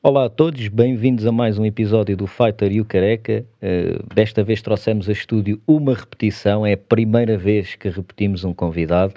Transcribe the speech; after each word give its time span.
Olá 0.00 0.26
a 0.26 0.28
todos, 0.28 0.68
bem-vindos 0.68 1.26
a 1.26 1.32
mais 1.32 1.58
um 1.58 1.66
episódio 1.66 2.16
do 2.16 2.28
Fighter 2.28 2.70
e 2.70 2.80
o 2.80 2.84
Careca. 2.84 3.44
Uh, 3.60 4.14
desta 4.14 4.44
vez 4.44 4.62
trouxemos 4.62 5.08
a 5.08 5.12
estúdio 5.12 5.60
uma 5.66 5.94
repetição, 5.94 6.64
é 6.64 6.74
a 6.74 6.78
primeira 6.78 7.36
vez 7.36 7.74
que 7.74 7.88
repetimos 7.88 8.44
um 8.44 8.54
convidado. 8.54 9.12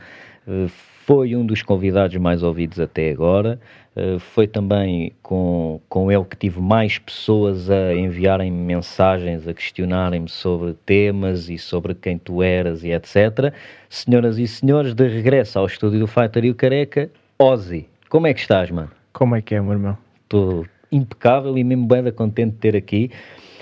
Uh, 0.47 0.67
foi 1.07 1.37
um 1.37 1.45
dos 1.45 1.63
convidados 1.63 2.17
mais 2.17 2.43
ouvidos 2.43 2.81
até 2.81 3.09
agora. 3.09 3.57
Uh, 3.95 4.19
foi 4.19 4.45
também 4.45 5.13
com, 5.23 5.79
com 5.87 6.11
ele 6.11 6.25
que 6.25 6.35
tive 6.35 6.59
mais 6.59 6.97
pessoas 6.97 7.69
a 7.71 7.95
enviarem 7.95 8.51
mensagens, 8.51 9.47
a 9.47 9.53
questionarem-me 9.53 10.27
sobre 10.27 10.73
temas 10.85 11.49
e 11.49 11.57
sobre 11.57 11.95
quem 11.95 12.17
tu 12.17 12.43
eras 12.43 12.83
e 12.83 12.91
etc. 12.91 13.53
Senhoras 13.89 14.37
e 14.37 14.45
senhores, 14.45 14.93
de 14.93 15.07
regresso 15.07 15.57
ao 15.57 15.65
estúdio 15.65 16.01
do 16.01 16.07
Fighter 16.07 16.43
e 16.43 16.51
o 16.51 16.55
Careca, 16.55 17.09
Ozzy. 17.39 17.87
Como 18.09 18.27
é 18.27 18.33
que 18.33 18.41
estás, 18.41 18.69
mano? 18.69 18.91
Como 19.13 19.33
é 19.33 19.41
que 19.41 19.55
é, 19.55 19.61
meu 19.61 19.71
irmão? 19.71 19.97
Estou 20.23 20.65
impecável 20.91 21.57
e 21.57 21.63
mesmo 21.63 21.87
bem 21.87 22.11
contente 22.11 22.51
de 22.51 22.57
ter 22.57 22.75
aqui. 22.75 23.09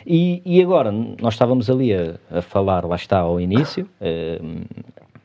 E, 0.04 0.42
e 0.44 0.64
agora, 0.64 0.92
nós 0.92 1.36
estávamos 1.36 1.70
ali 1.70 1.94
a, 1.94 2.16
a, 2.32 2.42
falar, 2.42 2.86
lá 2.86 2.96
está, 2.96 3.20
ao 3.20 3.40
início, 3.40 3.88
uh, 4.02 4.66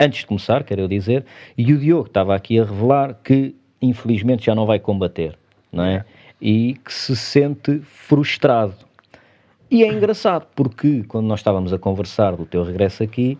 antes 0.01 0.21
de 0.21 0.27
começar, 0.27 0.65
quero 0.65 0.81
eu 0.81 0.89
dizer, 0.89 1.25
e 1.57 1.73
o 1.75 1.79
Diogo 1.79 2.07
estava 2.07 2.35
aqui 2.35 2.59
a 2.59 2.65
revelar 2.65 3.19
que 3.23 3.55
infelizmente 3.83 4.47
já 4.47 4.55
não 4.55 4.65
vai 4.65 4.79
combater, 4.79 5.39
não 5.71 5.85
é? 5.85 6.05
E 6.41 6.75
que 6.85 6.93
se 6.93 7.15
sente 7.15 7.81
frustrado. 7.81 8.75
E 9.71 9.85
é 9.85 9.93
engraçado, 9.93 10.47
porque 10.57 11.05
quando 11.07 11.27
nós 11.27 11.41
estávamos 11.41 11.73
a 11.73 11.79
conversar 11.79 12.35
do 12.35 12.45
teu 12.45 12.65
regresso 12.65 13.03
aqui, 13.03 13.39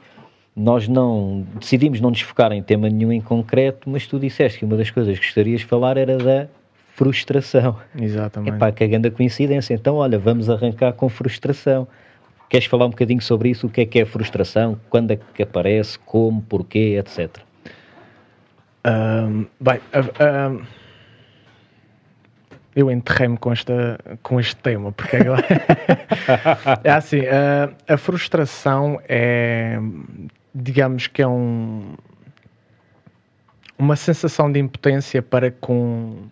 nós 0.55 0.87
não 0.87 1.47
decidimos 1.59 2.01
não 2.01 2.11
nos 2.11 2.21
focar 2.21 2.53
em 2.53 2.63
tema 2.63 2.89
nenhum 2.89 3.13
em 3.13 3.21
concreto, 3.21 3.89
mas 3.89 4.07
tu 4.07 4.19
disseste 4.19 4.59
que 4.59 4.65
uma 4.65 4.77
das 4.77 4.91
coisas 4.91 5.19
que 5.19 5.25
gostarias 5.25 5.61
de 5.61 5.67
falar 5.67 5.97
era 5.97 6.19
da 6.19 6.47
frustração. 6.95 7.77
Exatamente. 7.99 8.57
Epá, 8.57 8.71
que 8.71 8.87
grande 8.87 9.11
coincidência. 9.11 9.75
Então, 9.75 9.97
olha, 9.97 10.19
vamos 10.19 10.51
arrancar 10.51 10.93
com 10.93 11.09
frustração. 11.09 11.89
Queres 12.51 12.67
falar 12.67 12.85
um 12.87 12.91
bocadinho 12.91 13.23
sobre 13.23 13.49
isso? 13.49 13.67
O 13.67 13.71
que 13.71 13.81
é 13.81 13.87
que 13.87 14.01
é 14.01 14.05
frustração? 14.05 14.79
Quando 14.91 15.13
é 15.13 15.17
que 15.17 15.43
aparece? 15.43 15.99
Como? 16.01 16.43
Porquê? 16.43 16.99
Etc. 16.99 17.39
Um, 18.87 19.47
bem, 19.59 19.81
um, 19.95 20.63
eu 22.77 22.91
enterrei-me 22.91 23.39
com, 23.39 23.53
com 24.23 24.39
este 24.39 24.57
tema, 24.57 24.93
porque 24.93 25.17
agora... 25.17 25.47
é 26.85 26.91
assim, 26.91 27.21
uh, 27.21 27.75
a 27.89 27.97
frustração 27.97 29.01
é, 29.09 29.79
digamos 30.55 31.07
que 31.07 31.23
é 31.23 31.27
um, 31.29 31.95
uma 33.79 33.97
sensação 33.97 34.51
de 34.53 34.59
impotência 34.59 35.23
para 35.23 35.51
com 35.51 36.29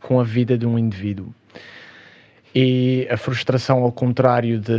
com 0.00 0.20
a 0.20 0.24
vida 0.24 0.56
de 0.56 0.66
um 0.66 0.78
indivíduo. 0.78 1.34
E 2.54 3.06
a 3.10 3.16
frustração, 3.16 3.82
ao 3.82 3.92
contrário 3.92 4.58
de, 4.58 4.72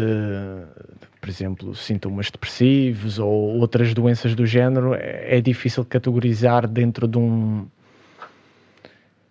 por 1.22 1.30
exemplo, 1.30 1.75
sintomas 1.75 2.31
depressivos 2.31 3.20
ou 3.20 3.59
outras 3.59 3.94
doenças 3.94 4.36
do 4.36 4.45
género, 4.45 4.94
é, 4.95 5.38
é 5.38 5.42
difícil 5.42 5.86
categorizar 5.86 6.67
dentro 6.67 7.08
de 7.08 7.17
um. 7.17 7.67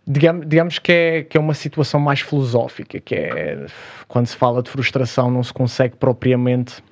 Digamos, 0.06 0.46
digamos 0.48 0.78
que, 0.78 0.92
é, 0.92 1.22
que 1.22 1.36
é 1.36 1.40
uma 1.40 1.52
situação 1.52 2.00
mais 2.00 2.20
filosófica, 2.20 2.98
que 2.98 3.14
é 3.14 3.66
quando 4.06 4.26
se 4.26 4.36
fala 4.36 4.62
de 4.62 4.70
frustração, 4.70 5.30
não 5.30 5.42
se 5.42 5.52
consegue 5.52 5.96
propriamente 5.96 6.82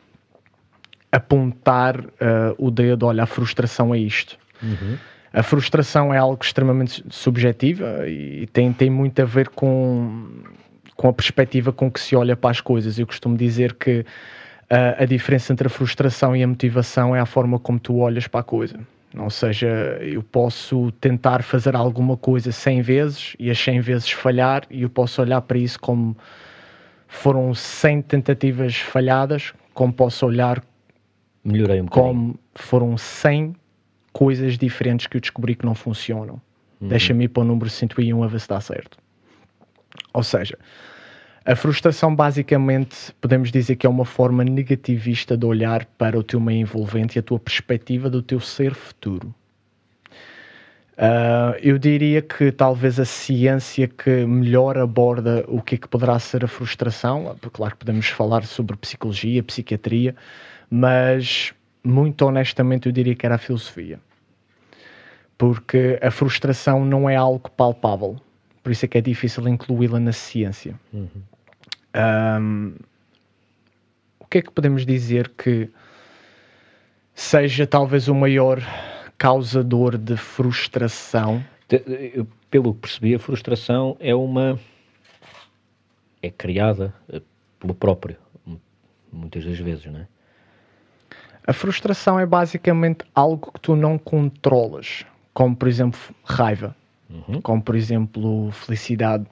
apontar 1.11 1.99
uh, 2.01 2.13
o 2.59 2.71
dedo, 2.71 3.07
olha, 3.07 3.23
a 3.23 3.27
frustração 3.27 3.95
é 3.95 3.99
isto. 3.99 4.39
Uhum 4.63 4.99
a 5.37 5.43
frustração 5.43 6.15
é 6.15 6.17
algo 6.17 6.43
extremamente 6.43 7.05
subjetiva 7.11 8.09
e 8.09 8.47
tem, 8.47 8.73
tem 8.73 8.89
muito 8.89 9.21
a 9.21 9.27
ver 9.27 9.51
com, 9.51 10.31
com 10.97 11.09
a 11.09 11.13
perspectiva 11.13 11.73
com 11.73 11.91
que 11.91 12.01
se 12.01 12.17
olha 12.17 12.37
para 12.37 12.51
as 12.51 12.61
coisas. 12.61 12.99
Eu 12.99 13.07
costumo 13.07 13.37
dizer 13.37 13.75
que 13.75 14.01
uh, 14.01 14.05
a 15.03 15.05
diferença 15.05 15.53
entre 15.53 15.67
a 15.67 15.71
frustração 15.71 16.35
e 16.35 16.43
a 16.43 16.47
motivação 16.47 17.15
é 17.15 17.21
a 17.21 17.27
forma 17.27 17.59
como 17.59 17.79
tu 17.79 17.99
olhas 17.99 18.27
para 18.27 18.41
a 18.41 18.45
coisa. 18.45 18.79
Ou 19.17 19.31
seja, 19.31 19.67
eu 20.01 20.23
posso 20.23 20.91
tentar 20.93 21.43
fazer 21.43 21.75
alguma 21.75 22.17
coisa 22.17 22.53
100 22.53 22.83
vezes 22.83 23.37
e 23.39 23.51
as 23.51 23.59
100 23.59 23.81
vezes 23.81 24.11
falhar, 24.11 24.65
e 24.71 24.83
eu 24.83 24.91
posso 24.91 25.23
olhar 25.23 25.41
para 25.41 25.57
isso 25.57 25.79
como 25.81 26.17
foram 27.09 27.55
100 27.55 28.03
tentativas 28.03 28.77
falhadas, 28.77 29.55
como 29.73 29.93
posso 29.93 30.27
olhar 30.27 30.63
Melhorei 31.43 31.81
um 31.81 31.87
como 31.87 32.39
foram 32.55 32.99
100 32.99 33.55
coisas 34.13 34.59
diferentes 34.59 35.07
que 35.07 35.17
eu 35.17 35.21
descobri 35.21 35.55
que 35.55 35.65
não 35.65 35.75
funcionam. 35.75 36.41
Uhum. 36.81 36.89
Deixa-me 36.89 37.25
ir 37.25 37.29
para 37.29 37.43
o 37.43 37.45
número 37.45 37.71
101 37.71 38.23
a 38.23 38.27
ver 38.27 38.41
se 38.41 38.49
dá 38.49 38.61
certo. 38.61 38.99
Ou 40.13 40.23
seja, 40.23 40.59
a 41.45 41.55
frustração 41.55 42.15
basicamente 42.15 43.13
podemos 43.21 43.51
dizer 43.53 43.77
que 43.77 43.87
é 43.87 43.91
uma 43.91 44.05
forma 44.05 44.43
negativista 44.45 45.37
de 45.37 45.47
olhar 45.47 45.85
para 45.99 46.19
o 46.19 46.23
teu 46.23 46.41
meio 46.41 46.61
envolvente 46.61 47.17
e 47.17 47.21
a 47.21 47.23
tua 47.23 47.39
perspectiva 47.39 48.11
do 48.11 48.23
teu 48.23 48.41
ser 48.41 48.75
futuro. 48.75 49.35
Uh, 50.99 51.53
eu 51.61 51.77
diria 51.77 52.23
que 52.23 52.51
talvez 52.51 52.99
a 52.99 53.05
ciência 53.05 53.87
que 53.87 54.25
melhor 54.25 54.79
aborda 54.79 55.45
o 55.47 55.61
que 55.61 55.75
é 55.75 55.79
que 55.79 55.87
poderá 55.87 56.19
ser 56.19 56.43
a 56.43 56.49
frustração, 56.49 57.37
claro 57.53 57.73
que 57.73 57.81
podemos 57.81 58.09
falar 58.09 58.45
sobre 58.45 58.75
psicologia, 58.79 59.43
psiquiatria, 59.43 60.17
mas 60.71 61.53
muito 61.85 62.23
honestamente 62.25 62.87
eu 62.87 62.93
diria 62.93 63.15
que 63.15 63.27
era 63.27 63.35
a 63.35 63.39
filosofia 63.39 64.01
porque 65.39 65.99
a 66.03 66.11
frustração 66.11 66.85
não 66.85 67.09
é 67.09 67.17
algo 67.17 67.51
palpável, 67.51 68.17
por 68.67 68.73
isso 68.73 68.85
é 68.85 68.89
que 68.89 68.99
é 68.99 69.01
difícil 69.01 69.47
incluí-la 69.47 70.01
na 70.01 70.11
ciência. 70.11 70.75
Uhum. 70.93 71.09
Um, 71.95 72.75
o 74.19 74.25
que 74.25 74.39
é 74.39 74.43
que 74.43 74.51
podemos 74.51 74.85
dizer 74.85 75.29
que 75.39 75.71
seja 77.15 77.65
talvez 77.65 78.09
o 78.09 78.15
maior 78.17 78.61
causador 79.17 79.97
de 79.97 80.17
frustração? 80.17 81.45
pelo 82.51 82.75
que 82.75 82.81
percebi, 82.81 83.15
a 83.15 83.21
frustração 83.21 83.97
é 84.01 84.13
uma. 84.13 84.59
é 86.21 86.29
criada 86.29 86.93
eh, 87.09 87.23
pelo 87.61 87.73
próprio, 87.73 88.17
muitas 89.13 89.45
das 89.45 89.61
vezes, 89.61 89.87
não 89.87 90.01
é? 90.01 90.09
A 91.47 91.53
frustração 91.53 92.19
é 92.19 92.27
basicamente 92.27 93.05
algo 93.15 93.53
que 93.53 93.61
tu 93.61 93.77
não 93.77 93.97
controlas 93.97 95.07
como 95.37 95.55
por 95.55 95.69
exemplo 95.69 96.01
raiva, 96.25 96.75
uhum. 97.11 97.41
como 97.41 97.63
por 97.63 97.75
exemplo 97.75 98.51
felicidade. 98.53 99.27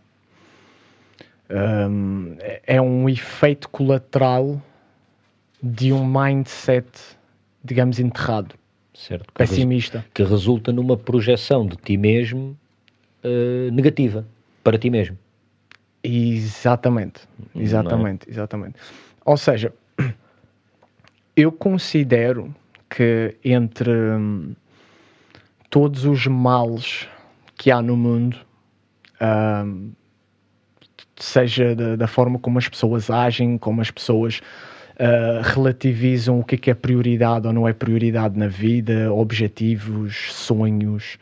Um, 1.51 2.37
é 2.67 2.81
um 2.81 3.09
efeito 3.09 3.69
colateral 3.69 4.61
de 5.63 5.93
um 5.93 6.05
mindset, 6.05 6.89
digamos, 7.63 8.01
enterrado, 8.01 8.55
certo, 8.95 9.27
que 9.27 9.35
pessimista. 9.35 10.05
Que 10.15 10.23
resulta 10.25 10.73
numa 10.73 10.97
projeção 10.97 11.67
de 11.67 11.77
ti 11.77 11.97
mesmo 11.97 12.57
uh, 13.23 13.71
negativa 13.71 14.27
para 14.63 14.79
ti 14.79 14.89
mesmo. 14.89 15.19
Exatamente, 16.03 17.21
é? 17.55 17.61
exatamente, 17.63 18.29
é? 18.29 18.33
exatamente. 18.33 18.77
Ou 19.25 19.37
seja, 19.37 19.73
eu 21.37 21.53
considero 21.53 22.55
que 22.89 23.37
entre. 23.45 23.91
Hum, 23.91 24.55
todos 25.75 26.05
os 26.05 26.25
males 26.29 27.09
que 27.57 27.71
há 27.71 27.81
no 27.81 27.97
mundo, 27.97 28.37
um, 29.21 29.93
seja 31.17 31.75
da, 31.75 31.97
da, 31.97 32.07
forma 32.07 32.39
como 32.39 32.59
as 32.59 32.69
pessoas 32.69 33.11
agem, 33.11 33.57
como 33.57 33.81
as 33.81 33.91
pessoas 33.91 34.41
uh, 34.95 35.43
relativizam 35.43 36.41
o 36.41 36.45
que 36.45 36.57
é, 36.57 36.59
que 36.59 36.71
é 36.71 36.75
prioridade 36.75 37.47
ou 37.47 37.53
não 37.53 37.69
é 37.69 37.73
prioridade 37.73 38.39
na 38.39 38.49
vida, 38.49 39.13
objetivos, 39.13 40.33
sonhos. 40.33 41.19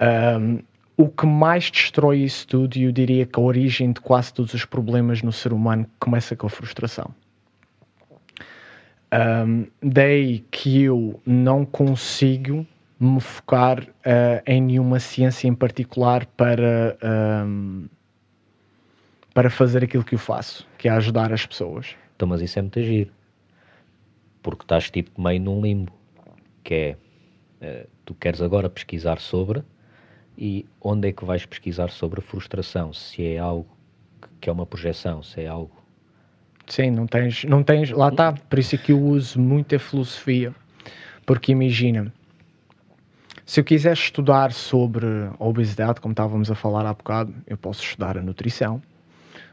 Um, 0.00 0.60
o 0.96 1.08
que 1.08 1.26
mais 1.26 1.70
destrói 1.70 2.20
isso 2.20 2.46
tudo, 2.46 2.76
e 2.76 2.84
eu 2.84 2.92
diria 2.92 3.26
que 3.26 3.38
a 3.38 3.42
origem 3.42 3.92
de 3.92 4.00
quase 4.00 4.32
todos 4.32 4.54
os 4.54 4.64
problemas 4.64 5.22
no 5.22 5.30
ser 5.30 5.52
humano 5.52 5.86
começa 5.98 6.34
com 6.34 6.46
a 6.46 6.50
frustração. 6.50 7.14
Um, 9.12 9.66
daí 9.82 10.44
que 10.50 10.82
eu 10.82 11.20
não 11.24 11.64
consigo 11.64 12.66
me 12.98 13.20
focar 13.20 13.82
uh, 13.82 14.42
em 14.46 14.60
nenhuma 14.60 14.98
ciência 14.98 15.46
em 15.46 15.54
particular 15.54 16.24
para, 16.26 16.96
um, 17.02 17.82
ehm, 17.82 17.88
para 19.34 19.50
fazer 19.50 19.84
aquilo 19.84 20.02
que 20.02 20.14
eu 20.14 20.18
faço, 20.18 20.66
que 20.78 20.88
é 20.88 20.92
ajudar 20.92 21.32
as 21.32 21.44
pessoas. 21.44 21.94
Então, 22.14 22.26
mas 22.26 22.40
isso 22.40 22.58
é 22.58 22.62
muito 22.62 22.78
agir, 22.78 23.12
porque 24.42 24.64
estás 24.64 24.90
tipo 24.90 25.20
meio 25.20 25.40
num 25.40 25.60
limbo, 25.60 25.92
que 26.64 26.74
é, 26.74 26.96
uh, 27.84 27.88
tu 28.04 28.14
queres 28.14 28.40
agora 28.40 28.70
pesquisar 28.70 29.20
sobre, 29.20 29.62
e 30.38 30.66
onde 30.80 31.08
é 31.08 31.12
que 31.12 31.24
vais 31.24 31.44
pesquisar 31.44 31.90
sobre 31.90 32.20
a 32.20 32.22
frustração? 32.22 32.92
Se 32.92 33.24
é 33.26 33.38
algo 33.38 33.68
que 34.40 34.48
é 34.48 34.52
uma 34.52 34.66
projeção, 34.66 35.22
se 35.22 35.42
é 35.42 35.46
algo 35.46 35.84
Sim, 36.66 36.90
não 36.90 37.06
tens, 37.06 37.44
não 37.44 37.62
tens, 37.62 37.90
lá 37.90 38.08
está, 38.08 38.32
por 38.32 38.58
isso 38.58 38.74
é 38.74 38.78
que 38.78 38.90
eu 38.90 39.00
uso 39.00 39.38
muita 39.40 39.78
filosofia, 39.78 40.52
porque 41.24 41.52
imagina, 41.52 42.12
se 43.46 43.60
eu 43.60 43.64
quiser 43.64 43.92
estudar 43.92 44.52
sobre 44.52 45.06
a 45.06 45.44
obesidade, 45.44 46.00
como 46.00 46.10
estávamos 46.10 46.50
a 46.50 46.54
falar 46.56 46.84
há 46.84 46.92
bocado, 46.92 47.32
eu 47.46 47.56
posso 47.56 47.80
estudar 47.80 48.18
a 48.18 48.20
nutrição, 48.20 48.82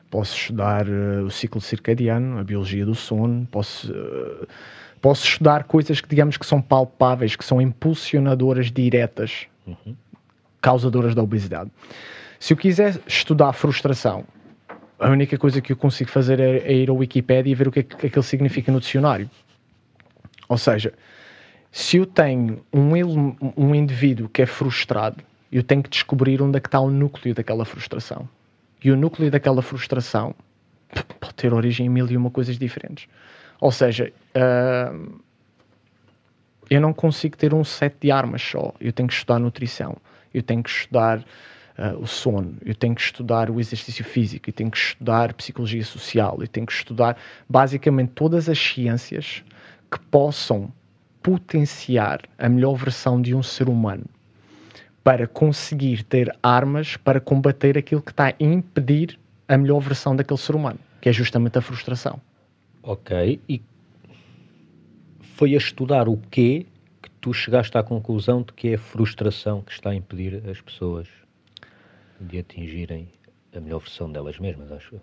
posso 0.10 0.36
estudar 0.36 0.88
uh, 0.90 1.24
o 1.24 1.30
ciclo 1.30 1.62
circadiano, 1.62 2.40
a 2.40 2.44
biologia 2.44 2.84
do 2.84 2.96
sono, 2.96 3.48
posso, 3.52 3.94
uh, 3.94 4.48
posso 5.00 5.28
estudar 5.28 5.66
coisas 5.66 6.02
que 6.02 6.10
digamos 6.10 6.38
que 6.38 6.46
são 6.46 6.60
palpáveis, 6.60 7.36
que 7.36 7.46
são 7.46 7.62
impulsionadoras 7.62 8.72
diretas, 8.72 9.46
uhum. 9.68 9.96
causadoras 10.60 11.14
da 11.14 11.22
obesidade. 11.22 11.70
Se 12.40 12.54
eu 12.54 12.58
quiser 12.58 13.00
estudar 13.06 13.54
frustração, 13.54 14.26
a 15.00 15.08
única 15.08 15.38
coisa 15.38 15.62
que 15.62 15.72
eu 15.72 15.78
consigo 15.78 16.10
fazer 16.10 16.40
é, 16.40 16.58
é 16.60 16.74
ir 16.74 16.90
ao 16.90 16.96
Wikipedia 16.96 17.52
e 17.52 17.56
ver 17.56 17.68
o 17.68 17.72
que 17.72 17.82
é 17.82 17.84
que 17.84 18.08
aquilo 18.08 18.24
significa 18.24 18.72
no 18.72 18.80
dicionário. 18.80 19.30
Ou 20.50 20.58
seja, 20.58 20.94
se 21.76 21.98
eu 21.98 22.06
tenho 22.06 22.64
um, 22.72 23.36
um 23.58 23.74
indivíduo 23.74 24.30
que 24.30 24.44
é 24.44 24.46
frustrado, 24.46 25.24
eu 25.52 25.64
tenho 25.64 25.82
que 25.82 25.90
descobrir 25.90 26.40
onde 26.40 26.56
é 26.56 26.60
que 26.60 26.68
está 26.68 26.80
o 26.80 26.92
núcleo 26.92 27.34
daquela 27.34 27.66
frustração. 27.66 28.30
E 28.84 28.92
o 28.92 28.96
núcleo 28.96 29.32
daquela 29.32 29.64
frustração 29.64 30.36
pode 31.20 31.34
ter 31.34 31.52
origem 31.52 31.88
em 31.88 31.90
mil 31.90 32.08
e 32.12 32.16
uma 32.16 32.30
coisas 32.30 32.60
diferentes. 32.60 33.08
Ou 33.60 33.72
seja, 33.72 34.14
uh, 34.36 35.20
eu 36.70 36.80
não 36.80 36.94
consigo 36.94 37.36
ter 37.36 37.56
um 37.56 37.64
set 37.64 37.96
de 38.00 38.12
armas 38.12 38.44
só. 38.44 38.72
Eu 38.80 38.94
tenho 38.94 39.08
que 39.10 39.16
estudar 39.16 39.40
nutrição, 39.40 39.98
eu 40.32 40.44
tenho 40.44 40.62
que 40.62 40.70
estudar 40.70 41.22
uh, 41.22 41.98
o 42.00 42.06
sono, 42.06 42.56
eu 42.64 42.76
tenho 42.76 42.94
que 42.94 43.02
estudar 43.02 43.50
o 43.50 43.60
exercício 43.60 44.06
físico, 44.06 44.48
eu 44.48 44.54
tenho 44.54 44.70
que 44.70 44.78
estudar 44.78 45.34
psicologia 45.34 45.84
social, 45.84 46.38
eu 46.40 46.48
tenho 46.48 46.68
que 46.68 46.74
estudar 46.74 47.18
basicamente 47.50 48.12
todas 48.12 48.48
as 48.48 48.60
ciências 48.60 49.44
que 49.90 50.00
possam 50.12 50.72
potenciar 51.24 52.22
a 52.38 52.50
melhor 52.50 52.76
versão 52.76 53.22
de 53.22 53.34
um 53.34 53.42
ser 53.42 53.70
humano 53.70 54.06
para 55.04 55.26
conseguir 55.26 56.04
ter 56.04 56.34
armas 56.44 56.98
para 56.98 57.20
combater 57.20 57.78
aquilo 57.78 58.02
que 58.02 58.12
está 58.12 58.28
a 58.28 58.36
impedir 58.40 59.18
a 59.48 59.58
melhor 59.58 59.80
versão 59.80 60.16
daquele 60.16 60.40
ser 60.40 60.56
humano, 60.56 60.80
que 61.02 61.10
é 61.10 61.14
justamente 61.14 61.58
a 61.58 61.62
frustração. 61.62 62.22
Ok, 62.82 63.40
e 63.48 63.62
foi 65.22 65.54
a 65.54 65.58
estudar 65.58 66.08
o 66.08 66.18
quê 66.30 66.66
que 67.02 67.10
tu 67.22 67.34
chegaste 67.34 67.78
à 67.78 67.84
conclusão 67.84 68.42
de 68.42 68.54
que 68.54 68.70
é 68.70 68.76
a 68.76 68.78
frustração 68.78 69.62
que 69.62 69.72
está 69.72 69.90
a 69.92 69.96
impedir 69.96 70.42
as 70.50 70.62
pessoas 70.62 71.08
de 72.20 72.40
atingirem 72.40 73.10
a 73.56 73.60
melhor 73.60 73.80
versão 73.80 74.12
delas 74.12 74.40
mesmas, 74.40 74.72
acho 74.72 74.96
eu. 74.96 75.02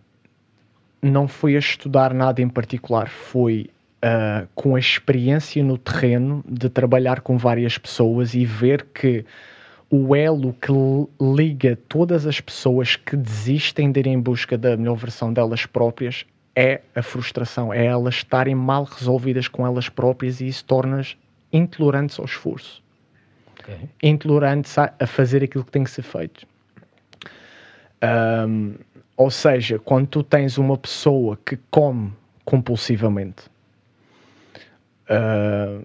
Não 1.03 1.27
foi 1.27 1.57
a 1.57 1.59
estudar 1.59 2.13
nada 2.13 2.43
em 2.43 2.49
particular, 2.49 3.09
foi 3.09 3.71
uh, 4.05 4.49
com 4.55 4.75
a 4.75 4.79
experiência 4.79 5.63
no 5.63 5.79
terreno 5.79 6.45
de 6.49 6.69
trabalhar 6.69 7.21
com 7.21 7.37
várias 7.37 7.79
pessoas 7.79 8.35
e 8.35 8.45
ver 8.45 8.87
que 8.95 9.25
o 9.91 10.15
elo 10.15 10.55
que 10.55 10.73
liga 11.21 11.77
todas 11.89 12.27
as 12.27 12.41
pessoas 12.41 12.97
que 12.97 13.17
desistem 13.17 13.91
de 13.91 14.01
ir 14.01 14.07
em 14.07 14.21
busca 14.21 14.57
da 14.57 14.77
melhor 14.77 14.95
versão 14.95 15.33
delas 15.33 15.67
próprias 15.67 16.25
é 16.55 16.81
a 16.95 17.03
frustração, 17.03 17.73
é 17.73 17.87
elas 17.87 18.17
estarem 18.17 18.55
mal 18.55 18.85
resolvidas 18.85 19.49
com 19.49 19.67
elas 19.67 19.89
próprias 19.89 20.41
e 20.41 20.47
isso 20.47 20.65
torna-as 20.65 21.17
intolerantes 21.53 22.19
ao 22.19 22.25
esforço. 22.25 22.83
Okay. 23.61 23.89
Intolerantes 24.03 24.77
a, 24.79 24.93
a 24.99 25.07
fazer 25.07 25.43
aquilo 25.43 25.65
que 25.65 25.71
tem 25.71 25.85
que 25.85 25.91
ser 25.91 26.03
feito. 26.03 26.47
Um, 28.03 28.75
ou 29.17 29.31
seja, 29.31 29.79
quando 29.79 30.07
tu 30.07 30.23
tens 30.23 30.57
uma 30.57 30.79
pessoa 30.79 31.39
que 31.45 31.59
come 31.71 32.13
compulsivamente, 32.45 33.45
uh, 35.11 35.85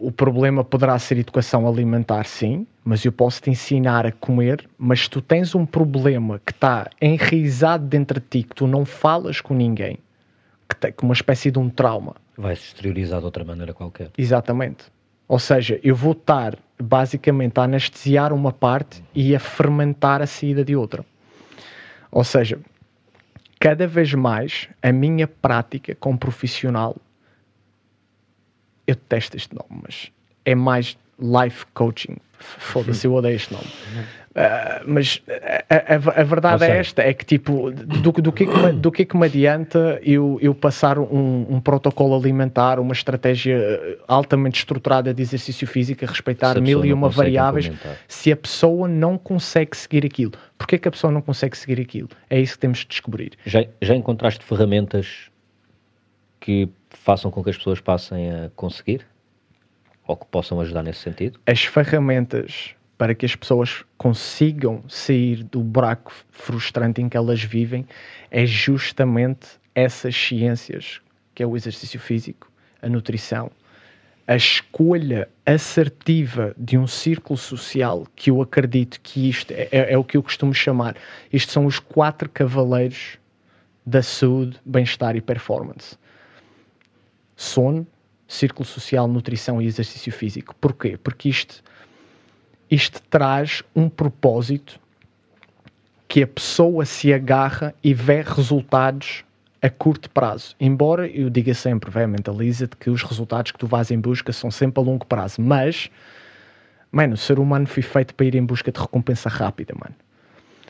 o 0.00 0.10
problema 0.10 0.64
poderá 0.64 0.98
ser 0.98 1.18
educação 1.18 1.66
alimentar, 1.66 2.24
sim, 2.26 2.66
mas 2.84 3.04
eu 3.04 3.12
posso 3.12 3.40
te 3.40 3.50
ensinar 3.50 4.06
a 4.06 4.12
comer. 4.12 4.68
Mas 4.76 5.00
se 5.00 5.10
tu 5.10 5.22
tens 5.22 5.54
um 5.54 5.64
problema 5.64 6.40
que 6.44 6.52
está 6.52 6.88
enraizado 7.00 7.86
dentro 7.86 8.20
de 8.20 8.26
ti, 8.26 8.42
que 8.42 8.54
tu 8.54 8.66
não 8.66 8.84
falas 8.84 9.40
com 9.40 9.54
ninguém, 9.54 9.98
que 10.68 10.76
tem 10.76 10.92
uma 11.02 11.14
espécie 11.14 11.50
de 11.50 11.58
um 11.58 11.70
trauma, 11.70 12.14
vai 12.36 12.56
se 12.56 12.64
exteriorizar 12.64 13.20
de 13.20 13.26
outra 13.26 13.44
maneira 13.44 13.72
qualquer. 13.72 14.10
Exatamente. 14.18 14.84
Ou 15.28 15.38
seja, 15.38 15.80
eu 15.82 15.94
vou 15.94 16.12
estar 16.12 16.58
basicamente 16.80 17.58
a 17.58 17.62
anestesiar 17.62 18.32
uma 18.32 18.52
parte 18.52 19.02
e 19.14 19.34
a 19.34 19.40
fermentar 19.40 20.20
a 20.20 20.26
saída 20.26 20.64
de 20.64 20.76
outra. 20.76 21.04
Ou 22.10 22.24
seja, 22.24 22.58
cada 23.58 23.86
vez 23.86 24.12
mais 24.12 24.68
a 24.82 24.92
minha 24.92 25.26
prática 25.26 25.94
como 25.94 26.18
profissional, 26.18 26.96
eu 28.86 28.94
detesto 28.94 29.36
este 29.36 29.54
nome, 29.54 29.82
mas 29.82 30.10
é 30.44 30.54
mais 30.54 30.96
life 31.18 31.64
coaching. 31.74 32.16
Foda-se, 32.38 33.06
eu 33.06 33.14
odeio 33.14 33.36
este 33.36 33.52
nome. 33.52 33.66
Uh, 34.34 34.82
mas 34.84 35.22
a, 35.70 35.94
a, 35.94 36.20
a 36.20 36.24
verdade 36.24 36.64
é 36.64 36.78
esta: 36.78 37.02
é 37.02 37.14
que, 37.14 37.24
tipo, 37.24 37.70
do, 37.70 38.10
do, 38.10 38.32
que, 38.32 38.42
é 38.42 38.46
que 38.46 38.58
me, 38.58 38.72
do 38.72 38.90
que 38.90 39.02
é 39.02 39.04
que 39.04 39.16
me 39.16 39.26
adianta 39.26 40.00
eu, 40.02 40.38
eu 40.42 40.52
passar 40.52 40.98
um, 40.98 41.46
um, 41.48 41.60
protocolo 41.60 42.16
alimentar, 42.16 42.80
uma 42.80 42.92
estratégia 42.92 43.96
altamente 44.08 44.58
estruturada 44.58 45.14
de 45.14 45.22
exercício 45.22 45.68
físico, 45.68 46.04
a 46.04 46.08
respeitar 46.08 46.60
mil 46.60 46.84
e 46.84 46.92
uma 46.92 47.08
variáveis, 47.08 47.70
se 48.08 48.32
a 48.32 48.36
pessoa 48.36 48.88
não 48.88 49.16
consegue 49.16 49.76
seguir 49.76 50.04
aquilo? 50.04 50.32
Porquê 50.58 50.78
que 50.78 50.88
a 50.88 50.90
pessoa 50.90 51.12
não 51.12 51.22
consegue 51.22 51.56
seguir 51.56 51.80
aquilo? 51.80 52.08
É 52.28 52.40
isso 52.40 52.54
que 52.54 52.58
temos 52.58 52.80
de 52.80 52.88
descobrir. 52.88 53.34
Já, 53.46 53.64
já 53.80 53.94
encontraste 53.94 54.44
ferramentas 54.44 55.30
que 56.44 56.68
façam 56.90 57.30
com 57.30 57.42
que 57.42 57.48
as 57.48 57.56
pessoas 57.56 57.80
passem 57.80 58.30
a 58.30 58.50
conseguir? 58.54 59.06
Ou 60.06 60.14
que 60.14 60.26
possam 60.26 60.60
ajudar 60.60 60.82
nesse 60.82 61.00
sentido? 61.00 61.40
As 61.46 61.64
ferramentas 61.64 62.74
para 62.98 63.14
que 63.14 63.24
as 63.24 63.34
pessoas 63.34 63.82
consigam 63.96 64.84
sair 64.86 65.42
do 65.42 65.60
buraco 65.60 66.12
frustrante 66.30 67.00
em 67.00 67.08
que 67.08 67.16
elas 67.16 67.42
vivem 67.42 67.86
é 68.30 68.44
justamente 68.44 69.58
essas 69.74 70.14
ciências, 70.14 71.00
que 71.34 71.42
é 71.42 71.46
o 71.46 71.56
exercício 71.56 71.98
físico, 71.98 72.52
a 72.82 72.90
nutrição, 72.90 73.50
a 74.26 74.36
escolha 74.36 75.30
assertiva 75.46 76.54
de 76.58 76.76
um 76.76 76.86
círculo 76.86 77.38
social 77.38 78.06
que 78.14 78.30
eu 78.30 78.42
acredito 78.42 79.00
que 79.00 79.30
isto 79.30 79.50
é, 79.50 79.68
é, 79.72 79.92
é 79.94 79.98
o 79.98 80.04
que 80.04 80.18
eu 80.18 80.22
costumo 80.22 80.52
chamar. 80.52 80.94
Isto 81.32 81.52
são 81.52 81.64
os 81.64 81.78
quatro 81.78 82.28
cavaleiros 82.28 83.18
da 83.84 84.02
saúde, 84.02 84.58
bem-estar 84.62 85.16
e 85.16 85.22
performance: 85.22 85.96
sono, 87.36 87.86
círculo 88.26 88.66
social, 88.66 89.06
nutrição 89.06 89.60
e 89.60 89.66
exercício 89.66 90.12
físico. 90.12 90.54
Porquê? 90.60 90.96
Porque 90.96 91.28
isto 91.28 91.62
isto 92.70 93.00
traz 93.08 93.62
um 93.74 93.88
propósito 93.88 94.80
que 96.08 96.22
a 96.22 96.26
pessoa 96.26 96.84
se 96.84 97.12
agarra 97.12 97.74
e 97.82 97.92
vê 97.92 98.22
resultados 98.22 99.24
a 99.60 99.70
curto 99.70 100.10
prazo. 100.10 100.54
Embora 100.60 101.06
eu 101.06 101.30
diga 101.30 101.54
sempre, 101.54 101.90
vai, 101.90 102.06
mentaliza-te 102.06 102.76
que 102.76 102.90
os 102.90 103.02
resultados 103.02 103.52
que 103.52 103.58
tu 103.58 103.66
vais 103.66 103.90
em 103.90 103.98
busca 103.98 104.32
são 104.32 104.50
sempre 104.50 104.82
a 104.82 104.84
longo 104.84 105.06
prazo. 105.06 105.40
Mas, 105.40 105.90
mano, 106.90 107.14
o 107.14 107.16
ser 107.16 107.38
humano 107.38 107.66
foi 107.66 107.82
feito 107.82 108.14
para 108.14 108.26
ir 108.26 108.34
em 108.34 108.44
busca 108.44 108.70
de 108.70 108.80
recompensa 108.80 109.28
rápida, 109.28 109.74
mano. 109.74 109.94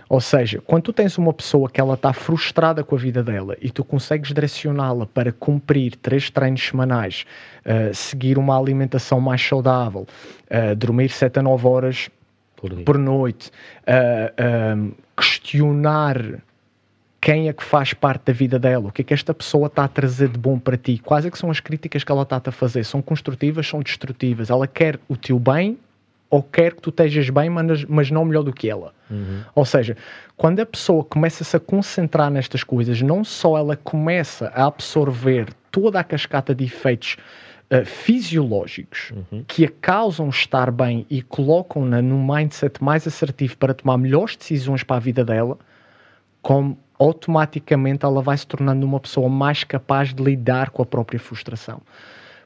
Ou 0.08 0.20
seja, 0.20 0.60
quando 0.66 0.84
tu 0.84 0.92
tens 0.92 1.16
uma 1.18 1.32
pessoa 1.32 1.68
que 1.68 1.80
ela 1.80 1.94
está 1.94 2.12
frustrada 2.12 2.84
com 2.84 2.94
a 2.94 2.98
vida 2.98 3.22
dela 3.22 3.56
e 3.60 3.70
tu 3.70 3.84
consegues 3.84 4.32
direcioná-la 4.32 5.06
para 5.06 5.32
cumprir 5.32 5.96
três 5.96 6.30
treinos 6.30 6.62
semanais, 6.62 7.24
uh, 7.64 7.94
seguir 7.94 8.38
uma 8.38 8.58
alimentação 8.58 9.20
mais 9.20 9.42
saudável, 9.42 10.06
uh, 10.50 10.76
dormir 10.76 11.10
7 11.10 11.38
a 11.38 11.42
9 11.42 11.66
horas 11.66 12.10
por, 12.56 12.74
por 12.82 12.98
noite, 12.98 13.50
uh, 13.82 14.94
questionar 15.16 16.40
quem 17.20 17.48
é 17.48 17.54
que 17.54 17.64
faz 17.64 17.94
parte 17.94 18.26
da 18.26 18.32
vida 18.34 18.58
dela, 18.58 18.88
o 18.88 18.92
que 18.92 19.00
é 19.00 19.04
que 19.04 19.14
esta 19.14 19.32
pessoa 19.32 19.68
está 19.68 19.84
a 19.84 19.88
trazer 19.88 20.28
de 20.28 20.38
bom 20.38 20.58
para 20.58 20.76
ti, 20.76 21.00
quais 21.02 21.24
é 21.24 21.30
que 21.30 21.38
são 21.38 21.50
as 21.50 21.58
críticas 21.58 22.04
que 22.04 22.12
ela 22.12 22.22
está 22.22 22.38
a 22.44 22.52
fazer, 22.52 22.84
são 22.84 23.00
construtivas, 23.00 23.66
são 23.66 23.80
destrutivas, 23.80 24.50
ela 24.50 24.66
quer 24.66 25.00
o 25.08 25.16
teu 25.16 25.38
bem 25.38 25.78
ou 26.34 26.42
quer 26.42 26.74
que 26.74 26.82
tu 26.82 26.90
estejas 26.90 27.30
bem, 27.30 27.48
mas, 27.48 27.84
mas 27.84 28.10
não 28.10 28.24
melhor 28.24 28.42
do 28.42 28.52
que 28.52 28.68
ela. 28.68 28.92
Uhum. 29.08 29.42
Ou 29.54 29.64
seja, 29.64 29.96
quando 30.36 30.58
a 30.58 30.66
pessoa 30.66 31.04
começa-se 31.04 31.56
a 31.56 31.60
concentrar 31.60 32.28
nestas 32.28 32.64
coisas, 32.64 33.00
não 33.00 33.22
só 33.22 33.56
ela 33.56 33.76
começa 33.76 34.48
a 34.48 34.66
absorver 34.66 35.46
toda 35.70 36.00
a 36.00 36.02
cascata 36.02 36.52
de 36.52 36.64
efeitos 36.64 37.16
uh, 37.70 37.84
fisiológicos 37.84 39.12
uhum. 39.12 39.44
que 39.46 39.64
a 39.64 39.70
causam 39.80 40.28
estar 40.28 40.72
bem 40.72 41.06
e 41.08 41.22
colocam-na 41.22 42.02
num 42.02 42.26
mindset 42.26 42.82
mais 42.82 43.06
assertivo 43.06 43.56
para 43.56 43.72
tomar 43.72 43.96
melhores 43.96 44.34
decisões 44.34 44.82
para 44.82 44.96
a 44.96 45.00
vida 45.00 45.24
dela, 45.24 45.56
como 46.42 46.76
automaticamente 46.98 48.04
ela 48.04 48.20
vai 48.20 48.36
se 48.36 48.46
tornando 48.48 48.84
uma 48.84 48.98
pessoa 48.98 49.28
mais 49.28 49.62
capaz 49.62 50.12
de 50.12 50.20
lidar 50.20 50.70
com 50.70 50.82
a 50.82 50.86
própria 50.86 51.20
frustração. 51.20 51.80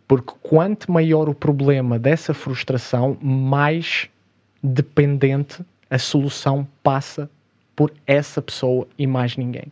Porque 0.09 0.33
quanto 0.43 0.91
maior 0.91 1.29
o 1.29 1.35
problema 1.35 1.99
dessa 1.99 2.33
frustração, 2.33 3.19
mais 3.21 4.09
dependente 4.63 5.63
a 5.91 5.99
solução 5.99 6.67
passa 6.83 7.31
por 7.77 7.93
essa 8.07 8.41
pessoa 8.43 8.89
e 8.99 9.07
mais 9.07 9.37
ninguém. 9.37 9.67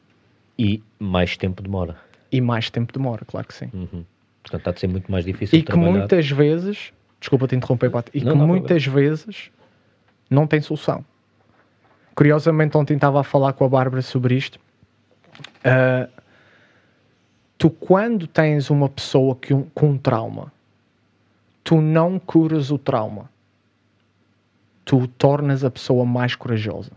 E 0.59 0.83
mais 0.99 1.37
tempo 1.37 1.63
demora. 1.63 1.97
E 2.31 2.41
mais 2.41 2.71
tempo 2.71 2.93
demora, 2.93 3.25
claro 3.27 3.47
que 3.49 3.55
sim. 3.55 3.71
Uhum. 3.73 4.05
Portanto, 4.43 4.61
está 4.61 4.71
a 4.71 4.77
ser 4.77 4.87
muito 4.87 5.11
mais 5.11 5.25
difícil 5.25 5.59
E 5.59 5.63
que 5.63 5.67
trabalhar. 5.67 5.93
muitas 5.93 6.31
vezes, 6.31 6.93
desculpa 7.19 7.49
te 7.49 7.57
interromper, 7.57 7.91
Pato, 7.91 8.13
e 8.15 8.23
Não, 8.23 8.33
que 8.33 8.39
não, 8.39 8.47
muitas 8.47 8.87
vezes 8.87 9.51
não 10.31 10.47
tem 10.47 10.61
solução. 10.61 11.05
Curiosamente, 12.15 12.77
ontem 12.77 12.95
estava 12.95 13.21
a 13.21 13.25
falar 13.25 13.55
com 13.55 13.65
a 13.65 13.69
Bárbara 13.69 14.03
sobre 14.03 14.37
isto. 14.37 14.61
Ah, 15.65 16.09
tu, 17.59 17.71
quando 17.71 18.27
tens 18.27 18.71
uma 18.71 18.89
pessoa 18.89 19.35
que 19.37 19.53
um- 19.55 19.65
com 19.75 19.91
um 19.91 19.99
trauma, 19.99 20.53
tu 21.65 21.81
não 21.81 22.19
curas 22.19 22.71
o 22.71 22.79
trauma. 22.79 23.31
Tu 24.85 25.07
tornas 25.09 25.65
a 25.65 25.71
pessoa 25.71 26.05
mais 26.05 26.35
corajosa. 26.37 26.93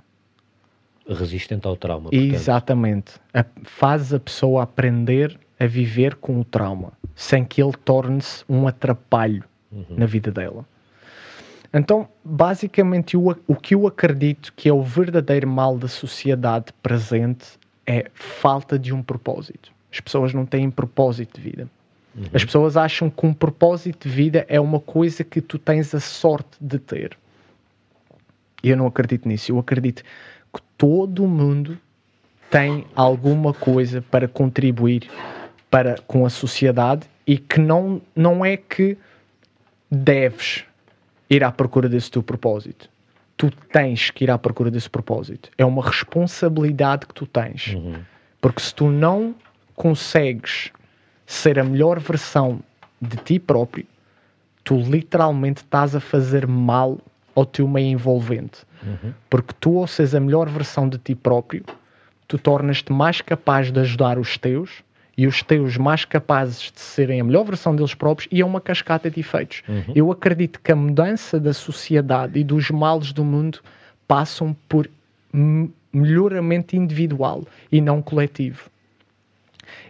Resistente 1.07 1.65
ao 1.65 1.75
trauma. 1.75 2.09
portanto. 2.11 2.33
Exatamente. 2.35 3.13
A, 3.33 3.43
fazes 3.63 4.13
a 4.13 4.19
pessoa 4.19 4.61
aprender 4.63 5.39
a 5.59 5.65
viver 5.65 6.15
com 6.15 6.39
o 6.39 6.43
trauma, 6.45 6.93
sem 7.15 7.43
que 7.43 7.61
ele 7.61 7.73
torne-se 7.83 8.43
um 8.47 8.67
atrapalho 8.67 9.43
na 9.89 10.05
vida 10.05 10.31
dela. 10.31 10.65
Então, 11.73 12.07
basicamente, 12.23 13.15
o, 13.17 13.35
o 13.47 13.55
que 13.55 13.75
eu 13.75 13.85
acredito 13.87 14.53
que 14.55 14.69
é 14.69 14.73
o 14.73 14.81
verdadeiro 14.83 15.47
mal 15.47 15.77
da 15.77 15.87
sociedade 15.87 16.71
presente 16.81 17.45
é 17.85 18.09
falta 18.13 18.77
de 18.79 18.93
um 18.93 19.01
propósito. 19.03 19.71
As 19.91 19.99
pessoas 19.99 20.33
não 20.33 20.45
têm 20.45 20.69
propósito 20.69 21.39
de 21.39 21.49
vida. 21.49 21.69
As 22.33 22.43
pessoas 22.43 22.75
acham 22.75 23.09
que 23.09 23.25
um 23.25 23.33
propósito 23.33 24.07
de 24.07 24.13
vida 24.13 24.45
é 24.49 24.59
uma 24.59 24.79
coisa 24.79 25.23
que 25.23 25.41
tu 25.41 25.57
tens 25.57 25.93
a 25.93 25.99
sorte 25.99 26.57
de 26.59 26.77
ter. 26.77 27.17
E 28.63 28.69
eu 28.69 28.77
não 28.77 28.87
acredito 28.87 29.27
nisso. 29.27 29.51
Eu 29.51 29.59
acredito 29.59 30.03
que 30.53 30.61
todo 30.77 31.27
mundo 31.27 31.77
tem 32.49 32.85
alguma 32.95 33.53
coisa 33.53 34.01
para 34.01 34.27
contribuir 34.27 35.09
para, 35.69 35.95
com 36.07 36.25
a 36.25 36.29
sociedade 36.29 37.07
e 37.25 37.37
que 37.37 37.59
não, 37.59 38.01
não 38.15 38.43
é 38.43 38.57
que 38.57 38.97
deves 39.89 40.65
ir 41.29 41.43
à 41.43 41.51
procura 41.51 41.87
desse 41.87 42.09
teu 42.09 42.23
propósito. 42.23 42.89
Tu 43.37 43.51
tens 43.71 44.09
que 44.09 44.25
ir 44.25 44.31
à 44.31 44.37
procura 44.37 44.69
desse 44.69 44.89
propósito. 44.89 45.49
É 45.57 45.63
uma 45.63 45.85
responsabilidade 45.85 47.05
que 47.05 47.13
tu 47.13 47.25
tens. 47.25 47.77
Porque 48.41 48.61
se 48.61 48.73
tu 48.73 48.89
não 48.89 49.35
consegues 49.79 50.71
ser 51.25 51.57
a 51.57 51.63
melhor 51.63 52.01
versão 52.01 52.59
de 53.01 53.15
ti 53.15 53.39
próprio, 53.39 53.85
tu 54.61 54.75
literalmente 54.75 55.61
estás 55.61 55.95
a 55.95 56.01
fazer 56.01 56.45
mal 56.45 56.97
ao 57.33 57.45
teu 57.45 57.65
meio 57.65 57.87
envolvente. 57.87 58.65
Porque 59.29 59.53
tu, 59.57 59.77
ao 59.77 59.87
seres 59.87 60.13
a 60.13 60.19
melhor 60.19 60.49
versão 60.49 60.89
de 60.89 60.97
ti 60.97 61.15
próprio, 61.15 61.63
tu 62.27 62.37
tornas-te 62.37 62.91
mais 62.91 63.21
capaz 63.21 63.71
de 63.71 63.79
ajudar 63.79 64.19
os 64.19 64.37
teus 64.37 64.83
e 65.17 65.25
os 65.25 65.41
teus 65.41 65.77
mais 65.77 66.03
capazes 66.03 66.73
de 66.75 66.81
serem 66.81 67.21
a 67.21 67.23
melhor 67.23 67.45
versão 67.45 67.73
deles 67.73 67.93
próprios 67.93 68.27
e 68.29 68.41
é 68.41 68.45
uma 68.45 68.59
cascata 68.59 69.09
de 69.09 69.21
efeitos. 69.21 69.63
Eu 69.95 70.11
acredito 70.11 70.59
que 70.59 70.73
a 70.73 70.75
mudança 70.75 71.39
da 71.39 71.53
sociedade 71.53 72.37
e 72.37 72.43
dos 72.43 72.69
males 72.69 73.13
do 73.13 73.23
mundo 73.23 73.59
passam 74.05 74.53
por 74.67 74.89
melhoramento 75.93 76.75
individual 76.75 77.45
e 77.71 77.79
não 77.79 78.01
coletivo. 78.01 78.68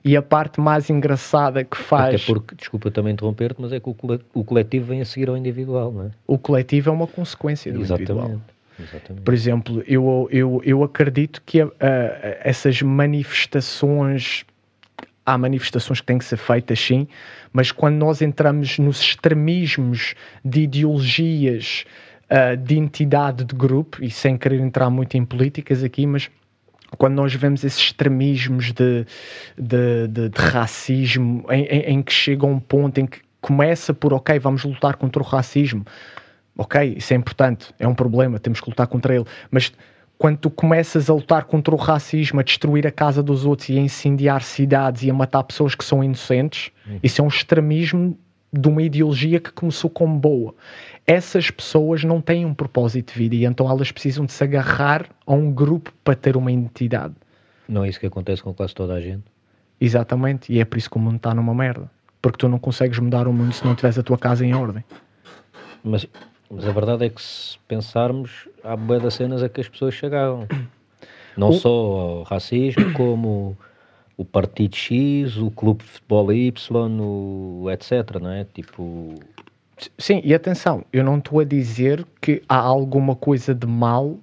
E 0.03 0.15
a 0.15 0.21
parte 0.21 0.59
mais 0.61 0.89
engraçada 0.89 1.63
que 1.63 1.77
faz 1.77 2.15
Até 2.15 2.25
porque, 2.25 2.55
desculpa 2.55 2.89
também 2.91 3.13
interromper-te, 3.13 3.61
mas 3.61 3.71
é 3.73 3.79
que 3.79 3.89
o 3.89 3.93
cole- 3.93 4.21
o 4.33 4.43
coletivo 4.43 4.85
vem 4.87 5.01
a 5.01 5.05
seguir 5.05 5.29
ao 5.29 5.35
individual, 5.37 5.91
não 5.91 6.03
é? 6.05 6.09
o 6.27 6.37
coletivo 6.37 6.89
é 6.89 6.93
uma 6.93 7.07
consequência 7.07 7.71
do 7.71 7.79
individual. 7.81 8.17
Exatamente. 8.19 8.59
Exatamente. 8.81 9.23
Por 9.25 9.33
exemplo, 9.33 9.83
eu, 9.85 10.29
eu, 10.31 10.61
eu 10.63 10.83
acredito 10.83 11.41
que 11.45 11.59
a- 11.61 11.69
essas 12.43 12.81
manifestações. 12.81 14.45
Há 15.25 15.37
manifestações 15.37 15.99
que 16.01 16.07
têm 16.07 16.17
que 16.17 16.25
ser 16.25 16.37
feitas, 16.37 16.79
sim, 16.79 17.07
mas 17.53 17.71
quando 17.71 17.95
nós 17.97 18.19
entramos 18.19 18.79
nos 18.79 18.99
extremismos 18.99 20.15
de 20.43 20.61
ideologias, 20.61 21.85
ah, 22.27 22.55
de 22.55 22.75
entidade 22.79 23.43
de 23.43 23.53
grupo, 23.53 24.03
e 24.03 24.09
sem 24.09 24.35
querer 24.37 24.59
entrar 24.59 24.89
muito 24.89 25.15
em 25.17 25.23
políticas 25.23 25.83
aqui, 25.83 26.07
mas 26.07 26.31
quando 26.97 27.13
nós 27.15 27.33
vemos 27.33 27.63
esses 27.63 27.79
extremismos 27.79 28.71
de, 28.73 29.05
de, 29.57 30.07
de- 30.07 30.29
de 30.29 30.39
racismo, 30.41 31.45
em, 31.49 31.63
em- 31.65 31.93
em 31.93 32.01
que 32.01 32.11
chega 32.11 32.45
a 32.45 32.49
um 32.49 32.59
ponto 32.59 32.99
em 32.99 33.05
que 33.05 33.19
começa 33.41 33.93
por, 33.93 34.13
ok, 34.13 34.37
vamos 34.39 34.63
lutar 34.63 34.95
contra 34.95 35.21
o 35.21 35.25
racismo, 35.25 35.85
ok, 36.57 36.95
isso 36.97 37.13
é 37.13 37.15
importante, 37.15 37.73
é 37.79 37.87
um 37.87 37.95
problema, 37.95 38.39
temos 38.39 38.59
que 38.59 38.69
lutar 38.69 38.87
contra 38.87 39.15
ele, 39.15 39.25
mas 39.49 39.71
quando 40.17 40.37
tu 40.37 40.49
começas 40.49 41.09
a 41.09 41.13
lutar 41.13 41.45
contra 41.45 41.73
o 41.73 41.77
racismo, 41.77 42.41
a 42.41 42.43
destruir 42.43 42.85
a 42.85 42.91
casa 42.91 43.23
dos 43.23 43.45
outros 43.45 43.69
e 43.69 43.77
a 43.77 43.81
incendiar 43.81 44.41
cidades 44.43 45.03
e 45.03 45.09
a 45.09 45.13
matar 45.13 45.43
pessoas 45.43 45.73
que 45.75 45.85
são 45.85 46.03
inocentes, 46.03 46.71
isso 47.01 47.21
é 47.21 47.23
um 47.23 47.29
extremismo 47.29 48.17
de 48.51 48.67
uma 48.67 48.81
ideologia 48.81 49.39
que 49.39 49.51
começou 49.51 49.89
como 49.89 50.17
boa. 50.17 50.53
Essas 51.05 51.49
pessoas 51.51 52.03
não 52.03 52.19
têm 52.21 52.45
um 52.45 52.53
propósito 52.53 53.13
de 53.13 53.19
vida 53.19 53.35
e 53.35 53.45
então 53.45 53.69
elas 53.69 53.91
precisam 53.91 54.25
de 54.25 54.31
se 54.31 54.43
agarrar 54.43 55.05
a 55.25 55.33
um 55.33 55.51
grupo 55.51 55.91
para 56.03 56.15
ter 56.15 56.35
uma 56.37 56.51
identidade. 56.51 57.13
Não 57.67 57.83
é 57.83 57.89
isso 57.89 57.99
que 57.99 58.05
acontece 58.07 58.41
com 58.41 58.53
quase 58.53 58.73
toda 58.73 58.93
a 58.93 59.01
gente. 59.01 59.23
Exatamente, 59.79 60.51
e 60.51 60.59
é 60.59 60.65
por 60.65 60.77
isso 60.77 60.89
que 60.89 60.97
o 60.97 60.99
mundo 60.99 61.17
está 61.17 61.33
numa 61.33 61.53
merda. 61.53 61.89
Porque 62.21 62.37
tu 62.37 62.49
não 62.49 62.59
consegues 62.59 62.99
mudar 62.99 63.27
o 63.27 63.33
mundo 63.33 63.53
se 63.53 63.63
não 63.63 63.75
tiveres 63.75 63.97
a 63.97 64.03
tua 64.03 64.17
casa 64.17 64.45
em 64.45 64.53
ordem. 64.53 64.83
Mas, 65.83 66.05
mas 66.49 66.67
a 66.67 66.71
verdade 66.71 67.05
é 67.05 67.09
que 67.09 67.21
se 67.21 67.57
pensarmos, 67.67 68.49
há 68.63 68.75
boa 68.75 68.99
das 68.99 69.13
cenas 69.13 69.41
a 69.41 69.47
que 69.47 69.61
as 69.61 69.69
pessoas 69.69 69.93
chegavam. 69.93 70.45
Não 71.37 71.49
O- 71.49 71.53
só 71.53 71.69
ao 71.69 72.23
racismo, 72.23 72.91
como 72.93 73.57
o 74.19 74.25
Partido 74.25 74.75
X, 74.75 75.37
o 75.37 75.49
Clube 75.49 75.81
de 75.81 75.89
Futebol 75.91 76.33
Y, 76.33 76.51
o 76.99 77.71
etc, 77.71 78.19
não 78.21 78.29
é? 78.29 78.43
Tipo, 78.43 79.15
Sim, 79.97 80.19
e 80.25 80.33
atenção, 80.33 80.83
eu 80.91 81.05
não 81.05 81.19
estou 81.19 81.39
a 81.39 81.45
dizer 81.45 82.05
que 82.19 82.41
há 82.49 82.57
alguma 82.57 83.15
coisa 83.15 83.55
de 83.55 83.65
mal 83.65 84.17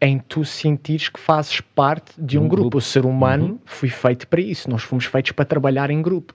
em 0.00 0.18
tu 0.18 0.44
sentires 0.44 1.08
que 1.08 1.20
fazes 1.20 1.60
parte 1.60 2.20
de 2.20 2.36
um, 2.36 2.42
Um 2.42 2.48
grupo. 2.48 2.62
grupo. 2.62 2.78
O 2.78 2.80
ser 2.80 3.06
humano 3.06 3.60
foi 3.64 3.88
feito 3.88 4.26
para 4.26 4.40
isso, 4.40 4.68
nós 4.68 4.82
fomos 4.82 5.04
feitos 5.04 5.30
para 5.30 5.44
trabalhar 5.44 5.90
em 5.92 6.02
grupo. 6.02 6.34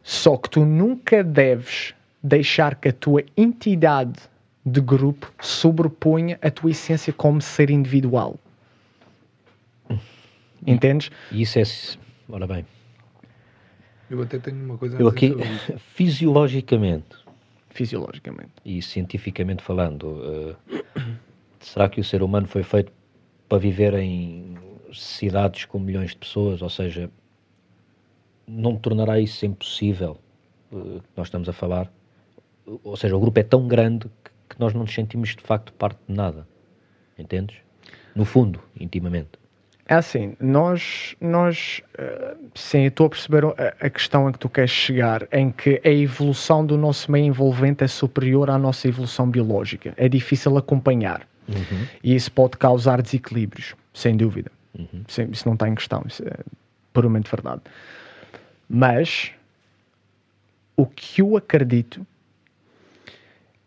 Só 0.00 0.36
que 0.36 0.48
tu 0.48 0.64
nunca 0.64 1.24
deves 1.24 1.92
deixar 2.22 2.76
que 2.76 2.86
a 2.86 2.92
tua 2.92 3.24
entidade 3.36 4.20
de 4.64 4.80
grupo 4.80 5.32
sobreponha 5.40 6.38
a 6.40 6.52
tua 6.52 6.70
essência 6.70 7.12
como 7.12 7.42
ser 7.42 7.68
individual. 7.68 8.38
Entendes? 10.66 11.10
e 11.30 11.42
isso 11.42 11.58
é. 11.58 11.62
Ora 12.28 12.46
bem, 12.46 12.66
Eu 14.10 14.20
até 14.22 14.38
tenho 14.38 14.64
uma 14.64 14.76
coisa 14.76 14.96
a 14.96 15.00
eu 15.00 15.08
aqui, 15.08 15.34
fisiologicamente 15.78 17.16
Fisiologicamente. 17.70 18.52
e 18.64 18.80
cientificamente 18.82 19.62
falando, 19.62 20.56
eh, 20.68 20.80
será 21.60 21.88
que 21.88 22.00
o 22.00 22.04
ser 22.04 22.22
humano 22.22 22.46
foi 22.48 22.62
feito 22.62 22.92
para 23.48 23.58
viver 23.58 23.94
em 23.94 24.56
cidades 24.92 25.64
com 25.66 25.78
milhões 25.78 26.10
de 26.10 26.16
pessoas? 26.16 26.62
Ou 26.62 26.70
seja, 26.70 27.10
não 28.46 28.76
tornará 28.76 29.20
isso 29.20 29.44
impossível 29.46 30.18
que 30.70 31.02
nós 31.16 31.28
estamos 31.28 31.48
a 31.48 31.52
falar? 31.52 31.92
Ou 32.82 32.96
seja, 32.96 33.16
o 33.16 33.20
grupo 33.20 33.38
é 33.38 33.42
tão 33.42 33.68
grande 33.68 34.06
que, 34.24 34.30
que 34.50 34.60
nós 34.60 34.74
não 34.74 34.80
nos 34.82 34.92
sentimos 34.94 35.36
de 35.36 35.42
facto 35.42 35.72
parte 35.72 36.00
de 36.08 36.14
nada. 36.14 36.46
Entendes? 37.18 37.56
No 38.14 38.24
fundo, 38.24 38.60
intimamente. 38.78 39.38
É 39.88 39.94
assim, 39.94 40.36
nós, 40.40 41.14
nós 41.20 41.80
eh, 41.96 42.36
sim, 42.54 42.80
eu 42.80 42.88
estou 42.88 43.06
a 43.06 43.10
perceber 43.10 43.44
a, 43.80 43.88
questão 43.88 44.26
a 44.26 44.32
que 44.32 44.38
tu 44.38 44.48
queres 44.48 44.70
chegar, 44.70 45.28
em 45.30 45.52
que 45.52 45.80
a 45.84 45.88
evolução 45.88 46.66
do 46.66 46.76
nosso 46.76 47.10
meio 47.10 47.26
envolvente 47.26 47.84
é 47.84 47.86
superior 47.86 48.50
à 48.50 48.58
nossa 48.58 48.88
evolução 48.88 49.30
biológica. 49.30 49.94
É 49.96 50.08
difícil 50.08 50.58
acompanhar. 50.58 51.26
E 52.02 52.14
isso 52.16 52.32
pode 52.32 52.56
causar 52.56 53.00
desequilíbrios, 53.00 53.76
sem 53.94 54.16
dúvida. 54.16 54.50
Sim, 55.06 55.28
isso 55.30 55.46
não 55.46 55.54
está 55.54 55.68
em 55.68 55.74
questão, 55.74 56.02
isso 56.06 56.22
é 56.26 56.34
puramente 56.92 57.30
verdade. 57.30 57.62
Mas 58.68 59.30
o 60.76 60.84
que 60.84 61.22
eu 61.22 61.36
acredito 61.36 62.04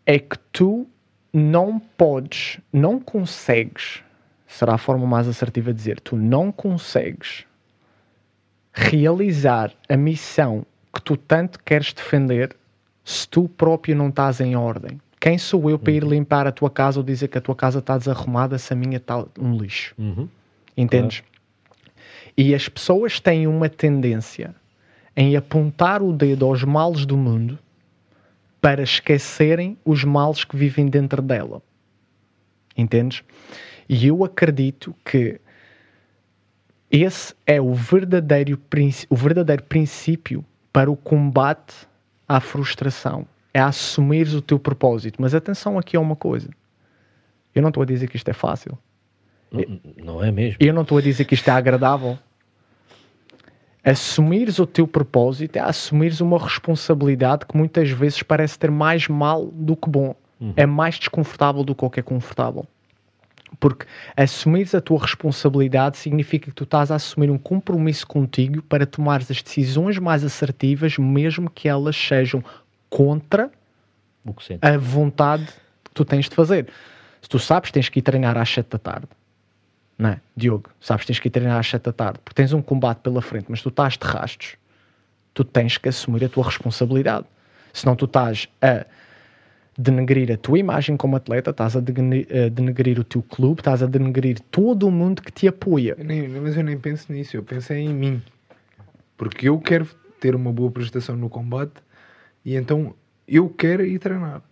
é 0.04 0.18
que 0.18 0.38
tu 0.52 0.86
não 1.32 1.78
podes, 1.78 2.58
não 2.72 3.00
consegues, 3.00 4.02
será 4.50 4.74
a 4.74 4.78
forma 4.78 5.06
mais 5.06 5.28
assertiva 5.28 5.72
de 5.72 5.78
dizer, 5.78 6.00
tu 6.00 6.16
não 6.16 6.50
consegues 6.50 7.44
realizar 8.72 9.72
a 9.88 9.96
missão 9.96 10.66
que 10.92 11.00
tu 11.00 11.16
tanto 11.16 11.60
queres 11.64 11.92
defender 11.92 12.56
se 13.04 13.28
tu 13.28 13.48
próprio 13.48 13.94
não 13.94 14.08
estás 14.08 14.40
em 14.40 14.56
ordem. 14.56 15.00
Quem 15.20 15.38
sou 15.38 15.70
eu 15.70 15.78
para 15.78 15.92
ir 15.92 16.02
limpar 16.02 16.46
a 16.46 16.52
tua 16.52 16.68
casa 16.68 16.98
ou 16.98 17.04
dizer 17.04 17.28
que 17.28 17.38
a 17.38 17.40
tua 17.40 17.54
casa 17.54 17.78
está 17.78 17.96
desarrumada 17.96 18.58
se 18.58 18.72
a 18.72 18.76
minha 18.76 18.96
está 18.96 19.24
um 19.38 19.56
lixo? 19.56 19.94
Entendes? 20.76 21.22
E 22.36 22.54
as 22.54 22.68
pessoas 22.68 23.20
têm 23.20 23.46
uma 23.46 23.68
tendência 23.68 24.54
em 25.16 25.36
apontar 25.36 26.02
o 26.02 26.12
dedo 26.12 26.44
aos 26.44 26.64
males 26.64 27.06
do 27.06 27.16
mundo 27.16 27.58
para 28.60 28.82
esquecerem 28.82 29.76
os 29.84 30.02
males 30.04 30.44
que 30.44 30.56
vivem 30.56 30.88
dentro 30.88 31.22
dela. 31.22 31.62
Entendes? 32.76 33.22
E 33.92 34.06
eu 34.06 34.22
acredito 34.22 34.94
que 35.04 35.40
Esse 36.88 37.34
é 37.44 37.60
o 37.60 37.74
verdadeiro, 37.74 38.56
o 39.08 39.16
verdadeiro 39.16 39.64
princípio 39.64 40.44
para 40.72 40.88
o 40.88 40.96
combate 40.96 41.74
à 42.28 42.38
frustração. 42.38 43.26
É 43.52 43.58
assumires 43.58 44.32
o 44.32 44.40
teu 44.40 44.60
propósito. 44.60 45.20
Mas 45.20 45.34
atenção 45.34 45.76
aqui 45.76 45.96
a 45.96 46.00
uma 46.00 46.14
coisa. 46.14 46.48
Eu 47.52 47.62
não 47.62 47.70
estou 47.70 47.82
a 47.82 47.86
dizer 47.86 48.08
que 48.08 48.16
isto 48.16 48.28
é 48.28 48.32
fácil. 48.32 48.78
Não, 49.50 49.80
não 49.96 50.24
é 50.24 50.30
mesmo? 50.30 50.56
Eu 50.60 50.72
não 50.72 50.82
estou 50.82 50.98
a 50.98 51.02
dizer 51.02 51.24
que 51.24 51.34
isto 51.34 51.48
é 51.48 51.52
agradável. 51.52 52.16
Assumires 53.82 54.60
o 54.60 54.66
teu 54.66 54.86
propósito 54.86 55.56
é 55.56 55.60
assumires 55.60 56.20
uma 56.20 56.38
responsabilidade 56.38 57.44
que 57.44 57.56
muitas 57.56 57.90
vezes 57.90 58.22
parece 58.22 58.56
ter 58.56 58.70
mais 58.70 59.08
mal 59.08 59.46
do 59.46 59.74
que 59.74 59.88
bom. 59.90 60.14
É 60.56 60.64
mais 60.64 60.96
desconfortável 60.96 61.64
do 61.64 61.74
que 61.74 61.84
o 61.84 61.90
que 61.90 61.98
é 61.98 62.02
confortável. 62.02 62.64
Porque 63.58 63.86
assumires 64.16 64.74
a 64.74 64.80
tua 64.80 65.00
responsabilidade 65.00 65.96
significa 65.96 66.46
que 66.46 66.54
tu 66.54 66.64
estás 66.64 66.90
a 66.90 66.94
assumir 66.94 67.30
um 67.30 67.38
compromisso 67.38 68.06
contigo 68.06 68.62
para 68.62 68.86
tomares 68.86 69.30
as 69.30 69.42
decisões 69.42 69.98
mais 69.98 70.24
assertivas, 70.24 70.96
mesmo 70.96 71.50
que 71.50 71.68
elas 71.68 71.96
sejam 71.96 72.44
contra 72.88 73.50
a 74.62 74.76
vontade 74.78 75.46
que 75.84 75.90
tu 75.92 76.04
tens 76.04 76.28
de 76.28 76.34
fazer. 76.34 76.68
Se 77.20 77.28
tu 77.28 77.38
sabes 77.38 77.70
que 77.70 77.74
tens 77.74 77.88
que 77.88 77.98
ir 77.98 78.02
treinar 78.02 78.36
às 78.36 78.48
7 78.48 78.70
da 78.70 78.78
tarde, 78.78 79.08
não 79.98 80.10
é? 80.10 80.20
Diogo, 80.36 80.70
sabes 80.80 81.02
que 81.02 81.08
tens 81.08 81.18
que 81.18 81.28
ir 81.28 81.30
treinar 81.30 81.58
às 81.58 81.66
7 81.68 81.82
da 81.82 81.92
tarde, 81.92 82.18
porque 82.24 82.34
tens 82.34 82.52
um 82.52 82.62
combate 82.62 82.98
pela 82.98 83.20
frente, 83.20 83.46
mas 83.48 83.60
tu 83.62 83.68
estás 83.68 83.98
de 83.98 84.06
rastos, 84.06 84.56
tu 85.34 85.44
tens 85.44 85.76
que 85.76 85.88
assumir 85.88 86.24
a 86.24 86.28
tua 86.28 86.44
responsabilidade. 86.44 87.26
Senão 87.72 87.94
tu 87.94 88.06
estás 88.06 88.48
a 88.60 88.86
denegrir 89.78 90.30
a 90.32 90.36
tua 90.36 90.58
imagem 90.58 90.96
como 90.96 91.16
atleta, 91.16 91.50
estás 91.50 91.76
a 91.76 91.78
a 91.78 92.48
denegrir 92.50 92.98
o 92.98 93.04
teu 93.04 93.22
clube, 93.22 93.60
estás 93.60 93.82
a 93.82 93.86
denegrir 93.86 94.38
todo 94.50 94.86
o 94.86 94.90
mundo 94.90 95.22
que 95.22 95.32
te 95.32 95.48
apoia. 95.48 95.94
Eu 95.98 96.04
nem- 96.04 96.28
mas 96.28 96.56
eu 96.56 96.62
nem 96.64 96.76
penso 96.78 97.12
nisso, 97.12 97.36
eu 97.36 97.42
penso 97.42 97.72
é 97.72 97.78
em 97.78 97.94
mim. 97.94 98.22
Porque 99.16 99.48
eu 99.48 99.58
quero 99.58 99.86
ter 100.20 100.34
uma 100.34 100.52
boa 100.52 100.70
prestação 100.70 101.16
no 101.16 101.28
combate 101.28 101.74
e 102.44 102.56
então 102.56 102.94
eu 103.26 103.48
quero 103.48 103.84
ir 103.84 103.98
treinar. 103.98 104.42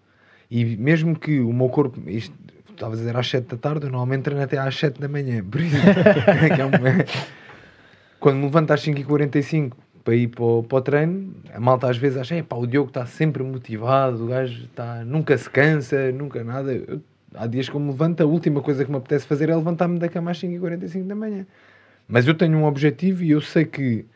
E 0.50 0.64
mesmo 0.76 1.18
que 1.18 1.40
o 1.40 1.52
meu 1.52 1.68
corpo, 1.68 2.00
isto, 2.08 2.34
estava 2.70 2.94
a 2.94 2.96
dizer 2.96 3.14
às 3.16 3.28
7 3.28 3.48
da 3.48 3.56
tarde, 3.56 3.84
eu 3.86 3.90
normalmente 3.90 4.22
treino 4.22 4.42
até 4.42 4.56
às 4.56 4.74
7 4.76 5.00
da 5.00 5.08
manhã. 5.08 5.42
Por 5.44 5.60
isso, 5.60 5.76
é 6.58 6.64
uma- 6.64 7.04
quando 8.20 8.36
me 8.36 8.44
levanto 8.44 8.70
às 8.72 8.80
5h45 8.80 9.76
para 10.08 10.16
ir 10.16 10.28
para 10.28 10.42
o, 10.42 10.62
para 10.62 10.78
o 10.78 10.80
treino, 10.80 11.34
a 11.52 11.60
malta 11.60 11.86
às 11.90 11.98
vezes 11.98 12.16
acha, 12.16 12.34
"Epá, 12.34 12.56
o 12.56 12.66
Diogo 12.66 12.88
está 12.88 13.04
sempre 13.04 13.42
motivado, 13.42 14.24
o 14.24 14.28
gajo 14.28 14.64
está, 14.64 15.04
nunca 15.04 15.36
se 15.36 15.50
cansa, 15.50 16.10
nunca 16.12 16.42
nada. 16.42 16.72
Eu- 16.72 17.02
há 17.34 17.46
dias 17.46 17.68
que 17.68 17.76
eu 17.76 17.80
me 17.80 17.90
levanto, 17.90 18.22
a 18.22 18.24
última 18.24 18.62
coisa 18.62 18.86
que 18.86 18.90
me 18.90 18.96
apetece 18.96 19.26
fazer 19.26 19.50
é 19.50 19.54
levantar-me 19.54 19.98
da 19.98 20.08
cama 20.08 20.30
às 20.30 20.38
5h45 20.38 21.06
da 21.06 21.14
manhã. 21.14 21.46
Mas 22.08 22.26
eu 22.26 22.34
tenho 22.34 22.56
um 22.56 22.64
objetivo 22.64 23.22
e 23.22 23.32
eu 23.32 23.42
sei 23.42 23.66
que 23.66 24.06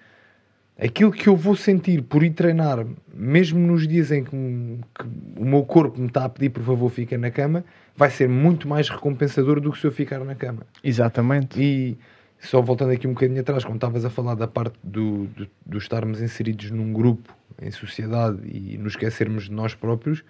aquilo 0.83 1.13
que 1.13 1.29
eu 1.29 1.37
vou 1.37 1.55
sentir 1.55 2.01
por 2.01 2.23
ir 2.23 2.31
treinar, 2.31 2.87
mesmo 3.15 3.59
nos 3.59 3.87
dias 3.87 4.11
em 4.11 4.25
que, 4.25 4.31
que 4.31 5.05
o 5.37 5.45
meu 5.45 5.63
corpo 5.63 6.01
me 6.01 6.07
está 6.07 6.25
a 6.25 6.29
pedir 6.31 6.49
por 6.49 6.63
favor 6.63 6.89
fica 6.89 7.19
na 7.19 7.31
cama, 7.31 7.67
vai 7.95 8.09
ser 8.09 8.31
muito 8.31 8.67
mais 8.67 8.89
recompensador 8.89 9.61
do 9.61 9.71
que 9.71 9.79
se 9.79 9.87
eu 9.87 9.93
ficar 9.93 10.21
na 10.21 10.35
cama. 10.35 10.63
Exatamente. 10.83 11.61
E 11.61 11.99
só 12.43 12.61
voltando 12.61 12.93
aqui 12.93 13.07
um 13.07 13.13
bocadinho 13.13 13.41
atrás, 13.41 13.65
como 13.65 13.77
estavas 13.77 14.05
a 14.05 14.11
falar 14.11 14.35
da 14.35 14.49
parte 14.49 14.75
do, 14.83 15.27
do, 15.27 15.49
do 15.65 15.79
estarmos 15.79 16.21
inseridos 16.21 16.71
num 16.71 16.93
grupo, 16.93 17.35
em 17.61 17.71
sociedade 17.71 18.41
e 18.45 18.77
nos 18.79 18.95
esquecermos 18.95 19.45
de 19.45 19.53
nós 19.53 19.75
próprios, 19.75 20.25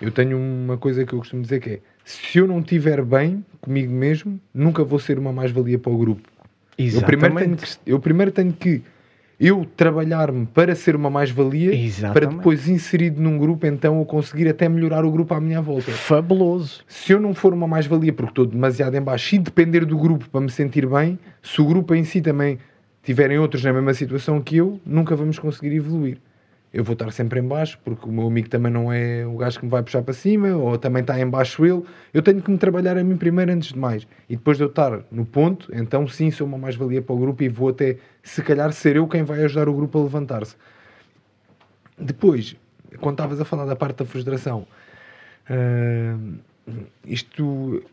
eu 0.00 0.10
tenho 0.10 0.36
uma 0.36 0.76
coisa 0.76 1.04
que 1.04 1.12
eu 1.12 1.20
costumo 1.20 1.42
dizer 1.42 1.60
que 1.60 1.70
é 1.70 1.80
se 2.04 2.38
eu 2.38 2.46
não 2.46 2.58
estiver 2.58 3.02
bem 3.02 3.44
comigo 3.60 3.92
mesmo, 3.92 4.38
nunca 4.52 4.82
vou 4.84 4.98
ser 4.98 5.18
uma 5.18 5.32
mais-valia 5.32 5.78
para 5.78 5.92
o 5.92 5.96
grupo. 5.96 6.28
Eu 7.00 7.06
primeiro, 7.06 7.34
tenho 7.36 7.56
que, 7.56 7.76
eu 7.86 8.00
primeiro 8.00 8.32
tenho 8.32 8.52
que 8.52 8.82
eu 9.46 9.66
trabalhar-me 9.76 10.46
para 10.46 10.74
ser 10.74 10.96
uma 10.96 11.10
mais-valia, 11.10 11.72
para 12.14 12.26
depois 12.26 12.66
inserido 12.66 13.20
num 13.20 13.36
grupo, 13.36 13.66
então 13.66 13.98
eu 13.98 14.04
conseguir 14.06 14.48
até 14.48 14.68
melhorar 14.68 15.04
o 15.04 15.10
grupo 15.10 15.34
à 15.34 15.40
minha 15.40 15.60
volta 15.60 15.92
Fabuloso. 15.92 16.82
se 16.88 17.12
eu 17.12 17.20
não 17.20 17.34
for 17.34 17.52
uma 17.52 17.68
mais-valia 17.68 18.12
porque 18.12 18.30
estou 18.30 18.46
demasiado 18.46 18.94
em 18.96 19.02
baixo 19.02 19.34
e 19.34 19.38
depender 19.38 19.84
do 19.84 19.98
grupo 19.98 20.30
para 20.30 20.40
me 20.40 20.50
sentir 20.50 20.86
bem, 20.86 21.18
se 21.42 21.60
o 21.60 21.66
grupo 21.66 21.94
em 21.94 22.04
si 22.04 22.22
também 22.22 22.58
tiverem 23.02 23.38
outros 23.38 23.62
na 23.62 23.72
mesma 23.72 23.92
situação 23.92 24.40
que 24.40 24.56
eu, 24.56 24.80
nunca 24.84 25.14
vamos 25.14 25.38
conseguir 25.38 25.76
evoluir. 25.76 26.16
Eu 26.74 26.82
vou 26.82 26.94
estar 26.94 27.08
sempre 27.12 27.38
em 27.38 27.46
baixo 27.46 27.78
porque 27.84 28.08
o 28.08 28.10
meu 28.10 28.26
amigo 28.26 28.48
também 28.48 28.72
não 28.72 28.92
é 28.92 29.24
o 29.24 29.36
gajo 29.36 29.60
que 29.60 29.64
me 29.64 29.70
vai 29.70 29.80
puxar 29.80 30.02
para 30.02 30.12
cima 30.12 30.56
ou 30.56 30.76
também 30.76 31.02
está 31.02 31.16
em 31.20 31.30
baixo 31.30 31.64
ele. 31.64 31.84
Eu 32.12 32.20
tenho 32.20 32.42
que 32.42 32.50
me 32.50 32.58
trabalhar 32.58 32.98
a 32.98 33.04
mim 33.04 33.16
primeiro 33.16 33.52
antes 33.52 33.72
de 33.72 33.78
mais. 33.78 34.08
E 34.28 34.34
depois 34.34 34.56
de 34.56 34.64
eu 34.64 34.68
estar 34.68 35.04
no 35.08 35.24
ponto, 35.24 35.70
então 35.72 36.04
sim 36.08 36.32
sou 36.32 36.44
uma 36.44 36.58
mais-valia 36.58 37.00
para 37.00 37.14
o 37.14 37.18
grupo 37.18 37.44
e 37.44 37.48
vou 37.48 37.68
até, 37.68 37.98
se 38.24 38.42
calhar, 38.42 38.72
ser 38.72 38.96
eu 38.96 39.06
quem 39.06 39.22
vai 39.22 39.44
ajudar 39.44 39.68
o 39.68 39.72
grupo 39.72 40.00
a 40.00 40.02
levantar-se. 40.02 40.56
Depois, 41.96 42.56
quando 43.00 43.14
estavas 43.14 43.40
a 43.40 43.44
falar 43.44 43.66
da 43.66 43.76
parte 43.76 43.98
da 43.98 44.04
frustração, 44.04 44.66
ah, 45.48 46.18
isto 47.06 47.84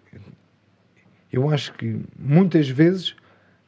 eu 1.31 1.51
acho 1.51 1.71
que 1.73 2.01
muitas 2.17 2.67
vezes 2.67 3.15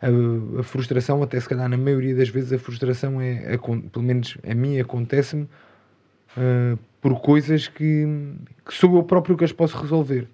a, 0.04 0.60
a 0.60 0.63
frustração, 0.63 1.24
até 1.24 1.39
se 1.39 1.48
calhar 1.48 1.70
na 1.70 1.78
maioria 1.78 2.16
das 2.16 2.30
vezes, 2.30 2.52
a 2.52 2.60
frustração 2.60 3.22
é, 3.22 3.58
pelo 3.58 4.06
menos 4.06 4.38
a 4.48 4.54
mim 4.54 4.80
acontece-me 4.80 5.48
ah, 6.38 6.78
por 7.02 7.20
coisas 7.22 7.68
que, 7.68 8.06
que 8.66 8.74
sou 8.74 8.96
eu 8.96 9.04
próprio 9.04 9.38
que 9.38 9.44
as 9.44 9.52
posso 9.52 9.78
resolver. 9.78 10.28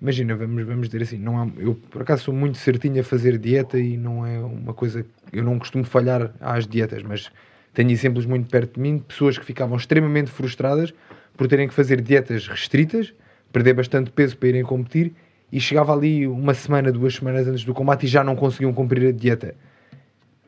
Imagina, 0.00 0.36
vamos, 0.36 0.64
vamos 0.64 0.88
dizer 0.88 1.02
assim, 1.02 1.18
não 1.18 1.40
há, 1.40 1.48
eu 1.58 1.74
por 1.90 2.02
acaso 2.02 2.24
sou 2.24 2.34
muito 2.34 2.58
certinho 2.58 3.00
a 3.00 3.04
fazer 3.04 3.36
dieta 3.36 3.78
e 3.78 3.96
não 3.96 4.24
é 4.24 4.38
uma 4.38 4.72
coisa, 4.72 5.04
eu 5.32 5.42
não 5.42 5.58
costumo 5.58 5.84
falhar 5.84 6.32
às 6.40 6.66
dietas, 6.66 7.02
mas 7.02 7.30
tenho 7.74 7.90
exemplos 7.90 8.24
muito 8.24 8.48
perto 8.48 8.74
de 8.74 8.80
mim 8.80 8.98
de 8.98 9.04
pessoas 9.04 9.36
que 9.36 9.44
ficavam 9.44 9.76
extremamente 9.76 10.30
frustradas 10.30 10.94
por 11.36 11.48
terem 11.48 11.66
que 11.66 11.74
fazer 11.74 12.00
dietas 12.00 12.46
restritas, 12.46 13.12
perder 13.52 13.74
bastante 13.74 14.10
peso 14.10 14.36
para 14.36 14.48
irem 14.50 14.62
competir 14.62 15.12
e 15.50 15.60
chegava 15.60 15.92
ali 15.92 16.26
uma 16.26 16.54
semana, 16.54 16.92
duas 16.92 17.14
semanas 17.14 17.46
antes 17.48 17.64
do 17.64 17.72
combate 17.74 18.04
e 18.04 18.08
já 18.08 18.22
não 18.22 18.36
conseguiam 18.36 18.72
cumprir 18.72 19.08
a 19.08 19.12
dieta. 19.12 19.54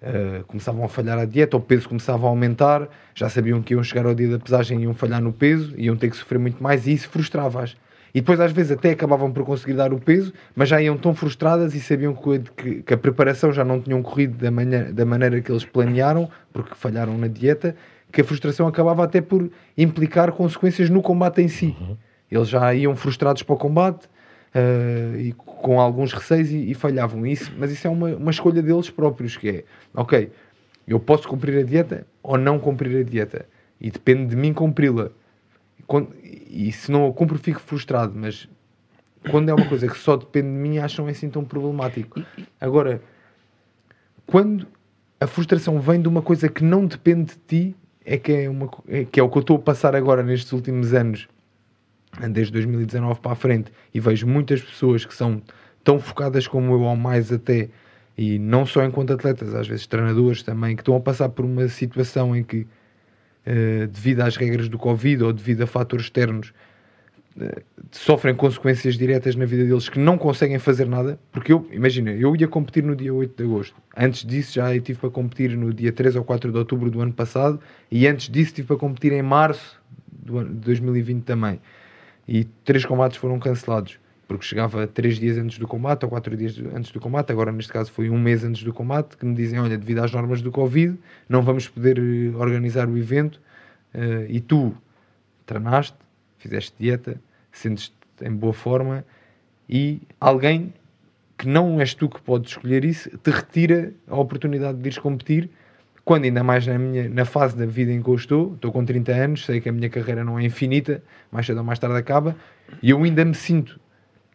Uh, 0.03 0.43
começavam 0.47 0.83
a 0.83 0.89
falhar 0.89 1.19
a 1.19 1.27
dieta, 1.27 1.59
o 1.59 1.61
peso 1.61 1.87
começava 1.87 2.27
a 2.27 2.31
aumentar, 2.31 2.89
já 3.15 3.29
sabiam 3.29 3.61
que 3.61 3.75
iam 3.75 3.83
chegar 3.83 4.07
ao 4.07 4.15
dia 4.15 4.31
da 4.31 4.39
pesagem 4.39 4.81
e 4.81 4.83
iam 4.85 4.95
falhar 4.95 5.21
no 5.21 5.31
peso, 5.31 5.75
iam 5.77 5.95
ter 5.95 6.09
que 6.09 6.17
sofrer 6.17 6.39
muito 6.39 6.63
mais 6.63 6.87
e 6.87 6.93
isso 6.95 7.09
frustrava-as. 7.11 7.77
E 8.15 8.21
depois 8.21 8.41
às 8.41 8.51
vezes 8.51 8.73
até 8.73 8.91
acabavam 8.93 9.31
por 9.31 9.45
conseguir 9.45 9.75
dar 9.75 9.93
o 9.93 10.01
peso, 10.01 10.33
mas 10.57 10.71
já 10.71 10.81
iam 10.81 10.97
tão 10.97 11.15
frustradas 11.15 11.75
e 11.75 11.81
sabiam 11.81 12.15
que, 12.15 12.83
que- 12.83 12.95
a 12.95 12.97
preparação 12.97 13.53
já 13.53 13.63
não 13.63 13.79
tinham 13.79 14.03
corrido 14.03 14.39
da, 14.39 14.51
manhã, 14.51 14.91
da 14.91 15.05
maneira 15.05 15.39
que 15.43 15.53
eles 15.53 15.67
planearam, 15.67 16.31
porque 16.51 16.75
falharam 16.75 17.17
na 17.19 17.29
dieta, 17.29 17.77
que 18.11 18.23
a 18.23 18.25
frustração 18.25 18.67
acabava 18.67 19.05
até 19.05 19.21
por 19.21 19.51
implicar 19.77 20.33
consequências 20.33 20.89
no 20.89 21.03
combate 21.03 21.43
em 21.43 21.49
si. 21.49 21.77
Eles 22.31 22.49
já 22.49 22.75
iam 22.75 22.97
frustrados 22.97 23.43
para 23.43 23.55
o 23.55 23.59
combate, 23.59 24.09
eh, 24.55 25.15
e 25.19 25.33
com 25.33 25.81
alguns 25.81 26.13
receios 26.13 26.51
e, 26.51 26.71
e 26.71 26.75
falhavam 26.75 27.25
isso, 27.27 27.53
mas 27.57 27.71
isso 27.71 27.87
é 27.87 27.91
uma, 27.91 28.09
uma 28.17 28.31
escolha 28.31 28.63
deles 28.63 28.91
próprios, 28.91 29.37
que 29.37 29.49
é, 29.49 29.65
ok, 29.95 30.31
eu 30.87 30.99
posso 30.99 31.29
cumprir 31.29 31.59
a 31.59 31.63
dieta 31.63 32.07
ou 32.23 32.37
não 32.37 32.59
cumprir 32.59 33.01
a 33.01 33.03
dieta, 33.03 33.47
e 33.81 33.91
depende 33.91 34.27
de 34.31 34.37
mim 34.37 34.53
cumpri-la. 34.53 35.11
E 36.49 36.71
se 36.73 36.93
não 36.93 37.07
a 37.07 37.13
cumpro, 37.13 37.39
fico 37.39 37.61
frustrado, 37.61 38.13
mas 38.15 38.49
quando 39.31 39.49
é 39.49 39.55
uma 39.55 39.67
coisa 39.67 39.89
que 39.89 39.99
só 39.99 40.17
depende 40.17 40.49
de 40.49 40.55
mim, 40.55 40.79
acham 40.79 41.07
assim 41.07 41.29
tão 41.29 41.45
problemático. 41.45 42.23
Agora, 42.61 43.03
quando 44.27 44.67
a 45.21 45.27
frustração 45.27 45.81
vem 45.81 46.01
de 46.01 46.09
uma 46.09 46.23
coisa 46.23 46.49
que 46.49 46.63
não 46.63 46.87
depende 46.87 47.33
de 47.33 47.39
ti, 47.47 47.77
é 48.05 48.17
que 48.17 48.33
é, 48.33 48.49
uma, 48.49 48.71
é, 48.89 49.05
que 49.05 49.21
é 49.21 49.23
o 49.23 49.29
que 49.29 49.39
eu 49.39 49.41
estou 49.41 49.57
a 49.57 49.61
passar 49.61 49.95
agora 49.95 50.23
nestes 50.23 50.53
últimos 50.53 50.95
anos, 50.95 51.29
desde 52.29 52.53
2019 52.53 53.21
para 53.21 53.33
a 53.33 53.35
frente, 53.35 53.73
e 53.95 54.01
vejo 54.01 54.27
muitas 54.27 54.61
pessoas 54.61 55.05
que 55.05 55.15
são 55.15 55.43
tão 55.83 55.99
focadas 55.99 56.47
como 56.47 56.73
eu, 56.73 56.81
ou 56.81 56.97
mais 56.97 57.33
até, 57.33 57.69
e 58.17 58.39
não 58.39 58.67
só 58.67 58.85
enquanto 58.85 59.13
atletas, 59.13 59.55
às 59.55 59.67
vezes 59.67 59.87
treinadores 59.87 60.43
também, 60.43 60.77
que 60.77 60.83
estão 60.83 60.95
a 60.97 61.01
passar 61.01 61.29
por 61.31 61.45
uma 61.45 61.69
situação 61.69 62.37
em 62.37 62.45
que, 62.45 62.67
eh, 63.47 63.87
devido 63.87 64.21
às 64.21 64.37
regras 64.37 64.69
do 64.69 64.79
Covid 64.79 65.25
ou 65.25 65.33
devido 65.33 65.63
a 65.63 65.67
fatores 65.67 66.07
externos, 66.07 66.53
eh, 67.41 67.63
sofrem 67.93 68.35
consequências 68.35 68.97
diretas 68.97 69.37
na 69.37 69.45
vida 69.45 69.65
deles 69.65 69.89
que 69.89 69.99
não 69.99 70.19
conseguem 70.19 70.59
fazer 70.59 70.87
nada, 70.87 71.19
porque 71.33 71.53
eu, 71.53 71.67
imagina, 71.73 72.11
eu 72.11 72.37
ia 72.37 72.47
competir 72.47 72.83
no 72.83 72.95
dia 72.95 73.15
8 73.15 73.37
de 73.37 73.45
agosto. 73.45 73.77
Antes 73.97 74.25
disso 74.25 74.55
já 74.55 74.75
eu 74.75 74.81
tive 74.81 74.99
para 74.99 75.11
competir 75.11 75.57
no 75.57 75.73
dia 75.73 75.93
3 75.93 76.17
ou 76.17 76.25
4 76.25 76.53
de 76.53 76.59
outubro 76.59 76.91
do 76.91 77.01
ano 77.01 77.13
passado 77.13 77.61
e 77.91 78.07
antes 78.07 78.29
disso 78.29 78.55
tive 78.55 78.69
para 78.69 78.77
competir 78.77 79.13
em 79.13 79.23
março 79.23 79.81
de 80.11 80.45
2020 80.45 81.23
também. 81.25 81.61
E 82.31 82.45
três 82.65 82.85
combates 82.85 83.19
foram 83.19 83.41
cancelados, 83.41 83.99
porque 84.29 84.45
chegava 84.45 84.87
três 84.87 85.19
dias 85.19 85.37
antes 85.37 85.59
do 85.59 85.67
combate 85.67 86.05
ou 86.05 86.09
quatro 86.09 86.37
dias 86.37 86.57
antes 86.73 86.93
do 86.93 87.01
combate, 87.01 87.33
agora 87.33 87.51
neste 87.51 87.73
caso 87.73 87.91
foi 87.91 88.09
um 88.09 88.17
mês 88.17 88.45
antes 88.45 88.63
do 88.63 88.73
combate, 88.73 89.17
que 89.17 89.27
me 89.27 89.35
dizem, 89.35 89.59
olha, 89.59 89.77
devido 89.77 89.99
às 89.99 90.13
normas 90.13 90.41
do 90.41 90.53
Covid, 90.53 90.97
não 91.29 91.43
vamos 91.43 91.67
poder 91.69 91.99
eh, 91.99 92.37
organizar 92.37 92.89
o 92.89 92.97
evento. 92.97 93.41
Eh, 93.93 94.27
e 94.29 94.41
tu 94.41 94.73
treinaste, 95.45 95.97
fizeste 96.39 96.73
dieta, 96.79 97.21
sentes-te 97.51 97.97
em 98.23 98.33
boa 98.33 98.53
forma 98.53 99.05
e 99.69 100.01
alguém 100.21 100.73
que 101.37 101.49
não 101.49 101.81
és 101.81 101.95
tu 101.95 102.09
que 102.09 102.21
podes 102.21 102.53
escolher 102.53 102.85
isso, 102.85 103.11
te 103.19 103.31
retira 103.33 103.93
a 104.07 104.17
oportunidade 104.17 104.79
de 104.79 104.87
ires 104.87 104.99
competir, 104.99 105.51
quando 106.05 106.25
ainda 106.25 106.43
mais 106.43 106.67
na, 106.67 106.79
minha, 106.79 107.09
na 107.09 107.25
fase 107.25 107.57
da 107.57 107.67
vida 107.67 107.93
em 107.93 108.03
que 108.03 108.09
eu 108.09 108.15
estou, 108.15 108.55
estou 108.55 108.73
com 108.73 108.85
30 108.85 109.13
anos, 109.13 109.45
sei 109.45 109.61
que 109.61 109.69
a 109.69 109.73
minha 109.73 109.89
carreira 109.89 110.25
não 110.25 110.39
é 110.39 110.45
infinita, 110.45 111.03
mais 111.31 111.47
cedo 111.47 111.59
ou 111.59 111.65
mais 111.65 111.79
tarde 111.79 111.97
acaba, 111.97 112.35
e 112.83 112.91
eu 112.91 113.03
ainda 113.03 113.25
me 113.25 113.35
sinto 113.35 113.79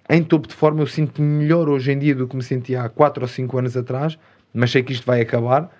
em 0.10 0.22
topo 0.24 0.48
de 0.48 0.54
forma, 0.54 0.82
eu 0.82 0.88
sinto 0.88 1.22
melhor 1.22 1.68
hoje 1.68 1.92
em 1.92 1.98
dia 2.00 2.14
do 2.14 2.28
que 2.28 2.36
me 2.36 2.44
sentia 2.44 2.84
há 2.84 2.90
4 2.90 3.24
ou 3.24 3.28
5 3.28 3.58
anos 3.58 3.76
atrás, 3.76 4.18
mas 4.54 4.72
sei 4.72 4.84
que 4.84 4.94
isto 4.94 5.06
vai 5.06 5.20
acabar. 5.22 5.72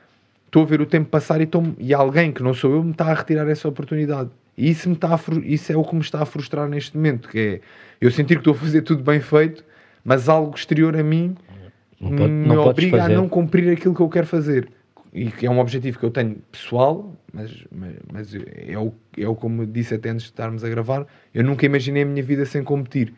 Estou 0.48 0.64
a 0.64 0.66
ver 0.66 0.82
o 0.82 0.86
tempo 0.86 1.10
passar 1.10 1.42
e, 1.42 1.44
estou, 1.44 1.64
e 1.78 1.94
alguém 1.94 2.32
que 2.32 2.42
não 2.42 2.54
sou 2.54 2.74
eu 2.74 2.84
me 2.84 2.92
está 2.92 3.06
a 3.12 3.14
retirar 3.14 3.48
essa 3.50 3.68
oportunidade. 3.68 4.30
E 4.58 4.70
isso, 4.70 4.88
me 4.90 4.96
está 4.96 5.14
a, 5.14 5.20
isso 5.44 5.72
é 5.72 5.76
o 5.78 5.84
que 5.84 5.94
me 5.96 6.02
está 6.02 6.22
a 6.22 6.26
frustrar 6.26 6.68
neste 6.68 6.96
momento, 6.96 7.28
que 7.30 7.38
é 7.40 7.62
eu 8.00 8.10
sentir 8.10 8.36
que 8.36 8.40
estou 8.42 8.54
a 8.54 8.58
fazer 8.58 8.82
tudo 8.82 9.04
bem 9.04 9.20
feito, 9.20 9.64
mas 10.04 10.28
algo 10.30 10.56
exterior 10.56 10.96
a 10.98 11.04
mim 11.04 11.36
Não 12.00 12.10
pode- 12.16 12.32
me 12.32 12.48
não 12.48 12.56
podes 12.56 12.70
obriga 12.72 12.98
a 12.98 13.02
fazer. 13.02 13.16
não 13.16 13.28
cumprir 13.30 13.72
aquilo 13.72 13.94
que 13.94 14.02
eu 14.02 14.10
quero 14.10 14.26
fazer. 14.28 14.70
E 15.16 15.32
que 15.32 15.46
é 15.46 15.50
um 15.50 15.60
objetivo 15.60 15.98
que 15.98 16.04
eu 16.04 16.12
tenho 16.12 16.36
pessoal, 16.52 17.16
mas, 17.32 17.66
mas, 17.72 17.96
mas 18.12 18.36
é, 18.36 18.74
é 18.74 19.28
o 19.30 19.34
como 19.36 19.66
disse 19.66 19.94
até 19.94 20.10
antes 20.10 20.26
de 20.26 20.32
estarmos 20.32 20.62
a 20.62 20.68
gravar, 20.68 21.08
eu 21.34 21.42
nunca 21.42 21.66
imaginei 21.66 22.04
a 22.04 22.06
minha 22.06 22.22
vida 22.22 22.46
sem 22.46 22.62
competir. 22.62 23.14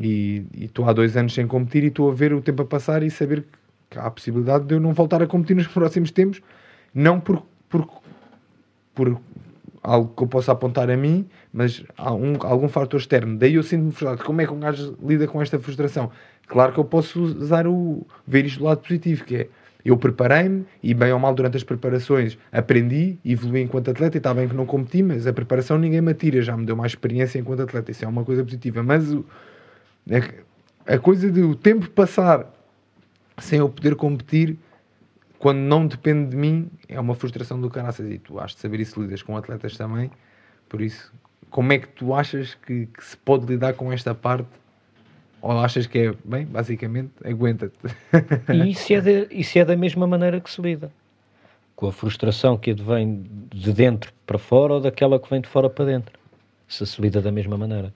E 0.00 0.46
estou 0.54 0.88
há 0.88 0.92
dois 0.92 1.16
anos 1.16 1.34
sem 1.34 1.44
competir 1.48 1.82
e 1.82 1.88
estou 1.88 2.08
a 2.12 2.14
ver 2.14 2.32
o 2.32 2.40
tempo 2.40 2.62
a 2.62 2.64
passar 2.64 3.02
e 3.02 3.10
saber 3.10 3.44
que 3.90 3.98
há 3.98 4.04
a 4.04 4.10
possibilidade 4.12 4.66
de 4.66 4.74
eu 4.76 4.78
não 4.78 4.92
voltar 4.92 5.20
a 5.20 5.26
competir 5.26 5.56
nos 5.56 5.66
próximos 5.68 6.12
tempos, 6.12 6.40
não 6.94 7.18
por, 7.18 7.44
por, 7.68 7.88
por 8.94 9.20
algo 9.82 10.14
que 10.16 10.22
eu 10.22 10.28
possa 10.28 10.52
apontar 10.52 10.88
a 10.92 10.96
mim, 10.96 11.28
mas 11.52 11.82
há 11.98 12.14
um, 12.14 12.36
algum 12.38 12.68
fator 12.68 13.00
externo. 13.00 13.36
Daí 13.36 13.54
eu 13.54 13.64
sinto-me 13.64 13.90
frustrado. 13.90 14.24
Como 14.24 14.40
é 14.40 14.46
que 14.46 14.52
um 14.52 14.60
gajo 14.60 14.96
lida 15.04 15.26
com 15.26 15.42
esta 15.42 15.58
frustração? 15.58 16.12
Claro 16.46 16.72
que 16.72 16.78
eu 16.78 16.84
posso 16.84 17.20
usar 17.20 17.66
o 17.66 18.06
ver 18.24 18.46
isto 18.46 18.60
do 18.60 18.66
lado 18.66 18.80
positivo, 18.80 19.24
que 19.24 19.34
é 19.34 19.48
eu 19.84 19.96
preparei-me 19.96 20.64
e 20.82 20.94
bem 20.94 21.12
ou 21.12 21.18
mal 21.18 21.34
durante 21.34 21.56
as 21.56 21.64
preparações 21.64 22.38
aprendi, 22.50 23.18
evolui 23.24 23.62
enquanto 23.62 23.90
atleta 23.90 24.16
e 24.16 24.18
está 24.18 24.32
bem 24.32 24.48
que 24.48 24.54
não 24.54 24.66
competi, 24.66 25.02
mas 25.02 25.26
a 25.26 25.32
preparação 25.32 25.78
ninguém 25.78 26.00
me 26.00 26.12
atira, 26.12 26.40
já 26.42 26.56
me 26.56 26.64
deu 26.64 26.76
mais 26.76 26.92
experiência 26.92 27.38
enquanto 27.38 27.62
atleta, 27.62 27.90
isso 27.90 28.04
é 28.04 28.08
uma 28.08 28.24
coisa 28.24 28.44
positiva. 28.44 28.82
Mas 28.82 29.12
o- 29.12 29.24
a, 30.86 30.94
a 30.94 30.98
coisa 30.98 31.30
de 31.30 31.42
o 31.42 31.54
tempo 31.54 31.88
passar 31.90 32.46
sem 33.38 33.58
eu 33.58 33.68
poder 33.68 33.94
competir 33.96 34.56
quando 35.38 35.58
não 35.58 35.86
depende 35.86 36.30
de 36.30 36.36
mim 36.36 36.70
é 36.88 37.00
uma 37.00 37.14
frustração 37.14 37.60
do 37.60 37.68
caraças. 37.68 38.08
E 38.10 38.18
tu 38.18 38.38
has 38.38 38.52
de 38.52 38.60
saber 38.60 38.80
isso 38.80 39.00
lidas 39.02 39.22
com 39.22 39.36
atletas 39.36 39.76
também. 39.76 40.10
Por 40.68 40.80
isso 40.80 41.12
como 41.50 41.72
é 41.72 41.78
que 41.78 41.88
tu 41.88 42.14
achas 42.14 42.54
que, 42.54 42.86
que 42.86 43.04
se 43.04 43.16
pode 43.16 43.44
lidar 43.46 43.74
com 43.74 43.92
esta 43.92 44.14
parte 44.14 44.48
ou 45.42 45.58
achas 45.58 45.86
que 45.86 45.98
é 45.98 46.14
bem 46.24 46.46
basicamente 46.46 47.10
aguenta-te 47.24 47.74
E 48.52 48.70
isso 48.70 48.92
é, 48.92 49.00
de- 49.00 49.28
isso 49.32 49.58
é 49.58 49.64
da 49.64 49.76
mesma 49.76 50.06
maneira 50.06 50.40
que 50.40 50.48
se 50.50 50.62
lida. 50.62 50.90
Com 51.76 51.88
a 51.88 51.92
frustração 51.92 52.56
que 52.56 52.72
vem 52.72 53.26
de 53.52 53.72
dentro 53.72 54.12
para 54.24 54.38
fora 54.38 54.74
ou 54.74 54.80
daquela 54.80 55.18
que 55.18 55.28
vem 55.28 55.40
de 55.40 55.48
fora 55.48 55.68
para 55.68 55.84
dentro. 55.84 56.16
Se 56.68 56.86
se 56.86 57.02
lida 57.02 57.20
da 57.20 57.32
mesma 57.32 57.58
maneira. 57.58 57.92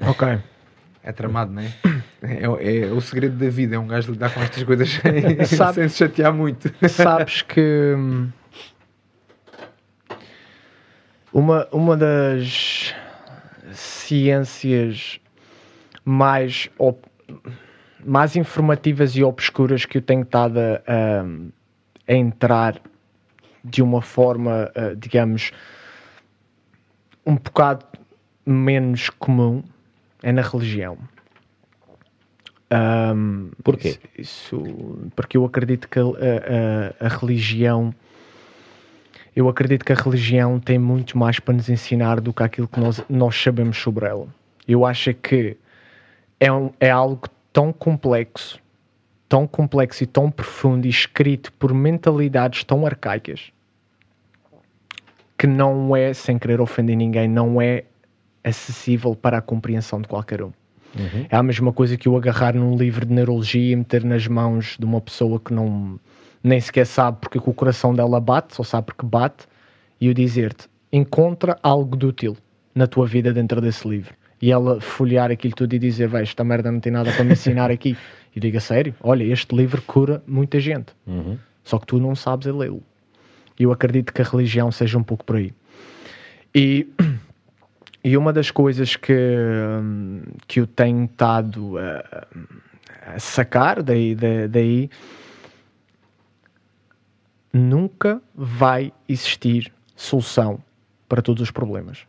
Ok. 0.00 0.38
é 1.04 1.12
tramado 1.12 1.52
não 1.52 1.62
é? 1.62 1.72
é 2.22 2.42
é 2.80 2.86
o 2.92 3.00
segredo 3.00 3.36
da 3.36 3.48
vida 3.48 3.76
é 3.76 3.78
um 3.78 3.86
gajo 3.86 4.12
lidar 4.12 4.32
com 4.34 4.40
estas 4.40 4.62
coisas 4.64 4.88
sem, 5.00 5.44
Sabe- 5.44 5.74
sem 5.74 5.88
se 5.88 5.98
chatear 5.98 6.32
muito 6.34 6.72
Sabes 6.88 7.42
que 7.42 7.94
hum, 7.96 8.28
uma, 11.32 11.66
uma 11.72 11.96
das 11.96 12.94
ciências 13.72 15.20
mais, 16.08 16.70
op- 16.78 17.04
mais 18.04 18.36
informativas 18.36 19.16
e 19.16 19.24
obscuras 19.24 19.84
que 19.84 19.98
eu 19.98 20.02
tenho 20.02 20.22
estado 20.22 20.58
a, 20.58 20.80
a- 20.86 22.14
entrar 22.14 22.80
de 23.64 23.82
uma 23.82 24.00
forma, 24.00 24.70
digamos, 24.96 25.50
um 27.26 27.34
bocado 27.34 27.84
menos 28.46 29.10
comum 29.10 29.64
é 30.22 30.30
na 30.30 30.40
religião. 30.42 30.96
Ahm, 32.70 33.50
Porquê? 33.64 33.98
Isso, 34.16 34.56
isso- 34.56 35.10
porque 35.16 35.36
eu 35.36 35.44
acredito 35.44 35.88
que 35.88 35.98
a, 35.98 36.02
a- 36.02 37.06
a 37.06 37.08
religião 37.08 37.92
eu 39.34 39.48
acredito 39.48 39.84
que 39.84 39.92
a 39.92 39.96
religião 39.96 40.58
tem 40.58 40.78
muito 40.78 41.18
mais 41.18 41.38
para 41.40 41.54
nos 41.54 41.68
ensinar 41.68 42.20
do 42.20 42.32
que 42.32 42.42
aquilo 42.42 42.66
que 42.68 42.80
nós, 42.80 43.04
nós 43.08 43.36
sabemos 43.36 43.76
sobre 43.76 44.06
ela. 44.06 44.26
Eu 44.66 44.86
acho 44.86 45.12
que 45.12 45.56
é, 46.40 46.52
um- 46.52 46.70
é 46.80 46.90
algo 46.90 47.28
tão 47.52 47.72
complexo, 47.72 48.58
tão 49.28 49.46
complexo 49.46 50.04
e 50.04 50.06
tão 50.06 50.30
profundo 50.30 50.86
e 50.86 50.90
escrito 50.90 51.52
por 51.54 51.72
mentalidades 51.72 52.64
tão 52.64 52.84
arcaicas 52.86 53.52
que 55.38 55.46
não 55.46 55.94
é, 55.94 56.14
sem 56.14 56.38
querer 56.38 56.60
ofender 56.60 56.96
ninguém, 56.96 57.28
não 57.28 57.60
é 57.60 57.84
acessível 58.42 59.14
para 59.14 59.38
a 59.38 59.42
compreensão 59.42 60.00
de 60.00 60.08
qualquer 60.08 60.42
um. 60.42 60.52
É 61.28 61.36
a 61.36 61.42
mesma 61.42 61.72
coisa 61.72 61.96
que 61.96 62.08
eu 62.08 62.16
agarrar 62.16 62.54
num 62.54 62.74
livro 62.74 63.04
de 63.04 63.12
neurologia 63.12 63.72
e 63.72 63.76
meter 63.76 64.02
nas 64.02 64.26
mãos 64.26 64.76
de 64.78 64.84
uma 64.86 65.00
pessoa 65.00 65.38
que 65.38 65.52
não 65.52 66.00
nem 66.42 66.60
sequer 66.60 66.86
sabe 66.86 67.18
porque 67.20 67.38
que 67.40 67.50
o 67.50 67.52
coração 67.52 67.94
dela 67.94 68.18
bate, 68.20 68.54
só 68.54 68.62
sabe 68.62 68.86
porque 68.86 69.04
bate, 69.04 69.46
e 70.00 70.06
eu 70.06 70.14
dizer-te: 70.14 70.68
encontra 70.92 71.58
algo 71.62 71.96
de 71.96 72.06
útil 72.06 72.36
na 72.74 72.86
tua 72.86 73.06
vida 73.06 73.32
dentro 73.32 73.60
desse 73.60 73.86
livro. 73.86 74.14
E 74.40 74.50
ela 74.52 74.80
folhear 74.80 75.30
aquilo 75.30 75.54
tudo 75.54 75.72
e 75.74 75.78
dizer: 75.78 76.08
Vai, 76.08 76.22
esta 76.22 76.44
merda 76.44 76.70
não 76.70 76.80
tem 76.80 76.92
nada 76.92 77.10
para 77.12 77.24
me 77.24 77.32
ensinar 77.32 77.70
aqui. 77.70 77.96
E 78.36 78.40
diga 78.40 78.60
sério: 78.60 78.94
Olha, 79.00 79.24
este 79.24 79.56
livro 79.56 79.80
cura 79.80 80.22
muita 80.26 80.60
gente, 80.60 80.92
Uhum. 81.06 81.38
só 81.64 81.78
que 81.78 81.86
tu 81.86 81.98
não 81.98 82.14
sabes 82.14 82.46
é 82.46 82.52
lê-lo. 82.52 82.82
E 83.58 83.62
eu 83.62 83.72
acredito 83.72 84.12
que 84.12 84.20
a 84.20 84.24
religião 84.26 84.70
seja 84.70 84.98
um 84.98 85.02
pouco 85.02 85.24
por 85.24 85.36
aí. 85.36 85.54
E 86.54 86.86
e 88.04 88.14
uma 88.14 88.34
das 88.34 88.50
coisas 88.50 88.94
que, 88.94 89.14
hum, 89.82 90.20
que 90.46 90.60
eu 90.60 90.66
tenho 90.66 91.06
estado 91.06 91.78
a, 91.78 92.26
a 93.14 93.18
sacar 93.18 93.82
daí, 93.82 94.14
da- 94.14 94.46
daí, 94.50 94.90
nunca 97.52 98.20
vai 98.34 98.92
existir 99.08 99.72
solução 99.96 100.62
para 101.08 101.22
todos 101.22 101.42
os 101.42 101.50
problemas. 101.50 102.00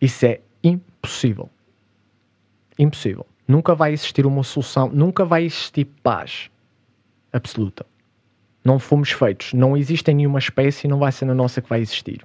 Isso 0.00 0.26
é 0.26 0.40
impossível. 0.62 1.48
Impossível. 2.78 3.26
Nunca 3.46 3.74
vai 3.74 3.92
existir 3.92 4.26
uma 4.26 4.42
solução, 4.42 4.88
nunca 4.88 5.24
vai 5.24 5.44
existir 5.44 5.86
paz 6.02 6.50
absoluta. 7.32 7.84
Não 8.64 8.78
fomos 8.78 9.10
feitos, 9.10 9.54
não 9.54 9.76
existe 9.76 10.10
em 10.10 10.14
nenhuma 10.14 10.38
espécie 10.38 10.86
e 10.86 10.90
não 10.90 10.98
vai 10.98 11.10
ser 11.10 11.24
na 11.24 11.34
nossa 11.34 11.62
que 11.62 11.68
vai 11.68 11.80
existir. 11.80 12.24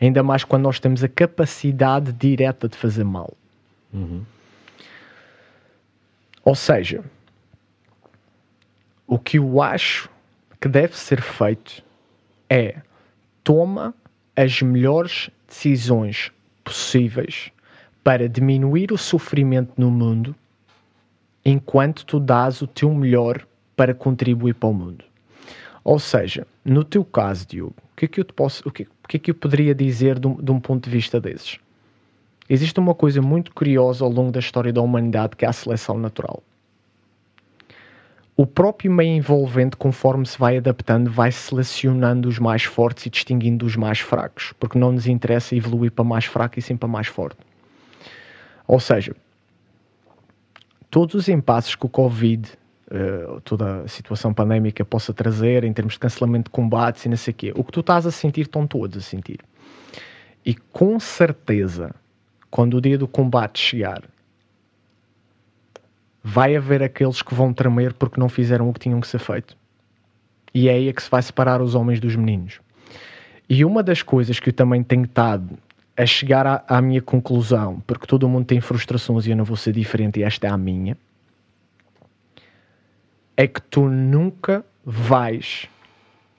Ainda 0.00 0.22
mais 0.22 0.44
quando 0.44 0.62
nós 0.62 0.78
temos 0.78 1.02
a 1.02 1.08
capacidade 1.08 2.12
direta 2.12 2.68
de 2.68 2.76
fazer 2.76 3.04
mal. 3.04 3.34
Ou 6.44 6.54
seja, 6.54 7.04
o 9.06 9.18
que 9.18 9.38
eu 9.38 9.60
acho 9.60 10.08
que 10.60 10.68
deve 10.68 10.96
ser 10.96 11.20
feito 11.20 11.82
é 12.48 12.76
toma 13.42 13.94
as 14.36 14.62
melhores 14.62 15.30
decisões 15.48 16.30
possíveis 16.62 17.50
para 18.02 18.28
diminuir 18.28 18.92
o 18.92 18.98
sofrimento 18.98 19.72
no 19.76 19.90
mundo 19.90 20.34
enquanto 21.44 22.04
tu 22.04 22.20
dás 22.20 22.60
o 22.62 22.66
teu 22.66 22.92
melhor 22.94 23.46
para 23.76 23.94
contribuir 23.94 24.54
para 24.54 24.68
o 24.68 24.74
mundo. 24.74 25.04
Ou 25.82 25.98
seja, 25.98 26.46
no 26.64 26.84
teu 26.84 27.04
caso, 27.04 27.46
Diogo, 27.46 27.74
o 27.92 27.96
que 27.96 28.04
é 28.04 28.08
que 28.08 28.20
eu 28.20 28.24
te 28.24 28.32
posso, 28.32 28.68
o 28.68 28.70
que, 28.70 28.82
o 28.82 29.08
que 29.08 29.16
é 29.16 29.20
que 29.20 29.30
eu 29.30 29.34
poderia 29.34 29.74
dizer 29.74 30.18
de 30.18 30.26
um, 30.26 30.34
de 30.34 30.50
um 30.50 30.60
ponto 30.60 30.84
de 30.84 30.90
vista 30.90 31.20
desses? 31.20 31.58
Existe 32.48 32.78
uma 32.78 32.94
coisa 32.94 33.22
muito 33.22 33.54
curiosa 33.54 34.04
ao 34.04 34.10
longo 34.10 34.32
da 34.32 34.40
história 34.40 34.72
da 34.72 34.82
humanidade 34.82 35.36
que 35.36 35.44
é 35.44 35.48
a 35.48 35.52
seleção 35.52 35.96
natural. 35.98 36.42
O 38.36 38.46
próprio 38.46 38.90
meio 38.90 39.16
envolvente, 39.16 39.76
conforme 39.76 40.26
se 40.26 40.38
vai 40.38 40.56
adaptando, 40.56 41.10
vai 41.10 41.30
selecionando 41.30 42.28
os 42.28 42.38
mais 42.38 42.64
fortes 42.64 43.06
e 43.06 43.10
distinguindo 43.10 43.66
os 43.66 43.76
mais 43.76 44.00
fracos, 44.00 44.54
porque 44.58 44.78
não 44.78 44.92
nos 44.92 45.06
interessa 45.06 45.54
evoluir 45.54 45.92
para 45.92 46.04
mais 46.04 46.24
fraco 46.24 46.58
e 46.58 46.62
sim 46.62 46.76
para 46.76 46.88
mais 46.88 47.06
forte. 47.06 47.49
Ou 48.70 48.78
seja, 48.78 49.16
todos 50.88 51.16
os 51.16 51.28
impasses 51.28 51.74
que 51.74 51.84
o 51.84 51.88
Covid, 51.88 52.48
eh, 52.88 53.40
toda 53.42 53.80
a 53.80 53.88
situação 53.88 54.32
pandémica 54.32 54.84
possa 54.84 55.12
trazer 55.12 55.64
em 55.64 55.72
termos 55.72 55.94
de 55.94 55.98
cancelamento 55.98 56.44
de 56.44 56.50
combates 56.50 57.04
e 57.04 57.08
não 57.08 57.16
sei 57.16 57.32
o 57.32 57.34
quê, 57.34 57.52
o 57.56 57.64
que 57.64 57.72
tu 57.72 57.80
estás 57.80 58.06
a 58.06 58.12
sentir, 58.12 58.42
estão 58.42 58.68
todos 58.68 58.96
a 58.96 59.00
sentir. 59.00 59.40
E 60.46 60.54
com 60.54 61.00
certeza, 61.00 61.92
quando 62.48 62.76
o 62.76 62.80
dia 62.80 62.96
do 62.96 63.08
combate 63.08 63.58
chegar, 63.58 64.04
vai 66.22 66.54
haver 66.54 66.80
aqueles 66.80 67.22
que 67.22 67.34
vão 67.34 67.52
tremer 67.52 67.92
porque 67.92 68.20
não 68.20 68.28
fizeram 68.28 68.68
o 68.68 68.72
que 68.72 68.78
tinham 68.78 69.00
que 69.00 69.08
ser 69.08 69.18
feito. 69.18 69.56
E 70.54 70.68
é 70.68 70.74
aí 70.74 70.88
é 70.88 70.92
que 70.92 71.02
se 71.02 71.10
vai 71.10 71.22
separar 71.22 71.60
os 71.60 71.74
homens 71.74 71.98
dos 71.98 72.14
meninos. 72.14 72.60
E 73.48 73.64
uma 73.64 73.82
das 73.82 74.00
coisas 74.00 74.38
que 74.38 74.50
eu 74.50 74.54
também 74.54 74.84
tenho 74.84 75.06
estado 75.06 75.58
a 76.00 76.06
chegar 76.06 76.46
à, 76.46 76.64
à 76.66 76.80
minha 76.80 77.02
conclusão, 77.02 77.80
porque 77.86 78.06
todo 78.06 78.26
mundo 78.26 78.46
tem 78.46 78.58
frustrações 78.58 79.26
e 79.26 79.30
eu 79.30 79.36
não 79.36 79.44
vou 79.44 79.56
ser 79.56 79.74
diferente, 79.74 80.18
e 80.18 80.22
esta 80.22 80.46
é 80.46 80.50
a 80.50 80.56
minha, 80.56 80.96
é 83.36 83.46
que 83.46 83.60
tu 83.60 83.86
nunca 83.86 84.64
vais 84.82 85.68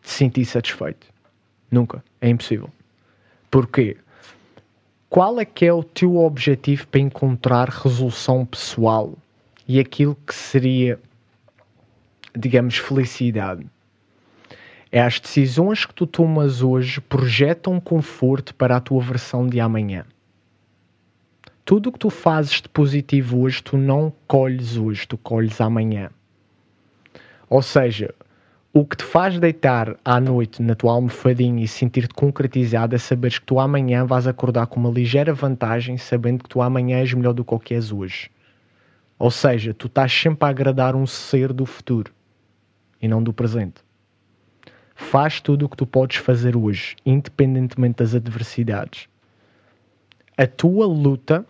te 0.01 0.09
sentir 0.09 0.45
satisfeito. 0.45 1.05
Nunca. 1.69 2.03
É 2.19 2.27
impossível. 2.27 2.71
Porquê? 3.51 3.97
Qual 5.07 5.39
é 5.39 5.45
que 5.45 5.65
é 5.65 5.71
o 5.71 5.83
teu 5.83 6.17
objetivo 6.17 6.87
para 6.87 6.99
encontrar 6.99 7.69
resolução 7.69 8.43
pessoal 8.43 9.13
e 9.67 9.79
aquilo 9.79 10.17
que 10.25 10.33
seria, 10.33 10.99
digamos, 12.35 12.77
felicidade? 12.77 13.65
É 14.91 15.01
as 15.01 15.21
decisões 15.21 15.85
que 15.85 15.93
tu 15.93 16.05
tomas 16.05 16.61
hoje 16.61 16.99
projetam 16.99 17.79
conforto 17.79 18.53
para 18.53 18.75
a 18.75 18.81
tua 18.81 19.01
versão 19.01 19.47
de 19.47 19.57
amanhã. 19.57 20.03
Tudo 21.63 21.87
o 21.87 21.91
que 21.93 21.99
tu 21.99 22.09
fazes 22.09 22.61
de 22.61 22.67
positivo 22.67 23.39
hoje, 23.39 23.63
tu 23.63 23.77
não 23.77 24.11
colhes 24.27 24.75
hoje, 24.75 25.07
tu 25.07 25.17
colhes 25.17 25.61
amanhã. 25.61 26.09
Ou 27.49 27.61
seja, 27.61 28.13
o 28.73 28.85
que 28.85 28.97
te 28.97 29.05
faz 29.05 29.39
deitar 29.39 29.95
à 30.03 30.19
noite 30.19 30.61
na 30.61 30.75
tua 30.75 30.91
almofadinha 30.91 31.63
e 31.63 31.67
sentir-te 31.69 32.13
concretizado 32.13 32.93
é 32.93 32.97
saberes 32.97 33.39
que 33.39 33.45
tu 33.45 33.61
amanhã 33.61 34.05
vais 34.05 34.27
acordar 34.27 34.67
com 34.67 34.77
uma 34.77 34.89
ligeira 34.89 35.33
vantagem, 35.33 35.97
sabendo 35.97 36.43
que 36.43 36.49
tu 36.49 36.61
amanhã 36.61 36.99
és 36.99 37.13
melhor 37.13 37.33
do 37.33 37.45
que 37.45 37.53
o 37.53 37.59
que 37.59 37.73
és 37.73 37.93
hoje. 37.93 38.29
Ou 39.17 39.31
seja, 39.31 39.73
tu 39.73 39.87
estás 39.87 40.11
sempre 40.11 40.45
a 40.45 40.49
agradar 40.49 40.97
um 40.97 41.07
ser 41.07 41.53
do 41.53 41.65
futuro 41.65 42.11
e 43.01 43.07
não 43.07 43.23
do 43.23 43.31
presente. 43.31 43.81
Faz 45.09 45.41
tudo 45.41 45.65
o 45.65 45.69
que 45.69 45.75
tu 45.75 45.85
podes 45.85 46.17
fazer 46.17 46.55
hoje, 46.55 46.95
independentemente 47.05 47.97
das 47.97 48.15
adversidades. 48.15 49.09
A 50.37 50.47
tua 50.47 50.85
luta 50.85 51.45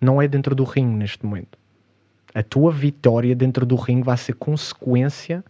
não 0.00 0.22
é 0.22 0.28
dentro 0.28 0.54
do 0.54 0.62
ringue 0.62 0.96
neste 0.96 1.26
momento. 1.26 1.58
A 2.32 2.44
tua 2.44 2.70
vitória 2.70 3.34
dentro 3.34 3.66
do 3.66 3.74
ringue 3.74 4.04
vai 4.04 4.16
ser 4.16 4.34
consequência 4.34 5.44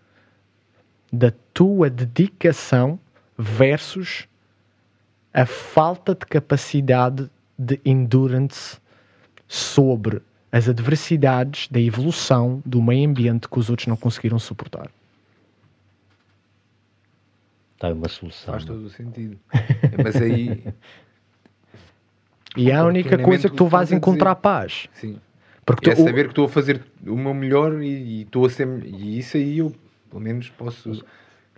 da 1.13 1.31
tua 1.53 1.91
dedicação 1.91 2.99
versus 3.37 4.27
a 5.35 5.45
falta 5.45 6.15
de 6.15 6.25
capacidade 6.25 7.29
de 7.59 7.79
endurance 7.85 8.79
sobre 9.47 10.23
as 10.51 10.67
adversidades 10.67 11.69
da 11.69 11.81
evolução 11.81 12.63
do 12.65 12.81
meio 12.81 13.07
ambiente 13.11 13.49
que 13.49 13.59
os 13.59 13.69
outros 13.69 13.87
não 13.87 13.97
conseguiram 13.97 14.39
suportar. 14.39 14.89
Está 17.77 17.93
uma 17.93 18.09
solução. 18.09 18.55
Faz 18.55 18.65
todo 18.65 18.87
o 18.87 18.91
sentido. 18.91 19.39
Mas 20.03 20.17
aí. 20.17 20.65
E 22.57 22.71
é 22.71 22.75
a 22.75 22.87
única 22.87 23.19
coisa 23.19 23.51
que 23.51 23.55
tu 23.55 23.67
vais 23.67 23.93
encontrar 23.93 24.31
dizer. 24.31 24.41
paz. 24.41 24.89
Sim. 24.95 25.21
Porque 25.67 25.91
é 25.91 25.95
tu, 25.95 26.05
saber 26.05 26.25
que 26.25 26.31
estou 26.31 26.47
a 26.47 26.49
fazer 26.49 26.83
o 27.07 27.15
meu 27.15 27.35
melhor 27.35 27.83
e, 27.83 27.89
e 27.89 28.23
estou 28.23 28.47
a 28.47 28.49
ser. 28.49 28.67
E 28.83 29.19
isso 29.19 29.37
aí 29.37 29.59
eu, 29.59 29.75
pelo 30.09 30.23
menos, 30.23 30.49
posso. 30.49 31.05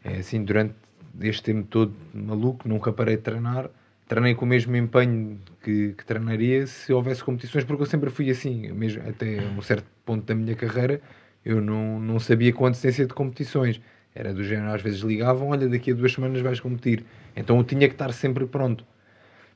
É 0.03 0.17
assim, 0.17 0.43
durante 0.43 0.75
este 1.21 1.45
tempo 1.45 1.69
todo 1.71 1.95
maluco, 2.13 2.69
nunca 2.69 2.93
parei 2.93 3.17
de 3.17 3.23
treinar. 3.23 3.71
Treinei 4.09 4.35
com 4.35 4.45
o 4.45 4.49
mesmo 4.49 4.75
empenho 4.75 5.39
que, 5.63 5.93
que 5.93 6.05
treinaria 6.05 6.67
se 6.67 6.93
houvesse 6.93 7.23
competições, 7.23 7.65
porque 7.65 7.83
eu 7.83 7.87
sempre 7.87 8.11
fui 8.11 8.29
assim, 8.31 8.73
mesmo 8.73 9.09
até 9.09 9.41
um 9.57 9.63
certo 9.63 9.87
ponto 10.05 10.25
da 10.25 10.35
minha 10.35 10.57
carreira, 10.57 11.01
eu 11.45 11.61
não, 11.61 12.01
não 12.01 12.19
sabia 12.19 12.53
com 12.53 12.67
antecedência 12.67 13.07
de 13.07 13.15
competições. 13.15 13.81
Era 14.15 14.33
do 14.35 14.43
género, 14.43 14.73
às 14.73 14.83
vezes 14.83 15.01
ligavam, 15.01 15.49
olha, 15.49 15.69
daqui 15.69 15.93
a 15.93 15.95
duas 15.95 16.13
semanas 16.13 16.41
vais 16.41 16.61
competir. 16.61 17.05
Então 17.37 17.57
eu 17.59 17.65
tinha 17.65 17.87
que 17.89 17.95
estar 17.95 18.13
sempre 18.13 18.47
pronto. 18.47 18.85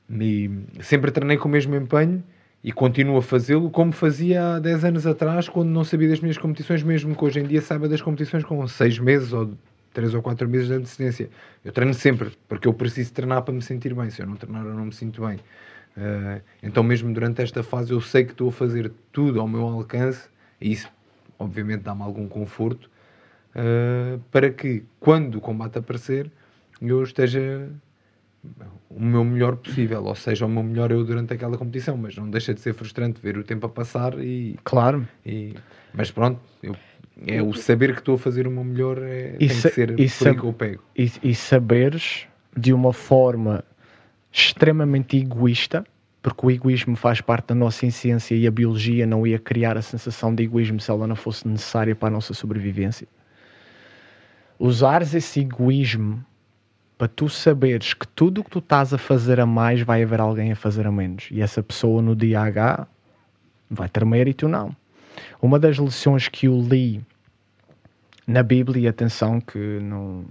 E 0.09 0.49
sempre 0.81 1.11
treinei 1.11 1.37
com 1.37 1.47
o 1.47 1.51
mesmo 1.51 1.75
empenho 1.75 2.23
e 2.63 2.71
continuo 2.71 3.17
a 3.17 3.21
fazê-lo 3.21 3.69
como 3.69 3.91
fazia 3.91 4.55
há 4.55 4.59
10 4.59 4.85
anos 4.85 5.07
atrás, 5.07 5.49
quando 5.49 5.69
não 5.69 5.83
sabia 5.83 6.07
das 6.07 6.21
minhas 6.21 6.37
competições, 6.37 6.81
mesmo 6.81 7.15
que 7.15 7.25
hoje 7.25 7.39
em 7.39 7.43
dia 7.43 7.61
saiba 7.61 7.89
das 7.89 8.01
competições 8.01 8.43
com 8.43 8.65
6 8.65 8.99
meses 8.99 9.33
ou 9.33 9.53
3 9.93 10.13
ou 10.13 10.21
4 10.21 10.47
meses 10.47 10.67
de 10.67 10.73
antecedência. 10.73 11.29
Eu 11.63 11.71
treino 11.71 11.93
sempre, 11.93 12.31
porque 12.47 12.67
eu 12.67 12.73
preciso 12.73 13.11
treinar 13.11 13.41
para 13.43 13.53
me 13.53 13.61
sentir 13.61 13.93
bem. 13.93 14.09
Se 14.09 14.21
eu 14.21 14.27
não 14.27 14.35
treinar, 14.35 14.65
eu 14.65 14.73
não 14.73 14.85
me 14.85 14.93
sinto 14.93 15.25
bem. 15.25 15.37
Uh, 15.95 16.41
então, 16.61 16.83
mesmo 16.83 17.13
durante 17.13 17.41
esta 17.41 17.63
fase, 17.63 17.91
eu 17.91 18.01
sei 18.01 18.23
que 18.23 18.31
estou 18.31 18.49
a 18.49 18.51
fazer 18.51 18.91
tudo 19.11 19.39
ao 19.39 19.47
meu 19.47 19.61
alcance, 19.67 20.27
e 20.59 20.71
isso, 20.71 20.89
obviamente, 21.37 21.81
dá-me 21.81 22.01
algum 22.01 22.27
conforto, 22.27 22.89
uh, 23.55 24.19
para 24.31 24.49
que, 24.49 24.83
quando 24.99 25.35
o 25.35 25.41
combate 25.41 25.77
aparecer, 25.77 26.29
eu 26.81 27.03
esteja 27.03 27.69
o 28.89 29.01
meu 29.01 29.23
melhor 29.23 29.55
possível, 29.55 30.03
ou 30.03 30.15
seja, 30.15 30.45
o 30.45 30.49
meu 30.49 30.63
melhor 30.63 30.91
eu 30.91 31.03
durante 31.03 31.33
aquela 31.33 31.57
competição, 31.57 31.95
mas 31.97 32.15
não 32.15 32.29
deixa 32.29 32.53
de 32.53 32.59
ser 32.59 32.73
frustrante 32.73 33.19
ver 33.21 33.37
o 33.37 33.43
tempo 33.43 33.65
a 33.65 33.69
passar 33.69 34.19
e... 34.19 34.57
Claro. 34.63 35.07
E, 35.25 35.55
mas 35.93 36.11
pronto, 36.11 36.39
eu, 36.61 36.75
é 37.25 37.41
o 37.41 37.53
saber 37.53 37.93
que 37.93 37.99
estou 37.99 38.15
a 38.15 38.17
fazer 38.17 38.45
o 38.47 38.51
meu 38.51 38.63
melhor 38.63 38.97
é, 39.01 39.35
E 39.35 39.47
tem 39.47 39.47
que 39.47 39.53
ser 39.53 39.99
e 39.99 40.09
por 40.09 40.27
aí 40.27 40.35
que 40.35 40.43
eu 40.43 40.53
pego. 40.53 40.83
e, 40.95 41.11
e 41.23 41.35
saberes 41.35 42.27
de 42.55 42.73
uma 42.73 42.91
forma 42.91 43.63
extremamente 44.31 45.17
egoísta, 45.17 45.85
porque 46.21 46.45
o 46.45 46.51
egoísmo 46.51 46.95
faz 46.95 47.21
parte 47.21 47.47
da 47.47 47.55
nossa 47.55 47.85
essência 47.85 48.35
e 48.35 48.47
a 48.47 48.51
biologia 48.51 49.05
não 49.05 49.25
ia 49.25 49.39
criar 49.39 49.77
a 49.77 49.81
sensação 49.81 50.33
de 50.33 50.43
egoísmo 50.43 50.79
se 50.79 50.89
ela 50.89 51.07
não 51.07 51.15
fosse 51.15 51.47
necessária 51.47 51.95
para 51.95 52.09
a 52.09 52.11
nossa 52.11 52.33
sobrevivência. 52.33 53.07
Usares 54.59 55.13
esse 55.13 55.41
egoísmo 55.41 56.23
para 56.97 57.07
tu 57.07 57.27
saberes 57.27 57.93
que 57.93 58.07
tudo 58.07 58.41
o 58.41 58.43
que 58.43 58.49
tu 58.49 58.59
estás 58.59 58.93
a 58.93 58.97
fazer 58.97 59.39
a 59.39 59.45
mais 59.45 59.81
vai 59.81 60.03
haver 60.03 60.21
alguém 60.21 60.51
a 60.51 60.55
fazer 60.55 60.87
a 60.87 60.91
menos. 60.91 61.27
E 61.31 61.41
essa 61.41 61.61
pessoa 61.61 62.01
no 62.01 62.15
dia 62.15 62.41
H 62.41 62.87
vai 63.69 63.89
e 64.27 64.33
tu 64.33 64.47
não. 64.47 64.75
Uma 65.41 65.59
das 65.59 65.77
lições 65.77 66.27
que 66.27 66.47
eu 66.47 66.59
li 66.61 67.01
na 68.25 68.41
Bíblia, 68.41 68.89
atenção 68.89 69.41
que 69.41 69.57
não 69.81 70.23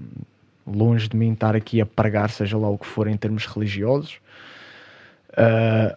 longe 0.67 1.09
de 1.09 1.17
mim 1.17 1.33
estar 1.33 1.55
aqui 1.55 1.81
a 1.81 1.87
pregar, 1.87 2.31
seja 2.31 2.57
lá 2.57 2.69
o 2.69 2.79
que 2.79 2.87
for 2.87 3.07
em 3.07 3.17
termos 3.17 3.47
religiosos, 3.47 4.21
ah, 5.37 5.97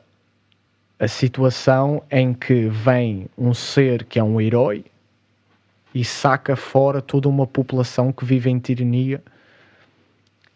a 0.99 1.07
situação 1.07 2.03
em 2.09 2.33
que 2.33 2.67
vem 2.67 3.27
um 3.38 3.53
ser 3.53 4.05
que 4.05 4.17
é 4.17 4.23
um 4.23 4.39
herói 4.39 4.85
e 5.95 6.03
saca 6.03 6.58
fora 6.58 7.01
toda 7.01 7.29
uma 7.29 7.47
população 7.47 8.12
que 8.12 8.25
vive 8.25 8.49
em 8.49 8.60
tirania 8.60 9.23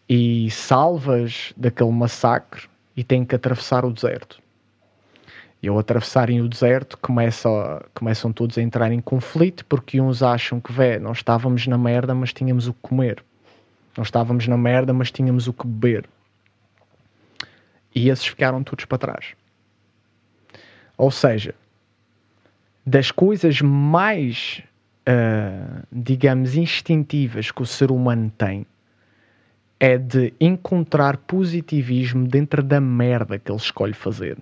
e 0.06 0.50
salvas 0.50 1.54
daquele 1.56 1.90
massacre 1.90 2.68
e 2.94 3.02
tem 3.02 3.24
que 3.24 3.34
atravessar 3.34 3.86
o 3.86 3.90
deserto. 3.90 4.38
E 5.62 5.68
ao 5.68 5.78
atravessarem 5.78 6.42
o 6.42 6.48
deserto 6.48 6.98
começa, 6.98 7.48
começam 7.94 8.30
todos 8.34 8.58
a 8.58 8.62
entrar 8.62 8.92
em 8.92 9.00
conflito 9.00 9.64
porque 9.64 9.98
uns 9.98 10.22
acham 10.22 10.60
que, 10.60 10.72
vé, 10.72 10.98
nós 10.98 11.18
estávamos 11.18 11.66
na 11.66 11.78
merda, 11.78 12.14
mas 12.14 12.34
tínhamos 12.34 12.68
o 12.68 12.74
que 12.74 12.80
comer. 12.82 13.24
Nós 13.96 14.08
estávamos 14.08 14.46
na 14.46 14.58
merda, 14.58 14.92
mas 14.92 15.10
tínhamos 15.10 15.48
o 15.48 15.54
que 15.54 15.66
beber. 15.66 16.04
E 17.94 18.10
esses 18.10 18.26
ficaram 18.26 18.62
todos 18.62 18.84
para 18.84 18.98
trás. 18.98 19.34
Ou 20.98 21.10
seja, 21.10 21.54
das 22.84 23.10
coisas 23.10 23.62
mais, 23.62 24.62
ah, 25.10 25.82
digamos, 25.90 26.54
instintivas 26.54 27.50
que 27.50 27.62
o 27.62 27.66
ser 27.66 27.90
humano 27.90 28.30
tem, 28.38 28.64
é 29.80 29.98
de 29.98 30.32
encontrar 30.40 31.16
positivismo 31.16 32.28
dentro 32.28 32.62
da 32.62 32.80
merda 32.80 33.36
que 33.36 33.50
ele 33.50 33.58
escolhe 33.58 33.92
fazer. 33.92 34.38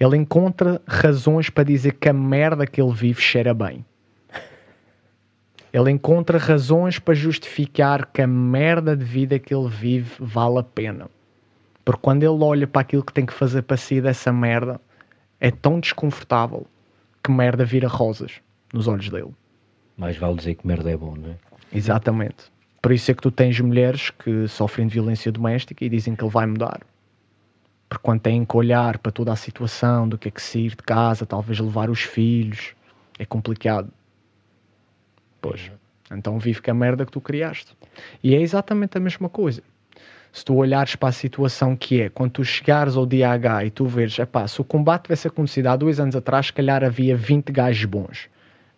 Ele 0.00 0.16
encontra 0.16 0.82
razões 0.88 1.48
para 1.48 1.62
dizer 1.62 1.92
que 1.92 2.08
a 2.08 2.12
merda 2.12 2.66
que 2.66 2.82
ele 2.82 2.92
vive 2.92 3.20
cheira 3.20 3.54
bem. 3.54 3.84
Ele 5.72 5.90
encontra 5.92 6.36
razões 6.36 6.98
para 6.98 7.14
justificar 7.14 8.06
que 8.06 8.22
a 8.22 8.26
merda 8.26 8.96
de 8.96 9.04
vida 9.04 9.38
que 9.38 9.54
ele 9.54 9.68
vive 9.68 10.10
vale 10.18 10.58
a 10.58 10.64
pena. 10.64 11.08
Porque 11.84 12.00
quando 12.02 12.24
ele 12.24 12.42
olha 12.42 12.66
para 12.66 12.82
aquilo 12.82 13.04
que 13.04 13.12
tem 13.12 13.24
que 13.24 13.32
fazer 13.32 13.62
para 13.62 13.76
sair 13.76 14.00
dessa 14.00 14.32
merda, 14.32 14.80
é 15.38 15.52
tão 15.52 15.78
desconfortável 15.78 16.66
que 17.22 17.30
merda 17.30 17.64
vira 17.64 17.86
rosas 17.86 18.40
nos 18.72 18.88
olhos 18.88 19.08
dele. 19.08 19.32
Mais 19.96 20.16
vale 20.16 20.36
dizer 20.36 20.54
que 20.54 20.66
merda 20.66 20.90
é 20.90 20.96
bom, 20.96 21.14
não 21.16 21.30
é? 21.30 21.36
Exatamente. 21.72 22.52
Por 22.80 22.92
isso 22.92 23.10
é 23.10 23.14
que 23.14 23.22
tu 23.22 23.30
tens 23.30 23.60
mulheres 23.60 24.10
que 24.10 24.48
sofrem 24.48 24.86
de 24.86 24.94
violência 24.94 25.30
doméstica 25.30 25.84
e 25.84 25.88
dizem 25.88 26.16
que 26.16 26.24
ele 26.24 26.30
vai 26.30 26.46
mudar. 26.46 26.80
Porque 27.88 28.02
quando 28.02 28.20
têm 28.20 28.44
que 28.44 28.56
olhar 28.56 28.98
para 28.98 29.12
toda 29.12 29.32
a 29.32 29.36
situação 29.36 30.08
do 30.08 30.18
que 30.18 30.28
é 30.28 30.30
que 30.30 30.42
sair 30.42 30.70
de 30.70 30.76
casa, 30.76 31.24
talvez 31.24 31.60
levar 31.60 31.90
os 31.90 32.02
filhos, 32.02 32.74
é 33.18 33.24
complicado. 33.24 33.88
Pois. 35.40 35.70
Então 36.10 36.38
vive 36.38 36.60
com 36.60 36.70
a 36.70 36.74
merda 36.74 37.06
que 37.06 37.12
tu 37.12 37.20
criaste. 37.20 37.76
E 38.22 38.34
é 38.34 38.40
exatamente 38.40 38.96
a 38.96 39.00
mesma 39.00 39.28
coisa. 39.28 39.62
Se 40.32 40.44
tu 40.44 40.54
olhares 40.54 40.96
para 40.96 41.10
a 41.10 41.12
situação 41.12 41.76
que 41.76 42.00
é, 42.00 42.08
quando 42.08 42.32
tu 42.32 42.44
chegares 42.44 42.96
ao 42.96 43.04
dia 43.04 43.30
H 43.30 43.66
e 43.66 43.70
tu 43.70 43.84
veres, 43.84 44.18
epá, 44.18 44.48
se 44.48 44.60
o 44.60 44.64
combate 44.64 45.02
tivesse 45.02 45.28
acontecido 45.28 45.66
há 45.66 45.76
dois 45.76 46.00
anos 46.00 46.16
atrás, 46.16 46.46
se 46.46 46.52
calhar 46.52 46.82
havia 46.82 47.14
20 47.14 47.52
gajos 47.52 47.84
bons. 47.84 48.30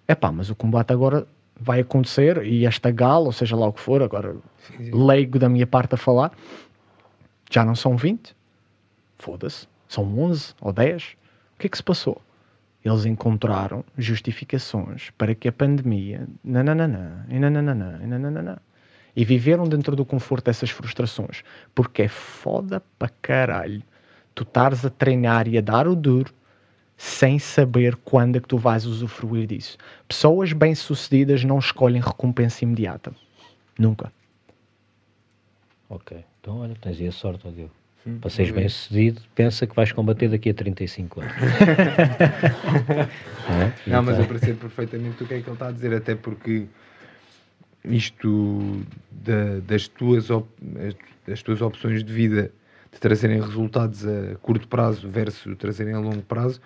Epá, 0.07 0.31
mas 0.31 0.51
o 0.51 0.55
combate 0.55 0.93
agora 0.93 1.27
vai 1.59 1.81
acontecer 1.81 2.45
e 2.45 2.67
esta 2.67 2.91
gala, 2.91 3.27
ou 3.27 3.33
seja 3.33 3.57
lá 3.57 3.67
o 3.67 3.73
que 3.73 3.81
for, 3.81 4.03
agora 4.03 4.37
leigo 4.79 5.39
da 5.39 5.49
minha 5.49 5.67
parte 5.67 5.95
a 5.95 5.99
falar, 5.99 6.33
já 7.51 7.65
não 7.65 7.75
são 7.75 7.97
20. 7.97 8.35
Foda-se. 9.19 9.67
São 9.89 10.19
11 10.19 10.55
ou 10.61 10.73
10. 10.73 11.17
O 11.55 11.59
que 11.59 11.67
é 11.67 11.71
que 11.71 11.77
se 11.77 11.83
passou? 11.83 12.21
eles 12.85 13.07
encontraram 13.07 13.83
justificações 13.97 15.11
para 15.17 15.35
que 15.35 15.49
a 15.49 15.53
pandemia 15.53 16.29
nananana, 16.45 17.27
e 17.31 17.39
nananana, 17.39 18.01
e 18.03 18.07
nananana, 18.07 18.63
e 19.17 19.25
viveram 19.25 19.65
dentro 19.65 19.97
do 19.97 20.05
conforto 20.05 20.45
dessas 20.45 20.71
frustrações, 20.71 21.43
porque 21.75 22.03
é 22.03 22.09
foda 22.09 22.83
para 22.99 23.11
caralho 23.23 23.83
tu 24.35 24.43
estares 24.43 24.85
a 24.85 24.91
treinar 24.91 25.49
e 25.49 25.57
a 25.57 25.61
dar 25.61 25.89
o 25.89 25.95
duro 25.95 26.33
sem 26.97 27.39
saber 27.39 27.97
quando 27.97 28.37
é 28.37 28.41
que 28.41 28.49
tu 28.49 28.57
vais 28.59 28.87
usufruir 28.87 29.47
disso. 29.47 29.77
Pessoas 30.07 30.53
bem-sucedidas 30.53 31.45
não 31.45 31.59
escolhem 31.59 32.01
recompensa 32.01 32.65
imediata. 32.65 33.13
Nunca. 33.79 34.13
Ok. 35.89 36.25
Então, 36.41 36.59
olha, 36.61 36.75
tens 36.81 37.01
aí 37.01 37.09
a 37.09 37.13
sorte, 37.13 37.47
ó 37.47 37.51
Diogo. 37.51 37.73
Para 38.21 38.29
seres 38.29 38.53
bem 38.53 38.69
sucedido, 38.69 39.23
pensa 39.35 39.67
que 39.67 39.75
vais 39.75 39.91
combater 39.91 40.29
daqui 40.29 40.51
a 40.51 40.55
35 40.55 41.21
anos. 41.23 41.33
é? 43.49 43.91
Não, 43.91 44.03
mas 44.03 44.15
Então, 44.19 44.25
eu 44.25 44.29
percebo 44.29 44.59
perfeitamente 44.61 45.23
o 45.23 45.27
que 45.27 45.35
é 45.35 45.41
que 45.41 45.49
ele 45.49 45.55
está 45.55 45.69
a 45.69 45.73
dizer, 45.73 45.95
até 45.95 46.15
porque 46.15 46.67
isto 47.85 48.83
da- 49.11 49.59
das, 49.67 49.89
tuas 49.89 50.29
op- 50.31 50.49
as- 50.87 50.95
das 51.27 51.43
tuas 51.43 51.61
opções 51.63 52.05
de 52.05 52.13
vida 52.13 52.51
de 52.93 53.01
trazerem 53.01 53.41
resultados 53.41 54.07
a 54.07 54.37
curto 54.43 54.69
prazo 54.69 55.09
versus 55.09 55.57
trazerem 55.57 55.95
a 55.95 55.99
longo 55.99 56.23
prazo 56.23 56.61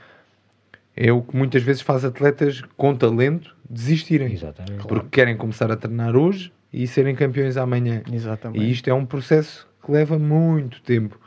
é 1.00 1.12
o 1.12 1.22
que 1.22 1.36
muitas 1.36 1.62
vezes 1.62 1.80
faz 1.80 2.04
atletas 2.04 2.60
com 2.76 2.94
talento 2.96 3.54
desistirem. 3.70 4.32
Exatamente. 4.32 4.84
Porque 4.86 5.08
querem 5.10 5.36
começar 5.36 5.70
a 5.70 5.76
treinar 5.76 6.16
hoje 6.16 6.52
e 6.72 6.86
serem 6.88 7.14
campeões 7.14 7.56
amanhã. 7.56 8.02
Exatamente. 8.12 8.64
E 8.64 8.70
isto 8.70 8.88
é 8.90 8.92
um 8.94 9.06
processo 9.06 9.68
que 9.84 9.92
leva 9.92 10.18
muito 10.18 10.82
tempo. 10.82 11.18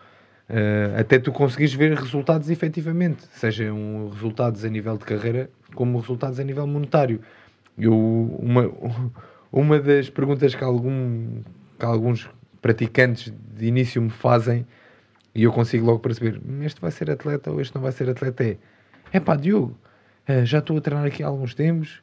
eh, 0.54 0.94
até 1.00 1.18
tu 1.18 1.32
conseguires 1.32 1.74
ver 1.74 1.98
resultados 1.98 2.50
efetivamente, 2.50 3.24
sejam 3.32 4.10
resultados 4.14 4.66
a 4.66 4.70
nível 4.70 4.98
de 4.98 5.06
carreira 5.06 5.50
como 5.74 5.98
resultados 5.98 6.42
a 6.42 6.44
nível 6.44 6.68
monetário. 6.68 7.22
Eu, 7.78 7.94
uma, 8.38 8.70
uma 9.50 9.80
das 9.80 10.10
perguntas 10.10 10.54
que, 10.54 10.62
algum, 10.62 11.42
que 11.80 11.86
alguns 11.86 12.30
praticantes 12.62 13.34
de 13.58 13.66
início 13.66 14.02
me 14.02 14.10
fazem 14.10 14.66
e 15.34 15.44
eu 15.44 15.54
consigo 15.54 15.86
logo 15.86 16.00
perceber 16.00 16.42
"Hum, 16.46 16.62
este 16.64 16.82
vai 16.82 16.92
ser 16.92 17.10
atleta 17.10 17.50
ou 17.50 17.62
este 17.62 17.74
não 17.74 17.82
vai 17.82 17.94
ser 17.94 18.10
atleta 18.10 18.44
é 18.44 18.58
é 19.12 19.20
pá 19.20 19.36
Diogo, 19.36 19.78
eh, 20.28 20.46
já 20.46 20.60
estou 20.60 20.78
a 20.78 20.82
treinar 20.82 21.06
aqui 21.06 21.24
há 21.24 21.28
alguns 21.28 21.54
tempos 21.54 22.02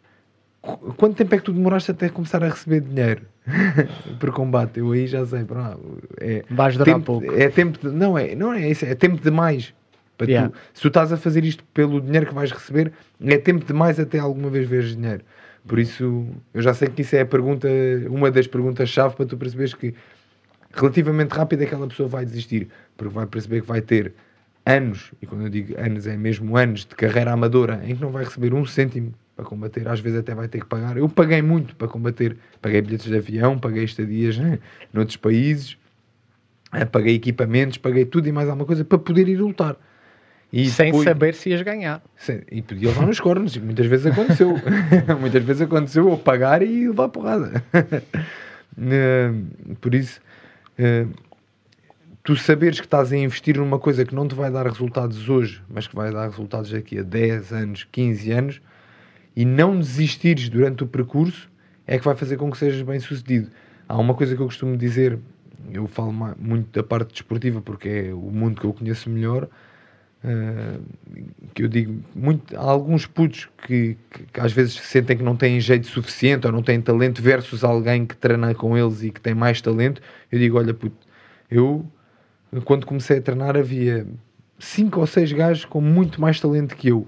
Qu- 0.61 0.93
quanto 0.97 1.17
tempo 1.17 1.35
é 1.35 1.39
que 1.39 1.45
tu 1.45 1.53
demoraste 1.53 1.91
até 1.93 2.09
começar 2.09 2.43
a 2.43 2.49
receber 2.49 2.81
dinheiro 2.81 3.23
por 4.19 4.33
combate? 4.33 4.79
Eu 4.81 4.91
aí 4.93 5.07
já 5.07 5.25
sei, 5.25 5.45
pronto, 5.45 5.99
é, 6.21 6.45
Vais 6.51 6.77
durar 6.77 6.95
tempo, 6.97 7.05
pouco. 7.07 7.33
é 7.33 7.49
tempo 7.49 7.79
de, 7.79 7.95
não 7.95 8.19
é, 8.19 8.35
não 8.35 8.53
é 8.53 8.69
isso, 8.69 8.85
é 8.85 8.95
tempo 8.95 9.23
demais. 9.23 9.73
Para 10.17 10.27
tu. 10.27 10.31
Yeah. 10.31 10.53
Se 10.75 10.83
tu 10.83 10.89
estás 10.89 11.13
a 11.13 11.17
fazer 11.17 11.45
isto 11.45 11.63
pelo 11.73 12.01
dinheiro 12.01 12.27
que 12.27 12.35
vais 12.35 12.51
receber, 12.51 12.93
é 13.25 13.39
tempo 13.39 13.65
demais 13.65 14.01
até 14.01 14.19
alguma 14.19 14.51
vez 14.51 14.69
veres 14.69 14.97
dinheiro. 14.97 15.23
Por 15.65 15.79
isso, 15.79 16.27
eu 16.53 16.61
já 16.61 16.75
sei 16.75 16.89
que 16.89 17.03
isso 17.03 17.15
é 17.15 17.21
a 17.21 17.27
pergunta, 17.27 17.69
uma 18.11 18.29
das 18.29 18.49
perguntas-chave 18.49 19.15
para 19.15 19.27
tu 19.27 19.37
perceberes 19.37 19.75
que 19.75 19.95
relativamente 20.73 21.31
rápido 21.31 21.63
aquela 21.63 21.87
pessoa 21.87 22.09
vai 22.09 22.25
desistir, 22.25 22.69
porque 22.97 23.15
vai 23.15 23.27
perceber 23.27 23.61
que 23.61 23.67
vai 23.69 23.81
ter 23.81 24.13
anos, 24.69 25.13
e 25.23 25.27
quando 25.27 25.43
eu 25.45 25.49
digo 25.49 25.75
anos 25.81 26.07
é 26.07 26.17
mesmo 26.17 26.57
anos 26.57 26.81
de 26.85 26.95
carreira 26.95 27.33
amadora, 27.33 27.81
em 27.85 27.95
que 27.97 28.03
não 28.03 28.11
vai 28.11 28.25
receber 28.25 28.53
um 28.53 28.65
cêntimo 28.67 29.15
para 29.35 29.45
combater, 29.45 29.87
às 29.89 30.01
vezes 30.01 30.19
até 30.19 30.35
vai 30.35 30.49
ter 30.49 30.61
que 30.61 30.67
pagar. 30.67 30.97
Eu 30.97 31.09
paguei 31.09 31.41
muito 31.41 31.75
para 31.77 31.89
combater, 31.89 32.37
paguei 32.61 32.83
bilhetes 32.83 33.07
de 33.07 33.17
avião, 33.17 33.59
paguei 33.59 33.85
estadias 33.85 34.37
né, 34.37 34.59
noutros 34.93 35.17
países, 35.17 35.77
eh, 36.73 36.85
paguei 36.85 37.15
equipamentos, 37.15 37.79
paguei 37.79 38.05
tudo 38.05 38.29
e 38.29 38.33
mais 38.33 38.49
alguma 38.49 38.67
coisa 38.67 38.85
para 38.85 38.99
poder 38.99 39.29
ir 39.29 39.37
lutar. 39.37 39.77
E 40.53 40.69
Sem 40.71 40.87
depois- 40.87 41.05
saber 41.05 41.35
se 41.35 41.51
ias 41.51 41.63
ganhar. 41.63 42.03
Sim, 42.17 42.41
e 42.51 42.63
podia 42.63 42.89
levar 42.89 43.07
nos 43.07 43.21
cornos, 43.21 43.55
e 43.55 43.61
muitas 43.61 43.87
vezes 43.87 44.07
aconteceu. 44.07 44.55
muitas 45.21 45.45
vezes 45.45 45.63
aconteceu 45.63 46.09
eu 46.11 46.17
pagar 46.19 46.63
e 46.63 46.89
levar 46.89 47.09
porrada. 47.09 47.63
Eh, 48.81 49.33
Por 49.81 49.93
isso, 49.95 50.21
eh, 50.79 51.05
tu 52.29 52.37
saberes 52.37 52.79
que 52.79 52.85
estás 52.85 53.11
a 53.11 53.17
investir 53.17 53.57
numa 53.57 53.79
coisa 53.79 54.05
que 54.05 54.15
não 54.15 54.29
te 54.29 54.35
vai 54.35 54.51
dar 54.51 54.67
resultados 54.67 55.31
hoje, 55.31 55.63
mas 55.67 55.87
que 55.87 55.97
vai 55.97 56.13
dar 56.13 56.29
resultados 56.29 56.71
daqui 56.71 56.99
a 56.99 57.03
10 57.03 57.55
anos, 57.55 57.89
15 57.91 58.31
anos, 58.33 58.61
e 59.35 59.47
não 59.47 59.79
desistires 59.79 60.51
durante 60.51 60.85
o 60.85 60.87
percurso, 60.87 61.49
é 61.87 61.99
que 61.99 62.05
vai 62.05 62.15
fazer 62.15 62.37
com 62.37 62.51
que 62.51 62.59
sejas 62.59 62.83
bem 62.83 63.01
sucedido. 63.01 63.49
Há 63.89 63.97
uma 63.97 64.13
coisa 64.13 64.37
que 64.37 64.43
eu 64.43 64.45
costumo 64.45 64.77
dizer, 64.77 65.19
eu 65.73 65.87
falo 65.87 66.13
muito 66.39 66.71
da 66.71 66.83
parte 66.83 67.13
desportiva 67.13 67.63
porque 67.63 67.89
é 67.89 68.13
o 68.13 68.31
mundo 68.31 68.61
que 68.61 68.67
eu 68.67 68.75
conheço 68.75 69.09
melhor, 69.09 69.49
Uh, 70.25 70.83
que 71.55 71.63
eu 71.63 71.69
digo 71.69 72.03
muito, 72.13 72.57
há 72.57 72.61
alguns 72.61 73.07
putos 73.07 73.49
que, 73.65 73.97
que- 74.11 74.25
que 74.33 74.41
às 74.41 74.51
vezes 74.53 74.75
sentem 74.75 75.17
que 75.17 75.23
não 75.23 75.37
têm 75.37 75.61
jeito 75.61 75.87
suficiente 75.87 76.45
ou 76.45 76.53
não 76.53 76.61
têm 76.61 76.81
talento 76.81 77.23
versus 77.23 77.63
alguém 77.63 78.05
que 78.05 78.17
treina 78.17 78.53
com 78.53 78.77
eles 78.77 79.05
e 79.05 79.13
que 79.13 79.21
tem 79.21 79.33
mais 79.33 79.61
talento 79.63 80.03
eu 80.33 80.41
digo, 80.41 80.59
olha 80.59 80.75
puto, 80.75 80.97
eu 81.49 81.87
quando 82.65 82.87
comecei 82.87 83.19
a 83.19 83.23
treinar 83.23 83.57
havia 83.57 84.07
cinco 84.59 85.01
ou 85.01 85.07
seis 85.07 85.33
gajos 85.33 85.65
com 85.65 85.81
muito 85.81 86.21
mais 86.21 86.41
talento 86.41 86.77
que 86.77 86.89
eu 86.89 87.07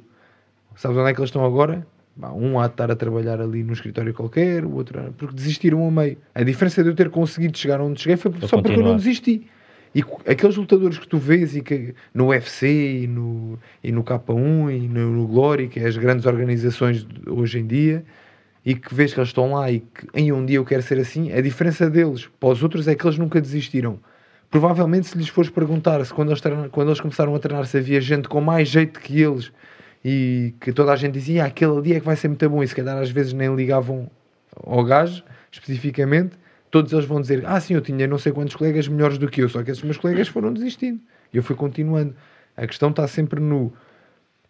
sabes 0.76 0.96
onde 0.96 1.10
é 1.10 1.14
que 1.14 1.20
eles 1.20 1.28
estão 1.28 1.44
agora? 1.44 1.86
Bah, 2.16 2.32
um 2.32 2.58
há 2.58 2.66
de 2.66 2.72
estar 2.72 2.90
a 2.90 2.96
trabalhar 2.96 3.40
ali 3.40 3.62
num 3.62 3.72
escritório 3.72 4.12
qualquer, 4.12 4.64
o 4.64 4.74
outro 4.74 5.14
porque 5.16 5.34
desistiram 5.34 5.80
ao 5.82 5.90
meio 5.90 6.16
a 6.34 6.42
diferença 6.42 6.82
de 6.82 6.90
eu 6.90 6.94
ter 6.94 7.10
conseguido 7.10 7.56
chegar 7.56 7.80
onde 7.80 8.00
cheguei 8.00 8.16
foi 8.16 8.32
só 8.32 8.60
porque 8.60 8.68
eu 8.68 8.76
não 8.76 8.94
continuar. 8.94 8.96
desisti 8.96 9.46
e 9.94 10.04
aqueles 10.26 10.56
lutadores 10.56 10.98
que 10.98 11.08
tu 11.08 11.18
vês 11.18 11.56
e 11.56 11.62
que, 11.62 11.94
no 12.14 12.28
UFC 12.28 13.02
e 13.02 13.06
no, 13.08 13.58
e 13.82 13.90
no 13.90 14.04
K1 14.04 14.72
e 14.72 14.88
no, 14.88 15.10
no 15.10 15.26
Glory, 15.26 15.68
que 15.68 15.80
é 15.80 15.86
as 15.86 15.96
grandes 15.96 16.26
organizações 16.26 17.04
hoje 17.26 17.58
em 17.58 17.66
dia, 17.66 18.04
e 18.64 18.76
que 18.76 18.94
vês 18.94 19.12
que 19.12 19.18
eles 19.18 19.30
estão 19.30 19.52
lá 19.52 19.68
e 19.70 19.80
que 19.80 20.06
em 20.14 20.30
um 20.30 20.46
dia 20.46 20.58
eu 20.58 20.64
quero 20.64 20.82
ser 20.82 21.00
assim, 21.00 21.32
a 21.32 21.40
diferença 21.40 21.90
deles 21.90 22.28
para 22.38 22.50
os 22.50 22.62
outros 22.62 22.86
é 22.86 22.94
que 22.94 23.04
eles 23.04 23.18
nunca 23.18 23.40
desistiram. 23.40 23.98
Provavelmente 24.50 25.06
se 25.06 25.16
lhes 25.16 25.28
fores 25.28 25.50
perguntar 25.50 26.04
se 26.04 26.12
quando 26.12 26.30
eles, 26.30 26.40
quando 26.72 26.88
eles 26.88 27.00
começaram 27.00 27.34
a 27.34 27.38
treinar 27.38 27.66
se 27.66 27.78
havia 27.78 28.00
gente 28.00 28.28
com 28.28 28.40
mais 28.40 28.68
jeito 28.68 28.98
que 28.98 29.20
eles 29.20 29.52
e 30.04 30.54
que 30.60 30.72
toda 30.72 30.92
a 30.92 30.96
gente 30.96 31.12
dizia 31.12 31.44
"Ah, 31.44 31.46
aquele 31.46 31.80
dia 31.82 31.96
é 31.96 32.00
que 32.00 32.06
vai 32.06 32.16
ser 32.16 32.28
muito 32.28 32.48
bom 32.50 32.62
e 32.62 32.66
se 32.66 32.74
calhar 32.74 32.98
às 32.98 33.10
vezes 33.10 33.32
nem 33.32 33.54
ligavam 33.54 34.10
ao 34.64 34.82
gajo 34.84 35.22
especificamente, 35.52 36.36
todos 36.70 36.92
eles 36.92 37.04
vão 37.04 37.20
dizer: 37.20 37.44
Ah, 37.46 37.60
sim, 37.60 37.74
eu 37.74 37.80
tinha 37.80 38.06
não 38.06 38.18
sei 38.18 38.32
quantos 38.32 38.54
colegas 38.54 38.86
melhores 38.88 39.18
do 39.18 39.28
que 39.28 39.42
eu, 39.42 39.48
só 39.48 39.62
que 39.62 39.70
esses 39.70 39.82
meus 39.82 39.96
colegas 39.98 40.28
foram 40.28 40.52
desistindo. 40.52 41.00
E 41.32 41.36
eu 41.36 41.42
fui 41.42 41.56
continuando. 41.56 42.14
A 42.56 42.66
questão 42.66 42.90
está 42.90 43.06
sempre 43.06 43.40
no 43.40 43.72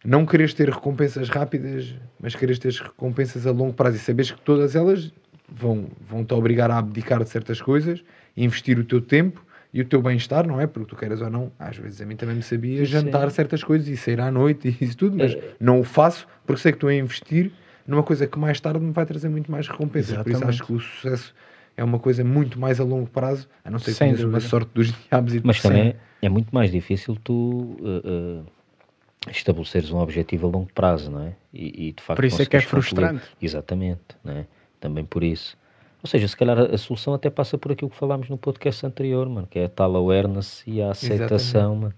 não 0.05 0.25
quereres 0.25 0.55
ter 0.55 0.69
recompensas 0.71 1.29
rápidas, 1.29 1.95
mas 2.19 2.35
quereres 2.35 2.59
ter 2.59 2.73
recompensas 2.73 3.47
a 3.47 3.51
longo 3.51 3.75
prazo 3.75 3.97
e 3.97 3.99
saberes 3.99 4.31
que 4.31 4.41
todas 4.41 4.75
elas 4.75 5.13
vão, 5.49 5.89
vão 6.09 6.25
te 6.25 6.33
obrigar 6.33 6.71
a 6.71 6.79
abdicar 6.79 7.23
de 7.23 7.29
certas 7.29 7.61
coisas, 7.61 8.03
investir 8.37 8.79
o 8.79 8.85
teu 8.85 9.01
tempo 9.01 9.45
e 9.73 9.81
o 9.81 9.85
teu 9.85 10.03
bem-estar, 10.03 10.47
não 10.47 10.61
é? 10.61 10.67
Porque 10.67 10.91
tu 10.91 10.97
queiras 10.97 11.21
ou 11.21 11.31
não, 11.31 11.53
às 11.59 11.77
vezes 11.77 12.01
a 12.01 12.07
mim 12.07 12.17
também 12.17 12.37
me 12.37 12.43
sabia 12.43 12.79
Sim. 12.79 12.87
jantar 12.87 13.31
certas 13.31 13.63
coisas 13.63 13.89
e 13.89 13.97
sair 13.97 14.21
à 14.21 14.31
noite 14.31 14.77
e 14.81 14.85
isso 14.85 14.97
tudo, 14.97 15.17
mas 15.17 15.37
não 15.59 15.81
o 15.81 15.85
faço 15.85 16.27
porque 16.45 16.61
sei 16.61 16.73
que 16.73 16.77
estou 16.77 16.91
a 16.91 16.95
investir 16.95 17.53
numa 17.87 18.03
coisa 18.03 18.27
que 18.27 18.39
mais 18.39 18.61
tarde 18.61 18.81
me 18.81 18.93
vai 18.93 19.07
trazer 19.07 19.29
muito 19.29 19.51
mais 19.51 19.69
recompensas. 19.69 20.17
Por 20.17 20.31
isso 20.31 20.39
Exatamente. 20.39 20.63
acho 20.63 20.67
que 20.67 20.73
o 20.73 20.81
sucesso 20.81 21.35
é 21.77 21.85
uma 21.85 21.99
coisa 21.99 22.23
muito 22.25 22.59
mais 22.59 22.81
a 22.81 22.85
longo 22.85 23.09
prazo, 23.09 23.49
a 23.65 23.71
não 23.71 23.79
ser 23.79 23.93
que 23.93 23.97
Sem 23.97 24.15
tenhas 24.15 24.25
uma 24.25 24.41
sorte 24.41 24.71
dos 24.75 24.93
diabos 24.93 25.35
e 25.35 25.41
Mas 25.43 25.57
Sim. 25.57 25.69
também 25.69 25.97
é 26.21 26.29
muito 26.29 26.55
mais 26.55 26.71
difícil 26.71 27.17
tu 27.23 27.33
uh, 27.33 28.41
uh, 28.41 28.47
estabeleceres 29.31 29.91
um 29.91 29.99
objetivo 29.99 30.47
a 30.47 30.51
longo 30.51 30.71
prazo, 30.73 31.11
não 31.11 31.23
é? 31.23 31.35
E, 31.53 31.89
e, 31.89 31.93
de 31.93 32.03
facto 32.03 32.17
Por 32.17 32.25
isso 32.25 32.43
é 32.43 32.47
que 32.47 32.57
é 32.57 32.61
conseguires 32.61 32.89
concluir. 32.89 33.09
frustrante. 33.09 33.37
Exatamente, 33.41 34.17
não 34.23 34.33
é? 34.33 34.47
Também 34.79 35.05
por 35.05 35.23
isso. 35.23 35.57
Ou 36.03 36.09
seja, 36.09 36.27
se 36.27 36.37
calhar 36.37 36.59
a, 36.59 36.79
solução 36.79 37.13
até 37.15 37.29
passa 37.29 37.59
por 37.59 37.73
aquilo 37.73 37.91
que 37.91 37.97
falámos 37.97 38.29
no 38.29 38.39
podcast 38.39 38.85
anterior, 38.87 39.29
mano, 39.29 39.47
que 39.47 39.59
é 39.59 39.65
a 39.67 39.69
tal 39.69 39.95
awareness 39.97 40.63
e 40.67 40.81
a 40.81 40.91
aceitação, 40.91 41.77
mano, 41.77 41.95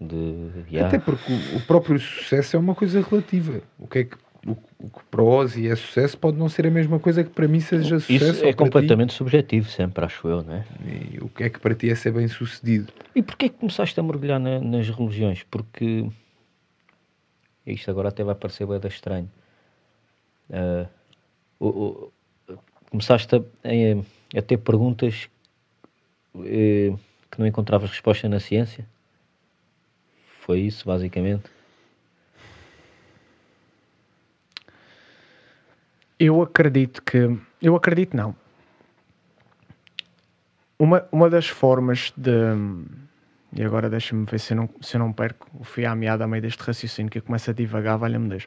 de... 0.00 0.50
yeah. 0.70 0.86
Até 0.88 0.98
porque 0.98 1.32
o, 1.32 1.56
o 1.56 1.60
próprio 1.62 1.98
sucesso 1.98 2.56
é 2.56 2.58
uma 2.58 2.74
coisa 2.74 3.00
relativa. 3.00 3.62
O 3.78 3.86
que 3.86 3.98
é 4.00 4.04
que 4.04 4.16
o, 4.46 4.52
o 4.78 4.88
que 4.90 5.04
para 5.10 5.22
o 5.22 5.26
Ozzy 5.28 5.68
é 5.68 5.76
sucesso 5.76 6.16
pode 6.18 6.38
não 6.38 6.48
ser 6.48 6.66
a 6.66 6.70
mesma 6.70 6.98
coisa 6.98 7.22
que 7.24 7.30
para 7.30 7.46
mim 7.48 7.60
seja 7.60 7.98
sucesso. 8.00 8.32
Isso 8.32 8.44
é 8.44 8.52
completamente 8.52 9.12
subjetivo 9.12 9.68
sempre, 9.70 10.04
acho 10.04 10.26
eu, 10.28 10.42
não 10.42 10.54
é? 10.54 10.60
ti. 10.60 11.10
E 11.14 11.18
o 11.20 11.28
que 11.28 11.44
é 11.44 11.50
que 11.50 11.60
para 11.60 11.74
ti 11.74 11.90
é 11.90 11.94
ser 11.94 12.12
bem 12.12 12.28
sucedido? 12.28 12.92
E 13.14 13.22
porquê 13.22 13.48
que 13.48 13.56
começaste 13.56 13.98
a 13.98 14.02
mergulhar 14.02 14.40
na- 14.40 14.60
nas 14.60 14.88
religiões? 14.88 15.42
Porque 15.50 16.06
isto 17.66 17.90
agora 17.90 18.08
até 18.08 18.24
vai 18.24 18.34
parecer 18.34 18.66
bem 18.66 18.80
estranho. 18.86 19.30
Ah, 20.52 20.86
o- 21.58 21.68
o- 21.68 22.12
começaste 22.90 23.34
a, 23.34 23.38
a- 23.38 24.38
a 24.38 24.42
ter 24.42 24.58
perguntas 24.58 25.28
eh, 26.44 26.92
que 27.30 27.38
não 27.38 27.46
encontravas 27.46 27.90
resposta 27.90 28.28
na 28.28 28.40
ciência? 28.40 28.84
Foi 30.40 30.60
isso, 30.60 30.86
basicamente? 30.86 31.44
Eu 36.18 36.42
acredito 36.42 37.02
que. 37.02 37.38
Eu 37.62 37.76
acredito 37.76 38.16
não. 38.16 38.34
Uma, 40.78 41.06
uma 41.12 41.28
das 41.28 41.46
formas 41.46 42.12
de, 42.16 42.30
E 43.54 43.62
agora 43.62 43.90
deixa-me 43.90 44.24
ver 44.24 44.38
se 44.40 44.52
eu, 44.52 44.56
não, 44.56 44.70
se 44.80 44.96
eu 44.96 44.98
não 44.98 45.12
perco 45.12 45.46
o 45.58 45.64
fio 45.64 45.90
à 45.90 45.94
meada 45.94 46.24
a 46.24 46.28
meio 46.28 46.42
deste 46.42 46.62
raciocínio 46.62 47.10
que 47.10 47.18
eu 47.18 47.22
começo 47.22 47.50
a 47.50 47.52
divagar, 47.54 47.98
valha-me 47.98 48.28
Deus. 48.28 48.46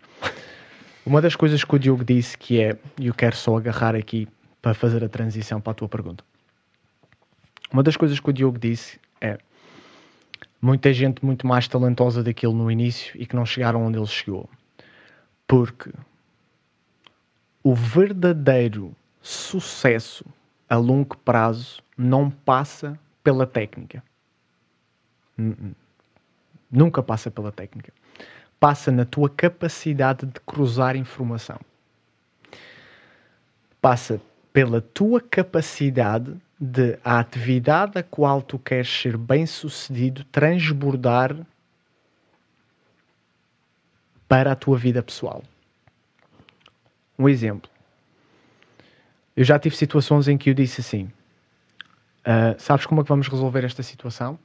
Uma 1.06 1.22
das 1.22 1.36
coisas 1.36 1.64
que 1.64 1.76
o 1.76 1.80
Diogo 1.80 2.04
disse 2.04 2.38
que 2.38 2.62
é, 2.62 2.78
e 2.97 3.08
eu 3.08 3.14
quero 3.14 3.36
só 3.36 3.58
agarrar 3.58 3.95
aqui 3.95 4.28
para 4.62 4.74
fazer 4.74 5.04
a 5.04 5.10
transição 5.10 5.60
para 5.60 5.72
a 5.72 5.76
tua 5.76 5.89
pergunta. 5.89 6.24
Uma 7.72 7.84
das 7.84 7.97
coisas 7.97 8.20
que 8.20 8.30
o 8.30 8.34
Diogo 8.34 8.58
disse 8.58 8.99
é 9.20 9.38
muita 10.62 10.93
gente 10.93 11.26
muito 11.26 11.45
mais 11.45 11.68
talentosa 11.68 12.24
daquilo 12.24 12.54
no 12.54 12.72
início 12.72 13.20
e 13.20 13.26
que 13.26 13.36
não 13.36 13.45
chegaram 13.45 13.84
onde 13.86 13.97
ele 13.97 14.08
chegou. 14.08 14.49
Porque 15.45 15.91
o 17.62 17.76
verdadeiro 17.76 18.95
sucesso 19.22 20.26
a 20.70 20.78
longo 20.78 21.18
prazo 21.18 21.84
não 21.97 22.30
passa 22.30 22.97
pela 23.22 23.45
técnica. 23.45 24.01
Nunca 26.72 27.04
passa 27.04 27.30
pela 27.30 27.51
técnica. 27.51 27.91
Passa 28.64 28.93
na 28.93 29.03
tua 29.03 29.30
capacidade 29.30 30.26
de 30.26 30.39
cruzar 30.39 30.95
informação. 30.95 31.59
Passa 33.82 34.22
pela 34.53 34.80
tua 34.80 35.20
capacidade 35.20 36.34
de 36.57 36.97
a 37.03 37.20
atividade 37.20 37.99
a 37.99 38.03
qual 38.03 38.41
tu 38.41 38.57
queres 38.57 38.88
ser 38.88 39.18
bem 39.18 39.45
sucedido 39.45 40.24
transbordar 40.32 41.36
para 44.30 44.53
a 44.53 44.55
tua 44.55 44.78
vida 44.78 45.03
pessoal. 45.03 45.43
Um 47.20 47.28
exemplo. 47.28 47.70
Eu 49.36 49.43
já 49.43 49.59
tive 49.59 49.76
situações 49.76 50.30
em 50.30 50.38
que 50.38 50.49
eu 50.49 50.53
disse 50.53 50.80
assim: 50.80 51.11
uh, 52.26 52.57
Sabes 52.57 52.86
como 52.86 53.01
é 53.01 53.03
que 53.03 53.09
vamos 53.09 53.28
resolver 53.28 53.66
esta 53.66 53.84
situação? 53.84 54.39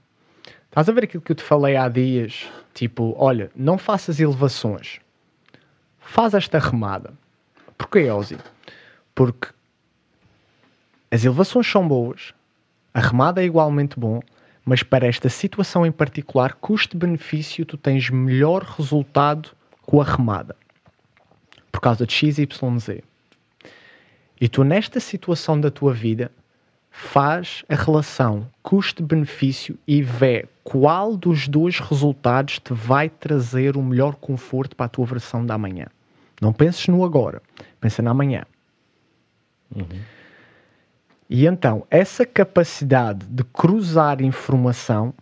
Estás 0.67 0.89
a 0.89 0.93
ver 0.93 1.05
aquilo 1.05 1.23
que 1.23 1.33
eu 1.33 1.37
te 1.37 1.43
falei 1.43 1.77
há 1.77 1.89
dias? 1.89 2.47
Tipo, 2.75 3.15
olha, 3.19 3.51
não 3.57 3.79
faças 3.79 4.21
elevações, 4.21 5.01
faz 5.99 6.35
esta 6.35 6.59
remada. 6.59 7.13
Porquê, 7.77 8.11
Ozzy? 8.11 8.39
Porque 9.15 9.49
as 11.11 11.25
elevações 11.25 11.67
são 11.67 11.87
boas, 11.89 12.35
a 12.93 13.01
remada 13.01 13.43
é 13.43 13.47
igualmente 13.47 13.99
bom, 13.99 14.21
mas 14.65 14.83
para 14.83 15.07
esta 15.07 15.29
situação 15.29 15.87
em 15.87 15.91
particular, 15.91 16.55
custo-benefício, 16.55 17.65
tu 17.65 17.79
tens 17.79 18.11
melhor 18.11 18.63
resultado 18.63 19.51
com 19.83 20.01
a 20.01 20.05
remada. 20.05 20.55
Por 21.73 21.81
causa 21.81 22.07
de 22.07 22.13
X, 22.13 22.39
Y, 22.39 22.79
Z. 22.79 23.03
E 24.41 24.49
tu, 24.49 24.63
nesta 24.63 25.01
situação 25.01 25.61
da 25.61 25.71
tua 25.71 25.95
vida, 25.95 26.31
faz 26.99 27.65
a 27.69 27.77
relação 27.77 28.45
custo-benefício 28.61 29.79
e 29.87 30.03
vê 30.03 30.47
qual 30.65 31.17
dos 31.17 31.47
dois 31.47 31.79
resultados 31.79 32.59
te 32.59 32.75
vai 32.75 33.09
trazer 33.09 33.77
o 33.77 33.83
melhor 33.83 34.17
conforto 34.17 34.75
para 34.75 34.87
a 34.87 34.89
tua 34.89 35.07
versão 35.07 35.47
da 35.47 35.57
manhã. 35.57 35.87
Não 36.43 36.53
penses 36.53 36.89
no 36.89 37.05
agora, 37.05 37.41
pensa 37.81 38.03
na 38.03 38.11
amanhã. 38.11 38.43
Uhum. 39.75 39.87
E 41.31 41.47
então, 41.47 41.87
essa 41.89 42.27
capacidade 42.27 43.25
de 43.27 43.45
cruzar 43.45 44.21
informação 44.21 45.15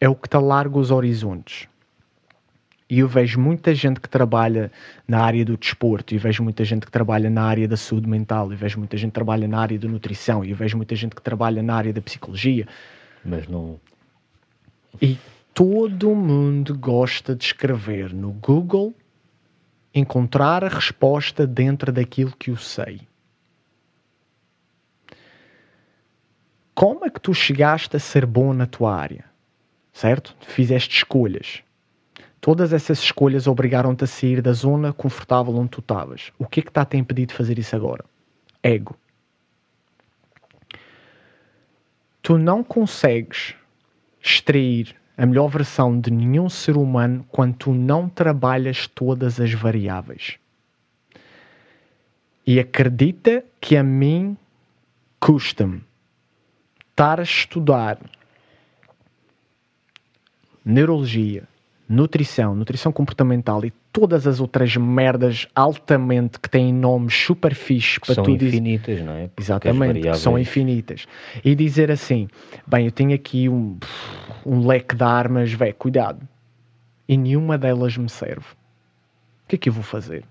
é 0.00 0.08
o 0.08 0.14
que 0.14 0.30
te 0.30 0.36
alarga 0.36 0.78
os 0.78 0.90
horizontes. 0.90 1.68
E 2.92 2.98
eu 2.98 3.08
vejo 3.08 3.40
muita 3.40 3.74
gente 3.74 3.98
que 3.98 4.08
trabalha 4.08 4.70
na 5.08 5.24
área 5.24 5.42
do 5.46 5.56
desporto, 5.56 6.14
e 6.14 6.18
vejo 6.18 6.42
muita 6.42 6.62
gente 6.62 6.84
que 6.84 6.92
trabalha 6.92 7.30
na 7.30 7.42
área 7.42 7.66
da 7.66 7.74
saúde 7.74 8.06
mental, 8.06 8.52
e 8.52 8.54
vejo 8.54 8.78
muita 8.78 8.98
gente 8.98 9.12
que 9.12 9.14
trabalha 9.14 9.48
na 9.48 9.60
área 9.60 9.78
da 9.78 9.88
nutrição, 9.88 10.44
e 10.44 10.52
vejo 10.52 10.76
muita 10.76 10.94
gente 10.94 11.16
que 11.16 11.22
trabalha 11.22 11.62
na 11.62 11.74
área 11.74 11.90
da 11.90 12.02
psicologia. 12.02 12.68
Mas 13.24 13.48
não. 13.48 13.80
E 15.00 15.16
todo 15.54 16.14
mundo 16.14 16.76
gosta 16.78 17.34
de 17.34 17.44
escrever 17.44 18.12
no 18.12 18.30
Google, 18.32 18.92
encontrar 19.94 20.62
a 20.62 20.68
resposta 20.68 21.46
dentro 21.46 21.90
daquilo 21.90 22.34
que 22.38 22.50
eu 22.50 22.58
sei. 22.58 23.08
como 26.74 27.04
é 27.04 27.10
que 27.10 27.20
tu 27.20 27.32
chegaste 27.32 27.96
a 27.96 28.00
ser 28.00 28.26
bom 28.26 28.52
na 28.52 28.66
tua 28.66 28.94
área? 28.94 29.24
Certo? 29.92 30.34
Fizeste 30.40 30.96
escolhas. 30.96 31.62
Todas 32.42 32.72
essas 32.72 32.98
escolhas 32.98 33.46
obrigaram-te 33.46 34.02
a 34.02 34.06
sair 34.08 34.42
da 34.42 34.52
zona 34.52 34.92
confortável 34.92 35.54
onde 35.54 35.70
tu 35.70 35.78
estavas. 35.78 36.32
O 36.36 36.44
que 36.44 36.58
é 36.58 36.62
que 36.64 36.70
está 36.70 36.82
a 36.82 36.84
te 36.84 36.96
impedir 36.96 37.26
de 37.26 37.34
fazer 37.34 37.56
isso 37.56 37.76
agora? 37.76 38.04
Ego. 38.60 38.98
Tu 42.20 42.36
não 42.36 42.64
consegues 42.64 43.54
extrair 44.20 44.96
a 45.16 45.24
melhor 45.24 45.46
versão 45.46 46.00
de 46.00 46.10
nenhum 46.10 46.48
ser 46.48 46.76
humano 46.76 47.24
quando 47.30 47.54
tu 47.54 47.72
não 47.72 48.08
trabalhas 48.08 48.88
todas 48.88 49.38
as 49.38 49.52
variáveis. 49.52 50.36
E 52.44 52.58
acredita 52.58 53.44
que 53.60 53.76
a 53.76 53.84
mim 53.84 54.36
custa-me 55.20 55.80
estar 56.90 57.20
a 57.20 57.22
estudar 57.22 58.00
neurologia, 60.64 61.46
nutrição, 61.92 62.54
nutrição 62.54 62.90
comportamental 62.90 63.62
e 63.64 63.70
todas 63.92 64.26
as 64.26 64.40
outras 64.40 64.74
merdas 64.76 65.46
altamente 65.54 66.40
que 66.40 66.48
têm 66.48 66.72
nomes 66.72 67.14
super 67.14 67.54
fixe 67.54 68.00
para 68.00 68.14
são 68.14 68.24
infinitas, 68.28 68.96
diz... 68.96 69.04
não 69.04 69.12
é? 69.12 69.28
Porque 69.28 69.42
Exatamente, 69.42 70.18
são 70.18 70.38
infinitas. 70.38 71.06
E 71.44 71.54
dizer 71.54 71.90
assim, 71.90 72.28
bem, 72.66 72.86
eu 72.86 72.92
tenho 72.92 73.14
aqui 73.14 73.46
um, 73.46 73.78
um 74.46 74.66
leque 74.66 74.96
de 74.96 75.04
armas, 75.04 75.52
velho, 75.52 75.74
cuidado. 75.74 76.26
E 77.06 77.16
nenhuma 77.16 77.58
delas 77.58 77.96
me 77.98 78.08
serve. 78.08 78.46
O 79.44 79.48
que 79.48 79.56
é 79.56 79.58
que 79.58 79.68
eu 79.68 79.72
vou 79.72 79.82
fazer? 79.82 80.24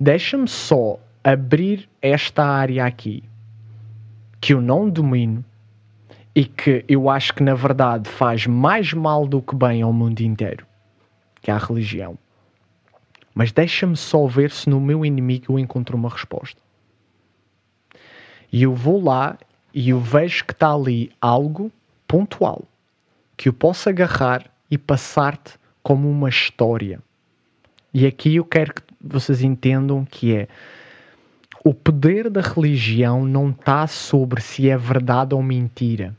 Deixa-me 0.00 0.48
só 0.48 0.98
abrir 1.22 1.88
esta 2.02 2.44
área 2.44 2.84
aqui 2.84 3.22
que 4.40 4.52
eu 4.52 4.60
não 4.60 4.90
domino 4.90 5.44
e 6.34 6.44
que 6.44 6.84
eu 6.88 7.08
acho 7.08 7.32
que 7.32 7.42
na 7.42 7.54
verdade 7.54 8.10
faz 8.10 8.46
mais 8.46 8.92
mal 8.92 9.26
do 9.26 9.40
que 9.40 9.54
bem 9.54 9.82
ao 9.82 9.92
mundo 9.92 10.20
inteiro, 10.20 10.66
que 11.40 11.50
é 11.50 11.54
a 11.54 11.58
religião. 11.58 12.18
Mas 13.32 13.52
deixa-me 13.52 13.96
só 13.96 14.26
ver 14.26 14.50
se 14.50 14.68
no 14.68 14.80
meu 14.80 15.04
inimigo 15.04 15.52
eu 15.52 15.58
encontro 15.58 15.96
uma 15.96 16.08
resposta. 16.08 16.60
E 18.52 18.62
eu 18.62 18.74
vou 18.74 19.02
lá 19.02 19.38
e 19.72 19.90
eu 19.90 20.00
vejo 20.00 20.44
que 20.44 20.52
está 20.52 20.72
ali 20.72 21.10
algo 21.20 21.70
pontual 22.06 22.64
que 23.36 23.48
eu 23.48 23.52
posso 23.52 23.88
agarrar 23.88 24.44
e 24.70 24.78
passar-te 24.78 25.54
como 25.82 26.08
uma 26.08 26.28
história. 26.28 27.00
E 27.92 28.06
aqui 28.06 28.36
eu 28.36 28.44
quero 28.44 28.74
que 28.74 28.82
vocês 29.00 29.42
entendam 29.42 30.04
que 30.04 30.34
é 30.34 30.48
o 31.64 31.74
poder 31.74 32.30
da 32.30 32.40
religião 32.40 33.24
não 33.24 33.50
está 33.50 33.86
sobre 33.86 34.40
se 34.40 34.68
é 34.68 34.76
verdade 34.76 35.34
ou 35.34 35.42
mentira 35.42 36.14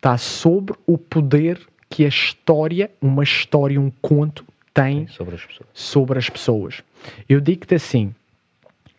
está 0.00 0.16
sobre 0.16 0.74
o 0.86 0.96
poder 0.96 1.60
que 1.90 2.06
a 2.06 2.08
história, 2.08 2.90
uma 3.02 3.22
história, 3.22 3.78
um 3.78 3.90
conto, 4.00 4.46
tem 4.72 5.06
sobre 5.08 5.34
as 5.34 5.44
pessoas. 5.44 5.68
Sobre 5.74 6.18
as 6.18 6.30
pessoas. 6.30 6.82
Eu 7.28 7.40
digo-te 7.40 7.74
assim: 7.74 8.14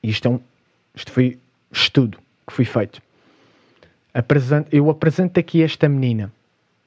isto, 0.04 0.28
é 0.28 0.32
um, 0.32 0.40
isto 0.94 1.12
foi 1.12 1.40
estudo 1.72 2.20
que 2.46 2.54
foi 2.54 2.66
feito. 2.66 3.02
Apresento, 4.14 4.76
eu 4.76 4.90
apresento 4.90 5.40
aqui 5.40 5.64
esta 5.64 5.90
menina, 5.90 6.32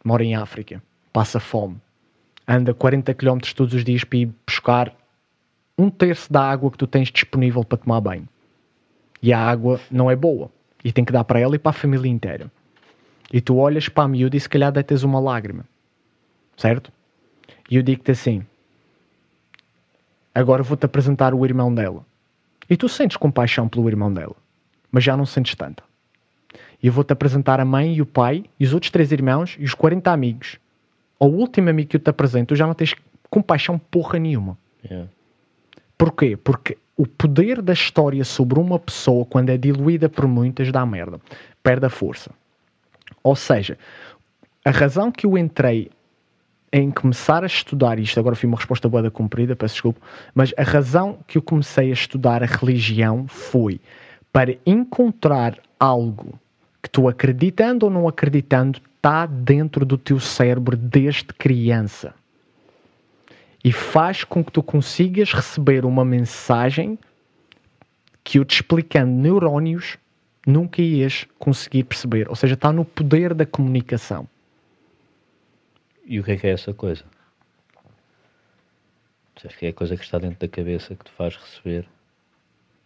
mora 0.05 0.23
em 0.23 0.37
África, 0.37 0.81
passa 1.13 1.41
fome, 1.41 1.77
anda 2.47 2.73
40 2.73 3.13
km 3.15 3.39
todos 3.57 3.75
os 3.75 3.85
dias 3.85 4.05
para 4.05 4.19
ir 4.19 4.31
buscar 4.47 4.95
um 5.77 5.91
terço 5.91 6.33
da 6.33 6.43
água 6.49 6.71
que 6.71 6.79
tu 6.79 6.87
tens 6.87 7.11
disponível 7.11 7.65
para 7.65 7.79
tomar 7.79 8.01
banho. 8.01 8.29
E 9.21 9.33
a 9.33 9.39
água 9.41 9.81
não 9.91 10.09
é 10.09 10.15
boa. 10.15 10.51
E 10.85 10.93
tem 10.93 11.05
que 11.05 11.13
dar 11.13 11.25
para 11.25 11.41
ela 11.41 11.57
e 11.57 11.59
para 11.59 11.71
a 11.71 11.73
família 11.73 12.11
inteira. 12.11 12.53
E 13.33 13.41
tu 13.41 13.57
olhas 13.57 13.89
para 13.89 14.05
a 14.05 14.09
miúda 14.09 14.37
e 14.37 14.41
se 14.41 14.49
calhar 14.49 14.71
deitas 14.73 15.03
uma 15.03 15.21
lágrima. 15.21 15.65
Certo? 16.57 16.93
E 17.71 17.77
eu 17.77 17.83
digo-te 17.83 18.11
assim: 18.11 18.45
agora 20.35 20.63
vou-te 20.63 20.85
apresentar 20.85 21.35
o 21.35 21.45
irmão 21.45 21.75
dela. 21.75 22.05
E 22.69 22.77
tu 22.77 22.89
sentes 22.89 23.17
compaixão 23.17 23.69
pelo 23.69 23.89
irmão 23.89 24.13
dela, 24.13 24.35
mas 24.91 25.05
já 25.05 25.17
não 25.17 25.27
sentes 25.27 25.55
tanta. 25.55 25.83
E 26.83 26.87
eu 26.87 26.93
vou-te 26.93 27.13
apresentar 27.13 27.61
a 27.61 27.65
mãe 27.65 27.95
e 27.95 28.03
o 28.03 28.07
pai 28.07 28.45
e 28.59 28.65
os 28.65 28.73
outros 28.73 28.91
três 28.91 29.13
irmãos 29.13 29.57
e 29.59 29.65
os 29.65 29.75
40 29.75 30.11
amigos. 30.11 30.59
O 31.19 31.27
último 31.27 31.71
amigo 31.71 31.91
que 31.91 31.97
eu 31.97 32.01
te 32.01 32.11
apresento, 32.11 32.49
tu 32.49 32.57
já 32.57 32.67
não 32.67 32.75
tens 32.75 32.95
compaixão 33.31 33.79
porra 33.79 34.19
nenhuma. 34.19 34.57
Yeah. 34.85 35.09
Porquê? 35.97 36.37
Porque 36.37 36.77
o 36.97 37.07
poder 37.07 37.63
da 37.63 37.73
história 37.73 38.25
sobre 38.25 38.59
uma 38.59 38.79
pessoa, 38.79 39.25
quando 39.25 39.51
é 39.51 39.57
diluída 39.57 40.09
por 40.09 40.27
muitas, 40.27 40.71
dá 40.71 40.85
merda. 40.85 41.21
Perde 41.63 41.87
a 41.87 41.91
força. 41.91 42.31
Ou 43.25 43.35
seja, 43.35 43.79
a 44.63 44.71
razão 44.71 45.11
que 45.11 45.25
eu 45.27 45.37
entrei 45.39 45.91
em 46.71 46.91
começar 46.91 47.43
a 47.43 47.47
estudar 47.47 47.99
isto, 47.99 48.21
agora 48.21 48.37
foi 48.37 48.47
uma 48.47 48.59
resposta 48.59 48.89
boa 48.89 49.03
da 49.03 49.11
comprida, 49.11 49.57
peço 49.57 49.75
desculpa, 49.75 50.01
mas 50.35 50.53
a 50.59 50.63
razão 50.63 51.19
que 51.27 51.39
eu 51.39 51.43
comecei 51.43 51.91
a 51.91 51.95
estudar 51.95 52.43
a 52.43 52.47
religião 52.47 53.27
foi 53.27 53.81
para 54.31 54.57
encontrar 54.67 55.59
algo 55.81 56.39
que 56.83 56.91
tu 56.91 57.09
acreditando 57.09 57.87
ou 57.87 57.93
não 57.93 58.07
acreditando 58.07 58.81
está 58.97 59.25
dentro 59.25 59.87
do 59.87 59.97
teu 59.97 60.21
cérebro 60.21 60.77
desde 60.77 61.25
criança. 61.25 62.15
E 63.63 63.73
faz 63.73 64.25
com 64.25 64.45
que 64.45 64.53
tu 64.53 64.63
consigas 64.63 65.33
receber 65.33 65.87
uma 65.87 66.05
mensagem 66.05 66.99
que 68.23 68.39
eu 68.39 68.45
te 68.45 68.57
explicando 68.57 69.13
neurónios 69.13 69.97
nunca 70.47 70.81
ias 70.83 71.27
conseguir 71.39 71.85
perceber. 71.85 72.29
Ou 72.29 72.37
seja, 72.37 72.55
está 72.55 72.73
no 72.73 72.85
poder 72.85 73.35
da 73.35 73.47
comunicação. 73.47 74.29
E 76.07 76.21
o 76.21 76.25
que 76.25 76.33
é 76.33 76.37
que 76.37 76.47
é 76.47 76.51
essa 76.51 76.73
coisa? 76.75 77.05
Acho 79.45 79.59
que 79.59 79.67
é 79.67 79.69
a 79.69 79.73
coisa 79.75 79.95
que 79.97 80.03
está 80.05 80.19
dentro 80.19 80.39
da 80.41 80.49
cabeça 80.49 80.95
que 80.95 81.05
te 81.05 81.11
faz 81.11 81.37
receber 81.37 81.87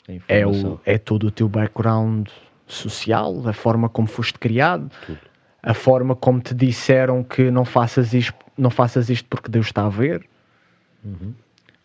a 0.09 0.12
É, 0.12 0.40
informação. 0.40 0.72
o, 0.74 0.80
é 0.84 0.98
todo 0.98 1.28
o 1.28 1.30
teu 1.30 1.48
background 1.48 2.28
social, 2.66 3.46
a 3.48 3.52
forma 3.52 3.88
como 3.88 4.09
foste 4.09 4.38
criado, 4.40 4.90
Tudo. 5.06 5.20
a 5.62 5.72
forma 5.72 6.16
como 6.16 6.40
te 6.40 6.54
disseram 6.54 7.22
que 7.22 7.48
não 7.50 7.64
faças 7.64 8.12
isto, 8.12 8.34
não 8.56 8.70
faças 8.70 9.09
isto 9.09 9.28
porque 9.28 9.48
Deus 9.48 9.66
está 9.66 9.86
a 9.86 9.88
ver. 9.88 10.26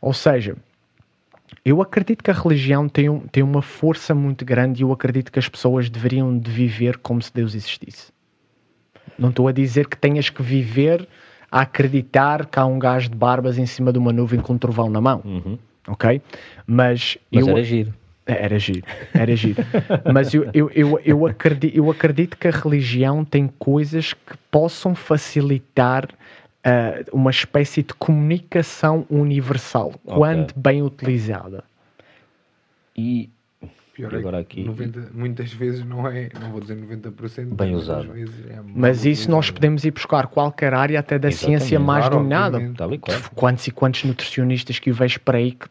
Ou 0.01 0.11
seja, 0.13 0.55
eu 1.63 1.81
acredito 1.81 2.23
que 2.23 2.31
a 2.31 2.33
religião 2.33 2.89
tem, 2.89 3.09
um- 3.09 3.19
tem 3.19 3.43
uma 3.43 3.61
força 3.61 4.13
muito 4.15 4.43
grande 4.43 4.81
e 4.81 4.83
eu 4.83 4.91
acredito 4.91 5.31
que 5.31 5.39
as 5.39 5.47
pessoas 5.47 5.89
deveriam 5.89 6.37
de 6.37 6.49
viver 6.51 6.97
como 6.97 7.21
se 7.21 7.33
Deus 7.33 7.53
existisse. 7.55 8.11
Não 9.17 9.29
estou 9.29 9.47
a 9.47 9.51
dizer 9.51 9.87
que 9.87 9.95
tenhas 9.97 10.29
que 10.29 10.41
viver 10.41 11.07
a 11.51 11.61
acreditar 11.61 12.45
que 12.47 12.57
há 12.59 12.65
um 12.65 12.79
gajo 12.79 13.09
de 13.09 13.15
barbas 13.15 13.57
em 13.57 13.65
cima 13.65 13.93
de 13.93 13.99
uma 13.99 14.11
nuvem 14.11 14.39
com 14.39 14.53
um 14.53 14.57
trovão 14.57 14.89
na 14.89 14.99
mão, 14.99 15.21
Uhum. 15.23 15.57
ok? 15.87 16.21
Mas, 16.65 17.17
Mas 17.31 17.45
eu, 17.47 17.49
era 17.55 17.63
giro. 17.63 17.93
era 18.25 18.57
giro, 18.59 18.83
era 19.13 19.35
giro. 19.35 19.63
Mas 20.11 20.33
eu, 20.33 20.49
eu, 20.53 20.69
eu, 20.73 20.99
eu, 21.05 21.27
acredito, 21.27 21.75
eu 21.77 21.91
acredito 21.91 22.37
que 22.37 22.47
a 22.47 22.51
religião 22.51 23.23
tem 23.23 23.47
coisas 23.59 24.13
que 24.13 24.35
possam 24.49 24.95
facilitar 24.95 26.07
ah, 26.63 27.03
uma 27.11 27.31
espécie 27.31 27.83
de 27.83 27.93
comunicação 27.93 29.05
universal, 29.09 29.93
quando 30.05 30.53
bem 30.55 30.81
utilizada. 30.81 31.63
E 32.95 33.29
Pior 33.93 34.11
é 34.13 34.17
agora 34.17 34.43
que 34.43 34.59
aqui- 34.61 34.67
90, 34.67 35.11
muitas 35.13 35.53
vezes 35.53 35.85
não 35.85 36.07
é, 36.07 36.29
não 36.39 36.51
vou 36.51 36.59
dizer 36.59 36.75
90%, 36.75 37.53
Bem 37.55 37.73
mas 37.73 37.81
usado. 37.83 38.11
é 38.17 38.59
Mas 38.73 39.05
isso 39.05 39.29
nós 39.29 39.45
utilizado. 39.45 39.53
podemos 39.53 39.85
ir 39.85 39.91
buscar 39.91 40.27
qualquer 40.27 40.73
área 40.73 40.99
até 40.99 41.19
da 41.19 41.27
Exatamente. 41.29 41.59
ciência 41.59 41.79
mais 41.79 42.05
Claro, 42.05 42.17
dominada. 42.17 42.59
Quantos 43.35 43.67
e 43.67 43.71
quantos 43.71 44.03
nutricionistas 44.03 44.79
que 44.79 44.89
eu 44.89 44.93
vejo 44.95 45.19
por 45.19 45.35
aí 45.35 45.51
que 45.51 45.67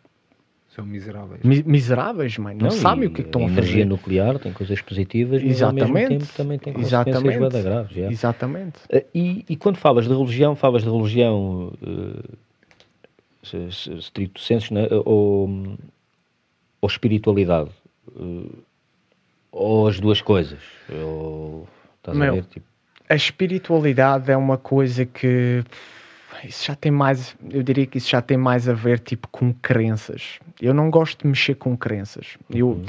São 0.75 0.87
miseráveis. 0.87 1.43
mi- 1.45 1.63
miseráveis, 1.67 2.39
mãe, 2.39 2.55
não, 2.55 2.71
sabem 2.71 3.05
e 3.05 3.07
o 3.09 3.11
que 3.11 3.21
é 3.21 3.25
que 3.25 3.29
estão 3.29 3.43
a 3.43 3.45
a 3.45 3.49
energia 3.49 3.73
fazer. 3.75 3.85
nuclear 3.85 4.39
tem 4.39 4.53
coisas 4.55 4.81
positivas, 4.81 5.43
mas 5.43 5.63
ao 5.63 5.71
mesmo 5.73 5.99
Exatamente. 5.99 6.21
tempo 6.27 6.33
também 6.37 6.59
tem 6.59 6.73
consequências 6.73 7.15
Exatamente. 7.15 7.39
bada 7.39 7.63
graves. 7.63 7.93
já. 7.95 8.11
Exatamente. 8.11 8.79
Eh, 8.89 9.05
E, 9.15 9.45
e 9.51 9.57
quando 9.57 9.77
falas 9.77 10.09
de 10.09 10.15
religião, 10.15 10.57
falas 10.57 10.83
de 10.83 10.89
religião 10.91 11.73
eh, 11.83 12.37
se- 13.43 13.73
se- 13.73 13.93
stricto 13.99 14.41
sensu, 14.41 14.73
né? 14.73 14.89
ou, 15.05 15.47
ou 16.81 16.89
espiritualidade? 16.89 17.71
Eh, 18.19 18.49
ou 19.51 19.87
as 19.89 20.01
duas 20.01 20.23
coisas? 20.23 20.61
Ou, 20.91 21.69
estás 21.99 22.17
Meu, 22.17 22.33
a 22.33 22.37
ver? 22.37 22.45
Tipo, 22.47 22.67
A 23.11 23.15
espiritualidade 23.15 24.31
é 24.31 24.37
uma 24.39 24.57
coisa 24.57 25.05
que 25.05 25.63
isso 26.45 26.65
já 26.67 26.75
tem 26.75 26.91
mais, 26.93 27.37
eu 27.51 27.63
diria 27.63 27.87
que 27.87 27.99
isso 27.99 28.09
já 28.11 28.21
tem 28.23 28.37
mais 28.37 28.69
a 28.69 28.73
ver 28.73 28.99
tipo 28.99 29.29
com 29.29 29.53
crenças. 29.55 30.39
Eu 30.61 30.73
não 30.75 30.91
gosto 30.91 31.23
de 31.23 31.29
mexer 31.29 31.55
com 31.55 31.77
crenças. 31.77 32.37
Eu 32.51 32.83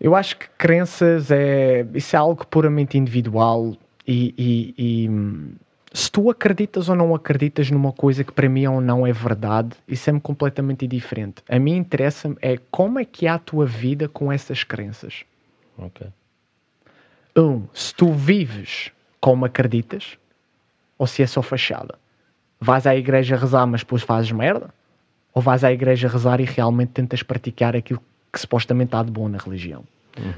eu 0.00 0.14
acho 0.14 0.36
que 0.36 0.46
crenças 0.58 1.30
é 1.30 1.86
isso 1.94 2.14
é 2.14 2.18
algo 2.18 2.46
puramente 2.46 2.98
individual 2.98 3.76
e, 4.06 4.34
e- 4.36 4.74
e, 5.04 5.08
hum, 5.08 5.52
se 5.92 6.10
tu 6.10 6.28
acreditas 6.30 6.88
ou 6.90 6.94
não 6.94 7.14
acreditas 7.14 7.70
numa 7.70 7.92
coisa 7.92 8.22
que 8.22 8.30
para 8.32 8.48
mim 8.48 8.66
ou 8.66 8.80
não 8.80 9.06
é 9.06 9.12
verdade, 9.12 9.70
isso 9.88 10.08
é-me 10.10 10.20
completamente 10.20 10.84
indiferente. 10.84 11.36
A 11.48 11.58
mim 11.58 11.76
interessa 11.76 12.36
é 12.42 12.58
como 12.70 12.98
é 12.98 13.04
que 13.04 13.26
é 13.26 13.30
a 13.30 13.38
tua 13.38 13.64
vida 13.64 14.06
com 14.08 14.30
essas 14.30 14.62
crenças. 14.62 15.24
ok. 15.78 16.06
Um, 17.38 17.64
se 17.74 17.94
tu 17.94 18.12
vives 18.12 18.90
como 19.20 19.44
acreditas, 19.44 20.16
ou 20.98 21.06
se 21.06 21.22
é 21.22 21.26
só 21.26 21.42
fachada. 21.42 21.94
Vais 22.60 22.86
à 22.86 22.96
igreja 22.96 23.36
rezar, 23.36 23.66
mas 23.66 23.80
depois 23.80 24.02
fazes 24.02 24.30
merda? 24.32 24.70
Ou 25.34 25.42
vais 25.42 25.62
à 25.64 25.72
igreja 25.72 26.08
rezar 26.08 26.40
e 26.40 26.44
realmente 26.44 26.90
tentas 26.92 27.22
praticar 27.22 27.76
aquilo 27.76 28.00
que 28.32 28.40
supostamente 28.40 28.94
há 28.96 29.02
de 29.02 29.10
bom 29.10 29.28
na 29.28 29.38
religião? 29.38 29.84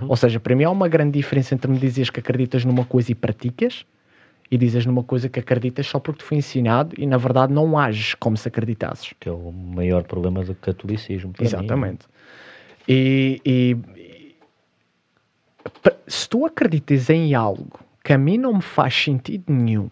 Ou 0.09 0.17
seja, 0.17 0.41
para 0.41 0.57
mim 0.57 0.65
há 0.65 0.71
uma 0.71 0.89
grande 0.89 1.13
diferença 1.13 1.55
entre 1.55 1.71
me 1.71 1.79
dizeres 1.79 2.11
que 2.11 2.19
acreditas 2.19 2.65
numa 2.65 2.85
coisa 2.85 3.13
e 3.13 3.15
praticas 3.15 3.87
e 4.51 4.59
dizes 4.59 4.85
numa 4.85 5.05
coisa 5.05 5.29
que 5.29 5.39
acreditas 5.39 5.87
só 5.87 6.01
porque 6.01 6.19
te 6.23 6.25
foi 6.25 6.39
ensinado 6.39 6.97
e 6.99 7.07
na 7.07 7.17
verdade 7.17 7.53
não 7.53 7.79
ages 7.79 8.15
como 8.15 8.37
se 8.37 8.49
acreditasses. 8.49 9.15
Que 9.21 9.29
é 9.29 9.33
o 9.33 9.53
maior 9.53 10.03
problema 10.03 10.43
do 10.43 10.53
catolicismo. 10.57 11.33
para 11.33 11.43
mim. 11.45 11.49
Exatamente. 11.49 12.07
E, 12.89 13.41
e- 13.45 13.77
e- 13.97 14.35
se 16.09 16.29
tu 16.29 16.45
acreditas 16.47 17.09
em 17.11 17.35
algo 17.35 17.79
que 18.03 18.13
a 18.13 18.19
mim 18.19 18.39
não 18.39 18.55
me 18.55 18.63
faz 18.63 18.95
sentido 18.95 19.53
nenhum, 19.53 19.89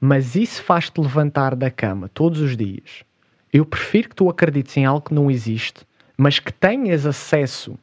mas 0.00 0.36
isso 0.36 0.62
faz-te 0.62 1.00
levantar 1.00 1.54
da 1.54 1.70
cama 1.70 2.08
todos 2.08 2.40
os 2.40 2.56
dias, 2.56 3.04
eu 3.52 3.64
prefiro 3.64 4.10
que 4.10 4.14
tu 4.14 4.28
acredites 4.28 4.76
em 4.76 4.84
algo 4.84 5.06
que 5.06 5.14
não 5.14 5.30
existe, 5.30 5.86
mas 6.16 6.38
que 6.38 6.52
tenhas 6.52 7.06
acesso 7.06 7.78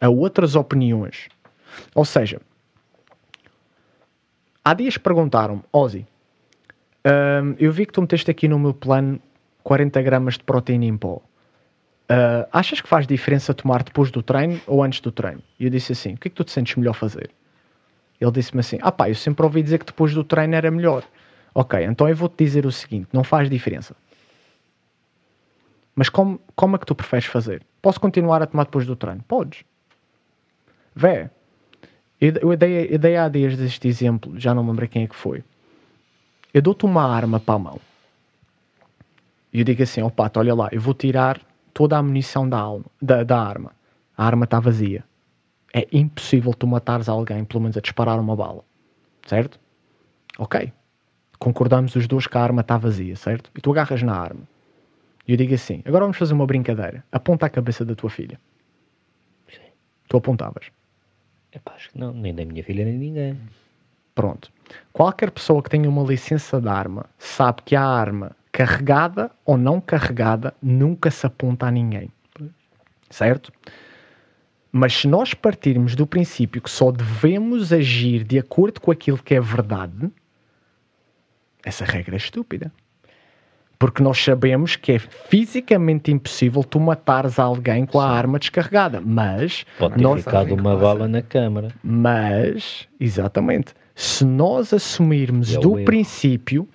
a 0.00 0.08
outras 0.08 0.54
opiniões. 0.54 1.28
Ou 1.94 2.04
seja, 2.04 2.40
há 4.64 4.74
dias 4.74 4.96
perguntaram-me, 4.96 5.62
Ozzy, 5.72 6.06
hum, 7.04 7.54
eu 7.58 7.72
vi 7.72 7.86
que 7.86 7.92
tu 7.92 8.00
meteste 8.00 8.30
aqui 8.30 8.46
no 8.46 8.58
meu 8.58 8.72
plano 8.72 9.20
40 9.64 10.00
gramas 10.02 10.34
de 10.34 10.44
proteína 10.44 10.84
em 10.84 10.96
pó. 10.96 11.20
Uh, 12.10 12.48
achas 12.50 12.80
que 12.80 12.88
faz 12.88 13.06
diferença 13.06 13.52
tomar 13.52 13.82
depois 13.82 14.10
do 14.10 14.22
treino 14.22 14.58
ou 14.66 14.82
antes 14.82 15.00
do 15.00 15.12
treino? 15.12 15.42
E 15.60 15.64
eu 15.64 15.70
disse 15.70 15.92
assim: 15.92 16.14
o 16.14 16.16
que 16.16 16.28
é 16.28 16.30
que 16.30 16.36
tu 16.36 16.42
te 16.44 16.52
sentes 16.52 16.74
melhor 16.76 16.94
fazer? 16.94 17.30
Ele 18.18 18.30
disse-me 18.30 18.60
assim: 18.60 18.78
ah 18.80 18.90
pá, 18.90 19.10
eu 19.10 19.14
sempre 19.14 19.44
ouvi 19.44 19.62
dizer 19.62 19.78
que 19.78 19.84
depois 19.84 20.14
do 20.14 20.24
treino 20.24 20.54
era 20.54 20.70
melhor. 20.70 21.04
Ok, 21.58 21.84
então 21.84 22.08
eu 22.08 22.14
vou-te 22.14 22.44
dizer 22.44 22.64
o 22.66 22.70
seguinte: 22.70 23.08
não 23.12 23.24
faz 23.24 23.50
diferença. 23.50 23.96
Mas 25.92 26.08
como, 26.08 26.40
como 26.54 26.76
é 26.76 26.78
que 26.78 26.86
tu 26.86 26.94
preferes 26.94 27.24
fazer? 27.24 27.66
Posso 27.82 27.98
continuar 27.98 28.40
a 28.40 28.46
tomar 28.46 28.62
depois 28.62 28.86
do 28.86 28.94
treino? 28.94 29.24
Podes. 29.26 29.64
Vé, 30.94 31.32
eu, 32.20 32.56
dei, 32.56 32.86
eu 32.94 32.98
dei 33.00 33.16
há 33.16 33.28
dias 33.28 33.58
este 33.58 33.88
exemplo, 33.88 34.38
já 34.38 34.54
não 34.54 34.62
me 34.62 34.70
lembro 34.70 34.86
quem 34.86 35.02
é 35.02 35.08
que 35.08 35.16
foi. 35.16 35.42
Eu 36.54 36.62
dou-te 36.62 36.84
uma 36.84 37.02
arma 37.04 37.40
para 37.40 37.56
a 37.56 37.58
mão. 37.58 37.80
E 39.52 39.58
eu 39.58 39.64
digo 39.64 39.82
assim, 39.82 40.00
ó 40.00 40.10
pato, 40.10 40.38
olha 40.38 40.54
lá, 40.54 40.68
eu 40.70 40.80
vou 40.80 40.94
tirar 40.94 41.40
toda 41.74 41.98
a 41.98 42.02
munição 42.04 42.48
da, 42.48 42.58
alma, 42.60 42.84
da, 43.02 43.24
da 43.24 43.36
arma. 43.36 43.72
A 44.16 44.24
arma 44.24 44.44
está 44.44 44.60
vazia. 44.60 45.02
É 45.74 45.88
impossível 45.90 46.54
tu 46.54 46.68
matares 46.68 47.08
alguém, 47.08 47.44
pelo 47.44 47.62
menos 47.62 47.76
a 47.76 47.80
disparar 47.80 48.20
uma 48.20 48.36
bala. 48.36 48.62
Certo? 49.26 49.58
Ok. 50.38 50.72
Concordamos 51.38 51.94
os 51.94 52.06
dois 52.06 52.26
que 52.26 52.36
a 52.36 52.42
arma 52.42 52.62
está 52.62 52.76
vazia, 52.76 53.14
certo? 53.16 53.50
E 53.56 53.60
tu 53.60 53.70
agarras 53.70 54.02
na 54.02 54.14
arma. 54.14 54.42
E 55.26 55.32
eu 55.32 55.36
digo 55.36 55.54
assim, 55.54 55.82
agora 55.84 56.04
vamos 56.04 56.16
fazer 56.16 56.32
uma 56.32 56.46
brincadeira. 56.46 57.04
Aponta 57.12 57.46
a 57.46 57.50
cabeça 57.50 57.84
da 57.84 57.94
tua 57.94 58.10
filha. 58.10 58.40
Sim. 59.48 59.60
Tu 60.08 60.16
apontavas. 60.16 60.66
Epá, 61.52 61.72
acho 61.74 61.90
que 61.90 61.98
não, 61.98 62.12
nem 62.12 62.34
da 62.34 62.44
minha 62.44 62.64
filha, 62.64 62.84
nem 62.84 62.94
de 62.94 62.98
ninguém. 62.98 63.38
Pronto. 64.14 64.50
Qualquer 64.92 65.30
pessoa 65.30 65.62
que 65.62 65.70
tenha 65.70 65.88
uma 65.88 66.02
licença 66.02 66.60
de 66.60 66.68
arma 66.68 67.06
sabe 67.18 67.62
que 67.62 67.76
a 67.76 67.84
arma 67.84 68.34
carregada 68.50 69.30
ou 69.44 69.56
não 69.56 69.80
carregada 69.80 70.52
nunca 70.60 71.10
se 71.10 71.24
aponta 71.26 71.66
a 71.66 71.70
ninguém. 71.70 72.10
Certo? 73.08 73.52
Mas 74.72 74.94
se 74.94 75.08
nós 75.08 75.32
partirmos 75.34 75.94
do 75.94 76.06
princípio 76.06 76.60
que 76.60 76.70
só 76.70 76.90
devemos 76.90 77.72
agir 77.72 78.24
de 78.24 78.38
acordo 78.38 78.80
com 78.80 78.90
aquilo 78.90 79.18
que 79.18 79.34
é 79.34 79.40
verdade, 79.40 80.10
essa 81.68 81.84
regra 81.84 82.16
é 82.16 82.18
estúpida. 82.18 82.72
Porque 83.78 84.02
nós 84.02 84.18
sabemos 84.22 84.74
que 84.74 84.90
é 84.92 84.98
fisicamente 84.98 86.10
impossível 86.10 86.64
tu 86.64 86.80
matares 86.80 87.38
alguém 87.38 87.86
com 87.86 88.00
a 88.00 88.08
arma 88.10 88.38
descarregada. 88.38 89.00
Mas 89.00 89.64
Pode 89.78 89.94
ter 89.94 90.00
nós, 90.02 90.24
ficado 90.24 90.52
uma 90.54 90.72
passa. 90.74 90.82
bala 90.82 91.08
na 91.08 91.22
câmara. 91.22 91.68
mas, 91.82 92.88
exatamente, 92.98 93.72
se 93.94 94.24
nós 94.24 94.72
assumirmos 94.72 95.54
É 95.54 95.60
do 95.60 95.76
erro. 95.76 95.84
princípio 95.84 96.68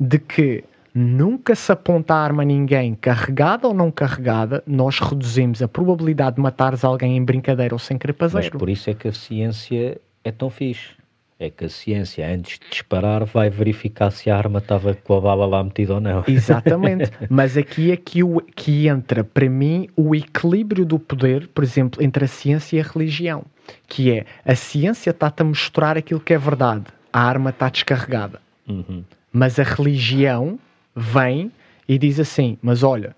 de 0.00 0.18
que 0.18 0.64
nunca 0.92 1.54
se 1.54 1.70
aponta 1.70 2.14
a 2.14 2.18
arma 2.24 2.42
a 2.42 2.46
ninguém, 2.46 2.92
carregada 2.96 3.68
ou 3.68 3.74
não 3.74 3.88
carregada, 3.88 4.60
nós 4.66 4.98
reduzimos 4.98 5.62
a 5.62 5.68
probabilidade 5.68 6.36
de 6.36 6.42
matares 6.42 6.82
alguém 6.82 7.16
em 7.16 7.24
brincadeira 7.24 7.72
ou 7.72 7.78
sem 7.78 7.96
querer 7.96 8.16
Mas 8.18 8.32
zero. 8.32 8.58
por 8.58 8.68
isso 8.68 8.90
é 8.90 8.94
que 8.94 9.06
a 9.06 9.12
ciência 9.12 10.00
é 10.24 10.32
tão 10.32 10.50
fixe. 10.50 10.97
É 11.40 11.48
que 11.50 11.66
a 11.66 11.68
ciência, 11.68 12.28
antes 12.28 12.58
de 12.58 12.68
disparar, 12.68 13.24
vai 13.24 13.48
verificar 13.48 14.10
se 14.10 14.28
a 14.28 14.36
arma 14.36 14.58
estava 14.58 14.92
com 14.92 15.16
a 15.16 15.20
bala 15.20 15.46
lá 15.46 15.62
metida 15.62 15.94
ou 15.94 16.00
não. 16.00 16.24
Exatamente, 16.26 17.12
mas 17.30 17.56
aqui 17.56 17.92
é 17.92 17.96
que, 17.96 18.24
o, 18.24 18.40
que 18.40 18.88
entra 18.88 19.22
para 19.22 19.48
mim 19.48 19.88
o 19.94 20.16
equilíbrio 20.16 20.84
do 20.84 20.98
poder, 20.98 21.46
por 21.48 21.62
exemplo, 21.62 22.02
entre 22.02 22.24
a 22.24 22.28
ciência 22.28 22.76
e 22.76 22.80
a 22.80 22.82
religião. 22.82 23.44
que 23.86 24.10
é 24.10 24.26
a 24.44 24.56
ciência 24.56 25.10
está-te 25.10 25.42
a 25.42 25.44
mostrar 25.44 25.96
aquilo 25.96 26.18
que 26.18 26.34
é 26.34 26.38
verdade, 26.38 26.86
a 27.12 27.20
arma 27.20 27.50
está 27.50 27.68
descarregada. 27.68 28.40
Uhum. 28.66 29.04
Mas 29.32 29.60
a 29.60 29.62
religião 29.62 30.58
vem 30.96 31.52
e 31.88 31.96
diz 31.98 32.18
assim: 32.18 32.58
Mas 32.60 32.82
olha, 32.82 33.14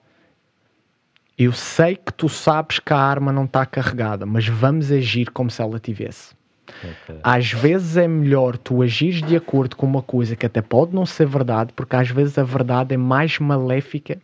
eu 1.39 1.53
sei 1.53 1.97
que 1.97 2.13
tu 2.13 2.29
sabes 2.29 2.79
que 2.79 2.93
a 2.93 2.99
arma 2.99 3.33
não 3.33 3.45
está 3.45 3.65
carregada, 3.65 4.27
mas 4.27 4.47
vamos 4.47 4.93
agir 4.93 5.31
como 5.31 5.51
se 5.51 5.63
ela 5.63 5.81
tivesse. 5.81 6.39
Ok. 6.83 7.17
Às 7.23 7.53
vezes 7.53 7.97
é 7.97 8.09
melhor 8.09 8.57
tu 8.57 8.83
agires 8.83 9.23
de 9.23 9.37
acordo 9.37 9.77
com 9.77 9.87
uma 9.87 10.03
coisa 10.03 10.37
que 10.37 10.47
até 10.47 10.63
pode 10.63 10.95
não 10.95 11.07
ser 11.07 11.27
verdade, 11.27 11.73
porque 11.75 11.97
às 11.97 12.11
vezes 12.11 12.39
a 12.39 12.43
verdade 12.43 12.95
é 12.95 12.97
mais 12.97 13.39
maléfica 13.39 14.19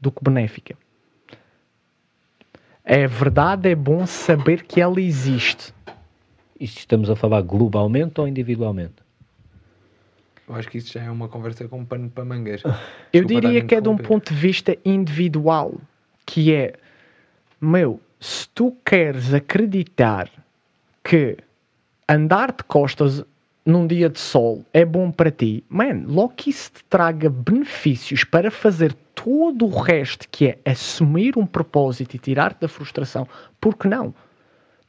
do 0.00 0.10
que 0.10 0.22
benéfica. 0.22 0.76
A 2.84 3.06
verdade 3.06 3.70
é 3.70 3.74
bom 3.74 4.04
saber 4.06 4.64
que 4.64 4.80
ela 4.80 5.00
existe. 5.00 5.72
Isto 6.58 6.78
estamos 6.78 7.08
a 7.08 7.16
falar 7.16 7.42
globalmente 7.42 8.20
ou 8.20 8.26
individualmente? 8.26 8.94
Eu 10.48 10.56
acho 10.56 10.68
que 10.68 10.78
isso 10.78 10.92
já 10.92 11.02
é 11.02 11.10
uma 11.10 11.28
conversa 11.28 11.66
com 11.68 11.84
pano 11.84 12.10
para 12.10 12.24
mangas. 12.24 12.62
Eu 13.12 13.24
Desculpa 13.24 13.40
diria 13.40 13.64
que 13.64 13.74
é 13.74 13.80
de 13.80 13.88
um 13.88 13.96
ponto 13.96 14.34
de 14.34 14.38
vista 14.38 14.76
individual, 14.84 15.74
que 16.26 16.52
é, 16.52 16.74
meu, 17.60 18.00
se 18.20 18.48
tu 18.48 18.76
queres 18.84 19.32
acreditar 19.32 20.28
que 21.02 21.36
andar 22.12 22.52
de 22.52 22.62
costas 22.64 23.24
num 23.64 23.86
dia 23.86 24.08
de 24.08 24.18
sol 24.18 24.64
é 24.72 24.84
bom 24.84 25.10
para 25.10 25.30
ti, 25.30 25.64
man, 25.68 26.04
logo 26.06 26.30
que 26.30 26.50
isso 26.50 26.72
te 26.72 26.84
traga 26.84 27.30
benefícios 27.30 28.24
para 28.24 28.50
fazer 28.50 28.92
todo 29.14 29.66
o 29.66 29.80
resto, 29.80 30.28
que 30.28 30.48
é 30.48 30.58
assumir 30.64 31.38
um 31.38 31.46
propósito 31.46 32.14
e 32.14 32.18
tirar-te 32.18 32.60
da 32.60 32.68
frustração, 32.68 33.26
por 33.60 33.76
que 33.76 33.86
não? 33.86 34.14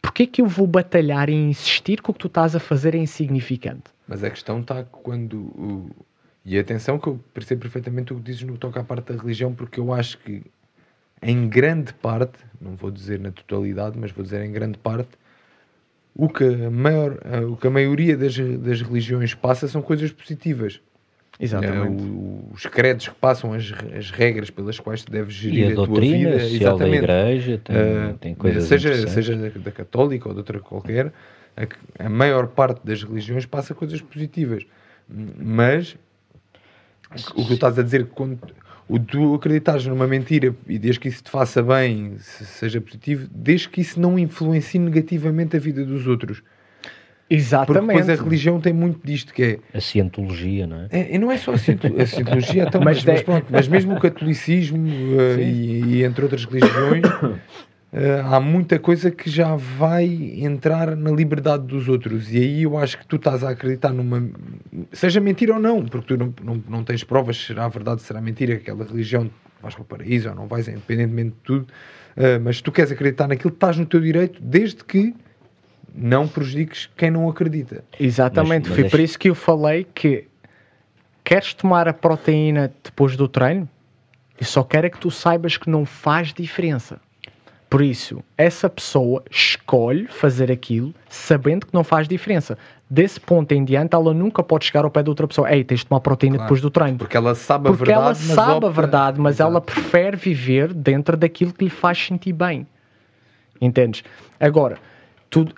Porquê 0.01 0.26
que 0.26 0.41
eu 0.41 0.47
vou 0.47 0.67
batalhar 0.67 1.30
e 1.30 1.34
insistir 1.34 2.01
que 2.01 2.09
o 2.09 2.13
que 2.13 2.19
tu 2.19 2.28
estás 2.28 2.55
a 2.55 2.59
fazer 2.59 2.93
é 2.93 2.97
insignificante? 2.97 3.84
Mas 4.05 4.21
a 4.21 4.30
questão 4.30 4.59
está 4.59 4.84
quando. 4.84 5.89
E 6.43 6.59
atenção 6.59 6.99
que 6.99 7.07
eu 7.07 7.19
percebo 7.34 7.61
perfeitamente 7.61 8.11
o 8.11 8.17
que 8.17 8.21
dizes 8.24 8.43
no 8.43 8.53
que 8.53 8.59
toca 8.59 8.82
à 8.82 8.84
parte 8.84 9.13
da 9.13 9.21
religião, 9.21 9.53
porque 9.53 9.80
eu 9.80 9.93
acho 9.93 10.17
que 10.17 10.43
em 11.21 11.47
grande 11.47 11.93
parte, 11.93 12.38
não 12.59 12.76
vou 12.76 12.91
dizer 12.91 13.17
na 13.17 13.32
totalidade, 13.32 13.97
mas 13.97 14.11
vou 14.11 14.24
dizer 14.24 14.43
em 14.43 14.51
grande 14.51 14.78
parte, 14.78 15.17
o 16.16 16.30
que 16.30 16.43
a, 16.43 16.70
maior, 16.70 17.18
o 17.49 17.55
que 17.57 17.68
a 17.68 17.70
maioria 17.72 18.16
das, 18.16 18.38
das 18.38 18.82
religiões 18.82 19.34
passa 19.34 19.68
são 19.68 19.82
coisas 19.82 20.11
positivas. 20.11 20.80
É, 21.39 21.82
o- 21.89 22.51
os 22.53 22.66
credos 22.68 23.07
que 23.07 23.16
passam, 23.16 23.53
as, 23.53 23.74
as 23.97 24.11
regras 24.11 24.51
pelas 24.51 24.80
quais 24.80 25.03
tu 25.03 25.11
deves 25.11 25.34
gerir 25.34 25.70
a 25.70 25.72
a, 25.72 25.76
tua 25.76 25.99
vida. 25.99 26.30
da 26.38 26.43
Exatamente. 26.45 26.97
igreja 27.03 27.61
tem, 27.64 27.76
Uh, 27.76 28.18
tem 28.20 28.36
coisas 28.36 28.64
seja, 28.66 29.07
seja 29.07 29.36
da, 29.36 29.49
da 29.59 29.72
católica 29.72 30.28
ou 30.28 30.34
de 30.34 30.39
outra 30.41 30.59
qualquer, 30.59 31.11
a, 31.57 32.05
a 32.05 32.09
maior 32.09 32.47
parte 32.47 32.86
das 32.86 33.03
religiões 33.03 33.47
passa 33.47 33.74
coisas 33.74 33.99
positivas. 33.99 34.64
Mas 35.09 35.97
o 37.36 37.41
que 37.41 37.47
tu 37.47 37.53
estás 37.53 37.78
a 37.80 37.84
dizer, 37.84 38.05
quando 38.07 38.39
o 38.88 39.00
tu 39.00 39.34
acreditares 39.36 39.86
numa 39.86 40.08
mentira 40.08 40.56
e 40.68 40.78
desde 40.78 41.00
que 41.00 41.08
isso 41.08 41.24
te 41.24 41.30
faça 41.32 41.62
bem, 41.64 42.16
se- 42.20 42.46
seja 42.46 42.80
positivo, 42.82 43.28
desde 43.34 43.70
que 43.70 43.82
isso 43.82 44.00
não 44.00 44.18
influencie 44.20 44.80
negativamente 44.80 45.56
a 45.56 45.60
vida 45.60 45.84
dos 45.86 46.06
outros. 46.08 46.40
Porque 46.40 47.36
Exatamente. 47.42 47.88
depois 47.88 48.10
a 48.10 48.16
religião 48.24 48.60
tem 48.60 48.74
muito 48.74 49.00
disto 49.04 49.34
que 49.34 49.42
é 49.44 49.78
A 49.78 49.80
cientologia, 49.82 50.68
não 50.68 50.82
é? 50.82 50.88
é, 50.92 51.16
e 51.16 51.18
não 51.18 51.32
é 51.32 51.38
só 51.38 51.54
a 51.54 51.58
ciento- 51.58 51.88
a 52.00 52.06
cientologia, 52.06 52.64
então, 52.64 52.82
mas, 52.82 52.98
Mas 52.98 53.06
mas 53.06 53.22
pronto, 53.24 53.46
mas 53.50 53.68
mesmo 53.68 53.96
o 53.96 54.00
catolicismo 54.00 54.78
uh, 54.86 55.40
e, 55.40 55.84
e 55.96 56.04
entre 56.04 56.24
outras 56.24 56.46
religiões, 56.46 57.02
há 58.26 58.39
muita 58.39 58.80
coisa 58.80 59.12
que 59.12 59.30
já 59.30 59.56
vai 59.56 60.06
entrar 60.38 60.96
na 60.96 61.12
liberdade 61.12 61.66
dos 61.68 61.88
outros. 61.88 62.32
E 62.34 62.38
aí 62.38 62.64
eu 62.64 62.78
acho 62.78 62.98
que 62.98 63.06
tu 63.06 63.18
estás 63.18 63.44
a 63.44 63.50
acreditar 63.50 63.91
numa. 63.94 64.30
seja 64.91 65.20
mentira 65.20 65.54
ou 65.54 65.60
não, 65.60 65.86
porque 65.86 66.16
tu 66.16 66.18
não, 66.18 66.34
não, 66.44 66.64
não 66.68 66.84
tens 66.84 67.04
provas 67.04 67.38
se 67.38 67.46
será 67.46 67.68
verdade, 67.68 68.02
se 68.02 68.08
será 68.08 68.20
mentira, 68.20 68.56
que 68.56 68.62
aquela 68.72 68.84
religião 68.84 69.30
vais 69.62 69.76
para 69.76 69.82
o 69.84 69.86
paraíso 69.86 70.30
ou 70.30 70.36
não 70.36 70.48
vais, 70.48 70.68
é 70.68 70.72
independentemente 70.72 71.30
de 71.30 71.41
tudo. 71.44 71.68
Uh, 72.18 72.39
mas 72.44 72.58
se 72.58 72.64
tu 72.64 72.72
queres 72.72 72.91
acreditar 72.91 73.28
naquilo, 73.28 73.54
estás 73.54 73.78
no 73.78 73.86
teu 73.86 74.02
direito, 74.02 74.41
desde 74.41 74.84
que 74.84 75.16
não 75.94 76.28
prejudiques 76.28 76.89
quem 76.98 77.12
não 77.12 77.30
acredita. 77.30 77.84
Exatamente, 78.00 78.70
Mas- 78.70 78.80
mas 78.80 78.80
foi 78.80 78.89
por 78.89 79.00
isso 79.00 79.18
que 79.18 79.30
eu 79.30 79.36
falei 79.36 79.86
que 79.94 80.26
queres 81.24 81.54
tomar 81.54 81.88
a 81.88 81.94
proteína 81.94 82.74
depois 82.84 83.16
do 83.16 83.28
treino? 83.28 83.70
Eu 84.39 84.46
só 84.46 84.64
quero 84.64 84.88
é 84.88 84.89
que 84.89 85.00
tu 85.00 85.12
saibas 85.12 85.58
que 85.58 85.70
não 85.70 85.86
faz 85.86 86.34
diferença. 86.34 87.00
Por 87.74 87.82
isso, 87.82 88.24
essa 88.38 88.69
pessoa 88.69 89.24
escolhe 89.32 90.05
fazer 90.05 90.51
aquilo 90.51 90.93
sabendo 91.09 91.65
que 91.65 91.74
não 91.74 91.84
faz 91.84 92.07
diferença. 92.07 92.55
Desse 92.88 93.19
ponto 93.19 93.51
em 93.51 93.65
diante, 93.65 93.95
ela 93.95 94.13
nunca 94.13 94.43
pode 94.43 94.65
chegar 94.65 94.86
ao 94.86 94.91
pé 94.91 95.01
de 95.01 95.09
outra 95.09 95.28
pessoa. 95.28 95.51
Ei, 95.51 95.63
tens 95.63 95.80
de 95.80 95.88
tomar 95.88 95.99
proteína 95.99 96.36
Claro. 96.36 96.45
depois 96.49 96.61
do 96.61 96.69
treino. 96.69 96.99
Porque 96.99 97.17
ela 97.17 97.34
sabe 97.34 97.69
a 97.69 97.71
Porque 97.71 97.86
verdade. 97.86 97.99
ela 97.99 98.09
mas 98.09 98.17
sabe 98.45 98.65
a 98.67 98.69
verdade, 98.69 99.19
mas 99.19 99.39
ela 99.39 99.53
Exato. 99.53 99.65
prefere 99.74 100.15
viver 100.15 100.71
dentro 100.71 101.17
daquilo 101.17 101.51
que 101.51 101.63
lhe 101.63 101.69
faz 101.71 101.97
sentir 101.97 102.34
bem. 102.34 102.67
Entendes? 103.59 104.03
Agora, 104.39 104.78
tudo, 105.28 105.55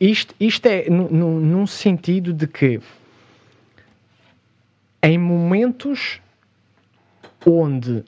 isto, 0.00 0.36
isto 0.38 0.66
é 0.66 0.88
nu- 0.88 1.08
nu- 1.10 1.40
num 1.40 1.66
sentido 1.66 2.32
de 2.32 2.46
que 2.46 2.80
em 5.02 5.18
momentos 5.18 6.20
onde 7.44 8.04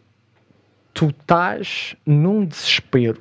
tu 0.94 1.08
estás 1.08 1.96
num 2.06 2.44
desespero 2.44 3.20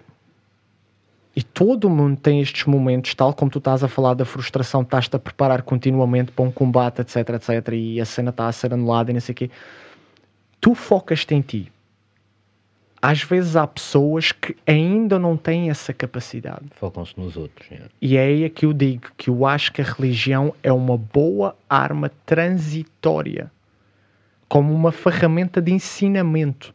e 1.37 1.43
todo 1.43 1.87
mundo 1.87 2.19
tem 2.19 2.41
estes 2.41 2.65
momentos, 2.65 3.13
tal 3.13 3.31
como 3.31 3.51
tu 3.51 3.59
estás 3.59 3.83
a 3.83 3.87
falar 3.87 4.15
da 4.15 4.25
frustração, 4.25 4.81
estás-te 4.81 5.15
a 5.15 5.19
preparar 5.19 5.61
continuamente 5.61 6.31
para 6.31 6.43
um 6.43 6.49
combate, 6.49 7.01
etc, 7.01 7.29
etc, 7.35 7.73
e 7.73 8.01
a 8.01 8.05
cena 8.05 8.31
está 8.31 8.47
a 8.47 8.51
ser 8.51 8.73
anulada 8.73 9.11
e 9.11 9.13
não 9.13 9.21
sei 9.21 9.33
o 9.33 9.35
quê. 9.35 9.51
Tu 10.59 10.73
focas-te 10.73 11.35
em 11.35 11.41
ti. 11.41 11.71
Às 12.99 13.21
vezes 13.21 13.55
há 13.55 13.67
pessoas 13.67 14.31
que 14.31 14.57
ainda 14.65 15.19
não 15.19 15.37
têm 15.37 15.69
essa 15.69 15.93
capacidade. 15.93 16.65
Focam-se 16.71 17.13
nos 17.15 17.37
outros. 17.37 17.71
é. 17.71 17.81
E 18.01 18.17
é 18.17 18.23
aí 18.23 18.49
que 18.49 18.65
eu 18.65 18.73
digo 18.73 19.11
que 19.15 19.29
eu 19.29 19.45
acho 19.45 19.71
que 19.71 19.79
a 19.79 19.85
religião 19.85 20.55
é 20.63 20.73
uma 20.73 20.97
boa 20.97 21.55
arma 21.69 22.11
transitória, 22.25 23.51
como 24.49 24.73
uma 24.73 24.91
ferramenta 24.91 25.61
de 25.61 25.71
ensinamento. 25.71 26.73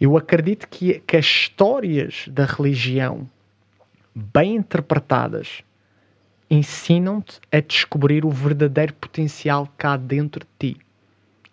Eu 0.00 0.16
acredito 0.16 0.66
que, 0.66 1.00
que 1.00 1.16
as 1.16 1.26
histórias 1.26 2.24
da 2.28 2.46
religião, 2.46 3.28
bem 4.14 4.56
interpretadas, 4.56 5.62
ensinam-te 6.50 7.38
a 7.52 7.60
descobrir 7.60 8.24
o 8.24 8.30
verdadeiro 8.30 8.94
potencial 8.94 9.68
cá 9.76 9.96
dentro 9.96 10.44
de 10.58 10.72
ti. 10.74 10.80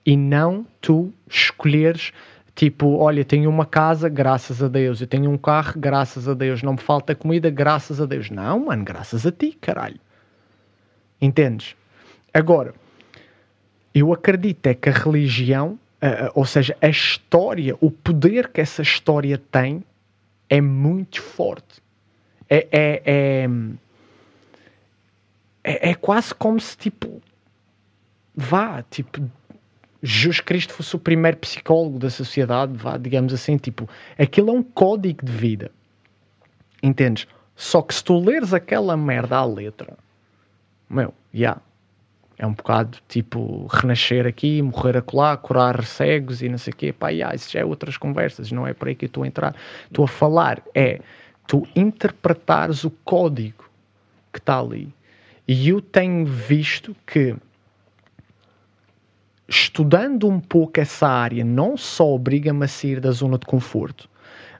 E 0.06 0.16
não 0.16 0.66
tu 0.80 1.14
escolheres, 1.30 2.14
tipo, 2.56 2.96
olha, 2.96 3.26
tenho 3.26 3.50
uma 3.50 3.66
casa, 3.66 4.08
graças 4.08 4.64
a 4.64 4.70
Deus. 4.70 5.02
Eu 5.02 5.08
tenho 5.08 5.30
um 5.30 5.38
carro, 5.38 5.74
graças 5.78 6.28
a 6.28 6.34
Deus. 6.34 6.64
Não 6.64 6.74
me 6.74 6.80
falta 6.80 7.14
comida, 7.14 7.50
graças 7.50 8.00
a 8.00 8.06
Deus. 8.06 8.30
Não, 8.30 8.66
mano, 8.66 8.86
graças 8.86 9.26
a 9.28 9.32
ti, 9.32 9.58
caralho. 9.60 10.00
Entendes? 11.22 11.76
Agora, 12.34 12.74
eu 13.94 14.14
acredito 14.14 14.68
é 14.68 14.74
que 14.74 14.90
a 14.90 14.94
religião, 14.94 15.78
ah, 16.02 16.28
ah, 16.28 16.32
ou 16.36 16.46
seja, 16.46 16.78
a 16.82 16.88
história, 16.88 17.76
o 17.82 17.90
poder 17.90 18.50
que 18.50 18.62
essa 18.62 18.82
história 18.82 19.38
tem 19.52 19.84
é 20.50 20.62
muito 20.62 21.22
forte. 21.22 21.82
É, 22.50 22.68
é, 22.72 23.02
é, 23.06 23.50
é, 25.64 25.90
é 25.90 25.96
quase 25.96 26.34
como 26.34 26.60
se, 26.60 26.78
tipo, 26.78 27.22
vá, 28.36 28.84
tipo, 28.84 29.22
Jesus 30.02 30.40
Cristo 30.40 30.74
fosse 30.74 30.96
o 30.96 31.00
primeiro 31.00 31.38
psicólogo 31.38 32.00
da 32.00 32.10
sociedade, 32.10 32.74
vá, 32.74 32.98
digamos 32.98 33.34
assim, 33.34 33.58
tipo, 33.58 33.90
aquilo 34.18 34.52
é 34.52 34.54
um 34.54 34.64
código 34.64 35.26
de 35.26 35.32
vida. 35.32 35.72
Entendes? 36.82 37.28
Só 37.56 37.82
que 37.82 37.94
se 37.94 38.04
tu 38.04 38.20
leres 38.20 38.54
aquela 38.54 38.96
merda 38.96 39.38
à 39.38 39.46
letra, 39.46 39.98
meu, 40.88 41.14
já. 41.34 41.58
É 42.38 42.46
um 42.46 42.54
bocado 42.54 43.00
tipo 43.08 43.66
renascer 43.68 44.28
aqui, 44.28 44.62
morrer 44.62 44.98
acolá, 44.98 45.36
curar 45.36 45.84
cegos 45.84 46.42
e 46.42 46.50
não 46.50 46.58
sei 46.58 46.72
o 46.72 46.76
quê. 46.76 46.94
Pá, 46.94 47.12
já, 47.12 47.34
isso 47.34 47.52
já 47.52 47.62
é 47.62 47.66
outras 47.66 47.98
conversas, 47.98 48.52
não 48.52 48.68
é 48.68 48.74
por 48.74 48.88
aí 48.88 48.96
que 48.96 49.06
eu 49.06 49.08
estou 49.08 49.24
a 49.24 49.28
entrar. 49.28 49.56
Estou 49.86 50.06
a 50.06 50.08
falar, 50.08 50.62
é 50.76 51.00
tu 51.48 51.68
interpretares 51.76 52.84
o 52.84 52.92
código 52.92 53.68
que 54.32 54.40
está 54.40 54.60
ali. 54.60 54.94
E 55.48 55.70
eu 55.70 55.82
tenho 55.82 56.26
visto 56.26 56.96
que 57.06 57.36
estudando 59.48 60.28
um 60.28 60.40
pouco 60.40 60.80
essa 60.80 61.08
área, 61.08 61.44
não 61.44 61.78
só 61.78 62.14
obriga-me 62.14 62.66
a 62.66 62.68
sair 62.68 63.00
da 63.00 63.12
zona 63.12 63.38
de 63.40 63.46
conforto, 63.46 64.10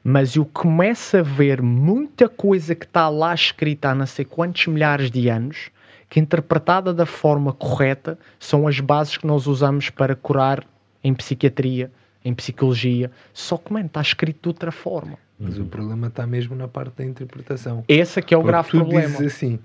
mas 0.04 0.36
eu 0.36 0.46
começo 0.46 1.18
a 1.18 1.22
ver 1.22 1.62
muita 1.62 2.30
coisa 2.30 2.74
que 2.74 2.86
está 2.86 3.10
lá 3.10 3.34
escrita 3.34 3.90
há 3.90 3.96
não 3.96 4.06
sei 4.06 4.24
quantos 4.24 4.66
milhares 4.68 5.12
de 5.12 5.28
anos, 5.28 5.70
que 6.10 6.20
interpretada 6.20 6.94
da 6.94 7.06
forma 7.06 7.52
correta 7.54 8.18
são 8.40 8.68
as 8.68 8.80
bases 8.80 9.18
que 9.18 9.28
nós 9.28 9.48
usamos 9.48 9.90
para 9.90 10.16
curar 10.16 10.64
em 11.04 11.14
psiquiatria, 11.14 11.92
em 12.24 12.34
psicologia. 12.34 13.12
Só 13.34 13.58
que, 13.58 13.72
mano, 13.74 13.88
está 13.88 14.02
escrito 14.02 14.44
de 14.44 14.48
outra 14.50 14.72
forma. 14.72 15.18
Mas 15.40 15.58
o 15.60 15.66
problema 15.66 16.08
está 16.08 16.26
mesmo 16.26 16.56
na 16.56 16.68
parte 16.68 16.98
da 16.98 17.06
interpretação. 17.06 17.84
Esse 17.88 18.20
aqui 18.20 18.34
é 18.34 18.38
o 18.38 18.42
Porque 18.42 18.52
grave 18.52 18.70
tu 18.70 18.78
problema. 18.78 19.08
dizes 19.08 19.36
assim, 19.36 19.60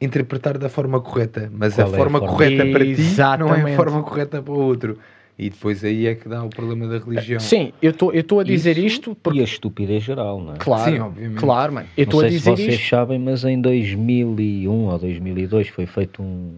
interpretar 0.00 0.56
da 0.56 0.68
forma 0.68 1.00
correta, 1.00 1.50
mas 1.52 1.74
Qual 1.74 1.86
a 1.86 1.90
é 1.90 1.94
a 1.94 1.96
forma 1.98 2.18
forma? 2.20 2.32
correta 2.34 2.64
para 2.72 2.84
ti 2.84 2.90
não 2.94 2.96
é 2.96 3.00
Exatamente. 3.00 3.72
a 3.72 3.76
forma 3.76 4.02
correta 4.02 4.42
para 4.42 4.52
o 4.52 4.58
outro. 4.58 4.98
E 5.42 5.48
depois 5.48 5.82
aí 5.82 6.06
é 6.06 6.14
que 6.14 6.28
dá 6.28 6.44
o 6.44 6.50
problema 6.50 6.86
da 6.86 6.98
religião. 6.98 7.40
Sim, 7.40 7.72
eu 7.80 7.92
estou 7.92 8.40
a 8.40 8.44
dizer 8.44 8.76
Isso 8.76 8.86
isto 8.86 9.14
porque. 9.14 9.38
E 9.38 9.40
a 9.40 9.44
estupidez 9.44 10.02
geral, 10.02 10.38
não 10.38 10.52
é? 10.52 10.58
Claro, 10.58 10.92
Sim, 10.92 10.98
obviamente. 11.00 11.38
claro, 11.40 11.72
mano. 11.72 11.88
Eu 11.96 12.04
Não 12.04 12.10
estou 12.10 12.20
a 12.20 12.22
sei 12.24 12.30
se 12.32 12.36
dizer 12.36 12.50
vocês 12.50 12.74
isto. 12.78 12.88
sabem, 12.90 13.18
mas 13.18 13.42
em 13.44 13.58
2001 13.58 14.70
ou 14.70 14.98
2002 14.98 15.68
foi 15.68 15.86
feito 15.86 16.22
um, 16.22 16.56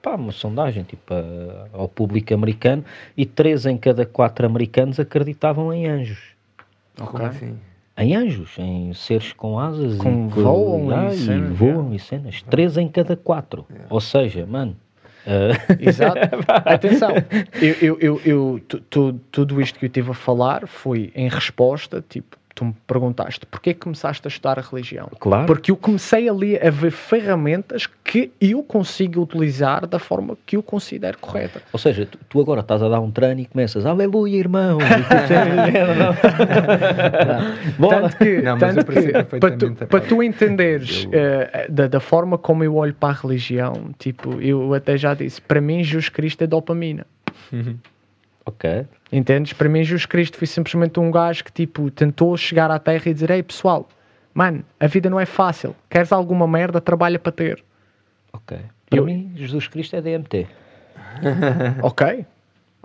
pá, 0.00 0.14
uma 0.14 0.30
sondagem 0.30 0.84
tipo, 0.84 1.12
a- 1.12 1.66
ao 1.72 1.88
público 1.88 2.32
americano 2.32 2.84
e 3.16 3.26
três 3.26 3.66
em 3.66 3.76
cada 3.76 4.06
quatro 4.06 4.46
americanos 4.46 5.00
acreditavam 5.00 5.72
em 5.72 5.88
anjos. 5.88 6.20
Como 6.96 7.24
assim? 7.24 7.58
Em 7.98 8.14
anjos, 8.14 8.56
em 8.56 8.94
seres 8.94 9.32
com 9.32 9.58
asas 9.58 9.96
Com 9.96 10.28
e, 10.28 10.40
voam 10.40 10.90
e 10.90 10.94
Ah, 10.94 11.10
cenas, 11.10 11.58
voam 11.58 11.92
e 11.92 11.98
cenas. 11.98 12.40
Três 12.42 12.76
em 12.78 12.86
cada 12.86 13.16
quatro. 13.16 13.66
Ou 13.90 14.00
seja, 14.00 14.46
mano. 14.46 14.76
Ah, 15.26 15.76
Exato. 15.80 16.18
Atenção, 16.66 17.10
eu, 17.60 17.76
eu, 17.80 17.98
eu, 18.00 18.20
eu- 18.24 18.60
tu- 18.66 18.80
tu- 18.80 19.20
tudo 19.30 19.60
isto 19.60 19.78
que 19.78 19.84
eu 19.84 19.88
estive 19.88 20.10
a 20.10 20.14
falar 20.14 20.66
foi 20.66 21.12
em 21.14 21.28
resposta, 21.28 22.04
tipo, 22.08 22.36
tu 22.54 22.64
me 22.66 22.74
perguntaste 22.86 23.46
porquê 23.46 23.72
que 23.74 23.80
começaste 23.80 24.26
a 24.26 24.28
estudar 24.28 24.58
a 24.58 24.62
religião? 24.62 25.08
Claro. 25.18 25.46
Porque 25.46 25.70
eu 25.70 25.76
comecei 25.76 26.28
ali 26.28 26.56
a 26.58 26.70
ver 26.70 26.90
ferramentas 26.90 27.86
que 28.04 28.32
eu 28.40 28.62
consigo 28.62 29.22
utilizar 29.22 29.86
da 29.86 29.98
forma 29.98 30.36
que 30.44 30.56
eu 30.56 30.62
considero 30.62 31.18
correta. 31.18 31.62
Ou 31.72 31.78
seja, 31.78 32.06
tu, 32.06 32.18
tu 32.28 32.40
agora 32.40 32.60
estás 32.60 32.82
a 32.82 32.88
dar 32.88 33.00
um 33.00 33.10
treino 33.10 33.40
e 33.40 33.46
começas, 33.46 33.86
aleluia, 33.86 34.36
irmão. 34.36 34.78
Tanto 37.88 38.16
que, 38.16 38.42
Não, 38.42 38.58
tanto 38.58 38.84
que 38.84 39.12
para, 39.38 39.56
tu, 39.56 39.74
para 39.86 40.00
tu 40.00 40.22
entenderes 40.22 41.04
Eu- 41.04 41.10
eh, 41.12 41.66
da, 41.68 41.86
da 41.88 42.00
forma 42.00 42.38
como 42.38 42.62
eu 42.64 42.76
olho 42.76 42.94
para 42.94 43.10
a 43.10 43.12
religião, 43.20 43.90
tipo, 43.98 44.40
eu 44.40 44.74
até 44.74 44.96
já 44.96 45.14
disse, 45.14 45.40
para 45.40 45.60
mim 45.60 45.82
Jesus 45.82 46.08
Cristo 46.08 46.44
é 46.44 46.46
dopamina. 46.46 47.06
ok. 48.44 48.86
Entendes? 49.12 49.52
Para 49.52 49.68
mim, 49.68 49.84
Jesus 49.84 50.06
Cristo 50.06 50.38
foi 50.38 50.46
simplesmente 50.46 50.98
um 50.98 51.10
gajo 51.10 51.44
que 51.44 51.52
tipo 51.52 51.90
tentou 51.90 52.34
chegar 52.36 52.70
à 52.70 52.78
Terra 52.78 53.02
e 53.06 53.12
dizer: 53.14 53.30
Ei 53.30 53.42
pessoal, 53.42 53.86
mano, 54.32 54.64
a 54.80 54.86
vida 54.86 55.10
não 55.10 55.20
é 55.20 55.26
fácil. 55.26 55.76
Queres 55.90 56.10
alguma 56.12 56.48
merda? 56.48 56.80
Trabalha 56.80 57.18
para 57.18 57.30
ter. 57.32 57.62
Ok. 58.32 58.56
Para 58.88 58.98
Eu- 58.98 59.04
mim, 59.04 59.30
Jesus 59.36 59.68
Cristo 59.68 59.94
é 59.96 60.00
DMT. 60.00 60.46
Ok? 61.82 62.24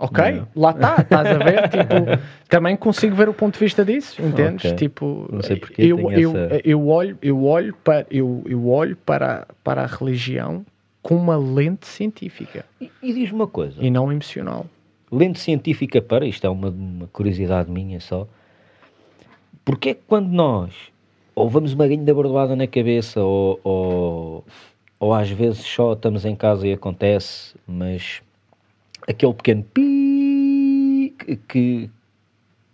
Ok? 0.00 0.42
Lá 0.54 0.70
está, 0.70 0.96
estás 1.00 1.26
a 1.26 1.38
ver? 1.38 1.68
Tipo, 1.70 2.22
também 2.48 2.76
consigo 2.76 3.16
ver 3.16 3.28
o 3.28 3.34
ponto 3.34 3.54
de 3.54 3.60
vista 3.60 3.84
disso, 3.84 4.22
entendes? 4.22 4.64
Ok. 4.66 4.76
Tipo, 4.76 5.28
Não 5.32 5.42
sei 5.42 5.56
porque 5.56 5.82
eu, 5.82 6.10
eu, 6.12 6.30
essa- 6.36 6.60
eu 6.64 6.86
olho, 6.88 7.18
eu 7.20 7.44
olho, 7.44 7.74
para, 7.82 8.06
eu, 8.10 8.44
eu 8.46 8.68
olho 8.68 8.94
para, 8.96 9.46
para 9.64 9.82
a 9.82 9.86
religião 9.86 10.64
com 11.02 11.16
uma 11.16 11.36
lente 11.36 11.86
científica 11.86 12.64
E, 12.80 12.90
e 13.02 13.12
diz-me 13.12 13.34
uma 13.40 13.46
coisa. 13.48 13.74
e 13.80 13.90
não 13.90 14.12
emocional. 14.12 14.66
Lente 15.10 15.40
científica 15.40 16.00
para, 16.00 16.26
isto 16.26 16.46
é 16.46 16.50
uma, 16.50 16.68
uma 16.68 17.06
curiosidade 17.08 17.70
minha 17.70 18.00
só, 18.00 18.26
porque 19.64 19.90
é 19.90 19.94
que 19.94 20.02
quando 20.06 20.28
nós 20.28 20.74
ou 21.38 21.48
vamos 21.48 21.72
uma 21.72 21.86
grande 21.86 22.12
bordoada 22.12 22.56
na 22.56 22.66
cabeça 22.66 23.22
ou, 23.22 23.60
ou, 23.62 24.44
ou 24.98 25.14
às 25.14 25.30
vezes 25.30 25.60
só 25.60 25.92
estamos 25.92 26.24
em 26.24 26.34
casa 26.34 26.66
e 26.66 26.72
acontece, 26.72 27.54
mas 27.64 28.20
aquele 29.06 29.32
pequeno 29.34 29.62
pi 29.62 31.14
que, 31.48 31.88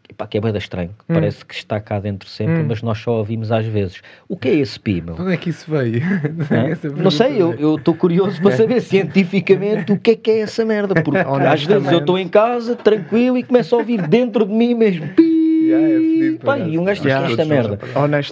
epá, 0.09 0.27
que 0.27 0.39
é 0.39 0.41
bem 0.41 0.57
estranho, 0.57 0.91
que 0.91 1.05
Hum. 1.13 1.15
parece 1.15 1.45
que 1.45 1.55
está 1.55 1.81
cá 1.81 1.99
dentro 1.99 2.29
sempre, 2.29 2.63
Hum. 2.63 2.67
mas 2.69 2.83
nós 2.83 2.99
só 2.99 3.13
ouvimos 3.19 3.51
às 3.51 3.65
vezes. 3.67 4.01
O 4.29 4.37
que 4.37 4.49
é 4.49 4.55
esse 4.55 4.79
pi, 4.79 5.01
meu? 5.01 5.15
De 5.15 5.23
Onde 5.23 5.33
é 5.35 5.37
que 5.37 5.51
isso 5.51 5.71
veio? 5.71 6.01
Não 7.03 7.11
sei, 7.11 7.41
eu 7.41 7.77
estou 7.77 7.95
curioso 7.95 8.41
para 8.41 8.53
saber 8.57 8.81
cientificamente 8.83 9.93
o 9.93 9.99
que 9.99 10.13
é 10.13 10.17
que 10.17 10.31
é 10.31 10.41
essa 10.41 10.65
merda. 10.65 11.03
Porque 11.03 11.19
às 11.49 11.65
vezes 11.65 11.91
eu 11.91 11.99
estou 11.99 12.19
em 12.19 12.29
casa, 12.29 12.77
tranquilo, 12.77 13.37
e 13.39 13.43
começo 13.43 13.75
a 13.75 13.79
ouvir 13.79 14.07
dentro 14.07 14.47
de 14.47 14.53
mim 14.53 14.75
mesmo. 14.75 15.09
Pi! 15.09 15.24
Yeah, 15.65 15.89
é 15.89 15.99
fedido, 15.99 16.39
Pá, 16.45 16.57
por 16.57 16.69
e 16.69 16.79
um 16.79 16.85
gajo 16.85 17.05
Yeah. 17.05 17.27
que 17.27 17.33
esta 17.33 17.45
merda. 17.45 17.79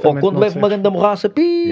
Ou 0.04 0.16
quando 0.20 0.38
leva 0.38 0.58
uma 0.58 0.68
grande 0.68 0.88
morraça, 0.90 1.28
pi! 1.28 1.70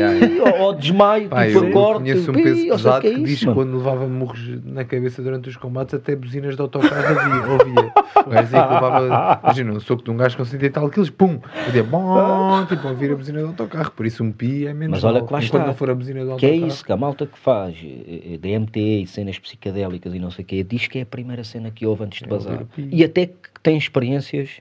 Ou, 0.60 0.74
desmaio, 0.74 1.28
Pá, 1.28 1.46
tipo, 1.46 1.58
eu, 1.64 1.70
corte, 1.70 1.98
conheço 2.02 2.30
um 2.30 2.34
peso 2.34 2.68
pesado 2.68 3.00
que 3.02 3.06
é 3.08 3.14
diz 3.18 3.40
que 3.40 3.52
quando 3.52 3.76
levava 3.76 4.06
murros 4.06 4.40
na 4.64 4.84
cabeça 4.84 5.22
durante 5.22 5.48
os 5.48 5.56
combates, 5.56 5.94
até 5.94 6.14
buzinas 6.16 6.54
de 6.56 6.62
autocarro 6.62 7.18
havia, 7.18 7.52
ouvia. 7.52 7.92
O 8.26 8.30
gajo 8.30 8.48
que 8.48 8.56
levava, 8.56 9.40
imagina, 9.44 9.72
um 9.72 9.80
soco 9.80 10.02
de 10.04 10.10
um 10.10 10.16
gajo 10.16 10.36
com 10.36 10.44
70 10.44 10.66
e 10.66 10.70
tal 10.70 10.90
quilos, 10.90 11.10
pum, 11.10 11.38
fazia 11.64 11.82
bom, 11.82 12.64
tipo, 12.66 12.88
ouvir 12.88 13.12
a 13.12 13.16
buzina 13.16 13.40
do 13.40 13.46
autocarro. 13.48 13.90
Por 13.92 14.06
isso 14.06 14.22
um 14.24 14.32
pi 14.32 14.66
é 14.66 14.74
menos 14.74 15.02
Mas 15.02 15.04
olha 15.04 15.24
que 15.24 15.32
lá 15.32 15.38
está. 15.40 15.66
não 15.66 15.74
for 15.74 15.90
a 15.90 15.94
buzina 15.94 16.24
do 16.24 16.36
Que 16.36 16.46
é 16.46 16.48
autocarro. 16.50 16.66
isso, 16.68 16.84
que 16.84 16.92
a 16.92 16.96
malta 16.96 17.26
que 17.26 17.38
faz 17.38 17.74
eh, 17.82 18.34
eh, 18.34 18.38
DMT 18.38 18.80
e 19.02 19.06
cenas 19.06 19.38
psicadélicas 19.38 20.14
e 20.14 20.18
não 20.18 20.30
sei 20.30 20.44
o 20.44 20.46
quê, 20.46 20.62
diz 20.62 20.86
que 20.86 20.98
é 20.98 21.02
a 21.02 21.06
primeira 21.06 21.44
cena 21.44 21.70
que 21.70 21.86
houve 21.86 22.04
antes 22.04 22.18
de 22.20 22.24
É 22.26 22.28
bazar. 22.28 22.64
E 22.78 23.04
até 23.04 23.26
que 23.26 23.34
tem 23.62 23.76
experiências 23.76 24.58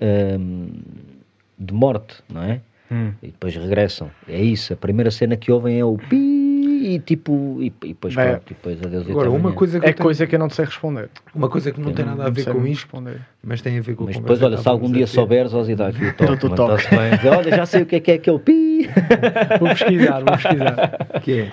hum, 0.00 0.68
de 1.58 1.72
morte, 1.74 2.22
não 2.32 2.42
é? 2.42 2.60
Hum. 2.90 3.12
E 3.22 3.26
depois 3.28 3.54
regressam. 3.56 4.10
É 4.28 4.40
isso, 4.40 4.72
a 4.72 4.76
primeira 4.76 5.10
cena 5.10 5.36
que 5.36 5.50
ouvem 5.50 5.78
é 5.80 5.84
o 5.84 5.96
pi 5.98 6.36
e 6.88 6.98
tipo, 7.00 7.56
e, 7.60 7.66
e 7.82 7.88
depois 7.88 8.14
Bem, 8.14 8.26
pronto, 8.28 8.44
e 8.50 8.54
depois 8.54 8.82
adeus 8.82 9.08
e 9.08 9.10
Agora, 9.10 9.30
uma 9.30 9.52
coisa 9.52 9.80
que, 9.80 9.86
É 9.86 9.88
eu 9.90 9.94
tenho- 9.94 10.04
coisa 10.04 10.26
que 10.26 10.34
eu 10.34 10.38
não 10.38 10.46
te 10.48 10.54
sei 10.54 10.64
responder. 10.66 11.08
uma 11.34 11.48
coisa 11.48 11.72
que 11.72 11.80
não 11.80 11.92
tem 11.92 12.04
nada 12.04 12.26
a 12.26 12.30
ver 12.30 12.44
com 12.44 12.64
isto, 12.66 12.82
responder. 12.82 13.20
mas 13.42 13.60
tem 13.62 13.76
a 13.78 13.80
ver 13.80 13.96
com 13.96 14.04
a 14.04 14.06
Mas 14.06 14.16
depois, 14.16 14.40
olha, 14.42 14.56
se 14.56 14.68
algum 14.68 14.90
dia 14.92 15.06
souberes, 15.06 15.52
Ozzy, 15.52 15.74
dá 15.74 15.88
aqui 15.88 16.04
o 16.04 16.12
toque. 16.12 16.44
Mano, 16.46 16.54
toque. 16.54 16.74
está-se 16.82 16.96
bem. 16.96 17.16
Dizer, 17.16 17.28
Olha, 17.30 17.50
já 17.56 17.66
sei 17.66 17.82
o 17.82 17.86
que 17.86 17.96
é 17.96 18.00
que 18.00 18.10
é 18.12 18.14
aquele 18.14 18.38
pi. 18.38 18.88
Vou 19.58 19.68
pesquisar, 19.70 20.20
vou 20.22 20.36
pesquisar. 20.36 21.20
que 21.22 21.40
é 21.40 21.52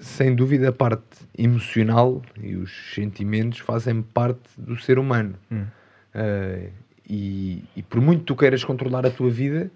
sem 0.00 0.34
dúvida 0.34 0.68
a 0.68 0.72
parte 0.72 1.02
emocional 1.36 2.22
e 2.40 2.54
os 2.54 2.94
sentimentos 2.94 3.58
fazem 3.58 4.00
parte 4.00 4.40
do 4.56 4.76
ser 4.78 4.98
humano 4.98 5.34
Hum. 5.50 5.64
Uh, 6.14 6.70
e, 7.08 7.64
e 7.76 7.82
por 7.82 8.00
muito 8.00 8.20
que 8.20 8.26
tu 8.26 8.36
queiras 8.36 8.64
controlar 8.64 9.06
a 9.06 9.10
tua 9.10 9.30
vida 9.30 9.70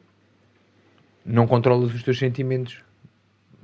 não 1.25 1.47
controlas 1.47 1.95
os 1.95 2.03
teus 2.03 2.19
sentimentos 2.19 2.83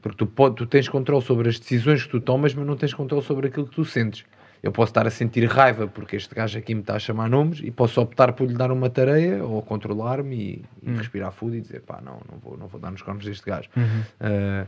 porque 0.00 0.16
tu, 0.16 0.26
pode, 0.26 0.54
tu 0.54 0.66
tens 0.66 0.88
controle 0.88 1.24
sobre 1.24 1.48
as 1.48 1.58
decisões 1.58 2.02
que 2.04 2.10
tu 2.10 2.20
tomas 2.20 2.54
mas 2.54 2.66
não 2.66 2.76
tens 2.76 2.94
controle 2.94 3.24
sobre 3.24 3.48
aquilo 3.48 3.66
que 3.66 3.74
tu 3.74 3.84
sentes 3.84 4.24
eu 4.62 4.72
posso 4.72 4.90
estar 4.90 5.06
a 5.06 5.10
sentir 5.10 5.44
raiva 5.46 5.86
porque 5.86 6.16
este 6.16 6.34
gajo 6.34 6.58
aqui 6.58 6.74
me 6.74 6.80
está 6.80 6.96
a 6.96 6.98
chamar 6.98 7.28
nomes 7.28 7.60
e 7.62 7.70
posso 7.70 8.00
optar 8.00 8.32
por 8.32 8.46
lhe 8.46 8.54
dar 8.54 8.70
uma 8.70 8.90
tarefa 8.90 9.44
ou 9.44 9.62
controlar-me 9.62 10.36
e, 10.36 10.64
e 10.82 10.94
respirar 10.96 11.32
fundo 11.32 11.54
e 11.54 11.60
dizer 11.60 11.82
pá, 11.82 12.00
não, 12.04 12.20
não 12.30 12.38
vou, 12.38 12.56
não 12.56 12.66
vou 12.66 12.80
dar 12.80 12.90
nos 12.90 13.02
cornos 13.02 13.24
deste 13.24 13.44
gajo. 13.44 13.68
Uh, 13.76 14.66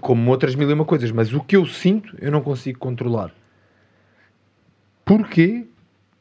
como 0.00 0.30
outras 0.30 0.54
mil 0.54 0.68
e 0.68 0.72
uma 0.72 0.84
coisas, 0.84 1.10
mas 1.10 1.32
o 1.32 1.40
que 1.40 1.56
eu 1.56 1.66
sinto 1.66 2.16
eu 2.20 2.30
não 2.30 2.40
consigo 2.40 2.78
controlar. 2.78 3.32
Porquê? 5.04 5.66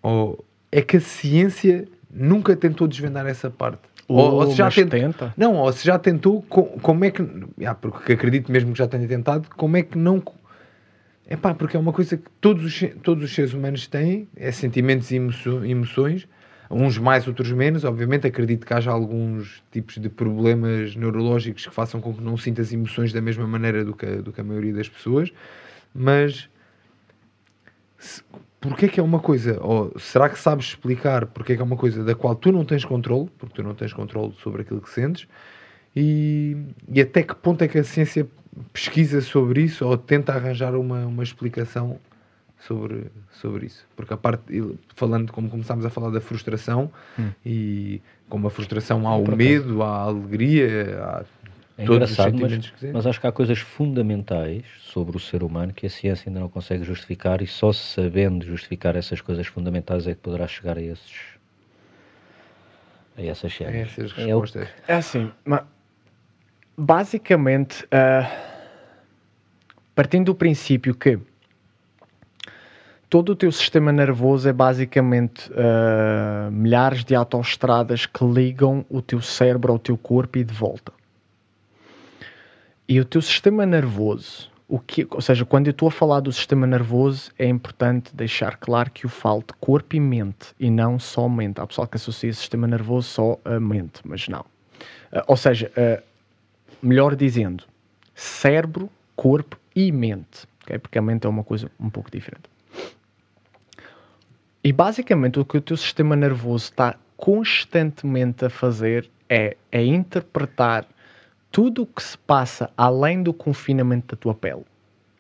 Ou 0.02 0.44
é 0.72 0.82
que 0.82 0.98
a 0.98 1.02
ciência 1.02 1.88
nunca 2.10 2.56
tentou 2.56 2.88
desvendar 2.88 3.26
essa 3.28 3.50
parte? 3.50 3.82
ou, 4.08 4.34
ou 4.36 4.48
se 4.50 4.56
já 4.58 4.66
mas 4.66 4.76
tentou, 4.76 5.00
tenta. 5.00 5.34
não, 5.38 5.56
ou 5.58 5.72
se 5.72 5.86
já 5.86 6.00
tentou, 6.00 6.42
co- 6.44 6.64
como 6.82 7.06
é 7.06 7.12
que. 7.12 7.22
Ah, 7.64 7.76
porque 7.76 8.14
acredito 8.14 8.52
mesmo 8.52 8.72
que 8.74 8.80
já 8.80 8.88
tenha 8.88 9.08
tentado, 9.08 9.48
como 9.56 9.78
é 9.78 9.84
que 9.84 9.98
não. 9.98 10.24
É 11.28 11.36
pá, 11.38 11.54
porque 11.54 11.78
é 11.78 11.80
uma 11.80 11.94
coisa 11.94 12.18
que 12.18 12.28
todos 12.42 12.66
os, 12.66 12.84
todos 13.04 13.24
os 13.24 13.36
seres 13.36 13.54
humanos 13.54 13.86
têm, 13.86 14.28
é 14.36 14.52
sentimentos 14.52 15.12
e 15.12 15.16
emoções, 15.18 16.28
uns 16.72 16.98
mais, 16.98 17.28
outros 17.28 17.52
menos. 17.52 17.84
Obviamente, 17.84 18.26
acredito 18.26 18.66
que 18.66 18.74
haja 18.74 18.90
alguns 18.90 19.62
tipos 19.72 20.00
de 20.00 20.10
problemas 20.10 20.96
neurológicos 20.96 21.68
que 21.68 21.74
façam 21.74 22.02
com 22.02 22.12
que 22.16 22.22
não 22.24 22.36
sintas 22.36 22.74
emoções 22.74 23.14
da 23.14 23.22
mesma 23.22 23.46
maneira 23.46 23.86
do 23.86 23.94
que, 23.94 24.08
a- 24.08 24.22
do 24.22 24.32
que 24.34 24.42
a 24.42 24.44
maioria 24.44 24.74
das 24.74 24.90
pessoas, 24.90 25.32
mas 25.94 26.50
se- 28.00 28.24
porque 28.62 28.86
é 28.86 28.90
que 28.90 29.00
é 29.00 29.04
uma 29.04 29.20
coisa, 29.20 29.60
ou 29.62 29.98
será 29.98 30.30
que 30.30 30.38
sabes 30.38 30.68
explicar 30.68 31.26
porque 31.28 31.54
é 31.54 31.56
que 31.56 31.62
é 31.62 31.66
uma 31.66 31.78
coisa 31.78 32.04
da 32.04 32.14
qual 32.14 32.36
tu 32.36 32.52
não 32.52 32.66
tens 32.66 32.84
controle, 32.84 33.30
porque 33.38 33.56
tu 33.56 33.64
não 33.64 33.74
tens 33.74 33.94
controle 33.94 34.34
sobre 34.42 34.64
aquilo 34.64 34.82
que 34.82 34.90
sentes, 34.90 35.28
e, 35.96 36.58
e 36.88 37.02
até 37.02 37.24
que 37.24 37.36
ponto 37.36 37.64
é 37.64 37.68
que 37.68 37.78
a 37.78 37.84
ciência 37.84 38.28
pesquisa 38.74 39.22
sobre 39.22 39.64
isso 39.64 39.86
ou 39.86 39.98
tenta 39.98 40.34
arranjar 40.34 40.76
uma, 40.76 41.06
uma 41.06 41.24
explicação 41.24 42.00
sobre, 42.60 43.06
sobre 43.32 43.68
isso? 43.68 43.86
Porque 43.96 44.14
a 44.14 44.18
parte, 44.18 44.44
falando 44.96 45.32
como 45.32 45.50
começámos 45.50 45.86
a 45.86 45.90
falar 45.90 46.10
da 46.10 46.22
frustração, 46.22 46.92
e 47.46 48.02
como 48.28 48.48
a 48.48 48.52
frustração 48.52 49.08
há 49.08 49.16
o 49.16 49.36
medo, 49.36 49.82
há 49.82 49.88
a 49.88 50.04
alegria, 50.04 51.00
há 51.02 51.24
É 51.80 51.86
todos 51.86 52.12
os 52.12 52.20
engraçado, 52.20 52.38
mas, 52.42 52.92
mas 52.94 53.08
acho 53.08 53.22
que 53.22 53.28
há 53.28 53.32
coisas 53.32 53.58
fundamentais 53.60 54.66
sobre 54.82 55.16
o 55.16 55.20
ser 55.20 55.44
humano 55.44 55.72
que 55.72 55.86
a 55.86 55.90
ciência 55.90 56.30
ainda 56.30 56.42
não 56.42 56.50
consegue 56.50 56.84
justificar 56.84 57.42
e 57.42 57.48
só 57.48 57.72
sabendo 57.72 58.46
justificar 58.46 58.98
essas 58.98 59.22
coisas 59.22 59.48
fundamentais 59.48 60.06
é 60.06 60.14
que 60.14 60.20
poderá 60.20 60.46
chegar 60.46 60.78
a 60.78 60.82
esses 60.82 61.40
a 63.18 63.22
essas 63.24 63.54
cenas. 63.56 63.76
É 63.76 63.80
essas 63.82 64.12
É 64.18 64.36
o- 64.36 64.42
respostas. 64.42 64.68
É 64.90 64.94
assim, 64.96 65.32
ma- 65.46 65.66
basicamente, 66.78 67.88
ah, 67.92 68.30
partindo 69.96 70.26
do 70.26 70.36
princípio 70.36 70.94
que 70.94 71.18
todo 73.10 73.30
o 73.30 73.36
teu 73.38 73.54
sistema 73.54 73.94
nervoso 73.94 74.50
é 74.50 74.54
basicamente 74.54 75.50
uh, 75.52 76.52
milhares 76.52 77.04
de 77.06 77.16
autoestradas 77.16 78.06
que 78.06 78.24
ligam 78.26 78.86
o 78.90 79.02
teu 79.02 79.22
cérebro 79.22 79.72
ao 79.72 79.80
teu 79.80 79.98
corpo 79.98 80.38
e 80.38 80.44
de 80.44 80.54
volta. 80.54 80.92
E 82.90 83.00
o 83.00 83.06
teu 83.06 83.22
sistema 83.22 83.68
nervoso, 83.68 84.50
o 84.68 84.80
que, 84.80 85.08
ou 85.12 85.22
seja, 85.22 85.46
quando 85.46 85.68
eu 85.68 85.72
estou 85.72 85.90
a 85.90 85.92
falar 85.92 86.22
do 86.22 86.34
sistema 86.34 86.66
nervoso, 86.66 87.30
é 87.38 87.46
importante 87.46 88.16
deixar 88.16 88.58
claro 88.58 88.90
que 88.90 89.06
o 89.06 89.10
falo 89.10 89.42
de 89.42 89.54
corpo 89.60 89.96
e 89.96 90.00
mente 90.00 90.56
e 90.60 90.72
não 90.72 90.98
só 90.98 91.30
mente. 91.30 91.62
Há 91.62 91.68
pessoal 91.68 91.88
que 91.88 91.98
associa 91.98 92.34
sistema 92.34 92.66
nervoso 92.66 93.08
só 93.08 93.40
a 93.46 93.60
mente, 93.60 94.02
mas 94.04 94.28
não. 94.28 94.42
Uh, 94.42 95.22
ou 95.28 95.38
seja, 95.38 95.72
uh, 95.78 96.04
melhor 96.82 97.16
dizendo, 97.16 97.64
cérebro, 98.16 98.90
corpo 99.16 99.60
e 99.76 99.92
mente. 99.92 100.48
Okay? 100.64 100.80
Porque 100.80 100.98
a 100.98 101.02
mente 101.04 101.28
é 101.28 101.30
uma 101.30 101.44
coisa 101.44 101.70
um 101.80 101.92
pouco 101.92 102.10
diferente. 102.10 102.50
E 104.64 104.74
basicamente 104.74 105.40
o 105.40 105.46
que 105.46 105.58
o 105.58 105.62
teu 105.62 105.78
sistema 105.78 106.16
nervoso 106.16 106.66
está 106.66 106.96
constantemente 107.16 108.46
a 108.46 108.50
fazer 108.50 109.08
é, 109.30 109.56
é 109.72 109.86
interpretar 109.86 110.88
tudo 111.52 111.84
o 111.84 111.86
que 111.86 112.02
se 112.02 112.18
passa 112.18 112.72
além 112.78 113.24
do 113.24 113.34
confinamento 113.34 114.16
da 114.16 114.22
tua 114.22 114.34
pele. 114.34 114.66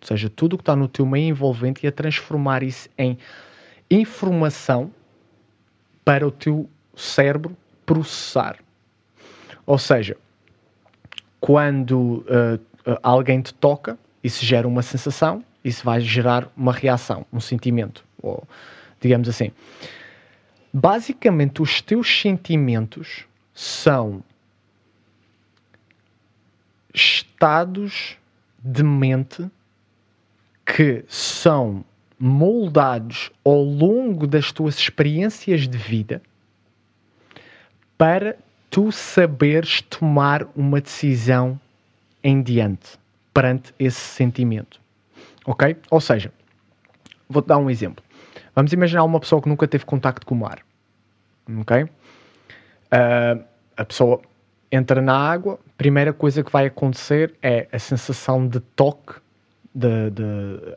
Ou 0.01 0.07
seja, 0.07 0.29
tudo 0.29 0.53
o 0.53 0.57
que 0.57 0.61
está 0.61 0.75
no 0.75 0.87
teu 0.87 1.05
meio 1.05 1.29
envolvente 1.29 1.85
e 1.85 1.87
a 1.87 1.91
transformar 1.91 2.63
isso 2.63 2.89
em 2.97 3.17
informação 3.89 4.91
para 6.05 6.25
o 6.25 6.31
teu 6.31 6.69
cérebro 6.95 7.55
processar. 7.85 8.57
Ou 9.65 9.77
seja, 9.77 10.17
quando 11.39 12.25
uh, 12.27 12.99
alguém 13.03 13.41
te 13.41 13.53
toca, 13.53 13.97
isso 14.23 14.45
gera 14.45 14.67
uma 14.67 14.81
sensação, 14.81 15.43
isso 15.63 15.83
vai 15.83 15.99
gerar 15.99 16.51
uma 16.55 16.71
reação, 16.71 17.25
um 17.31 17.39
sentimento. 17.39 18.03
Ou, 18.21 18.47
digamos 19.01 19.27
assim. 19.27 19.51
Basicamente, 20.71 21.61
os 21.61 21.81
teus 21.81 22.21
sentimentos 22.21 23.25
são 23.53 24.23
estados 26.99 28.17
de 28.63 28.83
mente 28.83 29.49
que 30.65 31.03
são 31.07 31.83
moldados 32.19 33.31
ao 33.43 33.63
longo 33.63 34.27
das 34.27 34.51
tuas 34.51 34.77
experiências 34.77 35.67
de 35.67 35.77
vida 35.77 36.21
para 37.97 38.37
tu 38.69 38.91
saberes 38.91 39.81
tomar 39.81 40.47
uma 40.55 40.79
decisão 40.79 41.59
em 42.23 42.41
diante 42.41 42.99
perante 43.33 43.73
esse 43.79 43.99
sentimento. 43.99 44.79
Ok? 45.45 45.75
Ou 45.89 46.01
seja, 46.01 46.31
vou-te 47.27 47.47
dar 47.47 47.57
um 47.57 47.69
exemplo. 47.69 48.03
Vamos 48.53 48.73
imaginar 48.73 49.03
uma 49.03 49.19
pessoa 49.19 49.41
que 49.41 49.49
nunca 49.49 49.67
teve 49.67 49.85
contacto 49.85 50.25
com 50.25 50.35
o 50.35 50.37
mar. 50.37 50.59
Ok? 51.61 51.83
Uh, 51.83 53.43
a 53.75 53.85
pessoa 53.85 54.21
entra 54.71 55.01
na 55.01 55.15
água, 55.15 55.59
primeira 55.77 56.13
coisa 56.13 56.43
que 56.43 56.51
vai 56.51 56.67
acontecer 56.67 57.33
é 57.41 57.67
a 57.71 57.79
sensação 57.79 58.47
de 58.47 58.59
toque 58.59 59.13
de, 59.73 60.09
de 60.11 60.23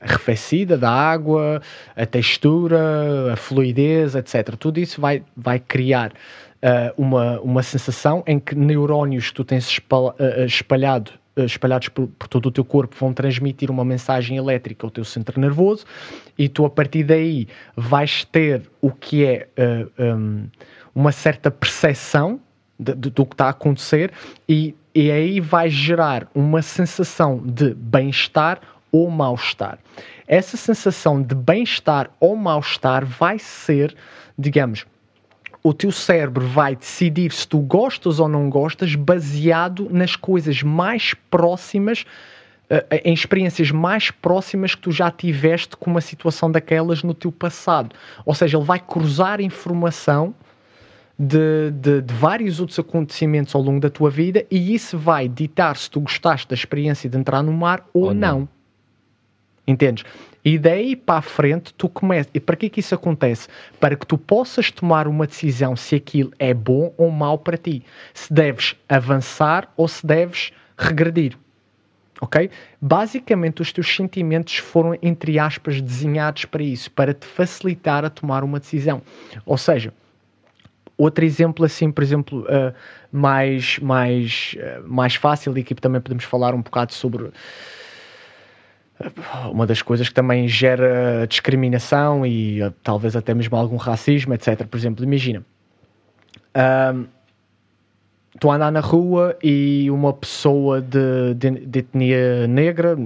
arrefecida 0.01 0.77
da 0.77 0.91
água, 0.91 1.61
a 1.97 2.07
textura, 2.07 3.33
a 3.33 3.37
fluidez, 3.37 4.15
etc. 4.15 4.55
Tudo 4.57 4.79
isso 4.79 5.01
vai, 5.01 5.23
vai 5.37 5.59
criar 5.59 6.13
uh, 6.13 7.03
uma, 7.03 7.41
uma 7.41 7.63
sensação 7.63 8.23
em 8.27 8.39
que 8.39 8.55
neurónios 8.55 9.29
que 9.29 9.35
tu 9.35 9.45
tens 9.45 9.81
ah, 9.91 10.45
espalhado 10.45 11.13
eh, 11.35 11.45
espalhados 11.45 11.89
por, 11.89 12.09
por, 12.09 12.29
todo 12.29 12.47
o 12.47 12.51
teu 12.51 12.65
corpo 12.65 12.95
vão 12.99 13.15
transmitir 13.15 13.71
uma 13.71 13.87
mensagem 13.87 14.37
elétrica 14.37 14.87
ao 14.87 14.91
teu 14.91 15.03
centro 15.03 15.41
nervoso 15.41 15.87
e 16.37 16.47
tu 16.47 16.67
a 16.67 16.71
partir 16.71 17.05
daí 17.05 17.49
vais 17.75 18.27
ter 18.27 18.63
o 18.83 18.91
que 18.91 19.25
é 19.25 19.49
uh, 19.59 20.03
um, 20.15 20.47
uma 20.95 21.11
certa 21.11 21.51
percepção 21.51 22.39
de, 22.83 23.11
do 23.11 23.25
que 23.27 23.35
está 23.35 23.47
a 23.47 23.51
acontecer 23.51 24.13
e, 24.49 24.75
e 24.95 25.11
aí 25.11 25.41
vai 25.41 25.71
gerar 25.71 26.29
uma 26.35 26.63
sensação 26.63 27.41
de 27.45 27.75
bem-estar 27.75 28.61
ou 28.91 29.11
mal-estar. 29.11 29.79
Essa 30.29 30.57
sensação 30.57 31.23
de 31.23 31.35
bem-estar 31.35 32.11
ou 32.21 32.37
mal-estar 32.37 33.05
vai 33.05 33.39
ser, 33.39 33.95
digamos, 34.39 34.87
o 35.63 35.73
teu 35.73 35.93
cérebro 35.93 36.47
vai 36.47 36.75
decidir 36.75 37.33
se 37.33 37.47
tu 37.47 37.59
gostas 37.59 38.19
ou 38.19 38.29
não 38.29 38.51
gostas 38.51 38.95
baseado 38.95 39.89
nas 39.91 40.17
coisas 40.17 40.63
mais 40.63 41.15
próximas, 41.31 42.05
uh, 42.69 42.85
em 43.05 43.15
experiências 43.15 43.71
mais 43.71 44.11
próximas 44.11 44.75
que 44.75 44.83
tu 44.83 44.91
já 44.91 45.11
tiveste 45.11 45.77
com 45.77 45.91
uma 45.91 46.01
situação 46.01 46.51
daquelas 46.51 47.03
no 47.03 47.15
teu 47.15 47.31
passado. 47.31 47.95
Ou 48.27 48.35
seja, 48.35 48.59
ele 48.59 48.67
vai 48.67 48.81
cruzar 48.81 49.41
informação 49.41 50.35
de, 51.19 51.71
de, 51.71 52.01
de, 52.01 52.15
vários 52.15 52.59
outros 52.59 52.79
acontecimentos 52.79 53.55
ao 53.55 53.63
longo 53.63 53.81
da 53.81 53.91
tua 53.91 54.11
vida 54.11 54.45
e 54.51 54.75
isso 54.75 54.99
vai 54.99 55.29
ditar 55.29 55.77
se 55.77 55.91
tu 55.91 56.01
gostaste 56.01 56.49
da 56.49 56.55
experiência 56.55 57.09
de 57.09 57.17
entrar 57.17 57.43
no 57.43 57.53
mar 57.53 57.87
ou, 57.93 58.07
ou 58.07 58.15
não. 58.15 58.41
não. 58.41 58.49
Entendes? 59.67 60.05
E 60.45 60.59
daí 60.59 60.97
para 60.97 61.19
a 61.19 61.23
frente 61.23 61.73
tu 61.75 61.89
começas. 61.89 62.31
E 62.35 62.41
para 62.41 62.57
que 62.57 62.69
que 62.69 62.81
isso 62.81 62.95
acontece? 62.95 63.49
Para 63.79 63.95
que 63.95 64.07
tu 64.07 64.19
possas 64.19 64.71
tomar 64.71 65.07
uma 65.07 65.27
decisão 65.27 65.77
se 65.77 65.95
aquilo 65.95 66.33
é 66.39 66.53
bom 66.53 66.93
ou 66.97 67.11
mau 67.11 67.39
para 67.39 67.57
ti. 67.57 67.85
Se 68.13 68.33
deves 68.33 68.75
avançar 68.89 69.73
ou 69.77 69.87
se 69.87 70.05
deves 70.05 70.53
regredir. 70.77 71.39
Ok? 72.21 72.51
Basicamente, 72.81 73.63
os 73.63 73.73
teus 73.73 73.95
sentimentos 73.95 74.57
foram, 74.57 74.97
entre 75.03 75.39
aspas, 75.39 75.81
desenhados 75.81 76.45
para 76.45 76.63
isso, 76.63 76.91
para 76.91 77.13
te 77.13 77.27
facilitar 77.27 78.05
a 78.05 78.11
tomar 78.11 78.45
uma 78.45 78.61
decisão. 78.61 79.03
Ou 79.45 79.59
seja, 79.59 79.93
outro 80.97 81.25
exemplo 81.25 81.65
assim, 81.65 81.91
por 81.91 82.03
exemplo, 82.03 82.43
uh, 82.43 82.75
mais, 83.11 83.79
mais, 83.79 84.57
uh, 84.59 84.89
mais 84.89 85.15
fácil, 85.15 85.57
e 85.57 85.61
aqui 85.61 85.75
também 85.75 86.01
podemos 86.01 86.25
falar 86.25 86.55
um 86.55 86.63
bocado 86.63 86.93
sobre 86.93 87.31
uma 89.51 89.67
das 89.67 89.83
coisas 89.83 90.09
que 90.09 90.15
também 90.15 90.47
gera 90.47 91.27
discriminação 91.29 92.27
e 92.27 92.61
talvez 92.83 93.17
até 93.17 93.35
mesmo 93.35 93.57
algum 93.57 93.77
racismo, 93.77 94.35
etc. 94.35 94.65
Por 94.67 94.77
exemplo, 94.77 95.05
imagina, 95.05 95.45
um, 96.95 97.07
tu 98.39 98.51
a 98.51 98.57
andar 98.57 98.73
na 98.73 98.81
rua 98.81 99.37
e 99.43 99.91
uma 99.91 100.13
pessoa 100.13 100.81
de, 100.81 101.35
de, 101.35 101.51
de, 101.67 101.79
etnia 101.79 102.47
negra, 102.47 102.97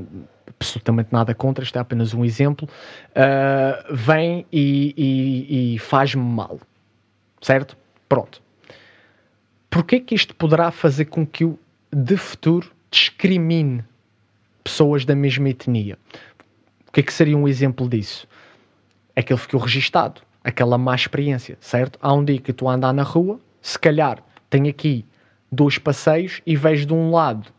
absolutamente 0.58 1.08
nada 1.12 1.34
contra, 1.34 1.64
isto 1.64 1.76
é 1.76 1.80
apenas 1.80 2.14
um 2.14 2.24
exemplo, 2.24 2.68
uh, 3.12 3.94
vem 3.94 4.46
e, 4.52 4.94
e, 4.96 5.74
e 5.74 5.78
faz-me 5.78 6.22
mal, 6.22 6.58
certo? 7.40 7.76
Pronto. 8.08 8.42
Porquê 9.70 10.00
que 10.00 10.14
isto 10.14 10.34
poderá 10.34 10.70
fazer 10.70 11.06
com 11.06 11.26
que 11.26 11.44
eu, 11.44 11.58
de 11.92 12.16
futuro, 12.16 12.70
discrimine 12.90 13.84
pessoas 14.62 15.04
da 15.04 15.14
mesma 15.14 15.48
etnia. 15.48 15.98
O 16.88 16.92
que 16.92 17.00
é 17.00 17.02
que 17.02 17.12
seria 17.12 17.36
um 17.36 17.46
exemplo 17.46 17.88
disso? 17.88 18.26
É 19.14 19.22
que 19.22 19.32
ele 19.32 19.40
ficou 19.40 19.60
registado, 19.60 20.22
aquela 20.42 20.78
má 20.78 20.94
experiência, 20.94 21.56
certo? 21.60 21.98
Há 22.02 22.12
um 22.12 22.24
dia 22.24 22.40
que 22.40 22.52
tu 22.52 22.68
andar 22.68 22.92
na 22.92 23.02
rua, 23.02 23.38
se 23.60 23.78
calhar 23.78 24.22
tem 24.48 24.68
aqui 24.68 25.04
dois 25.50 25.78
passeios 25.78 26.40
e 26.46 26.56
vejo 26.56 26.86
de 26.86 26.94
um 26.94 27.10
lado 27.10 27.52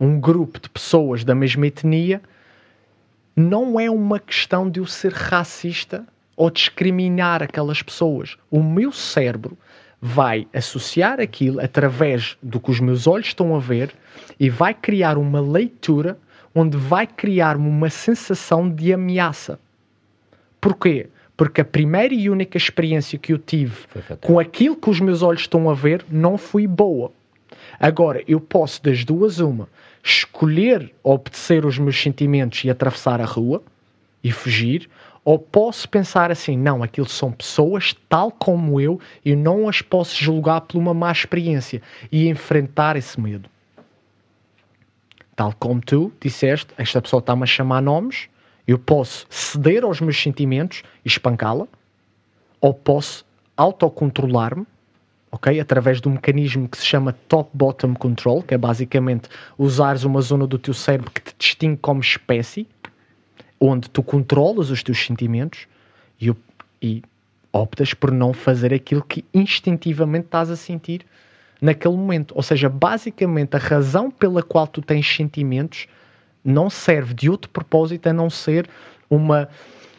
um 0.00 0.18
grupo 0.18 0.58
de 0.58 0.68
pessoas 0.70 1.24
da 1.24 1.34
mesma 1.34 1.66
etnia, 1.66 2.22
não 3.36 3.78
é 3.78 3.90
uma 3.90 4.18
questão 4.18 4.68
de 4.68 4.80
eu 4.80 4.86
ser 4.86 5.12
racista 5.12 6.06
ou 6.40 6.48
discriminar 6.48 7.42
aquelas 7.42 7.82
pessoas. 7.82 8.38
O 8.50 8.62
meu 8.62 8.90
cérebro 8.90 9.58
vai 10.00 10.48
associar 10.54 11.20
aquilo 11.20 11.60
através 11.60 12.34
do 12.42 12.58
que 12.58 12.70
os 12.70 12.80
meus 12.80 13.06
olhos 13.06 13.26
estão 13.26 13.54
a 13.54 13.58
ver 13.58 13.92
e 14.38 14.48
vai 14.48 14.72
criar 14.72 15.18
uma 15.18 15.38
leitura 15.38 16.18
onde 16.54 16.78
vai 16.78 17.06
criar-me 17.06 17.68
uma 17.68 17.90
sensação 17.90 18.70
de 18.70 18.90
ameaça. 18.90 19.60
Porquê? 20.58 21.08
Porque 21.36 21.60
a 21.60 21.64
primeira 21.64 22.14
e 22.14 22.30
única 22.30 22.56
experiência 22.56 23.18
que 23.18 23.34
eu 23.34 23.38
tive 23.38 23.76
com 24.22 24.38
aquilo 24.38 24.76
que 24.76 24.88
os 24.88 24.98
meus 24.98 25.20
olhos 25.20 25.42
estão 25.42 25.68
a 25.68 25.74
ver 25.74 26.06
não 26.10 26.38
foi 26.38 26.66
boa. 26.66 27.12
Agora, 27.78 28.24
eu 28.26 28.40
posso, 28.40 28.82
das 28.82 29.04
duas, 29.04 29.40
uma, 29.40 29.68
escolher 30.02 30.90
obedecer 31.02 31.66
os 31.66 31.78
meus 31.78 32.00
sentimentos 32.00 32.64
e 32.64 32.70
atravessar 32.70 33.20
a 33.20 33.26
rua 33.26 33.62
e 34.24 34.32
fugir, 34.32 34.88
ou 35.24 35.38
posso 35.38 35.88
pensar 35.88 36.30
assim: 36.30 36.56
não, 36.56 36.82
aquilo 36.82 37.08
são 37.08 37.32
pessoas 37.32 37.94
tal 38.08 38.30
como 38.30 38.80
eu 38.80 39.00
e 39.24 39.36
não 39.36 39.68
as 39.68 39.82
posso 39.82 40.16
julgar 40.22 40.62
por 40.62 40.78
uma 40.78 40.94
má 40.94 41.10
experiência 41.10 41.82
e 42.10 42.28
enfrentar 42.28 42.96
esse 42.96 43.20
medo 43.20 43.48
tal 45.40 45.54
como 45.58 45.80
tu 45.80 46.12
disseste, 46.20 46.66
esta 46.76 47.00
pessoa 47.00 47.18
está-me 47.18 47.44
a 47.44 47.46
chamar 47.46 47.80
nomes, 47.80 48.28
eu 48.68 48.78
posso 48.78 49.24
ceder 49.30 49.84
aos 49.84 49.98
meus 49.98 50.20
sentimentos 50.20 50.82
e 51.02 51.08
espancá-la, 51.08 51.66
ou 52.60 52.74
posso 52.74 53.24
autocontrolar-me, 53.56 54.66
ok? 55.32 55.58
Através 55.58 55.98
de 55.98 56.08
um 56.08 56.12
mecanismo 56.12 56.68
que 56.68 56.76
se 56.76 56.84
chama 56.84 57.14
top-bottom 57.26 57.94
control, 57.94 58.42
que 58.42 58.52
é 58.52 58.58
basicamente 58.58 59.30
usares 59.56 60.04
uma 60.04 60.20
zona 60.20 60.46
do 60.46 60.58
teu 60.58 60.74
cérebro 60.74 61.10
que 61.10 61.22
te 61.22 61.34
distingue 61.38 61.78
como 61.78 62.02
espécie, 62.02 62.68
onde 63.60 63.90
tu 63.90 64.02
controlas 64.02 64.70
os 64.70 64.82
teus 64.82 65.04
sentimentos, 65.04 65.66
e, 66.20 66.34
e 66.80 67.02
optas 67.52 67.92
por 67.92 68.10
não 68.10 68.32
fazer 68.32 68.72
aquilo 68.72 69.02
que 69.02 69.24
instintivamente 69.34 70.26
estás 70.26 70.50
a 70.50 70.56
sentir 70.56 71.04
naquele 71.60 71.94
momento. 71.94 72.32
Ou 72.34 72.42
seja, 72.42 72.68
basicamente 72.68 73.54
a 73.56 73.58
razão 73.58 74.10
pela 74.10 74.42
qual 74.42 74.66
tu 74.66 74.80
tens 74.80 75.06
sentimentos 75.06 75.86
não 76.44 76.70
serve 76.70 77.12
de 77.12 77.28
outro 77.28 77.50
propósito 77.50 78.08
a 78.08 78.12
não 78.12 78.30
ser 78.30 78.68
uma 79.08 79.48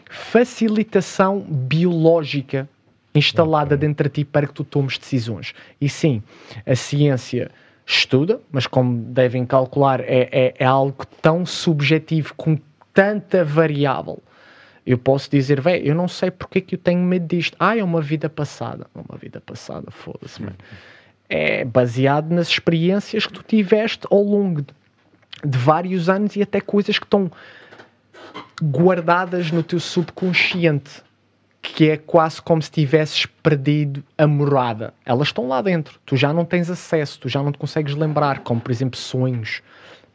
facilitação 0.09 1.39
biológica 1.39 2.67
instalada 3.13 3.75
okay. 3.75 3.87
dentro 3.87 4.09
de 4.09 4.15
ti 4.15 4.25
para 4.25 4.47
que 4.47 4.53
tu 4.53 4.63
tomes 4.63 4.97
decisões. 4.97 5.53
E 5.79 5.87
sim, 5.87 6.23
a 6.65 6.75
ciência 6.75 7.51
estuda, 7.85 8.39
mas 8.51 8.65
como 8.65 8.97
devem 8.97 9.45
calcular, 9.45 9.99
é, 9.99 10.29
é, 10.31 10.53
é 10.57 10.65
algo 10.65 11.05
tão 11.21 11.45
subjetivo, 11.45 12.33
com 12.35 12.57
tanta 12.93 13.43
variável. 13.43 14.21
Eu 14.85 14.97
posso 14.97 15.29
dizer, 15.29 15.61
velho, 15.61 15.85
eu 15.85 15.95
não 15.95 16.07
sei 16.07 16.31
porque 16.31 16.57
é 16.57 16.61
que 16.61 16.75
eu 16.75 16.79
tenho 16.79 16.99
medo 16.99 17.27
disto. 17.27 17.55
Ah, 17.59 17.77
é 17.77 17.83
uma 17.83 18.01
vida 18.01 18.29
passada. 18.29 18.87
Uma 18.95 19.17
vida 19.17 19.39
passada, 19.39 19.91
foda-se, 19.91 20.41
mano. 20.41 20.55
É 21.29 21.63
baseado 21.63 22.31
nas 22.31 22.47
experiências 22.47 23.25
que 23.25 23.33
tu 23.33 23.43
tiveste 23.43 24.05
ao 24.09 24.21
longo 24.21 24.61
de, 24.61 24.73
de 25.45 25.57
vários 25.57 26.09
anos 26.09 26.35
e 26.35 26.41
até 26.41 26.59
coisas 26.59 26.97
que 26.97 27.05
estão 27.05 27.31
guardadas 28.61 29.51
no 29.51 29.63
teu 29.63 29.79
subconsciente 29.79 31.03
que 31.61 31.89
é 31.89 31.97
quase 31.97 32.41
como 32.41 32.61
se 32.61 32.71
tivesses 32.71 33.25
perdido 33.25 34.03
a 34.17 34.25
morada. 34.25 34.93
Elas 35.05 35.27
estão 35.27 35.47
lá 35.47 35.61
dentro, 35.61 35.99
tu 36.05 36.17
já 36.17 36.33
não 36.33 36.43
tens 36.43 36.69
acesso, 36.69 37.19
tu 37.19 37.29
já 37.29 37.41
não 37.43 37.51
te 37.51 37.57
consegues 37.57 37.93
lembrar, 37.95 38.39
como 38.39 38.59
por 38.59 38.71
exemplo 38.71 38.99
sonhos. 38.99 39.61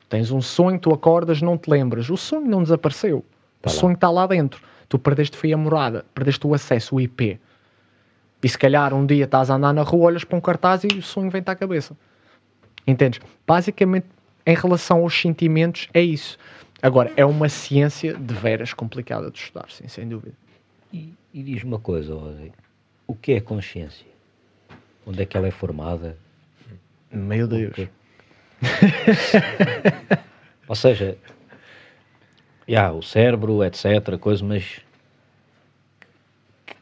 Tens 0.09 0.30
um 0.30 0.40
sonho, 0.40 0.78
tu 0.78 0.92
acordas, 0.92 1.42
não 1.42 1.59
te 1.59 1.68
lembras. 1.68 2.09
O 2.09 2.16
sonho 2.16 2.46
não 2.46 2.62
desapareceu. 2.62 3.24
Tá 3.61 3.70
o 3.70 3.72
lá. 3.72 3.80
sonho 3.80 3.94
está 3.94 4.11
lá 4.11 4.26
dentro. 4.26 4.62
Tu 4.88 4.98
perdeste 4.98 5.36
foi 5.36 5.52
a 5.52 5.57
morada, 5.57 6.04
perdeste 6.14 6.46
o 6.46 6.54
acesso, 6.54 6.96
o 6.96 7.00
IP. 7.00 7.40
E 8.42 8.48
se 8.48 8.57
calhar 8.57 8.94
um 8.94 9.04
dia 9.04 9.24
estás 9.24 9.50
a 9.50 9.57
andar 9.57 9.72
na 9.72 9.82
rua, 9.82 10.07
olhas 10.07 10.22
para 10.22 10.38
um 10.38 10.40
cartaz 10.40 10.84
e 10.84 10.88
o 10.88 11.02
sonho 11.02 11.30
vem-te 11.30 11.50
à 11.50 11.57
cabeça. 11.57 11.96
Entendes? 12.86 13.20
Basicamente, 13.44 14.07
em 14.46 14.54
relação 14.54 15.00
aos 15.00 15.20
sentimentos, 15.20 15.88
é 15.92 16.00
isso. 16.00 16.38
Agora, 16.80 17.12
é 17.16 17.24
uma 17.24 17.48
ciência 17.48 18.14
de 18.14 18.34
veras 18.34 18.72
complicada 18.72 19.30
de 19.30 19.38
estudar, 19.38 19.66
sim, 19.70 19.88
sem 19.88 20.09
dúvida. 20.09 20.36
E, 20.92 21.12
e 21.34 21.42
diz 21.42 21.64
uma 21.64 21.80
coisa, 21.80 22.14
Rosy. 22.14 22.52
O 23.07 23.14
que 23.14 23.32
é 23.32 23.40
consciência? 23.40 24.07
Onde 25.04 25.22
é 25.22 25.26
que 25.26 25.36
ela 25.36 25.48
é 25.48 25.50
formada? 25.50 26.16
Meu 27.11 27.48
Deus. 27.48 27.88
Ou 30.68 30.74
seja, 30.74 31.16
já, 32.68 32.92
o 32.92 33.02
cérebro, 33.02 33.64
etc., 33.64 34.18
coisa, 34.18 34.44
mas 34.44 34.80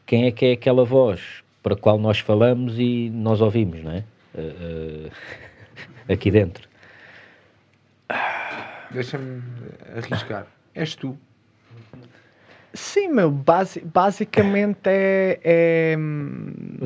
quem 0.05 0.25
é 0.25 0.31
que 0.31 0.45
é 0.45 0.51
aquela 0.53 0.83
voz 0.83 1.43
para 1.61 1.73
a 1.73 1.77
qual 1.77 1.97
nós 1.97 2.19
falamos 2.19 2.79
e 2.79 3.09
nós 3.11 3.41
ouvimos, 3.41 3.83
não 3.83 3.91
é? 3.91 4.03
Uh, 4.33 5.07
uh, 5.07 5.11
aqui 6.11 6.31
dentro. 6.31 6.67
Deixa-me 8.91 9.41
arriscar. 9.95 10.47
És 10.73 10.95
tu. 10.95 11.17
Sim, 12.73 13.07
meu, 13.07 13.31
basi 13.31 13.79
basicamente 13.81 14.87
é, 14.87 15.39
é. 15.43 15.95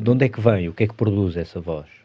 De 0.00 0.10
onde 0.10 0.24
é 0.24 0.28
que 0.28 0.40
vem? 0.40 0.68
O 0.68 0.72
que 0.72 0.84
é 0.84 0.86
que 0.86 0.94
produz 0.94 1.36
essa 1.36 1.60
voz? 1.60 1.99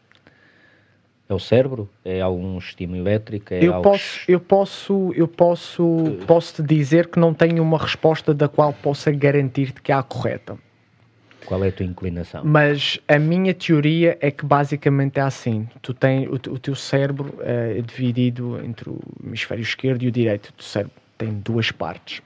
É 1.28 1.34
o 1.34 1.38
cérebro? 1.38 1.88
É 2.04 2.20
algum 2.20 2.56
estímulo 2.56 3.00
elétrico? 3.00 3.52
É 3.52 3.64
eu, 3.64 3.74
algo... 3.74 3.90
posso, 3.90 4.20
eu 4.28 4.40
posso, 4.40 5.12
eu 5.14 5.26
posso, 5.26 6.18
posso 6.26 6.54
te 6.54 6.62
dizer 6.62 7.08
que 7.08 7.18
não 7.18 7.34
tenho 7.34 7.62
uma 7.62 7.78
resposta 7.78 8.32
da 8.32 8.48
qual 8.48 8.72
possa 8.72 9.10
garantir-te 9.10 9.82
que 9.82 9.90
é 9.90 9.94
a 9.94 10.02
correta. 10.02 10.56
Qual 11.44 11.62
é 11.64 11.68
a 11.68 11.72
tua 11.72 11.86
inclinação? 11.86 12.42
Mas 12.44 13.00
a 13.08 13.18
minha 13.18 13.54
teoria 13.54 14.16
é 14.20 14.30
que 14.30 14.44
basicamente 14.44 15.18
é 15.18 15.22
assim. 15.22 15.68
Tu 15.80 15.94
tens 15.94 16.28
o, 16.28 16.34
o 16.34 16.58
teu 16.58 16.74
cérebro 16.74 17.38
é 17.40 17.80
dividido 17.80 18.60
entre 18.64 18.90
o 18.90 18.98
hemisfério 19.24 19.62
esquerdo 19.62 20.02
e 20.02 20.08
o 20.08 20.12
direito. 20.12 20.52
O 20.58 20.62
cérebro 20.62 20.94
tem 21.16 21.32
duas 21.32 21.70
partes 21.70 22.20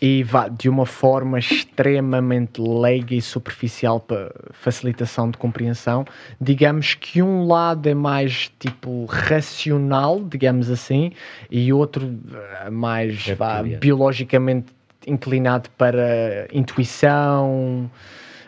e 0.00 0.22
vá 0.22 0.48
de 0.48 0.68
uma 0.68 0.86
forma 0.86 1.38
extremamente 1.38 2.60
leiga 2.60 3.14
e 3.14 3.20
superficial 3.20 3.98
para 3.98 4.32
facilitação 4.52 5.30
de 5.30 5.36
compreensão, 5.36 6.04
digamos 6.40 6.94
que 6.94 7.20
um 7.20 7.46
lado 7.46 7.88
é 7.88 7.94
mais 7.94 8.52
tipo 8.58 9.06
racional, 9.06 10.22
digamos 10.24 10.70
assim, 10.70 11.12
e 11.50 11.72
outro 11.72 12.16
eh, 12.32 12.70
mais 12.70 13.26
vá, 13.30 13.62
biologicamente 13.62 14.66
inclinado 15.06 15.68
para 15.70 16.48
intuição. 16.52 17.90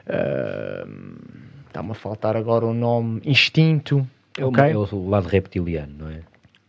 Uh, 0.07 1.41
Está-me 1.67 1.93
a 1.93 1.95
faltar 1.95 2.37
agora 2.37 2.67
o 2.67 2.75
nome 2.75 3.21
instinto. 3.25 4.07
É, 4.37 4.45
okay? 4.45 4.73
é 4.73 4.77
o 4.77 5.09
lado 5.09 5.29
reptiliano, 5.29 5.95
não 6.01 6.11
é? 6.11 6.21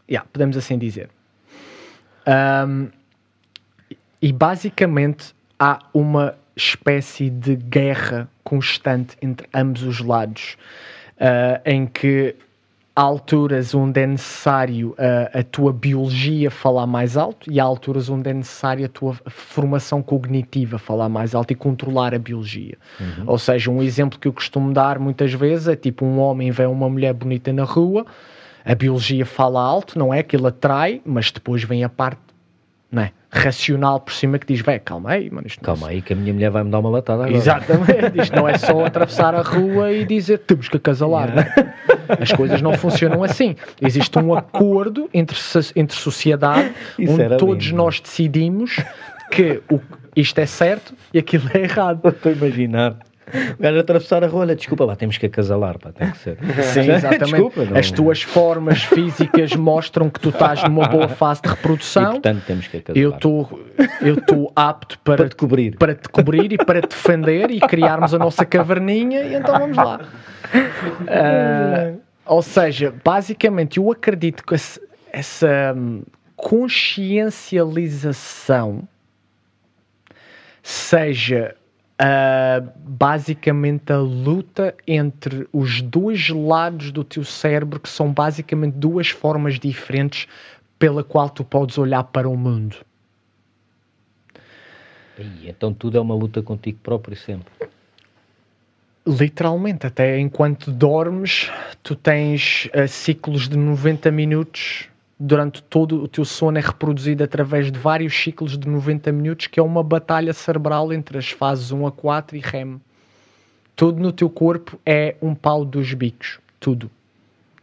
Yeah, 0.08 0.28
podemos 0.32 0.56
assim 0.56 0.78
dizer. 0.78 1.10
Um, 2.28 2.90
e 4.22 4.32
basicamente 4.32 5.34
há 5.60 5.80
uma 5.94 6.36
espécie 6.56 7.30
de 7.30 7.56
guerra 7.56 8.30
constante 8.44 9.16
entre 9.22 9.48
ambos 9.54 9.84
os 9.84 10.00
lados, 10.00 10.58
uh, 11.18 11.62
em 11.66 11.88
que 11.88 12.36
há 12.96 13.02
alturas 13.02 13.74
onde 13.74 14.02
é 14.02 14.06
necessário 14.06 14.90
uh, 14.92 15.40
a 15.40 15.44
tua 15.44 15.72
biologia 15.72 16.52
falar 16.52 16.86
mais 16.86 17.16
alto 17.16 17.50
e 17.50 17.60
há 17.60 17.64
alturas 17.64 18.10
onde 18.10 18.30
é 18.30 18.34
necessário 18.34 18.86
a 18.86 18.90
tua 18.90 19.16
formação 19.28 20.04
cognitiva 20.04 20.78
falar 20.78 21.08
mais 21.08 21.34
alto 21.34 21.52
e 21.52 21.56
controlar 21.56 22.14
a 22.14 22.20
biologia. 22.20 22.78
Uhum. 23.00 23.24
Ou 23.28 23.40
seja, 23.40 23.72
um 23.72 23.82
exemplo 23.82 24.20
que 24.20 24.28
eu 24.28 24.34
costumo 24.34 24.74
dar 24.74 25.00
muitas 25.00 25.34
vezes 25.34 25.70
é 25.70 25.76
tipo 25.76 26.06
um 26.06 26.20
homem 26.20 26.52
vê 26.52 26.66
uma 26.66 26.90
mulher 26.90 27.14
bonita 27.14 27.52
na 27.54 27.64
rua, 27.64 28.06
a 28.64 28.76
biologia 28.76 29.26
fala 29.26 29.62
alto, 29.62 29.98
não 29.98 30.14
é? 30.14 30.22
Que 30.22 30.36
ele 30.36 30.48
atrai, 30.48 31.02
mas 31.04 31.32
depois 31.32 31.64
vem 31.64 31.84
a 31.84 31.90
parte 31.90 32.20
não 32.92 33.04
é? 33.04 33.14
Racional 33.32 34.00
por 34.00 34.14
cima 34.14 34.38
que 34.38 34.46
diz, 34.46 34.62
vai, 34.62 34.78
calma 34.78 35.12
aí, 35.12 35.30
mano. 35.30 35.48
calma 35.62 35.88
aí 35.88 36.02
que 36.02 36.12
a 36.12 36.16
minha 36.16 36.34
mulher 36.34 36.52
vai 36.52 36.64
me 36.64 36.70
dar 36.70 36.80
uma 36.80 36.90
latada 36.90 37.24
agora. 37.24 37.38
Exatamente, 37.38 38.22
isto 38.22 38.36
não 38.36 38.48
é 38.48 38.58
só 38.58 38.84
atravessar 38.86 39.34
a 39.34 39.42
rua 39.42 39.92
e 39.92 40.04
dizer 40.06 40.40
temos 40.40 40.68
que 40.68 40.78
acasalar. 40.78 41.30
É? 41.38 41.74
As 42.22 42.32
coisas 42.34 42.62
não 42.62 42.74
funcionam 42.74 43.24
assim. 43.24 43.56
Existe 43.82 44.20
um 44.20 44.34
acordo 44.34 45.10
entre, 45.14 45.38
entre 45.76 45.96
sociedade 45.96 46.74
Isso 47.00 47.14
onde 47.14 47.38
todos 47.38 47.66
lindo. 47.66 47.78
nós 47.78 48.02
decidimos 48.02 48.78
que 49.32 49.62
o, 49.72 49.80
isto 50.16 50.38
é 50.40 50.46
certo 50.46 50.94
e 51.14 51.20
aquilo 51.20 51.50
é 51.54 51.62
errado. 51.62 52.06
Estou 52.10 52.32
a 52.32 52.36
imaginar. 52.36 52.98
O 53.58 53.62
gajo 53.62 53.80
atravessar 53.80 54.24
a 54.24 54.28
rua, 54.28 54.46
desculpa 54.56 54.86
lá, 54.86 54.96
temos 54.96 55.18
que 55.18 55.26
acasalar, 55.26 55.80
pá, 55.80 55.92
tem 55.92 56.12
que 56.12 56.18
ser. 56.18 56.38
Sim, 56.64 56.90
exatamente. 56.92 57.32
Desculpa, 57.32 57.66
não... 57.66 57.78
As 57.78 57.92
tuas 57.92 58.22
formas 58.22 58.84
físicas 58.84 59.56
mostram 59.56 60.10
que 60.10 60.20
tu 60.20 60.30
estás 60.30 60.64
numa 60.64 60.88
boa 60.88 61.08
fase 61.08 61.42
de 61.42 61.50
reprodução. 61.50 62.04
E, 62.04 62.12
portanto, 62.14 62.44
temos 62.46 62.68
que 62.68 62.78
acasalar. 62.78 63.04
Eu 63.04 63.10
estou 63.12 63.60
eu 64.02 64.16
estou 64.16 64.52
apto 64.56 64.98
para, 65.00 65.18
para 65.18 65.30
te 65.30 65.36
cobrir. 65.36 65.76
Para 65.78 65.96
te 65.96 66.08
cobrir 66.10 66.54
e 66.54 66.58
para 66.58 66.82
te 66.82 66.90
defender 66.90 67.50
e 67.52 67.60
criarmos 67.60 68.14
a 68.14 68.20
nossa 68.20 68.46
caverninha 68.46 69.24
e 69.24 69.34
então 69.36 69.58
vamos 69.58 69.78
lá. 69.78 70.02
Uh, 71.02 72.00
ou 72.26 72.42
seja, 72.42 72.94
basicamente, 73.04 73.78
eu 73.78 73.92
acredito 73.92 74.44
que 74.46 74.56
essa 75.12 75.74
hum, 75.76 76.04
consciencialização 76.36 78.88
seja 80.64 81.56
uh, 82.02 82.72
basicamente 82.78 83.94
a 83.94 83.98
luta 83.98 84.76
entre 84.88 85.48
os 85.54 85.82
dois 85.82 86.30
lados 86.30 86.92
do 86.92 87.04
teu 87.04 87.24
cérebro, 87.24 87.80
que 87.80 87.90
são 87.90 88.12
basicamente 88.12 88.74
duas 88.74 89.10
formas 89.10 89.60
diferentes 89.60 90.28
pela 90.80 91.04
qual 91.04 91.30
tu 91.30 91.44
podes 91.44 91.78
olhar 91.78 92.04
para 92.06 92.28
o 92.28 92.36
mundo. 92.36 92.78
E 95.18 95.48
então 95.48 95.72
tudo 95.72 95.98
é 95.98 96.02
uma 96.02 96.16
luta 96.16 96.42
contigo 96.42 96.80
próprio 96.82 97.16
sempre. 97.16 97.54
Literalmente, 99.06 99.86
até 99.88 100.20
enquanto 100.20 100.72
dormes, 100.72 101.52
tu 101.82 101.96
tens 101.96 102.70
uh, 102.76 102.88
ciclos 102.88 103.48
de 103.48 103.58
90 103.58 104.12
minutos 104.12 104.91
durante 105.24 105.62
todo 105.62 106.02
o 106.02 106.08
teu 106.08 106.26
sono 106.26 106.58
é 106.58 106.62
reproduzido 106.62 107.24
através 107.24 107.72
de 107.72 107.78
vários 107.78 108.12
ciclos 108.12 108.58
de 108.58 108.68
90 108.68 109.12
minutos, 109.12 109.46
que 109.46 109.60
é 109.60 109.64
uma 109.64 109.84
batalha 109.84 110.34
cerebral 110.34 110.92
entre 110.92 111.16
as 111.16 111.30
fases 111.30 111.72
1 111.72 111.86
a 111.86 111.92
4 111.92 112.36
e 112.36 112.40
REM. 112.40 112.82
Tudo 113.76 114.02
no 114.02 114.12
teu 114.12 114.32
corpo 114.32 114.80
é 114.84 115.16
um 115.22 115.36
pau 115.36 115.64
dos 115.64 115.94
bicos. 115.94 116.40
Tudo. 116.60 116.90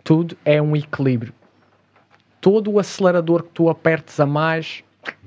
Tudo 0.04 0.36
é 0.44 0.62
um 0.62 0.76
equilíbrio. 0.76 1.34
Todo 2.40 2.70
o 2.70 2.78
acelerador 2.78 3.42
que 3.42 3.50
tu 3.50 3.68
apertes 3.68 4.20
a 4.20 4.26
mais 4.26 4.84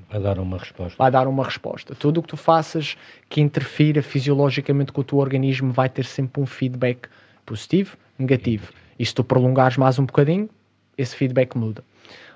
vai 0.09 0.21
dar 0.21 0.39
uma 0.39 0.57
resposta. 0.57 0.95
Vai 0.97 1.11
dar 1.11 1.27
uma 1.27 1.43
resposta. 1.43 1.95
Tudo 1.95 2.19
o 2.19 2.23
que 2.23 2.29
tu 2.29 2.37
faças 2.37 2.97
que 3.27 3.41
interfira 3.41 4.01
fisiologicamente 4.01 4.93
com 4.93 5.01
o 5.01 5.03
teu 5.03 5.17
organismo 5.17 5.73
vai 5.73 5.89
ter 5.89 6.05
sempre 6.05 6.41
um 6.41 6.45
feedback 6.45 7.09
positivo, 7.45 7.97
negativo. 8.17 8.71
E 8.97 9.05
se 9.05 9.13
tu 9.13 9.21
prolongares 9.21 9.75
mais 9.75 9.99
um 9.99 10.05
bocadinho, 10.05 10.49
esse 10.97 11.13
feedback 11.13 11.57
muda. 11.57 11.83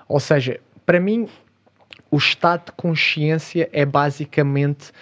Ou 0.08 0.20
seja, 0.20 0.60
para 0.84 1.00
mim, 1.00 1.28
o 2.10 2.16
estado 2.16 2.66
de 2.66 2.72
consciência 2.72 3.68
é 3.72 3.84
basicamente 3.84 4.92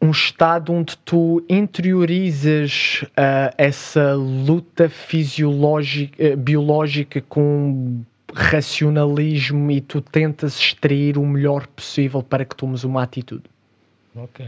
um 0.00 0.10
estado 0.10 0.72
onde 0.72 0.96
tu 0.98 1.44
interiorizas 1.48 3.02
uh, 3.02 3.52
essa 3.58 4.14
luta 4.14 4.88
fisiológica, 4.88 6.34
uh, 6.34 6.36
biológica 6.36 7.20
com 7.20 8.02
racionalismo 8.32 9.70
e 9.70 9.80
tu 9.80 10.00
tentas 10.00 10.58
extrair 10.58 11.18
o 11.18 11.26
melhor 11.26 11.66
possível 11.66 12.22
para 12.22 12.44
que 12.44 12.54
tomes 12.54 12.84
uma 12.84 13.02
atitude. 13.02 13.44
Ok. 14.14 14.46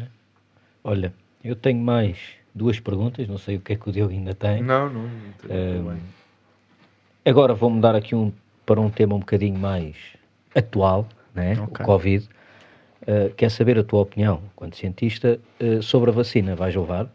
Olha, 0.84 1.12
eu 1.42 1.56
tenho 1.56 1.80
mais 1.80 2.16
duas 2.54 2.78
perguntas, 2.78 3.26
não 3.26 3.38
sei 3.38 3.56
o 3.56 3.60
que 3.60 3.72
é 3.72 3.76
que 3.76 3.88
o 3.88 3.92
Diogo 3.92 4.12
ainda 4.12 4.34
tem. 4.34 4.62
Não, 4.62 4.88
não. 4.88 5.02
não 5.02 5.10
Ehm, 5.48 5.82
bem. 5.82 6.19
Agora 7.24 7.54
vou 7.54 7.70
mudar 7.70 7.94
aqui 7.94 8.14
um, 8.14 8.32
para 8.64 8.80
um 8.80 8.90
tema 8.90 9.14
um 9.14 9.18
bocadinho 9.20 9.58
mais 9.58 9.94
atual, 10.54 11.06
né? 11.34 11.52
Ok. 11.60 11.82
o 11.82 11.86
Covid. 11.86 12.28
Uh, 13.02 13.32
quer 13.34 13.50
saber 13.50 13.78
a 13.78 13.84
tua 13.84 14.00
opinião, 14.02 14.42
quanto 14.54 14.76
cientista, 14.76 15.38
uh, 15.60 15.82
sobre 15.82 16.10
a 16.10 16.12
vacina? 16.12 16.54
Vais 16.54 16.74
levar? 16.74 17.08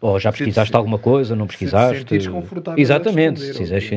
Ou 0.00 0.18
já 0.20 0.30
pesquisaste 0.30 0.70
de- 0.70 0.76
alguma 0.76 0.98
coisa, 0.98 1.34
não 1.34 1.46
se 1.46 1.50
te 1.56 1.58
pesquisaste? 1.58 1.98
sentires 1.98 2.26
confortável 2.26 2.78
a 2.78 2.80
Exatamente, 2.80 3.40
se 3.40 3.54
quiseres... 3.54 3.90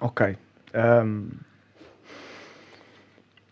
Ok. 0.00 0.36
Ahm. 0.74 1.28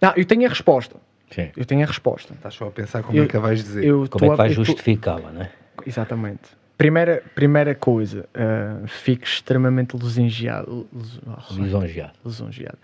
Não, 0.01 0.12
eu 0.17 0.25
tenho 0.27 0.45
a 0.47 0.49
resposta. 0.49 0.97
Sim. 1.31 1.51
Eu 1.57 1.64
tenho 1.64 1.83
a 1.83 1.87
resposta. 1.87 2.33
Estás 2.35 2.55
só 2.55 2.66
a 2.68 2.70
pensar 2.70 3.03
como 3.03 3.18
Eu- 3.18 3.24
é 3.24 3.27
que 3.29 3.37
a 3.37 3.41
vais 3.41 3.62
dizer. 3.62 3.85
Eu 3.85 4.07
Como 4.09 4.24
é 4.27 4.31
que 4.31 4.37
vais 4.37 4.53
justificá-la, 4.55 5.31
né? 5.31 5.51
Exatamente. 5.87 6.41
Primeira, 6.79 7.22
primeira 7.35 7.74
coisa, 7.74 8.29
ah, 8.35 8.81
fico 8.87 9.24
extremamente 9.24 9.97
lisonjeado, 9.97 10.87
lis- 10.93 11.20
Lisonjeado. 11.59 12.12
lisonjeado 12.24 12.79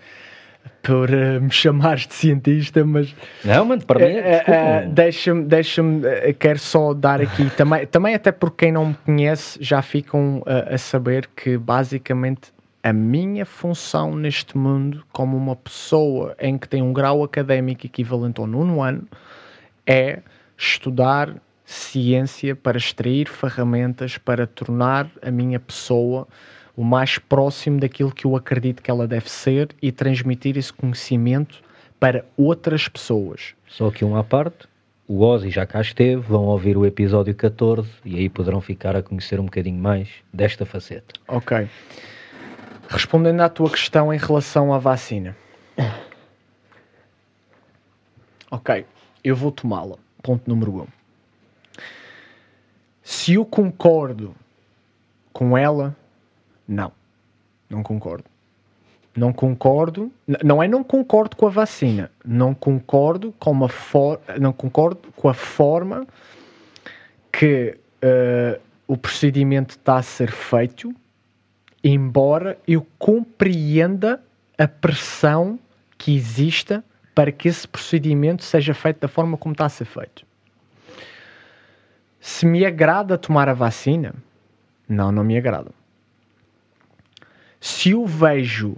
por 0.82 1.11
ah, 1.14 1.38
me 1.40 1.51
chamares 1.51 2.07
de 2.07 2.14
cientista, 2.14 2.84
mas 2.84 3.14
Não, 3.45 3.64
mano, 3.66 3.84
para 3.84 3.99
mim, 4.07 4.14
desculpa, 4.14 4.53
eh, 4.53 4.86
deixa-me, 4.88 5.45
deixa-me, 5.45 6.03
quero 6.38 6.59
só 6.59 6.95
dar 6.95 7.20
aqui 7.20 7.51
também, 7.57 7.86
também 7.86 8.14
até 8.14 8.32
porque 8.32 8.64
quem 8.66 8.72
não 8.72 8.86
me 8.86 8.95
conhece 9.05 9.59
já 9.62 9.82
ficam 9.82 10.43
a 10.47 10.78
saber 10.78 11.28
que 11.36 11.59
basicamente 11.59 12.53
a 12.83 12.93
minha 12.93 13.47
função 13.47 14.14
neste 14.16 14.59
mundo, 14.59 15.05
como 15.12 15.37
uma 15.37 15.55
pessoa 15.55 16.35
em 16.39 16.59
que 16.59 16.68
tem 16.68 16.83
um 16.83 16.93
grau 16.93 17.22
académico 17.22 17.87
equivalente 17.87 18.41
ao 18.41 18.47
nono 18.47 18.83
ano, 18.83 19.07
é 19.87 20.20
estudar 20.57 21.37
ciência 21.64 22.57
para 22.57 22.76
extrair 22.76 23.28
ferramentas 23.28 24.18
para 24.18 24.47
tornar 24.47 25.09
a 25.22 25.30
minha 25.30 25.61
pessoa 25.61 26.26
o 26.76 26.83
mais 26.83 27.18
próximo 27.18 27.78
daquilo 27.78 28.11
que 28.11 28.26
eu 28.26 28.35
acredito 28.35 28.83
que 28.83 28.91
ela 28.91 29.07
deve 29.07 29.30
ser 29.30 29.68
e 29.80 29.93
transmitir 29.93 30.57
esse 30.57 30.72
conhecimento 30.72 31.62
para 32.01 32.24
outras 32.37 32.89
pessoas. 32.89 33.55
Só 33.68 33.91
que 33.91 34.05
um 34.05 34.16
à 34.16 34.24
parte, 34.24 34.66
o 35.07 35.20
Ozzy 35.22 35.51
já 35.51 35.66
cá 35.66 35.80
esteve, 35.80 36.20
vão 36.22 36.45
ouvir 36.45 36.76
o 36.76 36.85
episódio 36.85 37.35
14 37.35 37.89
e 38.05 38.16
aí 38.16 38.28
poderão 38.28 38.61
ficar 38.61 38.97
a 38.97 39.03
conhecer 39.03 39.39
um 39.39 39.45
bocadinho 39.45 39.78
mais 39.78 40.09
desta 40.33 40.66
faceta. 40.66 41.14
Ok. 41.28 41.68
Respondendo 42.89 43.41
à 43.41 43.49
tua 43.49 43.70
questão 43.70 44.12
em 44.12 44.18
relação 44.18 44.72
à 44.72 44.78
vacina. 44.78 45.37
Ok, 48.51 48.85
eu 49.24 49.35
vou 49.35 49.51
tomá-la. 49.51 49.97
Ponto 50.22 50.49
número 50.49 50.83
um. 50.83 50.87
Se 53.03 53.35
eu 53.35 53.45
concordo 53.45 54.35
com 55.33 55.57
ela, 55.57 55.97
não. 56.68 56.93
Não 57.68 57.83
concordo. 57.83 58.24
Não 59.16 59.33
concordo. 59.33 60.12
Não 60.45 60.62
é 60.62 60.68
não 60.68 60.85
concordo 60.85 61.37
com 61.37 61.47
a 61.47 61.51
vacina. 61.51 62.11
Não 62.24 62.55
concordo 62.55 63.33
com 63.39 63.51
uma 63.51 63.68
for, 63.68 64.20
não 64.39 64.53
concordo 64.53 65.12
com 65.16 65.28
a 65.28 65.35
forma 65.35 66.07
que 67.33 67.78
eh, 68.01 68.61
o 68.87 68.97
procedimento 68.97 69.76
está 69.76 69.97
a 69.97 70.03
ser 70.03 70.30
feito 70.30 70.95
embora 71.83 72.59
eu 72.66 72.87
compreenda 72.99 74.22
a 74.59 74.68
pressão 74.68 75.59
que 75.99 76.14
exista 76.14 76.85
para 77.14 77.33
que 77.33 77.49
esse 77.49 77.66
procedimento 77.66 78.45
seja 78.45 78.74
feito 78.74 79.01
da 79.01 79.09
forma 79.09 79.37
como 79.37 79.53
está 79.53 79.66
a 79.66 79.68
ser 79.68 79.85
feito. 79.85 80.24
Se 82.20 82.47
me 82.47 82.64
agrada 82.64 83.18
tomar 83.18 83.49
a 83.49 83.55
vacina, 83.55 84.14
não, 84.89 85.11
não 85.11 85.24
me 85.24 85.37
agrada. 85.37 85.70
Se 87.61 87.91
eu 87.91 88.07
vejo 88.07 88.76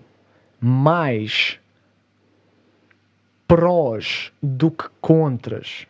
mais 0.61 1.59
prós 3.47 4.33
do 4.43 4.71
que 4.71 4.89
contras 5.01 5.87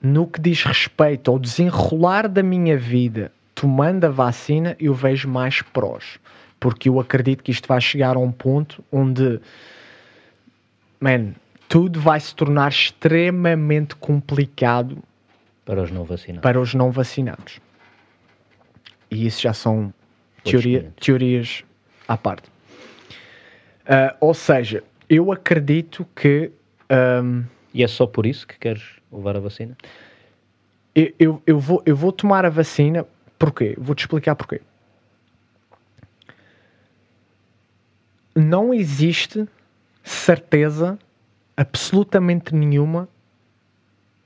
no 0.00 0.26
que 0.26 0.40
diz 0.40 0.62
respeito 0.62 1.30
ao 1.30 1.38
desenrolar 1.38 2.28
da 2.28 2.42
minha 2.42 2.78
vida 2.78 3.32
tomando 3.56 4.04
a 4.04 4.08
vacina, 4.10 4.76
eu 4.78 4.94
vejo 4.94 5.28
mais 5.28 5.62
prós. 5.62 6.20
Porque 6.60 6.88
eu 6.88 7.00
acredito 7.00 7.42
que 7.42 7.50
isto 7.50 7.66
vai 7.66 7.80
chegar 7.80 8.14
a 8.16 8.18
um 8.20 8.30
ponto 8.30 8.84
onde, 8.92 9.40
man, 11.00 11.32
tudo 11.68 12.00
vai 12.00 12.20
se 12.20 12.34
tornar 12.34 12.68
extremamente 12.70 13.96
complicado 13.96 15.02
Para 15.64 15.82
os 15.82 15.90
não 15.90 16.04
vacinados. 16.04 16.42
para 16.42 16.60
os 16.60 16.74
não 16.74 16.90
vacinados. 16.92 17.58
E 19.10 19.26
isso 19.26 19.42
já 19.42 19.52
são 19.52 19.92
teoria- 20.44 20.80
500. 20.80 21.04
teorias 21.06 21.64
à 22.06 22.16
parte. 22.16 22.48
Ah, 23.86 24.14
ou 24.20 24.34
seja, 24.34 24.82
eu 25.08 25.32
acredito 25.32 26.06
que 26.14 26.50
ahm, 26.90 27.42
E 27.72 27.82
é 27.84 27.88
só 27.88 28.06
por 28.06 28.26
isso 28.26 28.46
que 28.46 28.58
queres 28.58 28.82
levar 29.12 29.36
a 29.36 29.40
vacina? 29.40 29.76
eu, 30.94 31.12
eu, 31.18 31.42
eu 31.46 31.58
vou, 31.58 31.82
eu 31.86 31.94
vou 31.96 32.10
tomar 32.12 32.44
a 32.44 32.48
vacina. 32.50 33.06
Porquê? 33.38 33.74
Vou-te 33.78 34.00
explicar 34.00 34.34
porquê. 34.34 34.60
Não 38.34 38.72
existe 38.72 39.46
certeza 40.02 40.98
absolutamente 41.56 42.54
nenhuma 42.54 43.08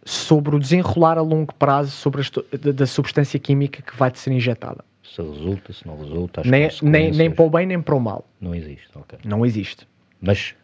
sobre 0.05 0.57
o 0.57 0.59
desenrolar 0.59 1.19
a 1.19 1.23
longo 1.23 1.55
prazo 1.55 1.91
sobre 1.91 2.23
a 2.23 2.73
da, 2.73 2.87
substância 2.87 3.39
química 3.39 3.83
que 3.83 3.97
vai 3.97 4.11
te 4.11 4.19
ser 4.19 4.33
injetada. 4.33 4.85
Se 5.05 5.23
resulta, 5.23 5.73
se 5.73 5.87
não 5.87 5.99
resulta, 5.99 6.43
Nem, 6.45 6.69
nem, 6.83 7.11
nem 7.11 7.31
para 7.31 7.45
o 7.45 7.51
bem 7.51 7.67
nem 7.67 7.81
para 7.81 7.95
o 7.95 8.01
mal. 8.01 8.25
Não 8.41 8.55
existe, 8.55 8.89
ok. 8.95 9.19
Não 9.25 9.45
existe. 9.45 9.87
Mas, 10.21 10.55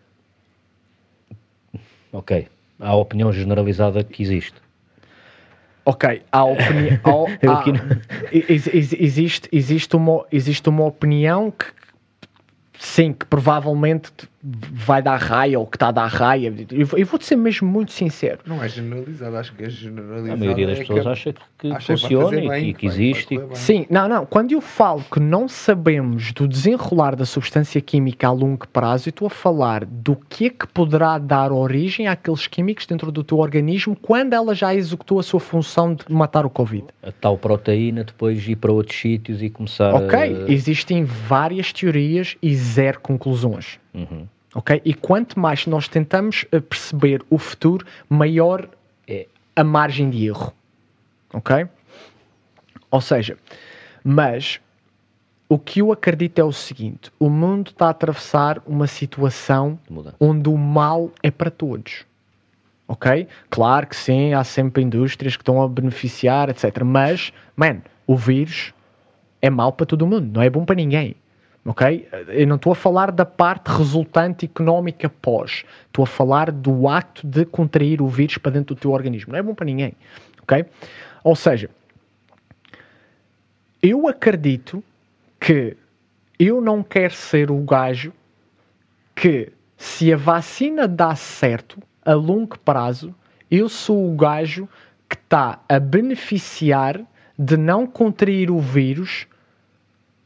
ok, 2.13 2.49
há 2.79 2.89
a 2.91 2.95
opinião 2.95 3.33
generalizada 3.33 4.05
que 4.05 4.23
existe. 4.23 4.61
Ok, 5.89 6.23
há 6.33 6.45
opinião. 6.45 6.99
ex- 8.33 8.67
ex- 8.67 8.93
existe, 8.93 9.49
existe, 9.53 9.95
uma, 9.95 10.27
existe 10.33 10.69
uma 10.69 10.85
opinião 10.85 11.49
que, 11.51 11.67
sim, 12.77 13.13
que 13.13 13.25
provavelmente 13.25 14.11
te 14.17 14.29
vai 14.73 15.03
dar 15.03 15.17
raia 15.17 15.59
ou 15.59 15.67
que 15.67 15.77
está 15.77 15.89
a 15.89 15.93
dar 15.93 16.07
raia. 16.07 16.55
Eu, 16.71 16.87
vou-te 17.07 17.25
ser 17.25 17.37
mesmo 17.37 17.69
muito 17.69 17.91
sincero. 17.93 18.39
Não 18.47 18.63
é 18.63 18.69
generalizado, 18.69 19.37
acho 19.37 19.53
que 19.55 19.65
é 19.65 19.69
generalizado. 19.71 20.33
A 20.33 20.37
maioria 20.37 20.67
das 20.69 20.79
é 20.79 20.81
pessoas 20.83 21.03
que- 21.03 21.09
acha 21.09 21.33
que, 21.33 21.41
que 21.59 21.73
acha 21.73 21.79
que 21.81 21.87
vai 21.89 21.97
funciona 21.99 22.25
fazer 22.29 22.45
e 22.45 22.49
bem, 22.49 22.65
que, 22.67 22.73
que 22.75 22.87
existe. 22.87 23.41
Sim, 23.55 23.87
não, 23.91 24.09
não. 24.09 24.25
Quando 24.25 24.53
eu 24.53 24.61
falo 24.61 25.05
que 25.11 25.19
não 25.19 25.49
sabemos 25.49 26.33
do 26.33 26.47
desenrolar 26.47 27.17
da 27.17 27.25
substância 27.27 27.81
química 27.81 28.29
a 28.29 28.33
longo 28.33 28.69
prazo, 28.69 29.09
eu 29.09 29.11
estou 29.11 29.27
a 29.27 29.31
falar 29.31 29.85
do 29.85 30.15
que 30.15 30.47
é 30.47 30.51
que 30.51 30.67
poderá 30.69 31.19
dar 31.19 31.51
origem 31.51 32.07
àqueles 32.07 32.47
químicos 32.47 32.87
dentro 32.87 33.11
do 33.11 33.25
teu 33.25 33.39
organismo 33.39 33.97
quando 33.97 34.33
ela 34.35 34.55
já 34.55 34.75
executou 34.75 35.19
a 35.19 35.23
sua 35.23 35.41
função 35.41 35.95
de 35.95 36.05
matar 36.09 36.47
o 36.47 36.51
Covid. 36.51 36.85
A 37.03 37.11
tal 37.11 37.37
proteína 37.37 38.05
depois 38.05 38.47
ir 38.47 38.57
para 38.57 38.71
outros 38.73 38.97
sítios 38.99 39.43
e 39.43 39.51
começar 39.51 39.93
Ok, 39.95 40.17
a... 40.19 40.51
existem 40.53 41.05
várias 41.05 41.73
teorias 41.73 42.37
e 42.43 42.55
zero 42.55 43.01
conclusões. 43.01 43.79
Uhum. 43.95 44.27
Ok? 44.57 44.81
E 44.87 44.95
quanto 44.95 45.39
mais 45.39 45.67
nós 45.67 45.87
tentamos 45.87 46.47
eh, 46.51 46.61
perceber 46.61 47.23
o 47.29 47.37
futuro, 47.37 47.85
maior 48.09 48.67
é 49.07 49.27
a 49.55 49.63
margem 49.63 50.09
de 50.09 50.25
erro. 50.25 50.51
Ok? 51.35 51.69
Ou 52.91 53.01
seja, 53.03 53.37
mas 54.03 54.59
o 55.47 55.59
que 55.59 55.83
eu 55.83 55.93
acredito 55.93 56.39
é 56.39 56.45
o 56.45 56.53
seguinte: 56.53 57.13
o 57.19 57.29
mundo 57.29 57.71
está 57.71 57.89
a 57.89 57.91
atravessar 57.91 58.63
uma 58.67 58.87
situação 58.87 59.79
Muda. 59.91 60.15
onde 60.19 60.49
o 60.49 60.57
mal 60.57 61.11
é 61.23 61.31
para 61.31 61.51
todos. 61.51 62.07
Ok? 62.89 63.29
Claro 63.51 63.87
que 63.87 63.97
sim, 63.97 64.33
há 64.33 64.43
sempre 64.43 64.83
indústrias 64.83 65.37
que 65.37 65.43
estão 65.43 65.61
a 65.61 65.69
beneficiar, 65.69 66.49
etc. 66.49 66.83
Mas, 66.83 67.31
man, 67.55 67.83
o 68.07 68.17
vírus 68.17 68.73
é 69.43 69.51
mau 69.51 69.71
para 69.71 69.85
todo 69.85 70.07
mundo, 70.07 70.31
não 70.33 70.41
é 70.41 70.49
bom 70.49 70.65
para 70.65 70.77
ninguém. 70.77 71.15
Ok? 71.67 72.09
Eu 72.29 72.47
não 72.47 72.57
estou 72.57 72.73
a 72.73 72.77
falar 72.77 73.11
da 73.11 73.27
parte 73.27 73.67
resultante 73.69 74.45
económica 74.45 75.09
pós. 75.09 75.65
Estou 75.87 76.05
a 76.05 76.07
falar 76.07 76.53
do 76.53 76.87
acto 76.89 77.27
de 77.27 77.45
contrair 77.45 78.01
o 78.01 78.07
vírus 78.07 78.39
para 78.39 78.53
dentro 78.53 78.75
do 78.75 78.81
teu 78.81 78.93
organismo. 78.93 79.33
Não 79.33 79.39
é 79.39 79.43
bom 79.43 79.55
para 79.55 79.67
ninguém. 79.67 79.93
Ok? 80.43 80.65
Ou 81.25 81.35
seja, 81.35 81.69
eu 83.83 84.07
acredito 84.07 84.83
que 85.41 85.77
eu 86.39 86.61
não 86.61 86.85
quero 86.85 87.15
ser 87.15 87.51
o 87.51 87.59
gajo 87.59 88.13
que 89.15 89.53
se 89.77 90.13
a 90.13 90.17
vacina 90.17 90.87
dá 90.87 91.17
certo 91.17 91.83
a 92.05 92.15
longo 92.15 92.59
prazo, 92.61 93.15
eu 93.51 93.69
sou 93.69 94.13
o 94.13 94.15
gajo 94.15 94.69
que 95.09 95.17
está 95.17 95.61
a 95.69 95.81
beneficiar 95.81 97.01
de 97.39 97.57
não 97.57 97.87
contrair 97.87 98.51
o 98.51 98.61
vírus 98.61 99.27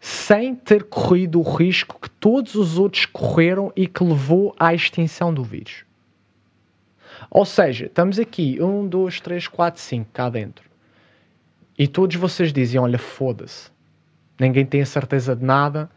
sem 0.00 0.54
ter 0.54 0.84
corrido 0.84 1.38
o 1.38 1.42
risco 1.42 2.00
que 2.00 2.08
todos 2.08 2.54
os 2.54 2.78
outros 2.78 3.04
correram 3.04 3.70
e 3.76 3.86
que 3.86 4.02
levou 4.02 4.54
à 4.58 4.72
extinção 4.72 5.32
do 5.32 5.44
vírus. 5.44 5.84
Ou 7.30 7.44
seja, 7.44 7.86
estamos 7.86 8.18
aqui, 8.18 8.58
um, 8.60 8.86
dois, 8.88 9.20
três, 9.20 9.46
quatro, 9.46 9.80
cinco 9.80 10.08
cá 10.12 10.30
dentro. 10.30 10.68
E 11.78 11.86
todos 11.86 12.16
vocês 12.16 12.52
dizem: 12.52 12.80
olha, 12.80 12.98
foda-se, 12.98 13.70
ninguém 14.38 14.64
tem 14.64 14.80
a 14.80 14.86
certeza 14.86 15.36
de 15.36 15.44
nada, 15.44 15.90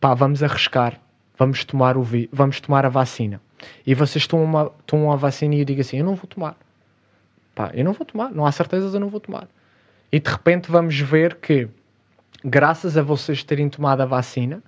pá, 0.00 0.14
vamos 0.14 0.42
arriscar, 0.42 0.98
vamos 1.36 1.64
tomar, 1.64 1.96
o 1.96 2.02
vi 2.02 2.28
vamos 2.32 2.60
tomar 2.60 2.86
a 2.86 2.88
vacina. 2.88 3.40
E 3.86 3.94
vocês 3.94 4.26
tomam, 4.26 4.72
tomam 4.86 5.12
a 5.12 5.16
vacina 5.16 5.54
e 5.54 5.60
eu 5.60 5.64
digo 5.64 5.80
assim: 5.80 5.98
eu 5.98 6.04
não 6.04 6.14
vou 6.14 6.26
tomar. 6.26 6.56
Pá, 7.54 7.70
eu 7.74 7.84
não 7.84 7.92
vou 7.92 8.06
tomar, 8.06 8.30
não 8.30 8.46
há 8.46 8.52
certezas, 8.52 8.94
eu 8.94 9.00
não 9.00 9.08
vou 9.08 9.20
tomar. 9.20 9.48
E 10.10 10.18
de 10.18 10.30
repente 10.30 10.70
vamos 10.70 10.98
ver 10.98 11.36
que, 11.36 11.68
graças 12.44 12.96
a 12.96 13.02
vocês 13.02 13.42
terem 13.42 13.68
tomado 13.68 14.00
a 14.00 14.06
vacina, 14.06 14.62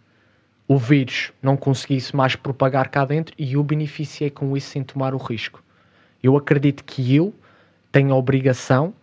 o 0.67 0.79
vírus 0.79 1.33
não 1.43 1.57
conseguisse 1.57 2.15
mais 2.15 2.37
propagar 2.37 2.89
cá 2.89 3.05
dentro 3.05 3.35
e 3.39 3.55
eu 3.55 3.63
beneficiei 3.65 4.31
com 4.31 4.57
isso 4.57 4.71
sem 4.71 4.83
tomar 4.83 5.15
o 5.15 5.19
risco. 5.19 5.63
Eu 6.23 6.37
acredito 6.37 6.85
que 6.85 7.17
eu 7.17 7.35
tenho 7.91 8.13
a 8.13 8.17
obrigação, 8.17 8.95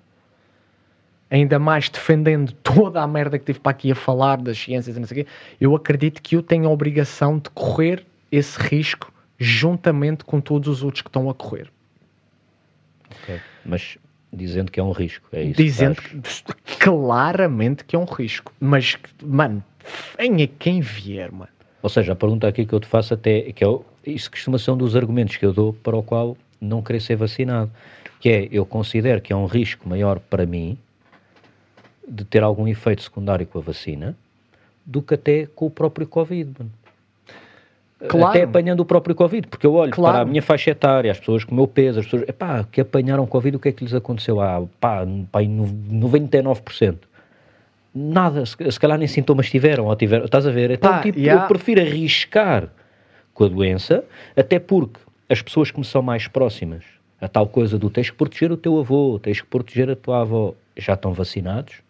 ainda 1.29 1.59
mais 1.59 1.89
defendendo 1.89 2.53
toda 2.63 3.01
a 3.01 3.07
merda 3.07 3.37
que 3.37 3.45
tive 3.45 3.59
para 3.59 3.71
aqui 3.71 3.91
a 3.91 3.95
falar 3.95 4.37
das 4.37 4.57
ciências 4.57 4.95
e 4.95 4.99
não 4.99 5.07
sei 5.07 5.21
o 5.21 5.25
quê, 5.25 5.31
eu 5.59 5.75
acredito 5.75 6.21
que 6.21 6.35
eu 6.35 6.41
tenho 6.41 6.67
a 6.67 6.71
obrigação 6.71 7.37
de 7.37 7.49
correr 7.49 8.05
esse 8.31 8.57
risco 8.59 9.11
juntamente 9.37 10.23
com 10.23 10.39
todos 10.39 10.67
os 10.67 10.83
outros 10.83 11.01
que 11.01 11.09
estão 11.09 11.29
a 11.29 11.33
correr. 11.33 11.69
Okay. 13.23 13.39
Mas 13.65 13.97
dizendo 14.31 14.71
que 14.71 14.79
é 14.79 14.83
um 14.83 14.91
risco, 14.91 15.27
é 15.31 15.43
isso? 15.43 15.57
Dizendo 15.57 16.01
que, 16.01 16.77
claramente 16.77 17.83
que 17.83 17.95
é 17.95 17.99
um 17.99 18.05
risco. 18.05 18.51
Mas, 18.59 18.97
mano, 19.23 19.63
venha 20.17 20.47
quem 20.47 20.81
vier, 20.81 21.31
mano. 21.31 21.49
Ou 21.81 21.89
seja, 21.89 22.13
a 22.13 22.15
pergunta 22.15 22.47
aqui 22.47 22.65
que 22.65 22.73
eu 22.73 22.79
te 22.79 22.87
faço 22.87 23.13
até, 23.13 23.41
que 23.53 23.63
é, 23.63 23.67
isso 24.05 24.29
costuma 24.29 24.57
ser 24.57 24.71
um 24.71 24.77
dos 24.77 24.95
argumentos 24.95 25.37
que 25.37 25.45
eu 25.45 25.53
dou 25.53 25.73
para 25.73 25.95
o 25.95 26.03
qual 26.03 26.37
não 26.59 26.81
querer 26.81 26.99
ser 26.99 27.15
vacinado, 27.15 27.71
que 28.19 28.29
é, 28.29 28.47
eu 28.51 28.65
considero 28.65 29.21
que 29.21 29.31
é 29.31 29.35
um 29.35 29.45
risco 29.45 29.87
maior 29.87 30.19
para 30.19 30.45
mim 30.45 30.77
de 32.07 32.23
ter 32.25 32.41
algum 32.41 32.67
efeito 32.67 33.03
secundário 33.03 33.45
com 33.45 33.59
a 33.59 33.61
vacina 33.61 34.17
do 34.85 35.01
que 35.01 35.13
até 35.13 35.45
com 35.45 35.65
o 35.65 35.69
próprio 35.69 36.07
Covid, 36.07 36.51
mano. 36.57 36.71
Claro. 37.99 38.27
Até 38.27 38.43
apanhando 38.43 38.81
o 38.81 38.85
próprio 38.85 39.15
Covid, 39.15 39.47
porque 39.47 39.65
eu 39.65 39.73
olho 39.73 39.91
claro. 39.91 40.13
para 40.13 40.21
a 40.21 40.25
minha 40.25 40.41
faixa 40.41 40.69
etária, 40.69 41.11
as 41.11 41.19
pessoas 41.19 41.43
com 41.43 41.51
o 41.53 41.55
meu 41.55 41.67
peso, 41.67 41.99
as 41.99 42.05
pessoas 42.05 42.29
epá, 42.29 42.63
que 42.63 42.79
apanharam 42.79 43.25
Covid, 43.25 43.57
o 43.57 43.59
que 43.59 43.69
é 43.69 43.71
que 43.71 43.83
lhes 43.83 43.93
aconteceu? 43.93 44.39
Ah, 44.39 44.63
pá, 44.79 45.03
pá 45.31 45.41
99%. 45.41 46.97
Nada, 47.95 48.45
se, 48.45 48.55
se 48.71 48.79
calhar 48.79 48.99
nem 48.99 49.07
sintomas 49.07 49.49
tiveram, 49.49 49.85
ou 49.85 49.95
tiveram, 49.95 50.25
estás 50.25 50.45
a 50.45 50.51
ver? 50.51 50.69
Então, 50.69 50.91
pá, 50.91 51.01
tipo, 51.01 51.17
yeah. 51.17 51.43
eu 51.43 51.47
prefiro 51.47 51.81
arriscar 51.81 52.69
com 53.33 53.45
a 53.45 53.47
doença, 53.47 54.03
até 54.35 54.59
porque 54.59 54.99
as 55.27 55.41
pessoas 55.41 55.71
que 55.71 55.79
me 55.79 55.85
são 55.85 56.03
mais 56.03 56.27
próximas, 56.27 56.83
a 57.19 57.27
tal 57.27 57.47
coisa 57.47 57.79
do 57.79 57.89
tens 57.89 58.11
que 58.11 58.15
proteger 58.15 58.51
o 58.51 58.57
teu 58.57 58.79
avô, 58.79 59.19
tens 59.19 59.41
que 59.41 59.47
proteger 59.47 59.89
a 59.89 59.95
tua 59.95 60.21
avó, 60.21 60.53
já 60.77 60.93
estão 60.93 61.13
vacinados, 61.13 61.81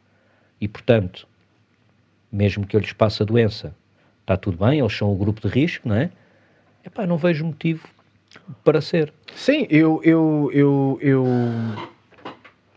e 0.62 0.70
portanto, 0.70 1.28
mesmo 2.32 2.66
que 2.66 2.78
eu 2.78 2.80
lhes 2.80 2.94
passe 2.94 3.22
a 3.22 3.26
doença, 3.26 3.76
está 4.28 4.36
tudo 4.36 4.58
bem, 4.66 4.80
eles 4.80 4.96
são 4.96 5.10
o 5.10 5.16
grupo 5.16 5.40
de 5.40 5.48
risco, 5.48 5.88
não 5.88 5.96
é? 5.96 6.10
Epá, 6.86 7.08
não 7.08 7.18
vejo 7.18 7.46
motivo 7.46 7.88
para 8.62 8.82
ser. 8.82 9.14
Sim, 9.34 9.66
eu, 9.70 10.02
eu, 10.04 10.50
eu, 10.54 11.00
eu 11.02 11.26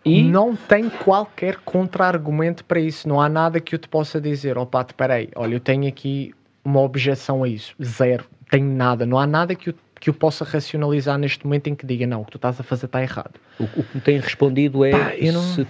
e? 0.05 0.23
não 0.23 0.55
tenho 0.55 0.89
qualquer 0.91 1.57
contra-argumento 1.57 2.65
para 2.65 2.79
isso. 2.79 3.09
Não 3.09 3.21
há 3.21 3.29
nada 3.29 3.59
que 3.59 3.75
eu 3.75 3.79
te 3.81 3.89
possa 3.89 4.21
dizer, 4.21 4.57
oh, 4.57 4.65
Pato, 4.65 4.95
peraí, 4.95 5.29
olha, 5.35 5.55
eu 5.55 5.61
tenho 5.61 5.89
aqui 5.89 6.33
uma 6.65 6.81
objeção 6.81 7.43
a 7.43 7.49
isso. 7.49 7.75
Zero. 7.83 8.25
Tenho 8.49 8.73
nada. 8.73 9.05
Não 9.05 9.19
há 9.19 9.27
nada 9.27 9.53
que 9.57 9.71
eu, 9.71 9.75
que 9.99 10.09
eu 10.09 10.15
possa 10.15 10.45
racionalizar 10.45 11.19
neste 11.19 11.45
momento 11.45 11.67
em 11.67 11.75
que 11.75 11.85
diga, 11.85 12.07
não, 12.07 12.23
o 12.23 12.25
que 12.25 12.31
tu 12.31 12.37
estás 12.37 12.61
a 12.61 12.63
fazer 12.63 12.87
está 12.87 13.03
errado. 13.03 13.35
O, 13.59 13.65
o 13.65 13.83
que 13.83 13.97
me 13.97 14.01
tem 14.01 14.21
respondido 14.21 14.85
é 14.85 14.91
Pá, 14.93 15.17
eu 15.17 15.33
não... 15.33 15.43
se... 15.43 15.67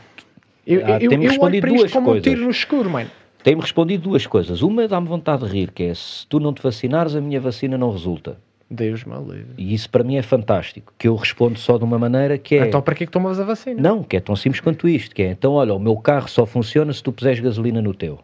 Eu, 0.66 0.84
ah, 0.84 0.98
eu, 1.00 1.10
eu, 1.10 1.22
eu 1.22 1.40
olho 1.40 1.60
para 1.60 1.72
isto 1.72 1.90
como 1.90 2.06
coisas. 2.08 2.26
um 2.26 2.30
tiro 2.30 2.44
no 2.44 2.50
escuro, 2.50 2.90
mano. 2.90 3.10
Tem-me 3.42 3.60
respondido 3.60 4.04
duas 4.04 4.26
coisas. 4.26 4.62
Uma 4.62 4.86
dá-me 4.86 5.08
vontade 5.08 5.44
de 5.44 5.50
rir, 5.50 5.70
que 5.70 5.84
é 5.84 5.94
se 5.94 6.26
tu 6.26 6.38
não 6.38 6.52
te 6.52 6.62
vacinares, 6.62 7.14
a 7.14 7.20
minha 7.20 7.40
vacina 7.40 7.78
não 7.78 7.90
resulta. 7.90 8.38
Deus 8.70 9.04
me 9.04 9.16
livre. 9.16 9.54
E 9.58 9.74
isso 9.74 9.90
para 9.90 10.04
mim 10.04 10.16
é 10.16 10.22
fantástico, 10.22 10.92
que 10.96 11.08
eu 11.08 11.16
respondo 11.16 11.58
só 11.58 11.76
de 11.76 11.82
uma 11.82 11.98
maneira 11.98 12.38
que 12.38 12.54
é... 12.54 12.68
Então 12.68 12.80
para 12.80 12.94
que 12.94 13.02
é 13.02 13.06
que 13.06 13.12
tomas 13.12 13.40
a 13.40 13.44
vacina? 13.44 13.80
Não, 13.82 14.04
que 14.04 14.16
é 14.16 14.20
tão 14.20 14.36
simples 14.36 14.60
quanto 14.60 14.88
isto, 14.88 15.12
que 15.12 15.22
é, 15.22 15.30
então 15.30 15.54
olha, 15.54 15.74
o 15.74 15.78
meu 15.80 15.96
carro 15.96 16.28
só 16.28 16.46
funciona 16.46 16.92
se 16.92 17.02
tu 17.02 17.10
puseres 17.10 17.40
gasolina 17.40 17.82
no 17.82 17.92
teu. 17.92 18.20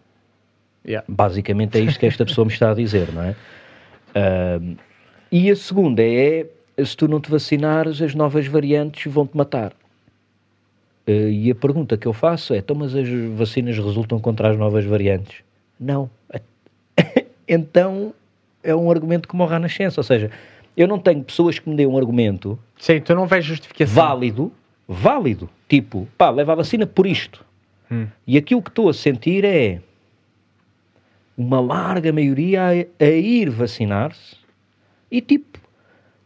Yeah. 0.86 1.04
Basicamente 1.08 1.76
é 1.78 1.80
isto 1.80 1.98
que 1.98 2.06
esta 2.06 2.24
pessoa 2.24 2.44
me 2.44 2.52
está 2.52 2.70
a 2.70 2.74
dizer, 2.74 3.12
não 3.12 3.24
é? 3.24 3.34
Uh, 4.14 4.76
e 5.32 5.50
a 5.50 5.56
segunda 5.56 6.00
é, 6.00 6.46
se 6.84 6.96
tu 6.96 7.08
não 7.08 7.20
te 7.20 7.28
vacinares, 7.28 8.00
as 8.00 8.14
novas 8.14 8.46
variantes 8.46 9.12
vão-te 9.12 9.36
matar. 9.36 9.72
Uh, 11.06 11.30
e 11.30 11.50
a 11.50 11.54
pergunta 11.54 11.96
que 11.96 12.06
eu 12.06 12.12
faço 12.12 12.54
é: 12.54 12.58
então, 12.58 12.74
mas 12.74 12.94
as 12.94 13.08
vacinas 13.34 13.76
resultam 13.76 14.18
contra 14.18 14.50
as 14.50 14.56
novas 14.56 14.84
variantes? 14.84 15.42
Não. 15.78 16.10
então 17.46 18.12
é 18.62 18.74
um 18.74 18.90
argumento 18.90 19.28
que 19.28 19.36
morre 19.36 19.54
à 19.54 19.58
nascença. 19.58 20.00
Ou 20.00 20.04
seja, 20.04 20.30
eu 20.76 20.88
não 20.88 20.98
tenho 20.98 21.22
pessoas 21.22 21.58
que 21.58 21.68
me 21.68 21.76
dêem 21.76 21.88
um 21.88 21.96
argumento. 21.96 22.58
Sim, 22.78 23.00
tu 23.00 23.14
não 23.14 23.26
vês 23.26 23.44
justificação. 23.44 23.94
Válido, 23.94 24.52
válido. 24.86 25.48
Tipo, 25.68 26.08
pá, 26.18 26.30
leva 26.30 26.52
a 26.52 26.56
vacina 26.56 26.86
por 26.86 27.06
isto. 27.06 27.44
Hum. 27.90 28.06
E 28.26 28.36
aquilo 28.36 28.60
que 28.60 28.70
estou 28.70 28.88
a 28.88 28.94
sentir 28.94 29.44
é 29.44 29.80
uma 31.36 31.60
larga 31.60 32.12
maioria 32.12 32.62
a, 32.62 33.04
a 33.04 33.08
ir 33.08 33.50
vacinar-se 33.50 34.36
e 35.10 35.20
tipo, 35.20 35.60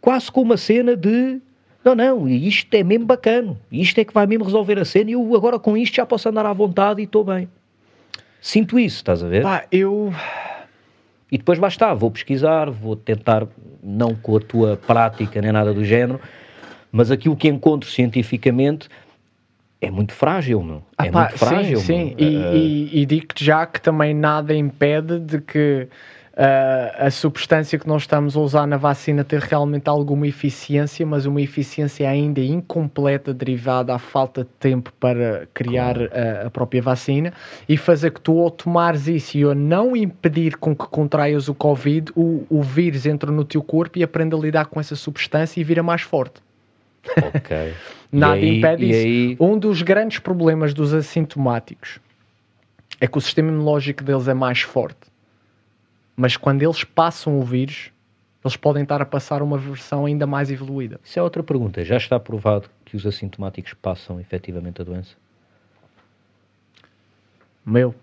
quase 0.00 0.30
com 0.30 0.40
uma 0.42 0.56
cena 0.56 0.96
de 0.96 1.40
não, 1.84 1.94
não, 1.94 2.28
isto 2.28 2.72
é 2.74 2.82
mesmo 2.82 3.06
bacana, 3.06 3.56
isto 3.72 3.98
é 3.98 4.04
que 4.04 4.12
vai 4.12 4.26
mesmo 4.26 4.44
resolver 4.44 4.78
a 4.78 4.84
cena 4.84 5.10
e 5.10 5.12
eu 5.14 5.34
agora 5.34 5.58
com 5.58 5.76
isto 5.76 5.96
já 5.96 6.04
posso 6.04 6.28
andar 6.28 6.44
à 6.44 6.52
vontade 6.52 7.00
e 7.00 7.04
estou 7.04 7.24
bem. 7.24 7.48
Sinto 8.40 8.78
isso, 8.78 8.96
estás 8.96 9.22
a 9.22 9.28
ver? 9.28 9.42
Pá, 9.42 9.64
eu. 9.70 10.12
E 11.30 11.38
depois 11.38 11.58
basta, 11.58 11.94
vou 11.94 12.10
pesquisar, 12.10 12.70
vou 12.70 12.96
tentar, 12.96 13.46
não 13.82 14.14
com 14.14 14.36
a 14.36 14.40
tua 14.40 14.76
prática 14.76 15.40
nem 15.40 15.52
nada 15.52 15.72
do 15.72 15.84
género, 15.84 16.20
mas 16.90 17.10
aquilo 17.10 17.36
que 17.36 17.48
encontro 17.48 17.88
cientificamente 17.88 18.88
é 19.80 19.90
muito 19.90 20.12
frágil, 20.12 20.62
meu. 20.62 20.82
Ah, 20.98 21.06
é 21.06 21.10
pá, 21.10 21.20
muito 21.20 21.38
frágil. 21.38 21.78
Sim, 21.78 22.08
sim. 22.08 22.14
E, 22.18 22.36
uh... 22.36 22.56
e, 22.56 23.02
e 23.02 23.06
digo-te 23.06 23.44
já 23.44 23.64
que 23.64 23.80
também 23.80 24.12
nada 24.12 24.54
impede 24.54 25.18
de 25.18 25.40
que 25.40 25.88
uh, 26.40 27.06
a 27.06 27.10
substância 27.10 27.78
que 27.78 27.86
nós 27.86 28.02
estamos 28.02 28.36
a 28.36 28.40
usar 28.40 28.66
na 28.66 28.78
vacina 28.78 29.22
ter 29.22 29.40
realmente 29.40 29.88
alguma 29.88 30.26
eficiência, 30.26 31.04
mas 31.04 31.26
uma 31.26 31.42
eficiência 31.42 32.08
ainda 32.08 32.40
incompleta 32.40 33.34
derivada 33.34 33.94
à 33.94 33.98
falta 33.98 34.42
de 34.42 34.50
tempo 34.58 34.90
para 34.98 35.46
criar 35.52 35.96
a, 36.00 36.46
a 36.46 36.50
própria 36.50 36.80
vacina 36.80 37.32
e 37.68 37.76
fazer 37.76 38.12
que 38.12 38.20
tu 38.20 38.40
ao 38.40 38.50
tomares 38.50 39.06
isso 39.06 39.36
e 39.36 39.42
eu 39.42 39.54
não 39.54 39.94
impedir 39.94 40.56
com 40.56 40.74
que 40.74 40.86
contraias 40.86 41.48
o 41.48 41.54
Covid, 41.54 42.10
o, 42.16 42.46
o 42.48 42.62
vírus 42.62 43.04
entra 43.04 43.30
no 43.30 43.44
teu 43.44 43.62
corpo 43.62 43.98
e 43.98 44.02
aprende 44.02 44.34
a 44.34 44.38
lidar 44.38 44.66
com 44.66 44.80
essa 44.80 44.96
substância 44.96 45.60
e 45.60 45.64
vira 45.64 45.82
mais 45.82 46.02
forte. 46.02 46.40
Ok. 47.34 47.74
Nada 48.10 48.34
aí, 48.34 48.58
impede 48.58 48.90
isso. 48.90 49.06
Aí... 49.06 49.36
Um 49.38 49.58
dos 49.58 49.82
grandes 49.82 50.18
problemas 50.18 50.74
dos 50.74 50.92
assintomáticos 50.92 52.00
é 53.00 53.06
que 53.06 53.16
o 53.16 53.20
sistema 53.20 53.50
imunológico 53.50 54.02
deles 54.02 54.26
é 54.26 54.34
mais 54.34 54.62
forte. 54.62 55.09
Mas 56.16 56.36
quando 56.36 56.62
eles 56.62 56.84
passam 56.84 57.38
o 57.38 57.42
vírus, 57.42 57.90
eles 58.44 58.56
podem 58.56 58.82
estar 58.82 59.00
a 59.02 59.04
passar 59.04 59.42
uma 59.42 59.58
versão 59.58 60.06
ainda 60.06 60.26
mais 60.26 60.50
evoluída. 60.50 60.98
Isso 61.04 61.18
é 61.18 61.22
outra 61.22 61.42
pergunta. 61.42 61.84
Já 61.84 61.96
está 61.96 62.18
provado 62.18 62.68
que 62.84 62.96
os 62.96 63.06
assintomáticos 63.06 63.74
passam 63.74 64.18
efetivamente 64.18 64.80
a 64.80 64.84
doença? 64.84 65.14
Meu, 67.64 67.94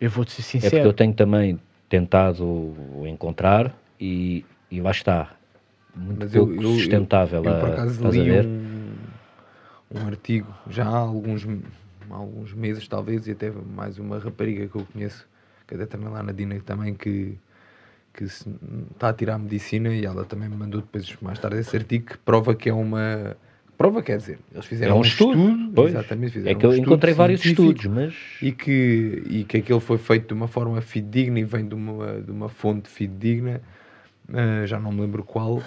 eu 0.00 0.10
vou-te 0.10 0.32
ser 0.32 0.42
sincero. 0.42 0.76
É 0.76 0.78
porque 0.78 0.88
eu 0.88 0.92
tenho 0.92 1.12
também 1.12 1.60
tentado 1.88 2.74
encontrar 3.06 3.74
e, 4.00 4.44
e 4.70 4.80
lá 4.80 4.90
está. 4.90 5.32
Muito 5.94 6.20
Mas 6.20 6.32
pouco 6.32 6.52
eu, 6.52 6.62
eu, 6.62 6.74
sustentável. 6.74 7.44
Eu, 7.44 7.50
eu, 7.50 7.60
por 7.60 7.70
acaso 7.70 8.08
li 8.08 8.30
um, 8.30 8.94
um 9.94 10.06
artigo 10.06 10.52
já 10.68 10.86
há 10.86 10.96
alguns, 10.96 11.46
há 12.10 12.14
alguns 12.14 12.52
meses, 12.54 12.86
talvez, 12.88 13.26
e 13.26 13.32
até 13.32 13.50
mais 13.50 13.98
uma 13.98 14.18
rapariga 14.18 14.66
que 14.66 14.76
eu 14.76 14.86
conheço 14.92 15.26
que 15.68 15.74
até 15.74 15.86
também 15.86 16.08
lá 16.08 16.22
na 16.22 16.32
Dina 16.32 16.58
também 16.64 16.94
que, 16.94 17.38
que 18.12 18.24
está 18.24 19.10
a 19.10 19.12
tirar 19.12 19.38
medicina 19.38 19.94
e 19.94 20.04
ela 20.04 20.24
também 20.24 20.48
me 20.48 20.56
mandou 20.56 20.80
depois 20.80 21.14
mais 21.22 21.38
tarde 21.38 21.58
esse 21.58 21.76
artigo 21.76 22.06
que 22.06 22.18
prova 22.18 22.54
que 22.56 22.68
é 22.68 22.74
uma 22.74 23.36
prova 23.76 24.02
quer 24.02 24.16
dizer 24.16 24.40
eles 24.52 24.66
fizeram 24.66 24.92
é 24.92 24.94
um, 24.96 24.98
um 24.98 25.02
estudo, 25.02 25.38
estudo 25.38 25.88
exatamente 25.88 26.32
fizeram 26.32 26.56
é 26.56 26.60
que 26.60 26.66
eu 26.66 26.70
um 26.70 26.74
encontrei 26.74 27.14
vários 27.14 27.44
estudos 27.44 27.84
mas 27.86 28.14
e 28.42 28.50
que 28.50 29.22
e 29.28 29.44
que 29.44 29.58
aquele 29.58 29.80
foi 29.80 29.98
feito 29.98 30.26
de 30.26 30.34
uma 30.34 30.48
forma 30.48 30.80
fidedigna 30.80 31.38
e 31.38 31.44
vem 31.44 31.68
de 31.68 31.74
uma 31.74 32.20
de 32.20 32.30
uma 32.32 32.48
fonte 32.48 32.88
fidedigna 32.88 33.60
uh, 34.28 34.66
já 34.66 34.80
não 34.80 34.92
me 34.92 35.02
lembro 35.02 35.22
qual, 35.22 35.62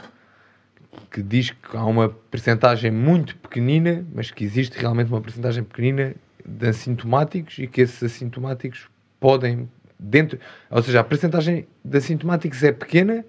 que 1.10 1.22
diz 1.22 1.52
que 1.52 1.76
há 1.76 1.86
uma 1.86 2.10
percentagem 2.10 2.92
muito 2.92 3.36
pequenina, 3.38 4.06
mas 4.14 4.32
que 4.32 4.44
existe 4.44 4.78
realmente 4.78 5.10
uma 5.10 5.22
percentagem 5.22 5.64
pequenina 5.64 6.16
de 6.46 6.68
assintomáticos 6.68 7.60
e 7.60 7.68
que 7.68 7.82
esses 7.82 8.02
assintomáticos 8.04 8.88
podem, 9.20 9.70
dentro, 10.02 10.40
ou 10.70 10.82
seja, 10.82 11.00
a 11.00 11.04
percentagem 11.04 11.68
de 11.86 11.98
assintomáticos 11.98 12.64
é 12.64 12.72
pequena 12.72 13.24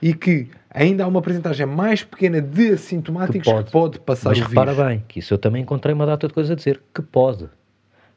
e 0.00 0.12
que 0.12 0.48
ainda 0.70 1.04
há 1.04 1.06
uma 1.06 1.22
percentagem 1.22 1.64
mais 1.64 2.04
pequena 2.04 2.40
de 2.40 2.72
assintomáticos 2.72 3.46
que 3.46 3.52
pode, 3.52 3.66
que 3.66 3.72
pode 3.72 4.00
passar 4.00 4.30
mas 4.30 4.40
o 4.40 4.44
repara 4.44 4.74
bem, 4.74 5.02
que 5.08 5.20
isso 5.20 5.32
eu 5.32 5.38
também 5.38 5.62
encontrei 5.62 5.94
uma 5.94 6.04
data 6.04 6.28
de 6.28 6.34
coisa 6.34 6.52
a 6.52 6.56
dizer, 6.56 6.82
que 6.94 7.00
pode. 7.00 7.48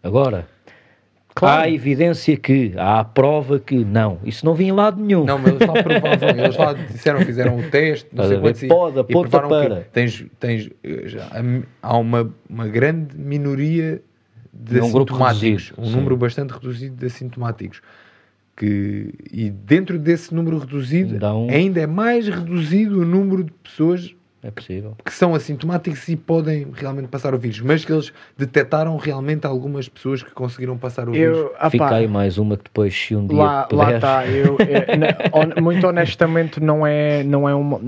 Agora, 0.04 0.48
Claro. 1.36 1.64
Há 1.64 1.70
evidência 1.70 2.38
que, 2.38 2.72
há 2.78 3.02
a 3.02 3.04
prova 3.04 3.60
que, 3.60 3.84
não, 3.84 4.20
isso 4.24 4.46
não 4.46 4.56
vinha 4.56 4.70
em 4.70 4.74
lado 4.74 5.04
nenhum. 5.04 5.26
Não, 5.26 5.38
mas 5.38 5.52
eles 5.52 5.68
lá 5.68 5.84
provavam, 5.84 6.30
eles 6.32 6.58
lá 6.58 6.74
disseram, 6.74 7.20
fizeram 7.26 7.60
o 7.60 7.70
teste, 7.70 8.08
não 8.14 8.24
sei 8.26 8.40
quantos, 8.40 8.64
pode, 8.64 9.00
aponta 9.00 9.42
para. 9.42 9.82
tens, 9.92 10.26
tens, 10.40 10.70
já, 11.04 11.30
há 11.84 11.98
uma, 11.98 12.34
uma 12.50 12.68
grande 12.70 13.18
minoria 13.18 14.02
de 14.56 14.80
um 14.80 14.86
assintomáticos, 14.86 15.74
um 15.78 15.86
sim. 15.86 15.92
número 15.92 16.16
bastante 16.16 16.52
reduzido 16.52 16.96
de 16.96 17.06
assintomáticos. 17.06 17.82
Que, 18.56 19.14
e 19.32 19.50
dentro 19.50 20.00
desse 20.00 20.34
número 20.34 20.58
reduzido, 20.58 21.24
um... 21.26 21.50
ainda 21.50 21.82
é 21.82 21.88
mais 21.88 22.28
reduzido 22.28 23.02
o 23.02 23.06
número 23.06 23.44
de 23.44 23.52
pessoas 23.52 24.16
é 24.46 24.52
possível. 24.52 24.96
Que 25.04 25.12
são 25.12 25.34
assintomáticos 25.34 26.08
e 26.08 26.16
podem 26.16 26.68
realmente 26.72 27.08
passar 27.08 27.34
o 27.34 27.38
vírus, 27.38 27.62
mas 27.62 27.84
que 27.84 27.92
eles 27.92 28.14
detectaram 28.38 28.96
realmente 28.96 29.48
algumas 29.48 29.90
pessoas 29.90 30.22
que 30.22 30.30
conseguiram 30.32 30.78
passar 30.78 31.10
o 31.10 31.16
eu, 31.16 31.34
vírus. 31.34 31.52
Apá, 31.58 31.70
Fica 31.72 31.96
aí 31.96 32.08
mais 32.08 32.38
uma 32.38 32.56
que 32.56 32.66
depois, 32.66 32.96
se 32.96 33.16
um 33.16 33.26
dia 33.26 33.38
lá, 33.38 33.64
puderes... 33.64 33.92
lá 33.92 33.96
está. 33.96 34.28
Eu, 34.28 34.58
eu, 34.60 35.64
muito 35.64 35.88
honestamente, 35.88 36.60
não 36.60 36.86
é, 36.86 37.24
não, 37.24 37.50
é 37.50 37.56
uma, 37.56 37.80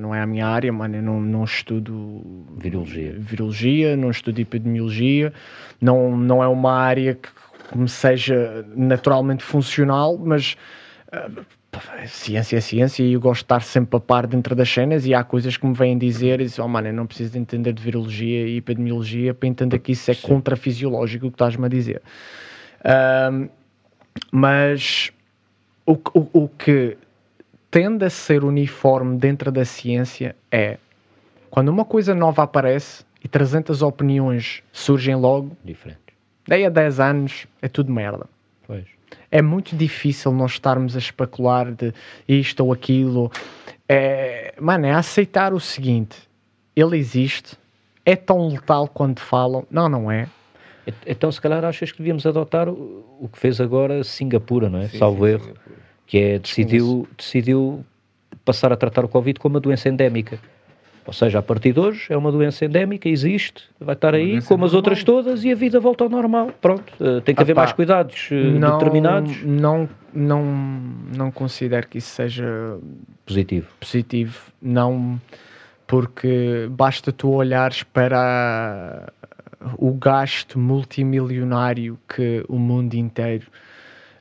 não 0.00 0.12
é 0.12 0.20
a 0.20 0.26
minha 0.26 0.46
área, 0.46 0.72
mano. 0.72 0.96
Eu 0.96 1.02
não, 1.02 1.20
não 1.20 1.44
estudo 1.44 2.22
virologia. 2.56 3.14
virologia, 3.16 3.96
não 3.96 4.10
estudo 4.10 4.40
epidemiologia, 4.40 5.32
não, 5.80 6.16
não 6.16 6.42
é 6.42 6.48
uma 6.48 6.72
área 6.72 7.14
que 7.14 7.28
me 7.78 7.88
seja 7.88 8.66
naturalmente 8.74 9.44
funcional, 9.44 10.18
mas 10.18 10.56
uh, 11.12 11.44
ciência 12.06 12.58
é 12.58 12.60
ciência 12.60 13.02
e 13.02 13.14
eu 13.14 13.20
gosto 13.20 13.40
de 13.40 13.44
estar 13.44 13.62
sempre 13.62 13.96
a 13.96 14.00
par 14.00 14.26
dentro 14.26 14.54
das 14.54 14.68
cenas 14.68 15.06
e 15.06 15.14
há 15.14 15.24
coisas 15.24 15.56
que 15.56 15.66
me 15.66 15.74
vêm 15.74 15.96
dizer 15.96 16.40
e 16.40 16.44
dizem, 16.44 16.64
oh 16.64 16.68
mano, 16.68 16.88
eu 16.88 16.92
não 16.92 17.06
preciso 17.06 17.32
de 17.32 17.38
entender 17.38 17.72
de 17.72 17.82
virologia 17.82 18.46
e 18.46 18.58
epidemiologia 18.58 19.32
para 19.32 19.48
entender 19.48 19.78
que 19.78 19.92
isso 19.92 20.10
é 20.10 20.14
contrafisiológico 20.14 21.26
o 21.26 21.30
que 21.30 21.34
estás-me 21.34 21.64
a 21.64 21.68
dizer. 21.68 22.02
Um, 23.32 23.48
mas 24.30 25.10
o, 25.86 25.92
o, 25.92 26.44
o 26.44 26.48
que 26.48 26.96
tende 27.70 28.04
a 28.04 28.10
ser 28.10 28.44
uniforme 28.44 29.16
dentro 29.16 29.50
da 29.50 29.64
ciência 29.64 30.36
é 30.50 30.78
quando 31.50 31.70
uma 31.70 31.84
coisa 31.84 32.14
nova 32.14 32.42
aparece 32.42 33.04
e 33.24 33.28
300 33.28 33.82
opiniões 33.82 34.62
surgem 34.72 35.14
logo, 35.14 35.56
diferente. 35.64 36.00
Daí 36.46 36.66
a 36.66 36.70
10 36.70 37.00
anos 37.00 37.46
é 37.62 37.68
tudo 37.68 37.90
merda. 37.92 38.26
Pois 38.66 39.01
é 39.32 39.40
muito 39.40 39.74
difícil 39.74 40.30
nós 40.30 40.52
estarmos 40.52 40.94
a 40.94 40.98
especular 40.98 41.72
de 41.72 41.92
isto 42.28 42.62
ou 42.62 42.72
aquilo. 42.72 43.32
É, 43.88 44.54
mano, 44.60 44.84
é 44.84 44.92
aceitar 44.92 45.54
o 45.54 45.58
seguinte: 45.58 46.16
ele 46.76 46.98
existe, 46.98 47.56
é 48.04 48.14
tão 48.14 48.46
letal 48.46 48.86
quando 48.86 49.20
falam. 49.20 49.66
Não, 49.70 49.88
não 49.88 50.10
é. 50.10 50.28
Então, 51.06 51.32
se 51.32 51.40
calhar, 51.40 51.64
achas 51.64 51.90
que 51.92 51.98
devíamos 51.98 52.26
adotar 52.26 52.68
o, 52.68 53.04
o 53.20 53.28
que 53.28 53.38
fez 53.38 53.60
agora 53.60 54.04
Singapura, 54.04 54.68
não 54.68 54.80
é? 54.80 54.88
Sim, 54.88 54.98
Salvo 54.98 55.24
sim, 55.24 55.32
erro. 55.32 55.44
Singapura. 55.44 55.76
Que 56.06 56.18
é, 56.18 56.38
decidiu, 56.38 57.08
decidiu 57.16 57.84
passar 58.44 58.72
a 58.72 58.76
tratar 58.76 59.04
o 59.04 59.08
Covid 59.08 59.40
como 59.40 59.54
uma 59.54 59.60
doença 59.60 59.88
endémica. 59.88 60.38
Ou 61.04 61.12
seja, 61.12 61.40
a 61.40 61.42
partir 61.42 61.72
de 61.72 61.80
hoje 61.80 62.06
é 62.10 62.16
uma 62.16 62.30
doença 62.30 62.64
endémica, 62.64 63.08
existe, 63.08 63.64
vai 63.80 63.94
estar 63.94 64.14
aí 64.14 64.40
como 64.42 64.64
as 64.64 64.72
outras 64.72 65.02
todas 65.02 65.44
e 65.44 65.50
a 65.50 65.54
vida 65.54 65.80
volta 65.80 66.04
ao 66.04 66.10
normal. 66.10 66.50
Pronto, 66.60 66.92
uh, 67.00 67.20
tem 67.20 67.34
que 67.34 67.42
haver 67.42 67.56
mais 67.56 67.72
cuidados 67.72 68.28
uh, 68.30 68.34
não, 68.34 68.78
determinados. 68.78 69.42
Não, 69.42 69.88
não, 70.14 70.44
não 71.16 71.30
considero 71.32 71.88
que 71.88 71.98
isso 71.98 72.14
seja 72.14 72.46
positivo. 73.26 73.66
Positivo, 73.80 74.52
não, 74.60 75.20
porque 75.86 76.68
basta 76.70 77.10
tu 77.10 77.30
olhares 77.30 77.82
para 77.82 79.12
o 79.76 79.92
gasto 79.92 80.58
multimilionário 80.58 81.98
que 82.08 82.44
o 82.48 82.58
mundo 82.58 82.94
inteiro 82.94 83.46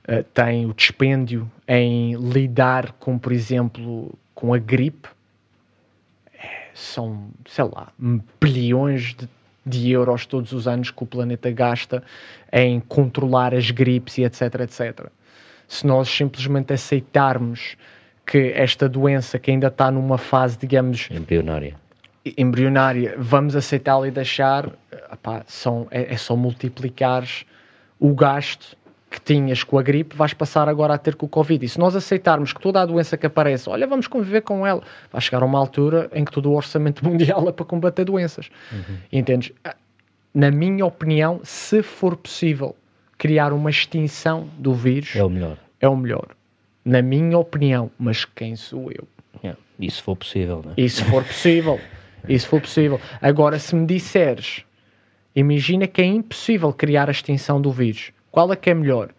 uh, 0.09 0.23
tem, 0.33 0.65
o 0.65 0.73
dispêndio 0.73 1.49
em 1.67 2.15
lidar 2.15 2.91
com, 2.93 3.19
por 3.19 3.31
exemplo, 3.31 4.17
com 4.33 4.51
a 4.51 4.57
gripe 4.57 5.07
são, 6.73 7.30
sei 7.45 7.65
lá, 7.65 7.91
bilhões 8.39 9.15
de, 9.15 9.30
de 9.65 9.91
euros 9.91 10.26
todos 10.26 10.52
os 10.52 10.68
anos 10.68 10.91
que 10.91 11.03
o 11.03 11.06
planeta 11.06 11.52
gasta 11.52 12.03
em 12.52 12.80
controlar 12.80 13.53
as 13.53 13.72
gripes 13.72 14.18
e 14.18 14.23
etc, 14.23 14.41
etc. 14.61 15.07
Se 15.68 15.85
nós 15.85 16.10
simplesmente 16.10 16.73
aceitarmos 16.73 17.77
que 18.26 18.52
esta 18.56 18.88
doença 18.88 19.39
que 19.39 19.52
ainda 19.52 19.68
está 19.68 19.91
numa 19.91 20.18
fase, 20.18 20.57
digamos... 20.57 21.10
Embrionária. 21.11 21.76
Embrionária, 22.38 23.15
vamos 23.18 23.56
aceitá-la 23.56 24.07
e 24.07 24.11
deixar, 24.11 24.69
são, 25.48 25.88
é, 25.89 26.14
é 26.14 26.18
só 26.18 26.35
multiplicar 26.35 27.27
o 27.99 28.14
gasto 28.14 28.77
que 29.11 29.19
tinhas 29.19 29.61
com 29.61 29.77
a 29.77 29.83
gripe, 29.83 30.15
vais 30.15 30.33
passar 30.33 30.69
agora 30.69 30.93
a 30.93 30.97
ter 30.97 31.15
com 31.15 31.25
o 31.25 31.29
Covid. 31.29 31.65
E 31.65 31.67
se 31.67 31.77
nós 31.77 31.97
aceitarmos 31.97 32.53
que 32.53 32.61
toda 32.61 32.81
a 32.81 32.85
doença 32.85 33.17
que 33.17 33.25
aparece, 33.25 33.69
olha, 33.69 33.85
vamos 33.85 34.07
conviver 34.07 34.39
com 34.39 34.65
ela, 34.65 34.81
vai 35.11 35.19
chegar 35.19 35.43
a 35.43 35.45
uma 35.45 35.59
altura 35.59 36.09
em 36.13 36.23
que 36.23 36.31
todo 36.31 36.49
o 36.49 36.55
orçamento 36.55 37.03
mundial 37.05 37.47
é 37.49 37.51
para 37.51 37.65
combater 37.65 38.05
doenças. 38.05 38.49
Uhum. 38.71 38.97
Entendes? 39.11 39.51
Na 40.33 40.49
minha 40.49 40.85
opinião, 40.85 41.41
se 41.43 41.83
for 41.83 42.15
possível 42.15 42.73
criar 43.17 43.51
uma 43.51 43.69
extinção 43.69 44.47
do 44.57 44.73
vírus, 44.73 45.13
é 45.13 45.23
o 45.25 45.29
melhor. 45.29 45.57
É 45.81 45.89
o 45.89 45.95
melhor. 45.97 46.27
Na 46.85 47.01
minha 47.01 47.38
opinião, 47.38 47.91
mas 47.99 48.23
quem 48.23 48.55
sou 48.55 48.89
eu? 48.93 49.05
Yeah. 49.43 49.59
E 49.77 49.91
se 49.91 50.01
for 50.01 50.15
possível, 50.15 50.63
né? 50.65 50.73
E 50.77 50.89
se 50.89 51.03
for 51.03 51.21
possível. 51.25 51.79
e 52.29 52.39
se 52.39 52.47
for 52.47 52.61
possível. 52.61 52.99
Agora, 53.21 53.59
se 53.59 53.75
me 53.75 53.85
disseres, 53.85 54.63
imagina 55.35 55.85
que 55.85 56.01
é 56.01 56.05
impossível 56.05 56.71
criar 56.71 57.09
a 57.09 57.11
extinção 57.11 57.59
do 57.59 57.71
vírus 57.71 58.13
qual 58.31 58.51
é 58.51 58.55
que 58.55 58.69
é 58.69 58.73
melhor? 58.73 59.09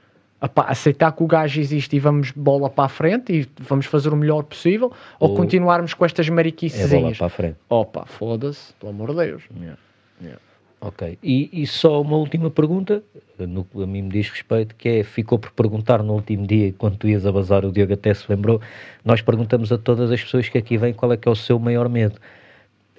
Epá, 0.43 0.65
aceitar 0.65 1.13
que 1.13 1.23
o 1.23 1.27
gajo 1.27 1.61
existe 1.61 1.95
e 1.95 2.01
vamos 2.01 2.33
bola 2.33 2.69
para 2.69 2.87
a 2.87 2.89
frente 2.89 3.33
e 3.33 3.49
vamos 3.61 3.87
fazer 3.87 4.13
o 4.13 4.17
melhor 4.17 4.43
possível 4.43 4.93
ou, 5.21 5.31
ou 5.31 5.37
continuarmos 5.37 5.95
com 5.95 6.05
estas 6.05 6.29
mariquices? 6.29 6.93
É 6.93 7.01
bola 7.01 7.15
para 7.15 7.27
a 7.27 7.31
frente. 7.31 7.57
Opa, 7.69 8.05
foda-se, 8.07 8.73
pelo 8.75 8.91
amor 8.91 9.11
de 9.11 9.25
Deus. 9.25 9.43
Yeah. 9.57 9.79
Yeah. 10.21 10.41
Ok. 10.81 11.17
E, 11.23 11.49
e, 11.53 11.65
só 11.65 12.01
uma 12.03 12.17
última 12.17 12.51
pergunta, 12.51 13.05
no 13.39 13.63
que 13.65 13.81
a 13.81 13.87
mim 13.87 14.03
me 14.03 14.09
diz 14.09 14.29
respeito, 14.29 14.75
que 14.75 14.89
é, 14.89 15.05
ficou 15.05 15.39
por 15.39 15.53
perguntar 15.53 16.03
no 16.03 16.13
último 16.13 16.45
dia, 16.45 16.75
quando 16.77 16.97
tu 16.97 17.07
ias 17.07 17.25
a 17.25 17.31
bazar, 17.31 17.65
o 17.65 17.71
Diogo 17.71 17.93
até 17.93 18.13
se 18.13 18.25
lembrou, 18.29 18.61
nós 19.05 19.23
perguntamos 19.23 19.71
a 19.71 19.79
todas 19.79 20.11
as 20.11 20.21
pessoas 20.21 20.49
que 20.49 20.59
aqui 20.59 20.77
vêm 20.77 20.93
qual 20.93 21.13
é 21.13 21.17
que 21.17 21.29
é 21.29 21.31
o 21.31 21.37
seu 21.37 21.57
maior 21.57 21.89
medo. 21.89 22.19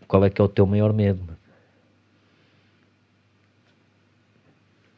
Qual 0.07 0.23
é 0.23 0.29
que 0.29 0.39
é 0.39 0.45
o 0.45 0.47
teu 0.47 0.65
maior 0.65 0.93
medo? 0.93 1.19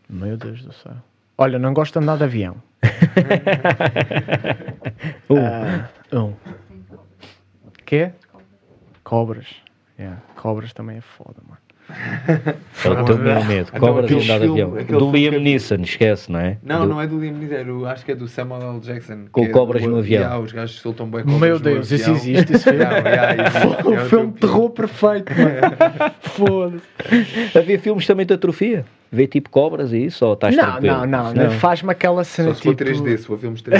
Meu 0.10 0.38
Deus 0.38 0.64
do 0.64 0.74
céu. 0.74 0.94
Olha, 1.38 1.60
não 1.60 1.74
gosto 1.74 2.00
de 2.00 2.04
andar 2.04 2.18
de 2.18 2.24
avião. 2.24 2.56
um. 5.30 5.36
Uh, 5.36 5.84
um. 6.28 6.34
Quê? 7.86 8.12
Cobras. 9.04 9.48
Yeah. 10.00 10.22
Cobras 10.36 10.74
também 10.74 10.98
é 10.98 11.02
foda, 11.02 11.42
mano. 11.48 11.60
É 12.84 12.90
o 12.90 13.06
teu 13.06 13.18
maior 13.18 13.46
medo. 13.46 13.72
Cobras 13.74 14.10
e 14.10 14.16
andar 14.16 14.40
de 14.40 14.48
avião. 14.48 14.72
Do 14.72 15.12
Liam 15.12 15.40
Neeson, 15.40 15.82
esquece, 15.82 16.32
não 16.32 16.40
é? 16.40 16.58
Não, 16.64 16.82
do... 16.82 16.88
não 16.88 17.02
é 17.02 17.08
do 17.08 17.20
Liam 17.20 17.34
Neeson, 17.34 17.86
acho 17.86 18.06
que 18.06 18.12
é 18.12 18.16
do 18.16 18.28
Samuel 18.28 18.74
L. 18.74 18.80
Jackson. 18.80 19.26
Com 19.32 19.50
cobras 19.52 19.84
é 19.84 19.88
no 19.88 19.98
avião. 19.98 20.22
Yeah, 20.22 20.40
os 20.40 20.52
gajos 20.52 20.80
soltam 20.80 21.08
bem 21.08 21.24
cobras 21.24 21.40
Meu 21.40 21.60
Deus, 21.60 21.92
isso 21.92 22.10
existe, 22.12 22.54
esse 22.54 22.64
filme. 22.64 22.80
yeah, 22.80 23.10
yeah, 23.10 23.48
existe. 23.48 23.86
É 23.86 24.02
um 24.02 24.06
filme 24.06 24.32
de 24.32 24.40
terror 24.40 24.70
perfeito, 24.72 25.32
mano. 25.34 26.14
Foda-se. 26.22 27.58
Havia 27.58 27.80
filmes 27.80 28.06
também 28.08 28.26
de 28.26 28.34
atrofia? 28.34 28.86
Vê 29.16 29.28
tipo 29.28 29.50
cobras 29.50 29.94
e 29.94 30.06
isso? 30.06 30.26
Ou 30.26 30.34
estás 30.34 30.54
não, 30.56 30.64
tranquilo? 30.64 31.06
Não, 31.06 31.06
não, 31.06 31.34
não. 31.34 31.52
Faz-me 31.52 31.92
aquela 31.92 32.24
cena 32.26 32.50
Só 32.50 32.56
se 32.56 32.62
tipo... 32.62 32.78
for 32.78 32.86
3D, 32.86 33.18
se 33.18 33.26
for 33.26 33.40
filmes 33.40 33.62
3D. 33.62 33.80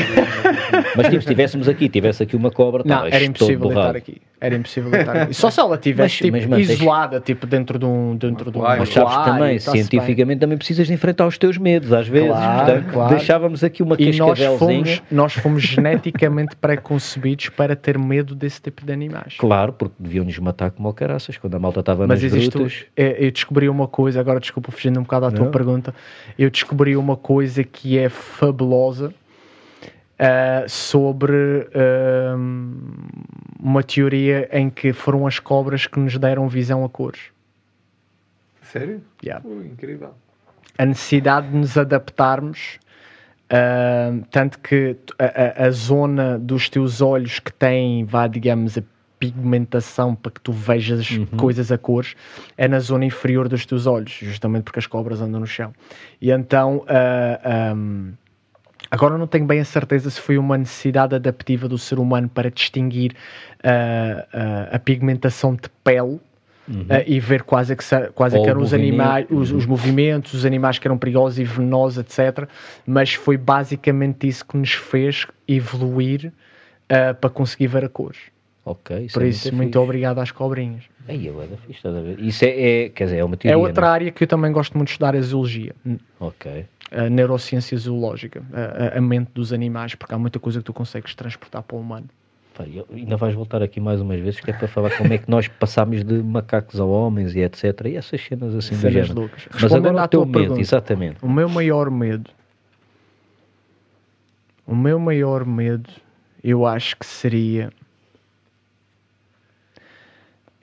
Mas 0.96 1.08
tipo, 1.08 1.10
se 1.10 1.18
estivéssemos 1.18 1.68
aqui, 1.68 1.90
tivesse 1.90 2.24
aqui 2.24 2.38
uma 2.38 2.50
cobra, 2.50 2.84
não, 2.86 3.06
era 3.06 3.26
impossível 3.26 3.68
estar 3.68 3.98
aqui. 3.98 4.22
Era 4.46 4.56
impossível 4.56 4.94
estar 4.94 5.16
aqui. 5.18 5.34
Só 5.34 5.50
se 5.50 5.60
ela 5.60 5.76
estivesse 5.76 6.18
tipo, 6.18 6.32
mas, 6.32 6.46
mas, 6.46 6.70
isolada, 6.70 7.20
tipo, 7.20 7.48
dentro 7.48 7.80
de 7.80 7.86
um. 7.86 8.16
Dentro 8.16 8.52
de 8.52 8.58
um 8.58 8.62
mas 8.62 8.90
sabes 8.90 9.16
também, 9.26 9.60
cientificamente 9.60 10.40
também 10.40 10.58
precisas 10.58 10.88
de 10.88 10.94
enfrentar 10.94 11.26
os 11.26 11.38
teus 11.38 11.58
medos, 11.58 11.92
às 11.92 12.08
vezes. 12.08 12.30
Claro, 12.30 12.66
Portanto, 12.66 12.94
claro. 12.94 13.16
deixávamos 13.16 13.64
aqui 13.64 13.82
uma 13.82 13.96
e 13.98 14.16
nós 14.18 14.40
fomos, 14.60 15.02
nós 15.10 15.34
fomos 15.34 15.64
geneticamente 15.66 16.56
pré-concebidos 16.56 17.50
para 17.50 17.76
ter 17.76 17.98
medo 17.98 18.36
desse 18.36 18.62
tipo 18.62 18.86
de 18.86 18.94
animais. 18.94 19.36
Claro, 19.38 19.74
porque 19.74 19.96
deviam-nos 20.00 20.38
matar 20.40 20.72
como 20.72 20.94
caraças 20.94 21.38
quando 21.38 21.56
a 21.56 21.60
malta 21.60 21.80
estava 21.80 22.06
nas 22.08 22.22
grutas. 22.24 22.86
É, 22.96 23.26
eu 23.26 23.32
descobri 23.32 23.68
uma 23.68 23.88
coisa, 23.88 24.20
agora 24.20 24.40
desculpa, 24.40 24.72
fugindo 24.72 25.00
um 25.00 25.04
bocado 25.04 25.26
à 25.26 25.32
tua 25.32 25.48
pergunta, 25.48 25.94
eu 26.38 26.50
descobri 26.50 26.96
uma 26.96 27.16
coisa 27.16 27.64
que 27.64 27.98
é 27.98 28.10
fabulosa 28.10 29.14
uh, 30.20 30.70
sobre 30.70 31.34
uh, 31.34 32.38
uma 33.60 33.84
teoria 33.84 34.50
em 34.52 34.70
que 34.70 34.94
foram 34.94 35.26
as 35.28 35.40
cobras 35.40 35.88
que 35.88 36.00
nos 36.00 36.18
deram 36.18 36.48
visão 36.48 36.84
a 36.84 36.90
cores. 36.90 37.22
Sério? 38.62 39.02
Yeah. 39.24 39.44
Pô, 39.44 39.62
incrível. 39.62 40.14
A 40.78 40.86
necessidade 40.86 41.50
de 41.50 41.56
nos 41.56 41.78
adaptarmos, 41.78 42.80
uh, 43.46 44.26
tanto 44.32 44.60
que 44.60 44.98
a, 45.18 45.64
a, 45.64 45.68
a 45.68 45.72
zona 45.72 46.38
dos 46.38 46.70
teus 46.70 47.02
olhos 47.02 47.40
que 47.40 47.54
tem, 47.54 48.04
vá, 48.04 48.28
digamos, 48.28 48.78
a 48.78 48.84
pigmentação 49.18 50.14
para 50.14 50.32
que 50.32 50.42
tu 50.42 50.52
vejas 50.52 51.10
Uhum. 51.12 51.26
coisas 51.38 51.72
a 51.72 51.78
cores 51.78 52.16
é 52.58 52.68
na 52.68 52.80
zona 52.80 53.06
inferior 53.06 53.48
dos 53.48 53.66
teus 53.66 53.86
olhos, 53.88 54.12
justamente 54.12 54.64
porque 54.64 54.80
as 54.80 54.88
cobras 54.88 55.22
andam 55.22 55.40
no 55.40 55.48
chão. 55.48 55.74
E 56.22 56.32
então, 56.32 56.84
ahm, 56.90 58.12
agora 58.92 59.18
não 59.18 59.28
tenho 59.28 59.46
bem 59.46 59.60
a 59.60 59.66
certeza 59.66 60.10
se 60.10 60.20
foi 60.22 60.38
uma 60.38 60.58
necessidade 60.58 61.16
adaptiva 61.16 61.68
do 61.68 61.78
ser 61.78 62.00
humano 62.00 62.30
para 62.30 62.50
distinguir 62.52 63.14
ah, 63.64 64.26
ah, 64.34 64.76
a 64.76 64.80
pigmentação 64.80 65.54
de 65.56 65.70
pele. 65.84 66.20
ah, 66.90 67.04
e 67.06 67.20
ver 67.20 67.44
quais 67.44 67.70
é 67.70 67.76
que, 67.76 67.84
quais 68.16 68.34
é 68.34 68.38
Uhum. 68.38 68.44
Que 68.44 68.50
eram 68.50 68.62
os 68.62 68.74
animais, 68.74 69.28
os, 69.30 69.52
Uhum. 69.52 69.58
os 69.58 69.66
movimentos, 69.68 70.34
os 70.34 70.46
animais 70.46 70.80
que 70.80 70.88
eram 70.88 70.98
perigosos 70.98 71.38
e 71.38 71.44
venenosos, 71.44 72.00
etc. 72.00 72.48
Mas 72.88 73.14
foi 73.14 73.38
basicamente 73.38 74.28
isso 74.28 74.44
que 74.44 74.58
nos 74.58 74.74
fez 74.74 75.28
evoluir 75.48 76.32
ah, 76.90 77.14
para 77.14 77.30
conseguir 77.30 77.68
ver 77.68 77.86
a 77.86 77.90
cores. 77.90 78.18
Ok, 78.68 78.98
isso 79.06 79.14
Por 79.14 79.24
é 79.24 79.28
isso, 79.28 79.46
muito 79.50 79.58
muito 79.58 79.80
obrigado 79.80 80.18
às 80.18 80.32
cobrinhas. 80.32 80.86
Aí, 81.08 81.28
eu 81.28 81.40
era 81.40 81.56
fixe, 81.68 81.88
a 81.88 81.92
ver? 81.92 82.20
Isso 82.20 82.44
é, 82.44 82.86
é- 82.86 82.90
quer 82.90 83.04
dizer, 83.04 83.18
é 83.18 83.24
uma 83.24 83.36
É 83.36 83.38
teoria. 83.38 83.58
outra 83.60 83.88
área 83.92 84.12
que 84.12 84.24
eu 84.24 84.28
também 84.28 84.52
gosto 84.52 84.74
muito 84.76 84.88
de 84.88 84.94
estudar, 84.94 85.16
a 85.16 85.22
zoologia, 85.22 85.76
não 85.86 85.94
é? 85.94 85.98
Ok. 86.20 86.66
A 86.92 87.10
neurociência 87.10 87.78
zoológica, 87.78 88.44
a, 88.54 88.98
a- 88.98 89.02
mente 89.02 89.32
dos 89.34 89.52
animais, 89.52 89.96
porque 89.96 90.14
há 90.14 90.18
muita 90.18 90.40
coisa 90.40 90.60
que 90.60 90.66
tu 90.66 90.74
consegues 90.74 91.14
transportar 91.16 91.64
para 91.64 91.76
o 91.76 91.80
humano. 91.80 92.08
Ainda 92.94 93.18
vais 93.18 93.36
voltar 93.36 93.62
aqui 93.62 93.82
mais 93.82 94.00
umas 94.00 94.18
vezes, 94.22 94.40
que 94.40 94.50
é 94.50 94.54
para 94.54 94.68
falar 94.68 94.90
como 94.98 95.12
é 95.12 95.18
que 95.18 95.30
nós 95.30 95.46
passámos 95.50 96.04
de 96.06 96.14
macacos 96.24 96.80
a 96.80 96.86
homens 96.86 97.36
e 97.36 97.40
etc. 97.42 97.64
E 97.88 97.98
essas 97.98 98.22
cenas 98.22 98.56
assim 98.56 98.76
do 98.76 98.80
Cenas 98.82 98.94
género. 98.94 99.14
loucas. 99.20 99.46
Mas 99.62 99.74
agora 99.74 100.04
o 100.04 100.08
teu 100.08 100.26
medo, 100.26 100.32
pergunta. 100.40 100.62
exatamente. 100.62 101.18
O 101.22 101.30
meu 101.30 101.50
maior 101.50 101.92
medo, 101.92 102.32
o 104.66 104.74
meu 104.76 104.98
maior 104.98 105.46
medo, 105.46 105.90
eu 106.44 106.66
acho 106.66 106.96
que 106.98 107.06
seria. 107.06 107.72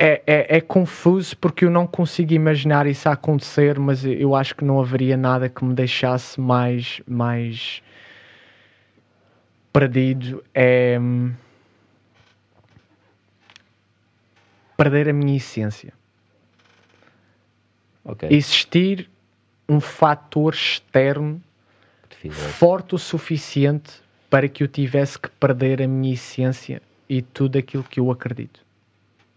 É, 0.05 0.21
é, 0.27 0.57
é 0.57 0.61
confuso 0.61 1.37
porque 1.37 1.65
eu 1.65 1.71
não 1.71 1.87
consigo 1.87 2.33
imaginar 2.33 2.89
isso 2.89 3.09
a 3.09 3.13
acontecer, 3.13 3.79
mas 3.79 4.05
eu 4.05 4.35
acho 4.35 4.57
que 4.57 4.65
não 4.65 4.81
haveria 4.81 5.17
nada 5.17 5.49
que 5.49 5.65
me 5.65 5.75
deixasse 5.75 6.41
mais, 6.41 7.01
mais 7.07 7.81
perdido. 9.73 10.43
É 10.53 10.99
hum, 11.01 11.33
perder 14.77 15.09
a 15.09 15.13
minha 15.13 15.37
essência. 15.37 15.93
Ok. 18.05 18.29
Existir 18.29 19.09
um 19.69 19.79
fator 19.79 20.53
externo 20.53 21.41
forte 22.59 22.97
o 22.97 22.99
suficiente 22.99 24.03
para 24.29 24.49
que 24.49 24.65
eu 24.65 24.67
tivesse 24.67 25.17
que 25.17 25.31
perder 25.31 25.81
a 25.81 25.87
minha 25.87 26.13
essência 26.13 26.83
e 27.09 27.23
tudo 27.23 27.57
aquilo 27.57 27.85
que 27.85 28.01
eu 28.01 28.11
acredito. 28.11 28.63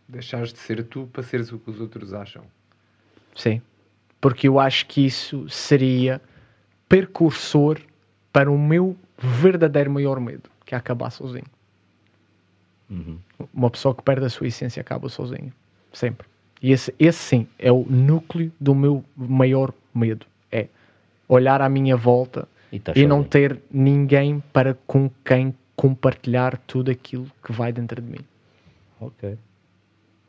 Deixares 0.08 0.54
de 0.54 0.60
ser 0.60 0.84
tu 0.84 1.10
para 1.12 1.24
seres 1.24 1.52
o 1.52 1.60
que 1.60 1.70
os 1.70 1.80
outros 1.80 2.14
acham. 2.14 2.44
Sim. 3.36 3.62
Porque 4.22 4.48
eu 4.48 4.60
acho 4.60 4.86
que 4.86 5.06
isso 5.06 5.48
seria 5.50 6.22
precursor 6.88 7.80
para 8.32 8.52
o 8.52 8.58
meu 8.58 8.96
verdadeiro 9.18 9.90
maior 9.92 10.20
medo, 10.20 10.50
que 10.66 10.76
é 10.76 10.78
acabar 10.78 11.10
sozinho. 11.10 11.46
Uhum. 12.90 13.18
Uma 13.54 13.70
pessoa 13.70 13.96
que 13.96 14.04
perde 14.04 14.26
a 14.26 14.30
sua 14.30 14.48
essência 14.48 14.80
acaba 14.82 15.10
sozinha. 15.10 15.54
Sempre. 15.92 16.28
E 16.62 16.72
esse, 16.72 16.94
esse 17.00 17.20
sim 17.20 17.48
é 17.58 17.72
o 17.72 17.86
núcleo 17.90 18.52
do 18.60 18.76
meu 18.76 19.04
maior 19.16 19.74
medo. 19.94 20.26
É 20.52 20.68
olhar 21.28 21.62
à 21.62 21.70
minha 21.70 21.96
volta 21.96 22.48
E, 22.72 22.78
estás 22.78 22.98
e 22.98 23.06
não 23.08 23.24
ter 23.24 23.60
ninguém 23.72 24.42
para 24.54 24.76
com 24.86 25.10
quem 25.24 25.54
compartilhar 25.76 26.58
tudo 26.66 26.92
aquilo 26.92 27.30
que 27.44 27.52
vai 27.52 27.74
dentro 27.74 28.02
de 28.02 28.10
mim. 28.10 28.26
Ok. 29.00 29.38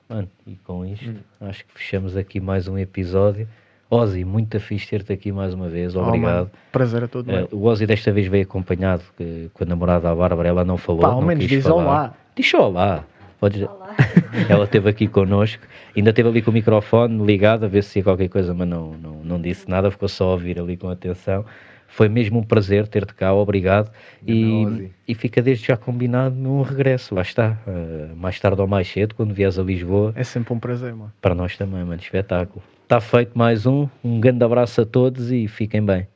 Mano, 0.09 0.29
e 0.47 0.55
com 0.65 0.85
isto, 0.85 1.09
Hum. 1.11 1.17
acho 1.49 1.65
que 1.65 1.75
fechamos 1.75 2.17
aqui 2.17 2.41
mais 2.41 2.69
um 2.69 2.79
episódio. 2.79 3.49
Ozzy, 3.91 4.25
muito 4.25 4.59
fixe 4.59 4.89
ter-te 4.89 5.13
aqui 5.13 5.31
mais 5.31 5.55
uma 5.55 5.69
vez. 5.69 5.95
Oh, 5.95 6.01
Obrigado. 6.03 6.35
mano, 6.37 6.51
prazer 6.73 7.05
a 7.05 7.09
todo 7.09 7.31
Eh, 7.31 7.35
meu. 7.37 7.49
o 7.53 7.65
Ozzy 7.67 7.87
desta 7.87 8.11
vez 8.13 8.27
veio 8.27 8.43
acompanhado 8.45 9.03
que, 9.17 9.49
com 9.55 9.63
a 9.65 9.67
namorada 9.67 10.09
da 10.09 10.15
Bárbara, 10.15 10.49
ela 10.49 10.65
não 10.65 10.77
falou. 10.77 11.03
Pá, 11.03 11.09
ao 11.09 11.21
não 11.21 11.27
menos 11.29 11.45
quis 11.45 11.51
diz 11.59 11.65
falar. 11.65 11.83
olá. 11.85 12.15
Diz 12.35 12.55
olá. 12.55 13.05
Podes... 13.39 13.63
ela 14.49 14.65
esteve 14.65 14.89
aqui 14.89 15.07
connosco, 15.07 15.63
ainda 15.97 16.11
esteve 16.11 16.29
ali 16.29 16.43
com 16.43 16.51
o 16.51 16.55
microfone 16.55 17.25
ligado 17.25 17.65
a 17.65 17.69
ver 17.69 17.83
se 17.85 17.99
ia 17.99 18.03
qualquer 18.03 18.29
coisa, 18.29 18.53
mas 18.55 18.67
não, 18.67 18.93
não, 18.95 19.15
não 19.25 19.41
disse 19.41 19.69
nada, 19.69 19.91
ficou 19.91 20.09
só 20.09 20.25
a 20.25 20.33
ouvir 20.33 20.59
ali 20.59 20.77
com 20.77 20.89
atenção. 20.89 21.45
Foi 21.89 22.09
mesmo 22.09 22.39
um 22.39 22.43
prazer 22.43 22.87
ter-te 22.89 23.15
cá, 23.15 23.33
obrigado. 23.33 23.91
E, 24.27 24.91
e 25.09 25.15
fica 25.15 25.41
desde 25.41 25.67
já 25.67 25.77
combinado 25.77 26.35
no 26.35 26.63
regresso, 26.63 27.15
lá 27.15 27.23
está. 27.23 27.59
Eh, 27.67 28.09
mais 28.17 28.39
tarde 28.39 28.61
ou 28.61 28.67
mais 28.67 28.89
cedo, 28.89 29.15
quando 29.15 29.33
vieres 29.33 29.59
a 29.59 29.63
Lisboa, 29.63 30.13
É 30.15 30.25
sempre 30.25 30.53
um 30.53 30.59
prazer, 30.59 30.95
mano. 30.95 31.13
para 31.21 31.35
nós 31.35 31.57
também, 31.57 31.85
mano, 31.85 32.01
espetáculo. 32.01 32.63
Está 32.83 33.01
feito 33.01 33.37
mais 33.37 33.67
um, 33.67 33.89
um 34.05 34.21
grande 34.21 34.45
abraço 34.45 34.81
a 34.81 34.87
todos 34.87 35.33
e 35.33 35.49
fiquem 35.49 35.85
bem. 35.85 36.07